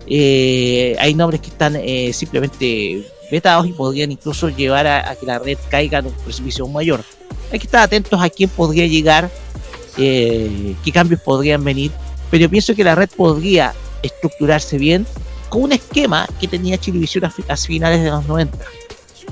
eh, 0.06 0.96
hay 0.98 1.14
nombres 1.14 1.40
que 1.42 1.48
están 1.48 1.76
eh, 1.76 2.10
simplemente 2.14 3.06
vetados 3.30 3.66
y 3.66 3.72
podrían 3.72 4.10
incluso 4.12 4.48
llevar 4.48 4.86
a, 4.86 5.10
a 5.10 5.14
que 5.16 5.26
la 5.26 5.38
red 5.38 5.58
caiga 5.68 5.98
en 5.98 6.06
un 6.06 6.12
precipicio 6.24 6.66
mayor. 6.68 7.04
Hay 7.52 7.58
que 7.58 7.66
estar 7.66 7.82
atentos 7.82 8.18
a 8.20 8.28
quién 8.30 8.48
podría 8.48 8.86
llegar, 8.86 9.28
eh, 9.98 10.74
qué 10.84 10.90
cambios 10.90 11.20
podrían 11.20 11.62
venir, 11.62 11.90
pero 12.30 12.40
yo 12.42 12.50
pienso 12.50 12.74
que 12.74 12.82
la 12.82 12.94
red 12.94 13.10
podría 13.14 13.74
estructurarse 14.02 14.78
bien 14.78 15.06
con 15.48 15.62
un 15.64 15.72
esquema 15.72 16.26
que 16.40 16.48
tenía 16.48 16.78
Chilevisión 16.78 17.24
a, 17.24 17.30
fi- 17.30 17.44
a 17.48 17.56
finales 17.56 18.02
de 18.02 18.10
los 18.10 18.26
90. 18.26 18.56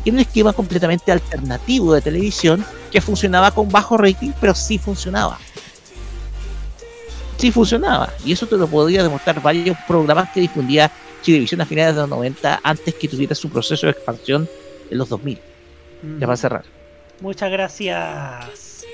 Era 0.05 0.15
un 0.15 0.21
esquema 0.21 0.53
completamente 0.53 1.11
alternativo 1.13 1.95
de 1.95 2.01
televisión 2.01 2.65
que 2.91 3.01
funcionaba 3.01 3.51
con 3.51 3.69
bajo 3.69 3.97
rating, 3.97 4.31
pero 4.41 4.55
sí 4.55 4.79
funcionaba 4.79 5.39
sí 7.37 7.51
funcionaba. 7.51 8.13
Y 8.23 8.33
eso 8.33 8.47
te 8.47 8.57
lo 8.59 8.67
podría 8.67 9.03
demostrar 9.03 9.41
varios 9.41 9.75
programas 9.89 10.29
que 10.31 10.41
difundía 10.41 10.91
Chilevisión 11.23 11.61
a 11.63 11.67
finales 11.67 11.95
de 11.95 12.01
los 12.03 12.11
90 12.11 12.61
antes 12.63 12.95
que 12.95 13.09
tuviera 13.09 13.35
su 13.35 13.49
proceso 13.49 13.87
de 13.87 13.93
expansión 13.93 14.47
en 14.91 14.99
los 14.99 15.09
2000. 15.09 15.39
Ya 16.19 16.27
va 16.27 16.35
a 16.35 16.37
cerrar. 16.37 16.65
Muchas 17.21 17.51
gracias. 17.51 18.85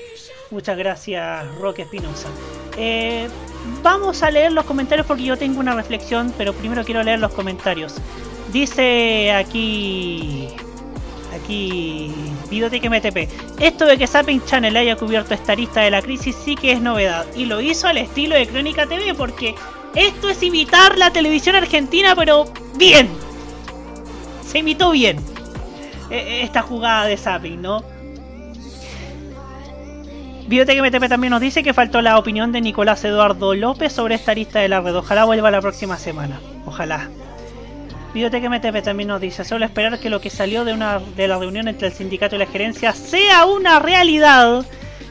Muchas 0.49 0.77
gracias, 0.77 1.45
Roque 1.59 1.81
Espinosa. 1.81 2.29
Eh, 2.77 3.27
vamos 3.83 4.23
a 4.23 4.31
leer 4.31 4.51
los 4.51 4.65
comentarios 4.65 5.05
porque 5.07 5.23
yo 5.23 5.37
tengo 5.37 5.59
una 5.59 5.73
reflexión, 5.75 6.33
pero 6.37 6.53
primero 6.53 6.83
quiero 6.83 7.03
leer 7.03 7.19
los 7.19 7.31
comentarios. 7.33 7.95
Dice 8.51 9.31
aquí 9.31 10.47
aquí 11.35 12.11
Videoteca 12.49 12.89
MTP. 12.89 13.29
Esto 13.59 13.85
de 13.85 13.97
que 13.97 14.07
Zapping 14.07 14.43
Channel 14.45 14.75
haya 14.75 14.95
cubierto 14.95 15.33
esta 15.33 15.55
lista 15.55 15.81
de 15.81 15.91
la 15.91 16.01
crisis 16.01 16.35
sí 16.43 16.55
que 16.55 16.71
es 16.71 16.81
novedad. 16.81 17.25
Y 17.35 17.45
lo 17.45 17.61
hizo 17.61 17.87
al 17.87 17.97
estilo 17.97 18.35
de 18.35 18.47
Crónica 18.47 18.85
TV 18.87 19.13
porque 19.13 19.53
esto 19.95 20.29
es 20.29 20.41
imitar 20.43 20.97
la 20.97 21.11
televisión 21.11 21.55
argentina 21.55 22.15
pero 22.15 22.45
bien. 22.75 23.09
Se 24.45 24.59
imitó 24.59 24.91
bien. 24.91 25.17
eh, 26.09 26.41
Esta 26.43 26.61
jugada 26.61 27.05
de 27.05 27.17
Zapping, 27.17 27.61
¿no? 27.61 27.83
Biblioteca 30.47 30.81
MTP 30.81 31.09
también 31.09 31.31
nos 31.31 31.41
dice 31.41 31.61
que 31.61 31.73
faltó 31.73 32.01
la 32.01 32.17
opinión 32.17 32.53
de 32.53 32.61
Nicolás 32.61 33.03
Eduardo 33.03 33.53
López 33.53 33.91
sobre 33.91 34.15
esta 34.15 34.33
lista 34.33 34.59
de 34.59 34.69
la 34.69 34.79
red. 34.79 34.95
Ojalá 34.95 35.25
vuelva 35.25 35.51
la 35.51 35.59
próxima 35.59 35.97
semana. 35.97 36.39
Ojalá. 36.65 37.09
Biblioteca 38.13 38.49
MTP 38.49 38.81
también 38.81 39.09
nos 39.09 39.19
dice, 39.19 39.43
solo 39.43 39.65
esperar 39.65 39.99
que 39.99 40.09
lo 40.09 40.21
que 40.21 40.29
salió 40.29 40.63
de 40.63 40.71
una 40.71 40.99
de 40.99 41.27
la 41.27 41.37
reunión 41.37 41.67
entre 41.67 41.89
el 41.89 41.93
sindicato 41.93 42.37
y 42.37 42.39
la 42.39 42.45
gerencia 42.45 42.93
sea 42.93 43.45
una 43.45 43.79
realidad 43.79 44.65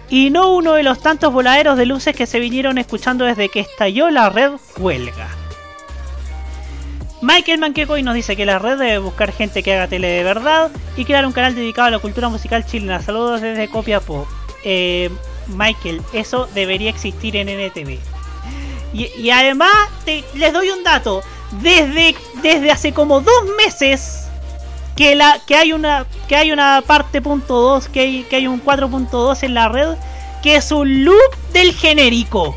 y 0.08 0.30
no 0.30 0.56
uno 0.56 0.72
de 0.72 0.82
los 0.82 1.00
tantos 1.00 1.30
voladeros 1.34 1.76
de 1.76 1.84
luces 1.84 2.16
que 2.16 2.26
se 2.26 2.40
vinieron 2.40 2.78
escuchando 2.78 3.26
desde 3.26 3.50
que 3.50 3.60
estalló 3.60 4.08
la 4.08 4.30
red 4.30 4.52
huelga. 4.78 5.28
Michael 7.20 7.60
Manquecoy 7.60 8.02
nos 8.02 8.14
dice 8.14 8.36
que 8.36 8.46
la 8.46 8.58
red 8.58 8.78
debe 8.78 8.98
buscar 8.98 9.32
gente 9.32 9.62
que 9.62 9.74
haga 9.74 9.86
tele 9.86 10.08
de 10.08 10.24
verdad 10.24 10.70
y 10.96 11.04
crear 11.04 11.26
un 11.26 11.32
canal 11.32 11.54
dedicado 11.54 11.88
a 11.88 11.90
la 11.90 11.98
cultura 11.98 12.30
musical 12.30 12.64
chilena. 12.64 13.02
Saludos 13.02 13.42
desde 13.42 13.68
Copiapó. 13.68 14.26
Eh, 14.68 15.10
Michael, 15.46 16.02
eso 16.12 16.48
debería 16.54 16.90
existir 16.90 17.36
en 17.36 17.48
NTV. 17.48 17.98
Y, 18.92 19.06
y 19.16 19.30
además, 19.30 19.70
te- 20.04 20.24
les 20.34 20.52
doy 20.52 20.70
un 20.70 20.82
dato. 20.82 21.22
Desde, 21.62 22.16
desde 22.42 22.72
hace 22.72 22.92
como 22.92 23.20
dos 23.20 23.44
meses 23.56 24.24
que, 24.96 25.14
la, 25.14 25.38
que, 25.46 25.54
hay 25.54 25.72
una, 25.72 26.04
que 26.26 26.34
hay 26.34 26.50
una 26.50 26.82
parte 26.84 27.22
punto 27.22 27.60
2, 27.60 27.88
que 27.88 28.00
hay, 28.00 28.22
que 28.24 28.36
hay 28.36 28.48
un 28.48 28.60
4.2 28.64 29.44
en 29.44 29.54
la 29.54 29.68
red, 29.68 29.94
que 30.42 30.56
es 30.56 30.72
un 30.72 31.04
loop 31.04 31.36
del 31.52 31.72
genérico. 31.72 32.56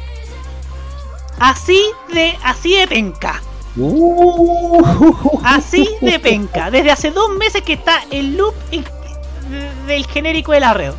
Así 1.39 1.79
de, 2.11 2.35
así 2.43 2.75
de 2.75 2.87
penca. 2.87 3.41
Así 5.43 5.87
de 6.01 6.19
penca. 6.19 6.71
Desde 6.71 6.89
hace 6.91 7.11
dos 7.11 7.29
meses 7.37 7.61
que 7.61 7.73
está 7.73 8.01
el 8.09 8.35
loop 8.35 8.55
del 9.85 10.05
genérico 10.07 10.51
de 10.53 10.59
la 10.59 10.73
red. 10.73 10.93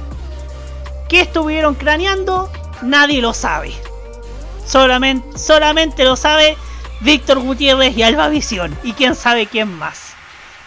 ¿Qué 1.11 1.23
estuvieron 1.23 1.75
craneando? 1.75 2.49
Nadie 2.83 3.21
lo 3.21 3.35
sabe. 3.35 3.73
Solamente, 4.65 5.37
solamente 5.37 6.05
lo 6.05 6.15
sabe 6.15 6.57
Víctor 7.01 7.41
Gutiérrez 7.41 7.97
y 7.97 8.05
Alba 8.05 8.29
Visión. 8.29 8.73
Y 8.85 8.93
quién 8.93 9.17
sabe 9.17 9.47
quién 9.47 9.77
más. 9.77 10.15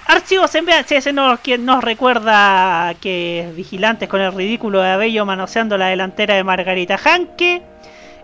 Archivos 0.06 0.53
en 0.56 0.65
VHS 0.65 1.14
quien 1.41 1.65
nos 1.65 1.82
recuerda 1.82 2.94
que 2.99 3.53
Vigilantes 3.56 4.10
con 4.10 4.20
el 4.20 4.34
ridículo 4.34 4.82
de 4.82 4.90
Abello 4.90 5.26
manoseando 5.26 5.78
la 5.78 5.88
delantera 5.88 6.36
de 6.36 6.44
Margarita 6.44 6.99
Hanke. 7.02 7.61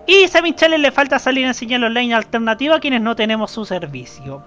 Y 0.06 0.26
a 0.36 0.42
Michelle 0.42 0.78
le 0.78 0.92
falta 0.92 1.20
salir 1.20 1.46
en 1.46 1.54
señal 1.54 1.86
online 1.86 2.14
alternativa 2.14 2.76
a 2.76 2.80
quienes 2.82 3.00
no 3.00 3.16
tenemos 3.16 3.50
su 3.50 3.64
servicio. 3.64 4.44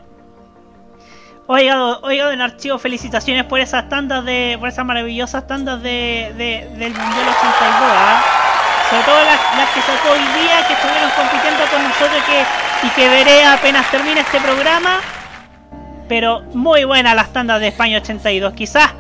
Oiga, 1.55 1.99
oiga, 2.01 2.31
don 2.31 2.41
Archivo, 2.41 2.79
felicitaciones 2.79 3.45
por 3.45 3.61
esas 3.61 3.87
tandas 3.91 4.24
de. 4.24 4.57
por 4.59 4.70
esas 4.70 4.87
maravillosas 4.87 5.47
tandas 5.47 5.83
de, 5.83 6.33
de- 6.39 6.66
del 6.79 6.95
Mundial 6.95 7.29
82, 7.29 7.93
¿ah? 7.93 8.23
Sobre 8.89 9.03
todo 9.05 9.16
las, 9.23 9.69
que 9.74 9.81
sacó 9.83 10.12
hoy 10.12 10.43
día, 10.43 10.66
que 10.66 10.73
estuvieron 10.73 11.11
compitiendo 11.11 11.62
con 11.70 11.83
nosotros 11.85 12.23
y 12.83 12.89
que, 12.89 13.07
veré 13.07 13.45
apenas 13.45 13.91
termine 13.91 14.20
este 14.20 14.41
programa. 14.41 15.01
Pero 16.09 16.41
muy 16.55 16.85
buenas 16.85 17.15
las 17.15 17.31
tandas 17.35 17.61
de 17.61 17.69
España 17.69 17.99
82. 17.99 18.55
Quizás 18.55 18.91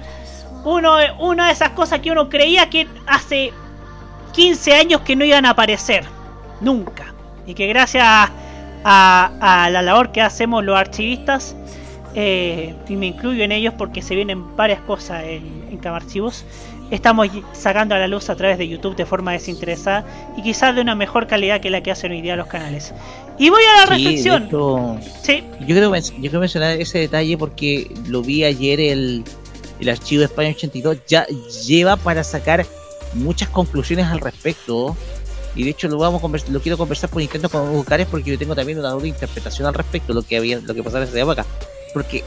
uno, 0.64 0.96
una 1.20 1.46
de 1.46 1.52
esas 1.52 1.70
cosas 1.70 2.00
que 2.00 2.10
uno 2.10 2.28
creía 2.28 2.68
que 2.68 2.86
hace 3.06 3.50
15 4.34 4.74
años 4.74 5.00
que 5.00 5.16
no 5.16 5.24
iban 5.24 5.46
a 5.46 5.50
aparecer. 5.50 6.04
Nunca. 6.60 7.14
Y 7.46 7.54
que 7.54 7.66
gracias 7.66 8.04
a, 8.04 8.28
a 8.84 9.70
la 9.70 9.80
labor 9.80 10.12
que 10.12 10.20
hacemos 10.20 10.62
los 10.64 10.78
archivistas, 10.78 11.56
eh, 12.14 12.74
y 12.88 12.96
me 12.96 13.06
incluyo 13.06 13.42
en 13.42 13.52
ellos 13.52 13.74
porque 13.76 14.02
se 14.02 14.14
vienen 14.14 14.56
varias 14.56 14.80
cosas 14.80 15.24
en, 15.24 15.44
en 15.70 15.78
Camarchivos, 15.78 16.44
estamos 16.90 17.28
sacando 17.52 17.94
a 17.94 17.98
la 17.98 18.06
luz 18.06 18.28
a 18.28 18.36
través 18.36 18.58
de 18.58 18.68
YouTube 18.68 18.96
de 18.96 19.06
forma 19.06 19.32
desinteresada 19.32 20.04
y 20.36 20.42
quizás 20.42 20.74
de 20.74 20.82
una 20.82 20.94
mejor 20.94 21.26
calidad 21.26 21.60
que 21.60 21.70
la 21.70 21.82
que 21.82 21.90
hacen 21.90 22.12
hoy 22.12 22.20
día 22.20 22.36
los 22.36 22.48
canales. 22.48 22.92
Y 23.38 23.48
voy 23.48 23.62
a 23.62 23.86
la 23.86 23.96
Sí, 23.96 24.04
de 24.04 24.10
reflexión. 24.10 25.00
Sí. 25.22 25.42
Yo 25.60 25.66
quiero, 25.66 25.96
yo 25.96 26.20
quiero 26.20 26.40
mencionar 26.40 26.78
ese 26.78 26.98
detalle 26.98 27.38
porque 27.38 27.90
lo 28.06 28.22
vi 28.22 28.44
ayer 28.44 28.78
el, 28.78 29.24
el 29.80 29.88
archivo 29.88 30.20
de 30.20 30.26
España 30.26 30.50
82 30.50 30.98
ya 31.08 31.26
lleva 31.66 31.96
para 31.96 32.22
sacar 32.24 32.66
muchas 33.14 33.48
conclusiones 33.48 34.06
al 34.06 34.20
respecto 34.20 34.96
y 35.54 35.64
de 35.64 35.70
hecho 35.70 35.88
lo 35.88 35.98
vamos 35.98 36.22
a 36.22 36.50
lo 36.50 36.60
quiero 36.60 36.78
conversar 36.78 37.10
por 37.10 37.20
interno 37.20 37.48
con 37.50 37.68
Hugo 37.68 37.84
Cares 37.84 38.06
porque 38.10 38.30
yo 38.30 38.38
tengo 38.38 38.54
también 38.54 38.78
una 38.78 38.88
doble 38.88 39.08
interpretación 39.08 39.66
al 39.66 39.74
respecto 39.74 40.08
de 40.08 40.14
lo 40.14 40.22
que 40.22 40.38
había 40.38 40.58
lo 40.60 40.74
que 40.74 40.82
pasaba 40.82 41.04
en 41.04 41.10
esa 41.10 41.20
época 41.20 41.44
porque 41.92 42.22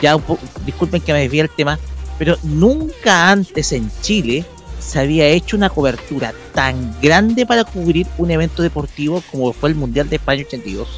ya 0.00 0.16
un 0.16 0.22
po- 0.22 0.38
disculpen 0.64 1.00
que 1.00 1.12
me 1.12 1.20
desvíe 1.20 1.40
el 1.40 1.50
tema 1.50 1.78
pero 2.18 2.36
nunca 2.42 3.30
antes 3.30 3.72
en 3.72 3.90
Chile 4.00 4.44
se 4.80 4.98
había 4.98 5.26
hecho 5.28 5.56
una 5.56 5.70
cobertura 5.70 6.32
tan 6.54 6.94
grande 7.00 7.46
para 7.46 7.64
cubrir 7.64 8.06
un 8.18 8.30
evento 8.30 8.62
deportivo 8.62 9.22
como 9.30 9.52
fue 9.52 9.70
el 9.70 9.74
Mundial 9.74 10.08
de 10.08 10.16
España 10.16 10.42
82 10.46 10.88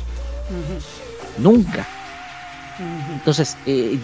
nunca 1.38 1.86
entonces, 3.14 3.56
eh, 3.66 3.98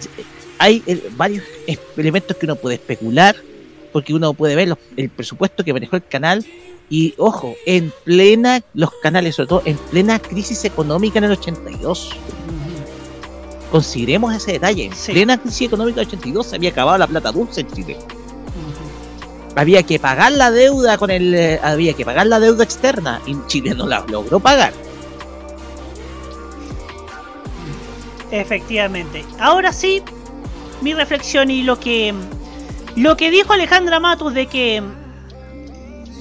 hay 0.57 0.81
eh, 0.87 1.09
varios 1.17 1.43
elementos 1.97 2.37
que 2.37 2.45
uno 2.45 2.55
puede 2.55 2.75
especular, 2.75 3.35
porque 3.91 4.13
uno 4.13 4.33
puede 4.33 4.55
ver 4.55 4.69
los- 4.69 4.77
el 4.95 5.09
presupuesto 5.09 5.63
que 5.65 5.73
manejó 5.73 5.97
el 5.97 6.05
canal. 6.05 6.45
Y 6.89 7.13
ojo, 7.17 7.55
en 7.65 7.91
plena, 8.05 8.61
los 8.73 8.91
canales, 9.03 9.35
sobre 9.35 9.47
todo 9.49 9.61
en 9.65 9.77
plena 9.77 10.19
crisis 10.19 10.63
económica 10.63 11.19
en 11.19 11.25
el 11.25 11.31
82. 11.31 12.11
Consideremos 13.71 14.35
ese 14.35 14.53
detalle. 14.53 14.85
En 14.85 14.91
plena 15.13 15.37
crisis 15.37 15.67
económica 15.67 16.01
del 16.01 16.07
82 16.07 16.45
se 16.47 16.55
había 16.57 16.69
acabado 16.71 16.97
la 16.97 17.07
plata 17.07 17.31
dulce 17.31 17.61
en 17.61 17.71
Chile. 17.71 17.97
Había 19.55 19.83
que 19.83 19.99
pagar 19.99 20.31
la 20.33 20.51
deuda 20.51 20.97
con 20.97 21.09
el. 21.09 21.33
eh, 21.33 21.59
había 21.63 21.93
que 21.93 22.05
pagar 22.05 22.27
la 22.27 22.39
deuda 22.39 22.63
externa. 22.63 23.21
Y 23.25 23.35
Chile 23.47 23.73
no 23.73 23.87
la 23.87 24.03
logró 24.07 24.39
pagar. 24.39 24.73
Efectivamente. 28.31 29.25
Ahora 29.39 29.73
sí, 29.73 30.01
mi 30.81 30.93
reflexión 30.93 31.51
y 31.51 31.63
lo 31.63 31.79
que 31.79 32.13
lo 32.95 33.15
que 33.17 33.31
dijo 33.31 33.53
Alejandra 33.53 33.99
Matus 33.99 34.33
de 34.33 34.47
que 34.47 34.81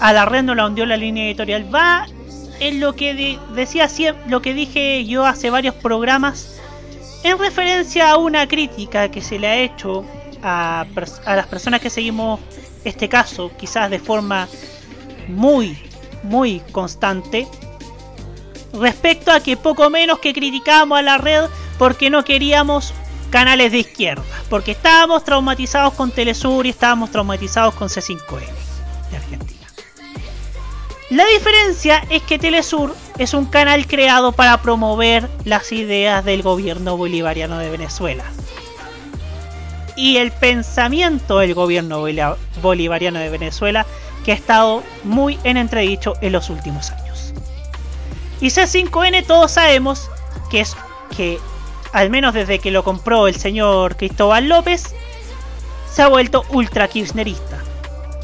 a 0.01 0.13
la 0.13 0.25
red 0.25 0.43
no 0.43 0.55
la 0.55 0.67
hundió 0.67 0.87
la 0.87 0.97
línea 0.97 1.27
editorial 1.27 1.73
va 1.75 2.07
en 2.61 2.79
lo 2.81 2.95
que 2.95 3.15
de- 3.15 3.39
decía 3.55 3.89
lo 4.29 4.41
que 4.43 4.55
dije 4.55 5.05
yo 5.05 5.25
hace 5.27 5.51
varios 5.51 5.75
programas 5.77 6.60
en 7.23 7.39
referencia 7.39 8.11
a 8.11 8.17
una 8.17 8.47
crítica 8.47 9.11
que 9.11 9.21
se 9.21 9.39
le 9.39 9.47
ha 9.47 9.59
hecho 9.59 10.05
a, 10.43 10.87
las 11.27 11.47
personas 11.47 11.81
que 11.81 11.91
seguimos 11.91 12.41
este 12.85 13.09
caso 13.09 13.51
quizás 13.59 13.91
de 13.91 13.99
forma 13.99 14.49
muy 15.29 15.79
muy 16.23 16.61
constante 16.73 17.47
respecto 18.73 19.31
a 19.33 19.41
que 19.41 19.57
poco 19.57 19.91
menos 19.91 20.19
que 20.19 20.33
criticábamos 20.33 20.99
a 20.99 21.03
la 21.03 21.19
red 21.19 21.45
porque 21.79 22.11
no 22.11 22.25
queríamos 22.25 22.95
canales 23.31 23.73
de 23.73 23.79
izquierda, 23.79 24.25
porque 24.49 24.73
estábamos 24.73 25.25
traumatizados 25.25 25.95
con 25.95 26.11
Telesur 26.11 26.67
y 26.67 26.71
estábamos 26.71 27.11
traumatizados 27.11 27.75
con 27.75 27.89
C5N 27.89 28.41
de 29.11 29.17
Argentina. 29.17 29.50
La 31.11 31.27
diferencia 31.27 32.05
es 32.09 32.23
que 32.23 32.39
Telesur 32.39 32.95
es 33.19 33.35
un 33.35 33.47
canal 33.47 33.89
creado 33.89 34.31
para 34.31 34.63
promover 34.63 35.29
las 35.45 35.73
ideas 35.73 36.25
del 36.25 36.43
gobierno 36.43 36.97
bolivariano 36.97 37.59
de 37.59 37.69
Venezuela. 37.69 38.23
Y 39.97 40.19
el 40.19 40.31
pensamiento 40.31 41.41
del 41.41 41.55
gobierno 41.55 42.05
bolivariano 42.63 43.19
de 43.19 43.29
Venezuela 43.29 43.87
que 44.25 44.31
ha 44.31 44.37
estado 44.37 44.85
muy 45.03 45.37
en 45.43 45.57
entredicho 45.57 46.15
en 46.21 46.31
los 46.31 46.49
últimos 46.49 46.93
años. 46.93 47.35
Y 48.41 48.47
C5N 48.47 49.27
todos 49.27 49.51
sabemos 49.51 50.09
que 50.49 50.61
es 50.61 50.77
que, 51.17 51.41
al 51.93 52.11
menos 52.11 52.35
desde 52.35 52.61
que 52.61 52.71
lo 52.71 52.85
compró 52.85 53.27
el 53.27 53.35
señor 53.35 53.97
Cristóbal 53.97 54.49
López, 54.49 54.95
se 55.93 56.03
ha 56.03 56.09
vuelto 56.09 56.45
ultra 56.51 56.87
kirchnerista. 56.87 57.59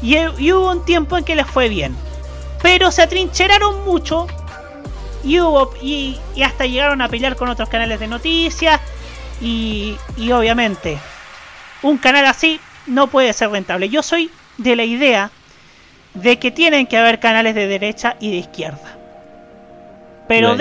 Y, 0.01 0.15
y 0.15 0.53
hubo 0.53 0.71
un 0.71 0.85
tiempo 0.85 1.17
en 1.17 1.25
que 1.25 1.35
les 1.35 1.47
fue 1.47 1.67
bien. 1.67 1.93
Pero 2.61 2.91
se 2.91 3.01
atrincheraron 3.01 3.85
mucho 3.85 4.27
y 5.23 5.39
hubo 5.39 5.73
y, 5.81 6.17
y 6.35 6.43
hasta 6.43 6.65
llegaron 6.65 7.01
a 7.01 7.09
pelear 7.09 7.35
con 7.35 7.49
otros 7.49 7.69
canales 7.69 7.99
de 7.99 8.07
noticias 8.07 8.81
y, 9.41 9.95
y 10.15 10.31
obviamente 10.31 10.97
un 11.83 11.97
canal 11.97 12.25
así 12.25 12.59
no 12.85 13.07
puede 13.07 13.33
ser 13.33 13.49
rentable. 13.49 13.89
Yo 13.89 14.01
soy 14.01 14.31
de 14.57 14.75
la 14.75 14.83
idea 14.83 15.31
de 16.13 16.39
que 16.39 16.51
tienen 16.51 16.87
que 16.87 16.97
haber 16.97 17.19
canales 17.19 17.55
de 17.55 17.67
derecha 17.67 18.15
y 18.19 18.31
de 18.31 18.37
izquierda. 18.37 18.97
Pero 20.27 20.55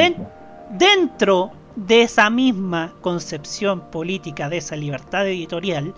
dentro 0.71 1.53
de 1.75 2.03
esa 2.03 2.31
misma 2.31 2.93
concepción 3.01 3.91
política, 3.91 4.49
de 4.49 4.59
esa 4.59 4.77
libertad 4.77 5.27
editorial, 5.27 5.95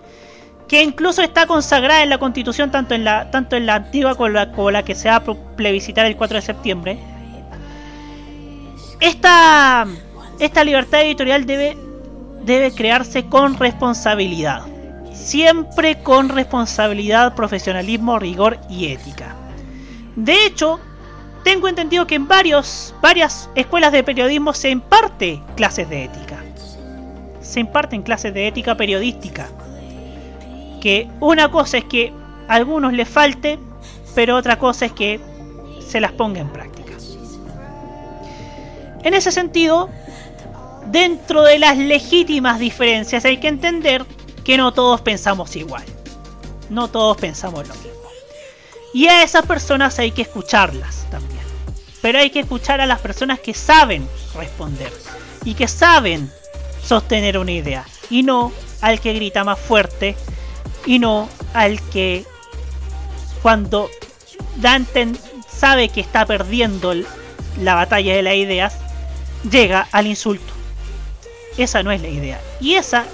que 0.69 0.83
incluso 0.83 1.23
está 1.23 1.47
consagrada 1.47 2.03
en 2.03 2.09
la 2.09 2.19
Constitución 2.19 2.71
tanto 2.71 2.93
en 2.93 3.03
la 3.03 3.31
tanto 3.31 3.55
en 3.55 3.65
la 3.65 3.75
antigua 3.75 4.15
como 4.15 4.29
la, 4.29 4.45
la 4.71 4.83
que 4.83 4.95
se 4.95 5.09
va 5.09 5.15
a 5.15 5.23
plebiscitar 5.23 6.05
el 6.05 6.15
4 6.15 6.35
de 6.35 6.41
septiembre. 6.41 6.99
Esta 9.01 9.87
esta 10.39 10.63
libertad 10.63 11.01
editorial 11.01 11.45
debe 11.45 11.75
debe 12.43 12.71
crearse 12.71 13.25
con 13.25 13.57
responsabilidad. 13.57 14.61
Siempre 15.11 16.01
con 16.01 16.29
responsabilidad, 16.29 17.35
profesionalismo, 17.35 18.19
rigor 18.19 18.59
y 18.69 18.87
ética. 18.87 19.35
De 20.15 20.45
hecho, 20.45 20.79
tengo 21.43 21.67
entendido 21.67 22.07
que 22.07 22.15
en 22.15 22.27
varios, 22.27 22.93
varias 23.01 23.49
escuelas 23.55 23.91
de 23.91 24.03
periodismo 24.03 24.53
se 24.53 24.69
imparte 24.69 25.41
clases 25.55 25.89
de 25.89 26.05
ética. 26.05 26.37
Se 27.41 27.59
imparten 27.59 28.03
clases 28.03 28.33
de 28.33 28.47
ética 28.47 28.75
periodística. 28.75 29.47
Que 30.81 31.09
una 31.19 31.51
cosa 31.51 31.77
es 31.77 31.85
que 31.85 32.13
a 32.47 32.53
algunos 32.55 32.93
les 32.93 33.07
falte, 33.07 33.59
pero 34.15 34.35
otra 34.35 34.57
cosa 34.57 34.85
es 34.85 34.91
que 34.93 35.19
se 35.85 35.99
las 35.99 36.11
ponga 36.11 36.39
en 36.39 36.49
práctica. 36.49 36.93
En 39.03 39.13
ese 39.13 39.31
sentido, 39.31 39.89
dentro 40.87 41.43
de 41.43 41.59
las 41.59 41.77
legítimas 41.77 42.59
diferencias 42.59 43.25
hay 43.25 43.37
que 43.37 43.47
entender 43.47 44.05
que 44.43 44.57
no 44.57 44.73
todos 44.73 45.01
pensamos 45.01 45.55
igual. 45.55 45.83
No 46.69 46.87
todos 46.87 47.17
pensamos 47.17 47.67
lo 47.67 47.73
mismo. 47.75 47.89
Y 48.93 49.07
a 49.07 49.23
esas 49.23 49.45
personas 49.45 49.99
hay 49.99 50.11
que 50.11 50.23
escucharlas 50.23 51.05
también. 51.11 51.39
Pero 52.01 52.19
hay 52.19 52.29
que 52.29 52.39
escuchar 52.39 52.81
a 52.81 52.85
las 52.85 52.99
personas 52.99 53.39
que 53.39 53.53
saben 53.53 54.07
responder 54.35 54.91
y 55.43 55.53
que 55.53 55.67
saben 55.67 56.31
sostener 56.83 57.37
una 57.37 57.51
idea. 57.51 57.85
Y 58.09 58.23
no 58.23 58.51
al 58.81 58.99
que 58.99 59.13
grita 59.13 59.43
más 59.43 59.59
fuerte 59.59 60.15
y 60.89 60.97
no 60.97 61.29
al 61.53 61.79
que 61.91 62.25
cuando 63.43 63.91
Dante 64.55 65.09
sabe 65.47 65.89
que 65.89 66.01
está 66.01 66.25
perdiendo 66.25 66.95
la 67.61 67.75
batalla 67.75 68.15
de 68.15 68.23
las 68.23 68.33
ideas, 68.33 68.79
llega 69.51 69.87
al 69.91 70.07
insulto. 70.07 70.51
Esa 71.59 71.83
no 71.83 71.91
es 71.91 72.01
la 72.01 72.07
idea. 72.07 72.41
Y 72.59 72.73
esa 72.73 73.05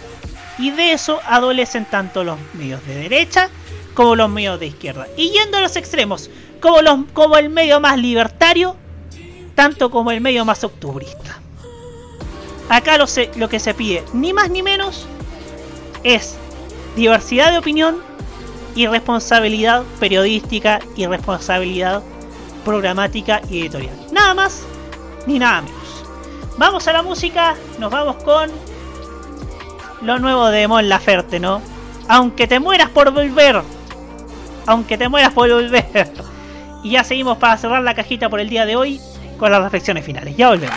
y 0.57 0.72
de 0.72 0.93
eso 0.93 1.19
adolecen 1.26 1.84
tanto 1.84 2.23
los 2.23 2.39
medios 2.53 2.80
de 2.88 2.95
derecha 2.95 3.49
como 3.93 4.15
los 4.15 4.30
medios 4.30 4.57
de 4.57 4.68
izquierda. 4.68 5.07
Y 5.18 5.31
yendo 5.31 5.57
a 5.57 5.61
los 5.61 5.76
extremos, 5.76 6.30
como, 6.61 6.81
los, 6.81 6.99
como 7.11 7.35
el 7.35 7.49
medio 7.49 7.81
más 7.81 7.97
libertario, 7.97 8.77
tanto 9.53 9.91
como 9.91 10.11
el 10.11 10.22
medio 10.22 10.45
más 10.45 10.64
octubrista. 10.64 11.41
Acá 12.69 12.97
lo, 12.97 13.06
se, 13.06 13.31
lo 13.35 13.49
que 13.49 13.60
se 13.60 13.73
pide, 13.73 14.02
ni 14.14 14.31
más 14.31 14.49
ni 14.49 14.64
menos, 14.64 15.07
es 16.06 16.38
diversidad 16.95 17.51
de 17.51 17.57
opinión 17.57 17.97
y 18.76 18.88
responsabilidad 18.88 19.84
periodística 19.99 20.80
y 20.95 21.05
responsabilidad 21.05 22.03
programática 22.63 23.41
y 23.49 23.61
editorial. 23.61 23.95
Nada 24.11 24.34
más 24.34 24.63
ni 25.26 25.39
nada 25.39 25.61
menos. 25.61 26.03
Vamos 26.57 26.88
a 26.88 26.93
la 26.93 27.03
música, 27.03 27.55
nos 27.80 27.91
vamos 27.91 28.17
con 28.23 28.49
lo 30.01 30.19
nuevo 30.19 30.47
de 30.47 30.67
Mon 30.67 30.88
Laferte, 30.88 31.39
¿no? 31.39 31.61
Aunque 32.07 32.47
te 32.47 32.59
mueras 32.59 32.89
por 32.89 33.11
volver. 33.11 33.61
Aunque 34.65 34.97
te 34.97 35.09
mueras 35.09 35.34
por 35.34 35.51
volver. 35.51 36.11
Y 36.84 36.91
ya 36.91 37.03
seguimos 37.03 37.38
para 37.38 37.57
cerrar 37.57 37.81
la 37.81 37.95
cajita 37.95 38.30
por 38.30 38.39
el 38.39 38.49
día 38.49 38.65
de 38.65 38.76
hoy 38.76 39.01
con 39.38 39.51
las 39.51 39.61
reflexiones 39.61 40.05
finales. 40.05 40.35
Ya 40.38 40.49
volvemos. 40.49 40.76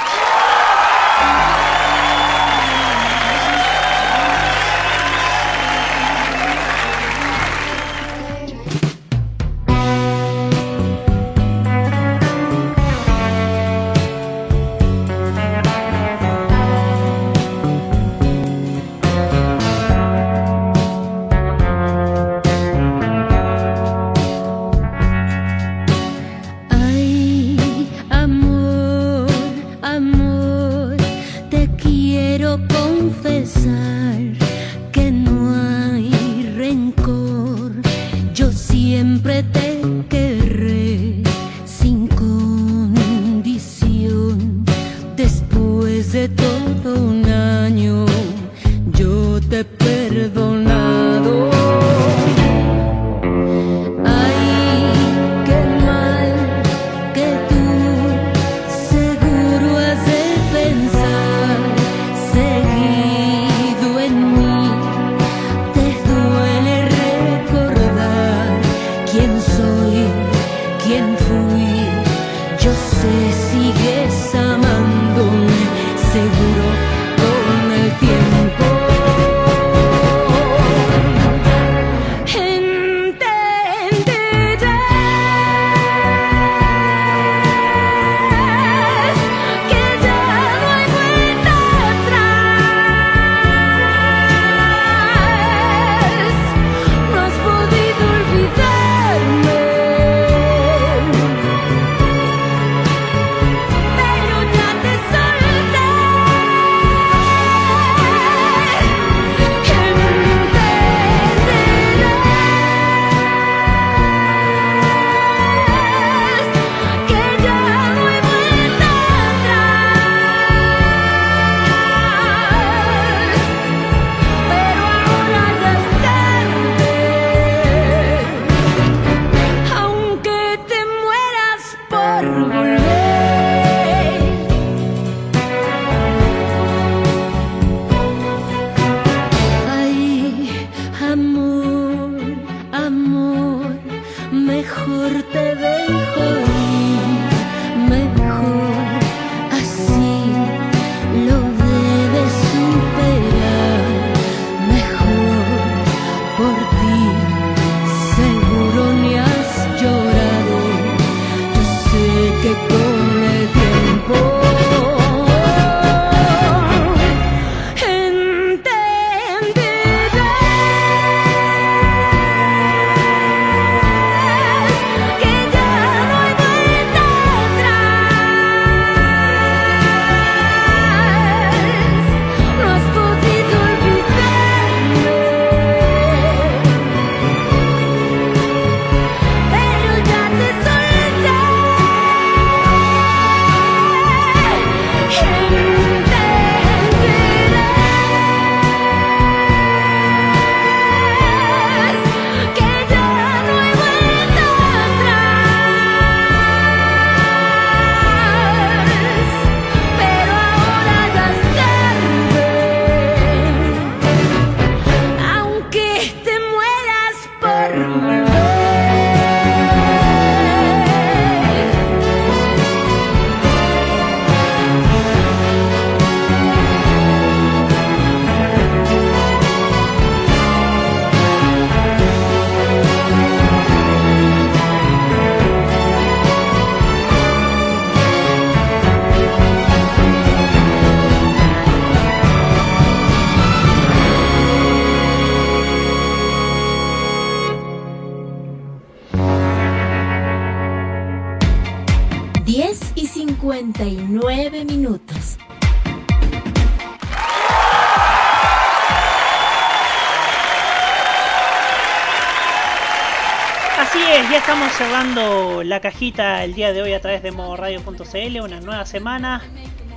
La 265.78 265.82
cajita 265.82 266.42
el 266.42 266.54
día 266.54 266.72
de 266.72 266.82
hoy 266.82 266.92
a 266.92 267.00
través 267.00 267.22
de 267.22 267.30
modoradio.cl, 267.30 268.40
una 268.40 268.60
nueva 268.60 268.84
semana. 268.84 269.44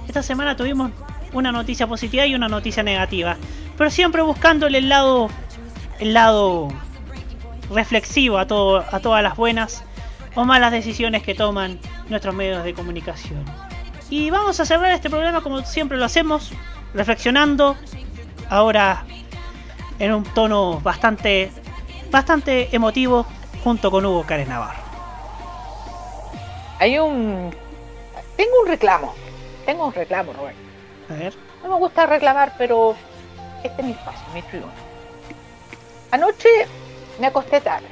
Esta 0.08 0.22
semana 0.22 0.56
tuvimos 0.56 0.92
una 1.34 1.52
noticia 1.52 1.88
positiva 1.88 2.24
y 2.28 2.36
una 2.36 2.48
noticia 2.48 2.84
negativa, 2.84 3.36
pero 3.80 3.90
siempre 3.90 4.22
buscándole 4.22 4.78
el 4.78 4.90
lado 4.90 5.32
el 5.98 6.14
lado 6.14 6.68
reflexivo 7.72 8.38
a 8.38 8.46
todo 8.46 8.86
a 8.92 9.00
todas 9.00 9.24
las 9.24 9.36
buenas 9.36 9.84
o 10.36 10.46
malas 10.46 10.72
decisiones 10.72 11.24
que 11.24 11.34
toman 11.34 11.80
nuestros 12.10 12.36
medios 12.36 12.64
de 12.64 12.76
comunicación. 12.76 13.44
Y 14.12 14.30
vamos 14.30 14.60
a 14.60 14.66
cerrar 14.66 14.92
este 14.92 15.10
programa 15.10 15.42
como 15.42 15.64
siempre 15.64 15.98
lo 15.98 16.06
hacemos, 16.06 16.52
reflexionando 16.94 17.76
ahora 18.52 19.04
en 19.98 20.14
un 20.14 20.26
tono 20.26 20.80
bastante 20.82 21.52
bastante 22.12 22.70
emotivo 22.72 23.26
junto 23.64 23.90
con 23.90 24.06
Hugo 24.06 24.24
Cárez 24.28 24.48
Navarro. 24.48 24.91
Hay 26.82 26.98
un. 26.98 27.56
Tengo 28.36 28.62
un 28.64 28.68
reclamo. 28.68 29.14
Tengo 29.68 29.86
un 29.86 29.94
reclamo, 29.94 30.34
Roberto. 30.34 30.60
A 31.12 31.14
ver. 31.14 31.34
No 31.62 31.70
me 31.70 31.76
gusta 31.76 32.08
reclamar, 32.08 32.56
pero 32.58 32.96
este 33.64 33.82
es 33.82 33.88
mi 33.88 33.92
espacio, 33.92 34.26
mi 34.34 34.42
tribuna. 34.42 34.74
Anoche 36.10 36.50
me 37.20 37.28
acosté 37.28 37.62
tarde, 37.62 37.86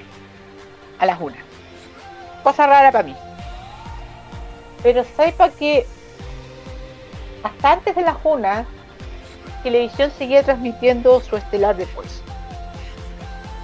a 0.97 1.05
las 1.05 1.21
una. 1.21 1.37
Cosa 2.41 2.65
rara 2.65 2.91
para 2.91 3.03
mí. 3.03 3.15
Pero 4.81 5.03
sepa 5.03 5.51
que 5.51 5.85
hasta 7.43 7.73
antes 7.73 7.95
de 7.95 8.01
las 8.01 8.17
una, 8.23 8.65
Televisión 9.61 10.11
seguía 10.17 10.41
transmitiendo 10.41 11.21
su 11.21 11.37
estelar 11.37 11.77
después. 11.77 12.23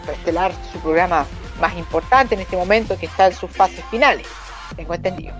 Su 0.06 0.12
estelar, 0.12 0.52
su 0.72 0.78
programa 0.82 1.26
más 1.60 1.76
importante 1.78 2.36
en 2.36 2.42
este 2.42 2.58
momento 2.58 2.96
que 3.00 3.08
está 3.08 3.26
en 3.26 3.34
sus 3.34 3.50
fases 3.50 3.84
finales, 3.86 4.28
tengo 4.76 4.94
entendido. 4.94 5.34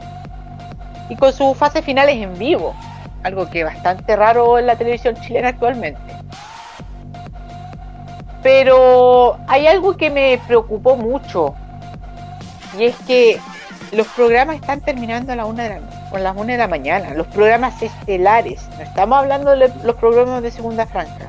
Y 1.10 1.16
con 1.16 1.34
sus 1.34 1.56
fases 1.58 1.84
finales 1.86 2.16
en 2.16 2.38
vivo, 2.38 2.74
algo 3.24 3.50
que 3.50 3.60
es 3.60 3.66
bastante 3.66 4.16
raro 4.16 4.58
en 4.58 4.68
la 4.68 4.76
televisión 4.76 5.16
chilena 5.22 5.50
actualmente. 5.50 6.00
Pero 8.44 9.38
hay 9.48 9.66
algo 9.68 9.98
que 9.98 10.10
me 10.10 10.40
preocupó 10.46 10.96
mucho 10.96 11.56
y 12.78 12.86
es 12.86 12.96
que 13.08 13.40
los 13.92 14.08
programas 14.08 14.58
están 14.58 14.82
terminando 14.82 15.34
a 15.34 15.36
la 15.36 15.46
una 15.46 15.64
de 15.64 15.70
la, 15.70 15.82
a 16.12 16.20
las 16.20 16.36
una 16.36 16.54
de 16.54 16.58
la 16.58 16.68
mañana, 16.68 17.14
los 17.14 17.28
programas 17.28 17.82
estelares, 17.82 18.68
no 18.78 18.84
estamos 18.84 19.18
hablando 19.18 19.52
de 19.52 19.72
los 19.84 19.96
programas 19.96 20.44
de 20.44 20.52
segunda 20.52 20.86
franja. 20.86 21.26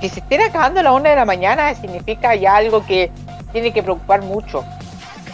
Que 0.00 0.08
se 0.08 0.20
estén 0.20 0.42
acabando 0.42 0.80
a 0.80 0.82
la 0.82 0.92
una 0.92 1.10
de 1.10 1.16
la 1.16 1.24
mañana 1.24 1.74
significa 1.74 2.34
ya 2.34 2.56
algo 2.56 2.84
que 2.84 3.10
tiene 3.52 3.72
que 3.72 3.82
preocupar 3.82 4.22
mucho. 4.22 4.64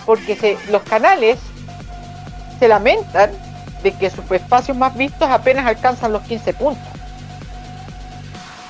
Porque 0.06 0.58
los 0.70 0.82
canales 0.82 1.38
se 2.58 2.68
lamentan 2.68 3.30
de 3.82 3.92
que 3.92 4.10
sus 4.10 4.30
espacios 4.30 4.76
más 4.76 4.96
vistos 4.96 5.28
apenas 5.28 5.66
alcanzan 5.66 6.12
los 6.12 6.22
15 6.22 6.54
puntos. 6.54 6.88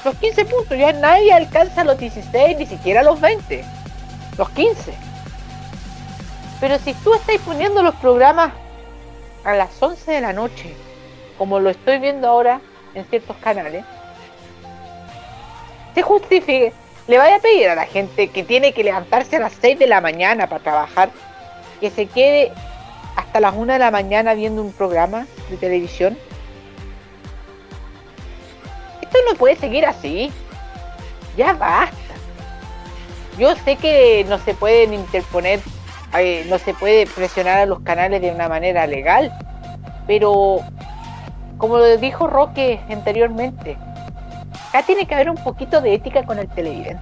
Los 0.05 0.15
15 0.16 0.44
puntos, 0.44 0.77
ya 0.77 0.93
nadie 0.93 1.32
alcanza 1.32 1.85
los 1.85 1.98
16, 1.98 2.59
ni 2.59 2.66
siquiera 2.66 3.02
los 3.02 3.20
20. 3.20 3.65
Los 4.36 4.51
15. 4.51 4.93
Pero 6.61 6.78
si 6.78 6.93
tú 6.94 7.15
estás 7.15 7.39
poniendo 7.44 7.82
los 7.82 7.94
programas 7.97 8.52
a 9.44 9.55
las 9.55 9.82
11 9.82 10.12
de 10.12 10.20
la 10.20 10.32
noche, 10.32 10.74
como 11.39 11.59
lo 11.59 11.70
estoy 11.70 11.98
viendo 11.98 12.28
ahora 12.28 12.61
en 12.94 13.05
ciertos 13.06 13.36
canales, 13.36 13.85
se 15.94 16.02
justifique 16.02 16.73
le 17.06 17.18
vaya 17.18 17.36
a 17.36 17.40
pedir 17.40 17.68
a 17.68 17.74
la 17.74 17.86
gente 17.86 18.28
que 18.28 18.43
tiene 18.43 18.72
que 18.72 18.85
levantarse 18.85 19.36
a 19.36 19.40
las 19.40 19.52
6 19.60 19.78
de 19.78 19.86
la 19.86 20.01
mañana 20.01 20.48
para 20.48 20.62
trabajar, 20.62 21.10
que 21.81 21.90
se 21.90 22.06
quede 22.06 22.52
hasta 23.16 23.40
las 23.40 23.55
1 23.55 23.72
de 23.74 23.78
la 23.78 23.90
mañana 23.90 24.35
viendo 24.35 24.62
un 24.62 24.72
programa 24.72 25.26
de 25.51 25.56
televisión. 25.56 26.18
Esto 29.02 29.18
no 29.31 29.36
puede 29.36 29.56
seguir 29.56 29.85
así. 29.86 30.32
Ya 31.36 31.52
basta. 31.52 31.97
Yo 33.39 33.55
sé 33.56 33.76
que 33.76 34.24
no 34.28 34.39
se 34.39 34.55
pueden 34.55 34.94
interponer, 34.94 35.60
eh, 36.16 36.47
no 36.48 36.59
se 36.59 36.72
puede 36.72 37.06
presionar 37.06 37.59
a 37.59 37.66
los 37.66 37.81
canales 37.81 38.22
de 38.22 38.31
una 38.31 38.48
manera 38.48 38.86
legal, 38.86 39.32
pero 40.06 40.60
como 41.59 41.78
lo 41.78 41.97
dijo 41.97 42.28
Roque 42.28 42.81
anteriormente, 42.89 43.76
acá 44.75 44.85
tiene 44.85 45.07
que 45.07 45.15
haber 45.15 45.31
un 45.31 45.37
poquito 45.37 45.81
de 45.81 45.95
ética 45.95 46.25
con 46.25 46.41
el 46.41 46.49
televidente. 46.49 47.01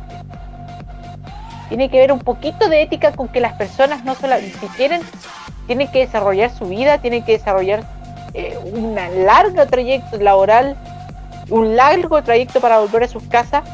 Tiene 1.70 1.88
que 1.88 1.96
haber 1.96 2.12
un 2.12 2.18
poquito 2.18 2.68
de 2.68 2.82
ética 2.82 3.12
con 3.12 3.28
que 3.28 3.40
las 3.40 3.54
personas 3.54 4.04
no 4.04 4.14
solo, 4.14 4.36
si 4.36 4.66
quieren, 4.76 5.00
tienen 5.66 5.88
que 5.88 6.00
desarrollar 6.00 6.50
su 6.50 6.66
vida, 6.66 6.98
tienen 6.98 7.24
que 7.24 7.32
desarrollar 7.32 7.82
eh, 8.34 8.58
una 8.74 9.08
larga 9.08 9.64
trayecto 9.64 10.18
laboral, 10.18 10.76
un 11.48 11.74
largo 11.74 12.22
trayecto 12.22 12.60
para 12.60 12.78
volver 12.78 13.04
a 13.04 13.08
sus 13.08 13.22
casas 13.22 13.64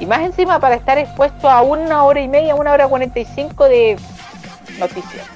y 0.00 0.06
más 0.06 0.20
encima 0.20 0.58
para 0.58 0.74
estar 0.74 0.96
expuesto 0.96 1.50
a 1.50 1.60
una 1.60 2.04
hora 2.04 2.22
y 2.22 2.28
media, 2.28 2.54
una 2.54 2.72
hora 2.72 2.88
cuarenta 2.88 3.20
y 3.20 3.26
cinco 3.26 3.68
de 3.68 3.98
noticias, 4.78 5.26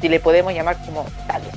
si 0.00 0.08
le 0.08 0.20
podemos 0.20 0.54
llamar 0.54 0.76
como 0.86 1.04
tales. 1.26 1.54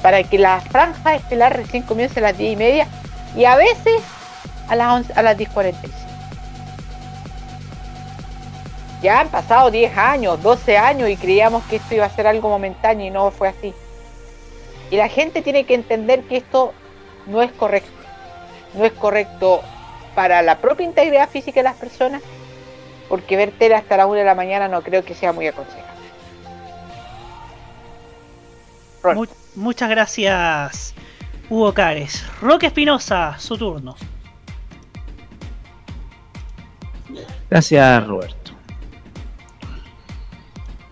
Para 0.00 0.22
que 0.22 0.38
la 0.38 0.62
franja 0.62 1.14
estelar 1.14 1.54
recién 1.54 1.82
comience 1.82 2.20
a 2.20 2.22
las 2.22 2.38
diez 2.38 2.54
y 2.54 2.56
media 2.56 2.88
y 3.36 3.44
a 3.44 3.56
veces 3.56 4.00
a 4.68 4.76
las, 4.76 4.92
11, 4.94 5.12
a 5.14 5.22
las 5.22 5.36
10.45. 5.36 5.90
Ya 9.02 9.20
han 9.20 9.28
pasado 9.28 9.70
10 9.70 9.98
años, 9.98 10.42
12 10.42 10.78
años 10.78 11.10
y 11.10 11.16
creíamos 11.16 11.62
que 11.64 11.76
esto 11.76 11.94
iba 11.94 12.06
a 12.06 12.10
ser 12.10 12.26
algo 12.26 12.48
momentáneo 12.48 13.06
y 13.06 13.10
no 13.10 13.30
fue 13.30 13.48
así. 13.48 13.74
Y 14.90 14.96
la 14.96 15.08
gente 15.08 15.42
tiene 15.42 15.64
que 15.64 15.74
entender 15.74 16.22
que 16.22 16.38
esto 16.38 16.72
no 17.26 17.42
es 17.42 17.52
correcto. 17.52 17.90
No 18.72 18.84
es 18.84 18.92
correcto 18.92 19.62
para 20.14 20.40
la 20.42 20.58
propia 20.58 20.86
integridad 20.86 21.28
física 21.28 21.60
de 21.60 21.64
las 21.64 21.76
personas, 21.76 22.22
porque 23.08 23.36
ver 23.36 23.52
tele 23.52 23.74
hasta 23.74 23.96
la 23.96 24.06
1 24.06 24.14
de 24.14 24.24
la 24.24 24.34
mañana 24.34 24.68
no 24.68 24.82
creo 24.82 25.04
que 25.04 25.14
sea 25.14 25.32
muy 25.32 25.46
aconsejable. 25.46 25.92
Mu 29.14 29.26
muchas 29.54 29.90
gracias, 29.90 30.94
Hugo 31.50 31.74
Cares. 31.74 32.24
Roque 32.40 32.68
Espinosa, 32.68 33.36
su 33.38 33.58
turno. 33.58 33.96
Gracias, 37.54 38.04
Roberto. 38.08 38.50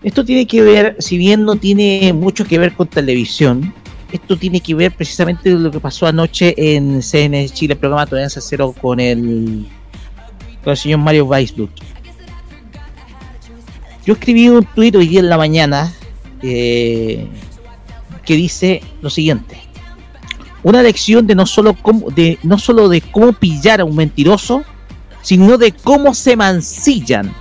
Esto 0.01 0.23
tiene 0.23 0.47
que 0.47 0.61
ver, 0.61 0.95
si 0.97 1.17
bien 1.17 1.43
no 1.43 1.57
tiene 1.57 2.13
mucho 2.13 2.45
que 2.45 2.57
ver 2.57 2.73
con 2.73 2.87
televisión, 2.87 3.73
esto 4.13 4.37
tiene 4.37 4.61
que 4.61 4.73
ver 4.73 4.93
precisamente 4.93 5.51
con 5.51 5.61
lo 5.61 5.71
que 5.71 5.81
pasó 5.81 6.07
anoche 6.07 6.55
en 6.57 7.01
CN 7.01 7.49
Chile, 7.49 7.73
el 7.73 7.79
programa 7.81 8.05
Tolerancia 8.05 8.41
Cero 8.41 8.73
con 8.81 9.01
el, 9.01 9.67
con 10.63 10.71
el 10.71 10.77
señor 10.77 10.99
Mario 10.99 11.25
Weisblut. 11.25 11.69
Yo 14.05 14.13
escribí 14.13 14.47
un 14.47 14.63
tuit 14.63 14.95
hoy 14.95 15.09
día 15.09 15.19
en 15.19 15.27
la 15.27 15.37
mañana 15.37 15.93
eh, 16.41 17.27
que 18.25 18.35
dice 18.37 18.81
lo 19.01 19.09
siguiente: 19.09 19.57
una 20.63 20.81
lección 20.81 21.27
de 21.27 21.35
no 21.35 21.45
solo 21.45 21.73
cómo, 21.73 22.09
de 22.09 22.39
no 22.41 22.57
solo 22.57 22.87
de 22.87 23.01
cómo 23.01 23.33
pillar 23.33 23.81
a 23.81 23.83
un 23.83 23.97
mentiroso, 23.97 24.63
sino 25.23 25.57
de 25.57 25.71
cómo 25.71 26.13
se 26.13 26.35
mancillan 26.35 27.33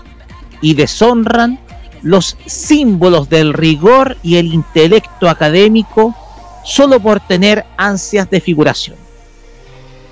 y 0.63 0.73
deshonran 0.73 1.59
los 2.01 2.37
símbolos 2.47 3.29
del 3.29 3.53
rigor 3.53 4.17
y 4.23 4.37
el 4.37 4.47
intelecto 4.47 5.29
académico 5.29 6.17
solo 6.65 6.99
por 7.01 7.21
tener 7.21 7.67
ansias 7.77 8.31
de 8.31 8.41
figuración. 8.41 8.97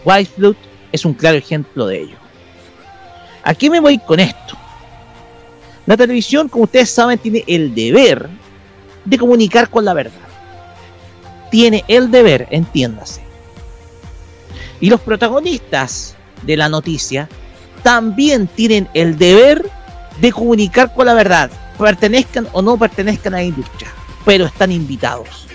Whiteflood 0.04 0.56
es 0.92 1.04
un 1.04 1.14
claro 1.14 1.38
ejemplo 1.38 1.86
de 1.86 2.02
ello. 2.02 2.16
¿A 3.42 3.54
qué 3.54 3.70
me 3.70 3.80
voy 3.80 3.98
con 3.98 4.20
esto? 4.20 4.56
La 5.86 5.96
televisión, 5.96 6.48
como 6.48 6.64
ustedes 6.64 6.90
saben, 6.90 7.18
tiene 7.18 7.44
el 7.46 7.74
deber 7.74 8.28
de 9.04 9.18
comunicar 9.18 9.70
con 9.70 9.84
la 9.84 9.94
verdad. 9.94 10.28
Tiene 11.50 11.84
el 11.88 12.10
deber, 12.10 12.46
entiéndase. 12.50 13.22
Y 14.80 14.90
los 14.90 15.00
protagonistas 15.00 16.16
de 16.42 16.56
la 16.56 16.68
noticia 16.68 17.28
también 17.82 18.46
tienen 18.46 18.88
el 18.94 19.18
deber 19.18 19.68
de 20.20 20.32
comunicar 20.32 20.94
con 20.94 21.06
la 21.06 21.14
verdad, 21.14 21.50
pertenezcan 21.78 22.46
o 22.52 22.62
no 22.62 22.76
pertenezcan 22.76 23.34
a 23.34 23.38
la 23.38 23.44
industria, 23.44 23.88
pero 24.24 24.46
están 24.46 24.70
invitados. 24.72 25.46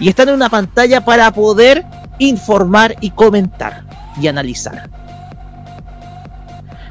Y 0.00 0.08
están 0.08 0.28
en 0.28 0.34
una 0.34 0.48
pantalla 0.48 1.04
para 1.04 1.30
poder 1.32 1.84
informar 2.18 2.96
y 3.00 3.10
comentar 3.10 3.84
y 4.20 4.26
analizar. 4.26 4.88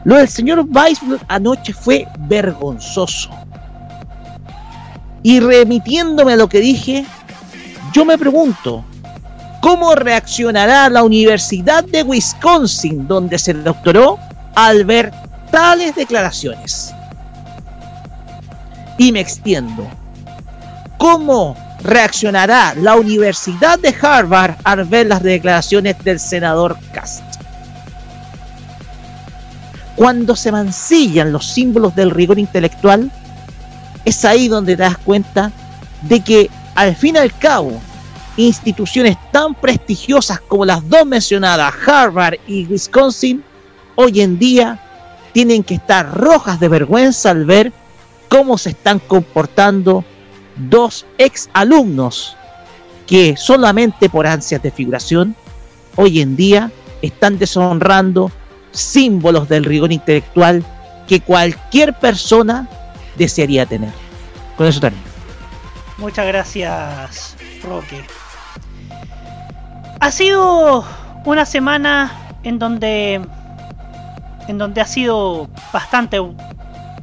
Lo 0.04 0.16
del 0.16 0.30
señor 0.30 0.66
Weisblum 0.70 1.20
anoche 1.28 1.74
fue 1.74 2.08
vergonzoso. 2.20 3.30
Y 5.24 5.40
remitiéndome 5.42 6.34
a 6.34 6.38
lo 6.38 6.48
que 6.48 6.62
dije, 6.62 7.06
yo 7.92 8.06
me 8.06 8.18
pregunto, 8.18 8.86
¿cómo 9.62 9.96
reaccionará 9.96 10.90
la 10.90 11.04
Universidad 11.04 11.84
de 11.84 12.04
Wisconsin, 12.04 13.08
donde 13.08 13.38
se 13.38 13.54
doctoró, 13.54 14.18
al 14.58 14.86
ver 14.86 15.12
tales 15.52 15.96
declaraciones? 15.96 16.92
Y 18.98 19.12
me 19.12 19.20
extiendo. 19.20 19.88
¿Cómo 20.98 21.56
reaccionará 21.84 22.74
la 22.74 22.96
Universidad 22.96 23.78
de 23.78 23.96
Harvard 24.02 24.56
al 24.64 24.86
ver 24.86 25.06
las 25.06 25.22
declaraciones 25.22 26.04
del 26.04 26.20
senador 26.20 26.76
Cast? 26.92 27.24
Cuando 29.96 30.36
se 30.36 30.52
mancillan 30.52 31.32
los 31.32 31.46
símbolos 31.46 31.96
del 31.96 32.10
rigor 32.10 32.40
intelectual, 32.40 33.12
es 34.06 34.26
ahí 34.26 34.48
donde 34.48 34.76
te 34.76 34.82
das 34.82 34.98
cuenta 34.98 35.52
de 36.02 36.20
que 36.22 36.50
al 36.74 36.96
fin 36.96 37.14
y 37.14 37.20
al 37.20 37.38
cabo, 37.38 37.80
instituciones 38.38 39.18
tan 39.32 39.54
prestigiosas 39.54 40.40
como 40.40 40.66
las 40.66 40.88
dos 40.90 41.06
mencionadas, 41.06 41.76
Harvard 41.86 42.40
y 42.48 42.66
Wisconsin, 42.66 43.44
hoy 43.98 44.22
en 44.22 44.40
día 44.40 44.80
tienen 45.34 45.64
que 45.64 45.74
estar 45.76 46.16
rojas 46.16 46.60
de 46.60 46.70
vergüenza 46.70 47.32
al 47.32 47.46
ver 47.46 47.74
cómo 48.30 48.58
se 48.58 48.70
están 48.70 49.00
comportando 49.00 50.06
dos 50.56 51.06
ex 51.18 51.50
alumnos 51.54 52.38
que 53.06 53.36
solamente 53.38 54.10
por 54.10 54.28
ansias 54.28 54.62
de 54.62 54.72
figuración 54.72 55.36
hoy 55.96 56.22
en 56.22 56.36
día 56.36 56.72
están 57.02 57.40
deshonrando 57.40 58.32
símbolos 58.72 59.50
del 59.50 59.66
rigor 59.66 59.92
intelectual 59.92 60.64
que 61.08 61.20
cualquier 61.22 61.94
persona 61.94 62.70
desearía 63.18 63.66
tener. 63.66 63.92
Con 64.58 64.68
eso 64.68 64.80
termino. 64.80 65.04
Muchas 65.98 66.28
gracias, 66.28 67.36
Roque. 67.64 68.04
Ha 70.00 70.12
sido 70.12 70.86
una 71.26 71.46
semana 71.46 72.12
en 72.44 72.60
donde 72.60 73.22
en 74.48 74.58
donde 74.58 74.82
ha 74.82 74.86
sido 74.86 75.50
bastante 75.74 76.20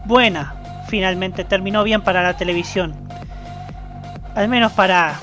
buena. 0.04 0.54
Finalmente 0.88 1.44
terminó 1.44 1.82
bien 1.84 2.02
para 2.02 2.22
la 2.22 2.36
televisión. 2.36 2.94
Al 4.34 4.48
menos 4.48 4.72
para 4.72 5.14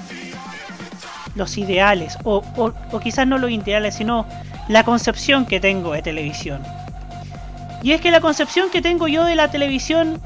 los 1.35 1.57
ideales. 1.57 2.17
O, 2.23 2.43
o- 2.57 2.99
quizás 2.99 3.27
no 3.27 3.37
los 3.37 3.51
ideales, 3.51 3.95
sino 3.95 4.25
la 4.67 4.83
concepción 4.83 5.45
que 5.45 5.59
tengo 5.59 5.93
de 5.93 6.01
televisión. 6.01 6.61
Y 7.83 7.93
es 7.93 8.01
que 8.01 8.11
la 8.11 8.21
concepción 8.21 8.69
que 8.69 8.81
tengo 8.81 9.07
yo 9.07 9.23
de 9.25 9.35
la 9.35 9.49
televisión 9.49 10.21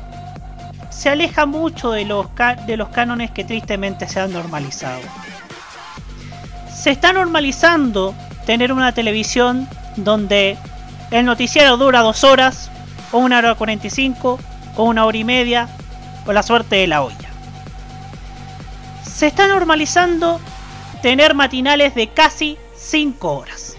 se 0.89 1.09
aleja 1.09 1.45
mucho 1.45 1.91
de 1.91 2.05
los, 2.05 2.27
de 2.67 2.77
los 2.77 2.89
cánones 2.89 3.31
que 3.31 3.43
tristemente 3.43 4.07
se 4.07 4.19
han 4.19 4.33
normalizado. 4.33 4.99
Se 6.73 6.91
está 6.91 7.13
normalizando 7.13 8.13
tener 8.45 8.71
una 8.71 8.91
televisión 8.91 9.67
donde 9.95 10.57
el 11.11 11.25
noticiero 11.25 11.77
dura 11.77 12.01
dos 12.01 12.23
horas, 12.23 12.71
o 13.11 13.19
una 13.19 13.37
hora 13.39 13.55
45, 13.55 14.39
o 14.75 14.83
una 14.83 15.05
hora 15.05 15.17
y 15.17 15.23
media, 15.23 15.69
o 16.25 16.33
la 16.33 16.43
suerte 16.43 16.77
de 16.77 16.87
la 16.87 17.03
olla. 17.03 17.29
Se 19.03 19.27
está 19.27 19.47
normalizando 19.47 20.39
tener 21.01 21.35
matinales 21.35 21.95
de 21.95 22.07
casi 22.07 22.57
5 22.75 23.31
horas. 23.31 23.77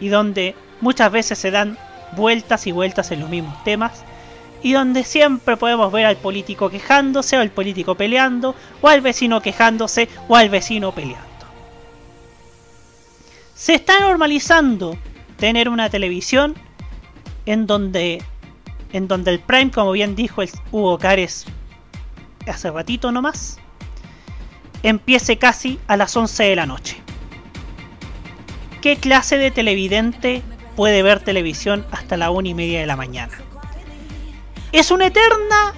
Y 0.00 0.08
donde 0.08 0.54
muchas 0.80 1.12
veces 1.12 1.38
se 1.38 1.50
dan 1.50 1.78
vueltas 2.12 2.66
y 2.66 2.72
vueltas 2.72 3.10
en 3.10 3.20
los 3.20 3.28
mismos 3.28 3.62
temas. 3.64 4.02
Y 4.62 4.72
donde 4.72 5.04
siempre 5.04 5.56
podemos 5.56 5.92
ver 5.92 6.06
al 6.06 6.16
político 6.16 6.70
quejándose, 6.70 7.36
o 7.36 7.40
al 7.40 7.50
político 7.50 7.94
peleando, 7.94 8.54
o 8.80 8.88
al 8.88 9.02
vecino 9.02 9.40
quejándose, 9.40 10.08
o 10.28 10.34
al 10.34 10.48
vecino 10.48 10.92
peleando. 10.92 11.26
Se 13.54 13.74
está 13.74 14.00
normalizando 14.00 14.98
tener 15.38 15.68
una 15.68 15.90
televisión 15.90 16.54
en 17.46 17.66
donde 17.66 18.22
en 18.92 19.08
donde 19.08 19.30
el 19.30 19.40
prime, 19.40 19.70
como 19.70 19.92
bien 19.92 20.14
dijo 20.16 20.42
el 20.42 20.50
Hugo 20.70 20.98
Cares 20.98 21.44
hace 22.46 22.70
ratito 22.70 23.12
nomás, 23.12 23.58
empiece 24.82 25.36
casi 25.36 25.78
a 25.88 25.96
las 25.96 26.16
11 26.16 26.44
de 26.44 26.56
la 26.56 26.66
noche. 26.66 26.96
¿Qué 28.80 28.96
clase 28.96 29.36
de 29.36 29.50
televidente 29.50 30.42
puede 30.76 31.02
ver 31.02 31.20
televisión 31.20 31.84
hasta 31.90 32.16
la 32.16 32.30
una 32.30 32.48
y 32.48 32.54
media 32.54 32.80
de 32.80 32.86
la 32.86 32.96
mañana? 32.96 33.36
Es 34.72 34.90
una 34.90 35.06
eterna. 35.06 35.74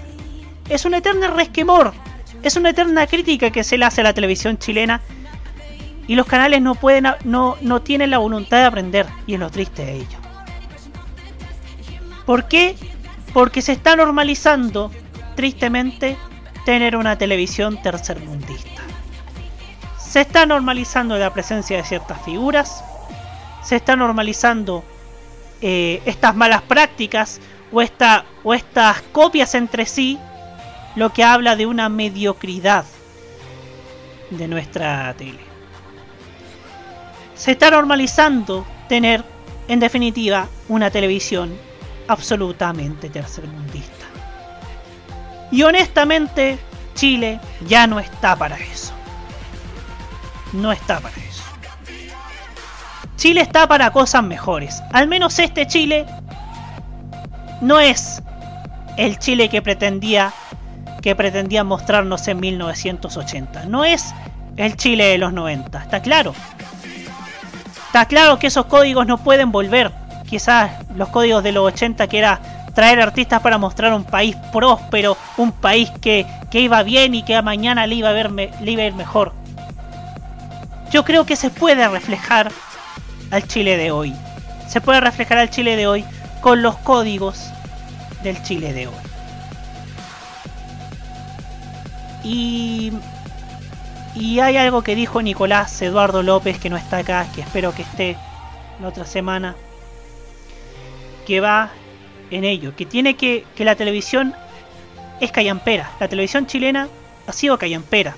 Es 0.68 0.84
una 0.84 0.98
eterna 0.98 1.28
resquemor. 1.28 1.94
Es 2.42 2.56
una 2.56 2.70
eterna 2.70 3.06
crítica 3.06 3.50
que 3.50 3.64
se 3.64 3.78
le 3.78 3.86
hace 3.86 4.02
a 4.02 4.04
la 4.04 4.12
televisión 4.12 4.58
chilena. 4.58 5.00
Y 6.08 6.16
los 6.16 6.26
canales 6.26 6.60
no 6.60 6.74
pueden. 6.74 7.06
no, 7.24 7.56
no 7.60 7.82
tienen 7.82 8.10
la 8.10 8.18
voluntad 8.18 8.56
de 8.56 8.64
aprender. 8.64 9.06
Y 9.26 9.34
es 9.34 9.40
lo 9.40 9.50
triste 9.50 9.84
de 9.84 9.96
ello. 9.98 10.18
¿Por 12.26 12.48
qué? 12.48 12.76
Porque 13.32 13.62
se 13.62 13.72
está 13.72 13.94
normalizando, 13.94 14.90
tristemente, 15.36 16.16
tener 16.64 16.96
una 16.96 17.16
televisión 17.16 17.80
tercermundista. 17.80 18.82
Se 19.98 20.22
está 20.22 20.44
normalizando 20.46 21.16
la 21.16 21.32
presencia 21.32 21.76
de 21.76 21.84
ciertas 21.84 22.22
figuras. 22.22 22.82
Se 23.62 23.76
está 23.76 23.94
normalizando 23.94 24.82
eh, 25.60 26.02
estas 26.06 26.34
malas 26.34 26.62
prácticas 26.62 27.40
o, 27.72 27.82
o 28.44 28.54
estas 28.54 29.02
copias 29.12 29.54
entre 29.54 29.86
sí, 29.86 30.18
lo 30.96 31.12
que 31.12 31.24
habla 31.24 31.56
de 31.56 31.66
una 31.66 31.88
mediocridad 31.88 32.84
de 34.30 34.48
nuestra 34.48 35.14
tele. 35.14 35.47
Se 37.38 37.52
está 37.52 37.70
normalizando 37.70 38.66
tener, 38.88 39.24
en 39.68 39.78
definitiva, 39.78 40.48
una 40.68 40.90
televisión 40.90 41.56
absolutamente 42.08 43.08
tercermundista. 43.08 44.06
Y 45.52 45.62
honestamente, 45.62 46.58
Chile 46.96 47.38
ya 47.64 47.86
no 47.86 48.00
está 48.00 48.34
para 48.34 48.56
eso. 48.56 48.92
No 50.52 50.72
está 50.72 50.98
para 50.98 51.14
eso. 51.14 51.44
Chile 53.16 53.40
está 53.40 53.68
para 53.68 53.92
cosas 53.92 54.24
mejores. 54.24 54.82
Al 54.92 55.06
menos 55.06 55.38
este 55.38 55.68
Chile 55.68 56.06
no 57.60 57.78
es 57.78 58.20
el 58.96 59.16
Chile 59.20 59.48
que 59.48 59.62
pretendía 59.62 60.32
que 61.02 61.14
pretendía 61.14 61.62
mostrarnos 61.62 62.26
en 62.26 62.40
1980. 62.40 63.66
No 63.66 63.84
es 63.84 64.12
el 64.56 64.76
Chile 64.76 65.04
de 65.04 65.18
los 65.18 65.32
90, 65.32 65.78
está 65.80 66.02
claro. 66.02 66.34
Está 67.88 68.04
claro 68.04 68.38
que 68.38 68.48
esos 68.48 68.66
códigos 68.66 69.06
no 69.06 69.16
pueden 69.16 69.50
volver. 69.50 69.90
Quizás 70.28 70.72
los 70.94 71.08
códigos 71.08 71.42
de 71.42 71.52
los 71.52 71.64
80 71.72 72.06
que 72.06 72.18
era 72.18 72.38
traer 72.74 73.00
artistas 73.00 73.40
para 73.40 73.56
mostrar 73.56 73.94
un 73.94 74.04
país 74.04 74.36
próspero, 74.52 75.16
un 75.38 75.52
país 75.52 75.90
que, 76.02 76.26
que 76.50 76.60
iba 76.60 76.82
bien 76.82 77.14
y 77.14 77.22
que 77.22 77.34
a 77.34 77.40
mañana 77.40 77.86
le 77.86 77.94
iba 77.94 78.10
a, 78.10 78.12
ver 78.12 78.30
le 78.30 78.70
iba 78.70 78.82
a 78.82 78.86
ir 78.86 78.92
mejor. 78.92 79.32
Yo 80.90 81.02
creo 81.02 81.24
que 81.24 81.34
se 81.34 81.48
puede 81.48 81.88
reflejar 81.88 82.52
al 83.30 83.48
Chile 83.48 83.78
de 83.78 83.90
hoy. 83.90 84.14
Se 84.68 84.82
puede 84.82 85.00
reflejar 85.00 85.38
al 85.38 85.48
Chile 85.48 85.74
de 85.74 85.86
hoy 85.86 86.04
con 86.42 86.60
los 86.60 86.76
códigos 86.76 87.50
del 88.22 88.42
Chile 88.42 88.74
de 88.74 88.88
hoy. 88.88 88.94
Y, 92.22 92.92
y 94.18 94.40
hay 94.40 94.56
algo 94.56 94.82
que 94.82 94.94
dijo 94.94 95.22
Nicolás 95.22 95.80
Eduardo 95.80 96.22
López 96.22 96.58
que 96.58 96.70
no 96.70 96.76
está 96.76 96.98
acá, 96.98 97.26
que 97.34 97.42
espero 97.42 97.74
que 97.74 97.82
esté 97.82 98.16
la 98.80 98.88
otra 98.88 99.06
semana, 99.06 99.54
que 101.26 101.40
va 101.40 101.70
en 102.30 102.44
ello, 102.44 102.74
que 102.74 102.86
tiene 102.86 103.16
que, 103.16 103.44
que 103.54 103.64
la 103.64 103.76
televisión 103.76 104.34
es 105.20 105.30
callampera, 105.30 105.90
la 106.00 106.08
televisión 106.08 106.46
chilena 106.46 106.88
ha 107.26 107.32
sido 107.32 107.58
callampera. 107.58 108.16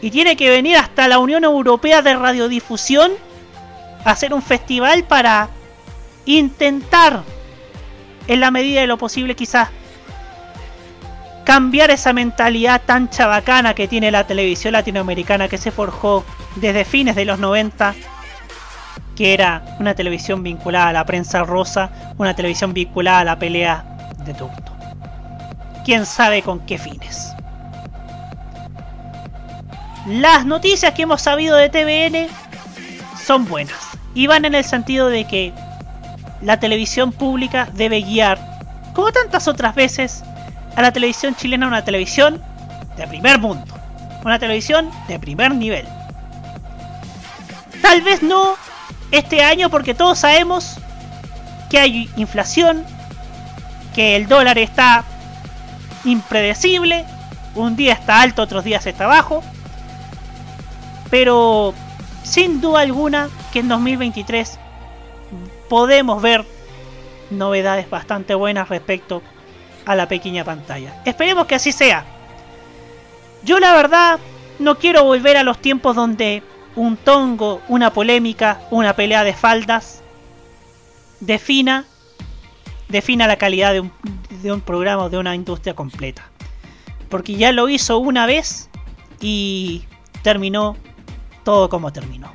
Y 0.00 0.10
tiene 0.10 0.36
que 0.36 0.48
venir 0.48 0.76
hasta 0.76 1.08
la 1.08 1.18
Unión 1.18 1.44
Europea 1.44 2.02
de 2.02 2.14
Radiodifusión 2.14 3.12
a 4.04 4.12
hacer 4.12 4.32
un 4.32 4.42
festival 4.42 5.04
para 5.04 5.48
intentar, 6.24 7.22
en 8.28 8.40
la 8.40 8.50
medida 8.50 8.80
de 8.80 8.86
lo 8.86 8.98
posible 8.98 9.34
quizás, 9.34 9.70
cambiar 11.48 11.90
esa 11.90 12.12
mentalidad 12.12 12.82
tan 12.84 13.08
chabacana 13.08 13.72
que 13.72 13.88
tiene 13.88 14.10
la 14.10 14.26
televisión 14.26 14.74
latinoamericana 14.74 15.48
que 15.48 15.56
se 15.56 15.70
forjó 15.70 16.22
desde 16.56 16.84
fines 16.84 17.16
de 17.16 17.24
los 17.24 17.38
90, 17.38 17.94
que 19.16 19.32
era 19.32 19.64
una 19.80 19.94
televisión 19.94 20.42
vinculada 20.42 20.88
a 20.88 20.92
la 20.92 21.06
prensa 21.06 21.44
rosa, 21.44 21.88
una 22.18 22.36
televisión 22.36 22.74
vinculada 22.74 23.20
a 23.20 23.24
la 23.24 23.38
pelea 23.38 23.82
de 24.26 24.34
turno. 24.34 24.58
Quién 25.86 26.04
sabe 26.04 26.42
con 26.42 26.60
qué 26.66 26.76
fines. 26.76 27.32
Las 30.06 30.44
noticias 30.44 30.92
que 30.92 31.04
hemos 31.04 31.22
sabido 31.22 31.56
de 31.56 31.70
TVN 31.70 32.28
son 33.24 33.46
buenas 33.46 33.88
y 34.12 34.26
van 34.26 34.44
en 34.44 34.54
el 34.54 34.64
sentido 34.64 35.08
de 35.08 35.26
que 35.26 35.54
la 36.42 36.60
televisión 36.60 37.10
pública 37.10 37.70
debe 37.72 38.02
guiar, 38.02 38.38
como 38.92 39.12
tantas 39.12 39.48
otras 39.48 39.74
veces, 39.74 40.24
a 40.76 40.82
la 40.82 40.92
televisión 40.92 41.34
chilena 41.34 41.66
una 41.66 41.84
televisión 41.84 42.42
de 42.96 43.06
primer 43.06 43.38
mundo. 43.38 43.74
Una 44.24 44.38
televisión 44.38 44.90
de 45.06 45.18
primer 45.18 45.54
nivel. 45.54 45.86
Tal 47.82 48.02
vez 48.02 48.22
no 48.22 48.54
este 49.10 49.42
año 49.42 49.70
porque 49.70 49.94
todos 49.94 50.18
sabemos 50.18 50.76
que 51.70 51.78
hay 51.78 52.10
inflación, 52.16 52.84
que 53.94 54.16
el 54.16 54.28
dólar 54.28 54.58
está 54.58 55.04
impredecible, 56.04 57.04
un 57.54 57.76
día 57.76 57.92
está 57.94 58.20
alto, 58.20 58.42
otros 58.42 58.64
días 58.64 58.86
está 58.86 59.06
bajo, 59.06 59.42
pero 61.10 61.74
sin 62.22 62.60
duda 62.60 62.80
alguna 62.80 63.28
que 63.52 63.60
en 63.60 63.68
2023 63.68 64.58
podemos 65.68 66.22
ver 66.22 66.44
novedades 67.30 67.88
bastante 67.90 68.34
buenas 68.34 68.68
respecto 68.68 69.22
la 69.94 70.08
pequeña 70.08 70.44
pantalla. 70.44 71.02
Esperemos 71.04 71.46
que 71.46 71.54
así 71.54 71.72
sea. 71.72 72.04
Yo 73.44 73.58
la 73.60 73.74
verdad 73.74 74.18
no 74.58 74.78
quiero 74.78 75.04
volver 75.04 75.36
a 75.36 75.42
los 75.42 75.58
tiempos 75.58 75.94
donde 75.94 76.42
un 76.76 76.96
tongo, 76.96 77.62
una 77.68 77.92
polémica, 77.92 78.60
una 78.70 78.94
pelea 78.94 79.24
de 79.24 79.32
faldas 79.32 80.02
defina 81.20 81.84
defina 82.88 83.26
la 83.26 83.36
calidad 83.36 83.72
de 83.72 83.80
un, 83.80 83.92
de 84.42 84.52
un 84.52 84.60
programa 84.60 85.04
o 85.04 85.10
de 85.10 85.18
una 85.18 85.34
industria 85.34 85.74
completa. 85.74 86.22
Porque 87.08 87.34
ya 87.34 87.52
lo 87.52 87.68
hizo 87.68 87.98
una 87.98 88.26
vez 88.26 88.68
y 89.20 89.84
terminó 90.22 90.76
todo 91.44 91.68
como 91.68 91.92
terminó. 91.92 92.32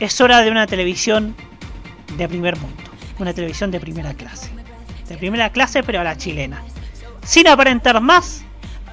Es 0.00 0.20
hora 0.20 0.40
de 0.40 0.50
una 0.50 0.66
televisión 0.66 1.34
de 2.16 2.28
primer 2.28 2.56
mundo, 2.58 2.82
una 3.18 3.32
televisión 3.32 3.70
de 3.70 3.80
primera 3.80 4.14
clase. 4.14 4.53
De 5.08 5.16
primera 5.16 5.50
clase 5.50 5.82
pero 5.82 6.00
a 6.00 6.04
la 6.04 6.16
chilena. 6.16 6.62
Sin 7.22 7.48
aparentar 7.48 8.00
más, 8.00 8.44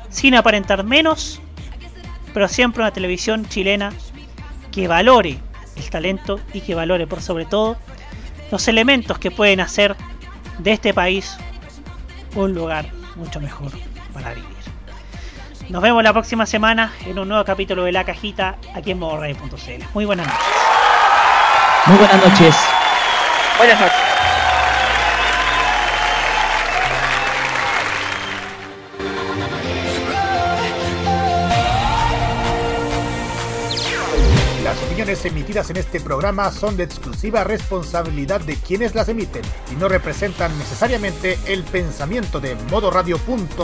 sin 0.10 0.36
aparentar 0.36 0.84
menos, 0.84 1.42
pero 2.34 2.48
siempre 2.48 2.82
una 2.82 2.92
televisión 2.92 3.46
chilena 3.48 3.92
que 4.72 4.88
valore 4.88 5.40
el 5.76 5.90
talento 5.90 6.40
y 6.54 6.62
que 6.62 6.76
valore 6.76 7.08
por 7.08 7.22
sobre 7.22 7.46
todo 7.46 7.78
los 8.52 8.68
elementos 8.68 9.18
que 9.18 9.32
pueden 9.32 9.60
hacer 9.60 9.96
de 10.60 10.72
este 10.74 10.94
país 10.94 11.38
un 12.36 12.54
lugar 12.54 12.86
mucho 13.16 13.40
mejor 13.40 13.72
para 14.14 14.34
vivir. 14.34 14.50
Nos 15.70 15.82
vemos 15.82 16.04
la 16.04 16.12
próxima 16.12 16.46
semana 16.46 16.94
en 17.06 17.18
un 17.18 17.30
nuevo 17.30 17.46
capítulo 17.46 17.86
de 17.86 17.94
La 17.94 18.04
Cajita 18.04 18.58
aquí 18.76 18.92
en 18.92 19.00
modoradio.cl. 19.00 19.86
Muy 19.94 20.06
buenas 20.06 20.28
noches. 20.28 20.46
Muy 21.88 21.98
buenas 21.98 22.28
noches. 22.28 22.56
Buenas 23.58 23.80
noches. 23.80 24.11
Opiniones 35.12 35.26
emitidas 35.26 35.70
en 35.70 35.78
este 35.78 36.00
programa 36.00 36.52
son 36.52 36.78
de 36.78 36.84
exclusiva 36.84 37.44
responsabilidad 37.44 38.40
de 38.42 38.56
quienes 38.56 38.96
las 38.96 39.10
emiten 39.10 39.42
y 39.72 39.76
no 39.76 39.90
representan 39.90 40.58
necesariamente 40.58 41.38
el 41.48 41.64
pensamiento 41.64 42.40
de 42.40 42.56
modoradio.cl. 42.70 43.58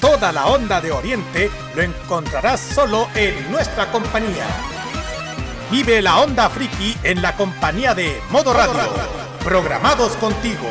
Toda 0.00 0.30
la 0.32 0.46
onda 0.46 0.80
de 0.80 0.92
Oriente 0.92 1.50
lo 1.74 1.82
encontrarás 1.82 2.60
solo 2.60 3.08
en 3.16 3.50
nuestra 3.50 3.90
compañía. 3.90 4.81
Vive 5.72 6.02
la 6.02 6.20
onda 6.20 6.50
friki 6.50 6.94
en 7.02 7.22
la 7.22 7.34
compañía 7.34 7.94
de 7.94 8.20
Modo 8.28 8.52
Radio. 8.52 8.92
Programados 9.42 10.12
contigo. 10.16 10.68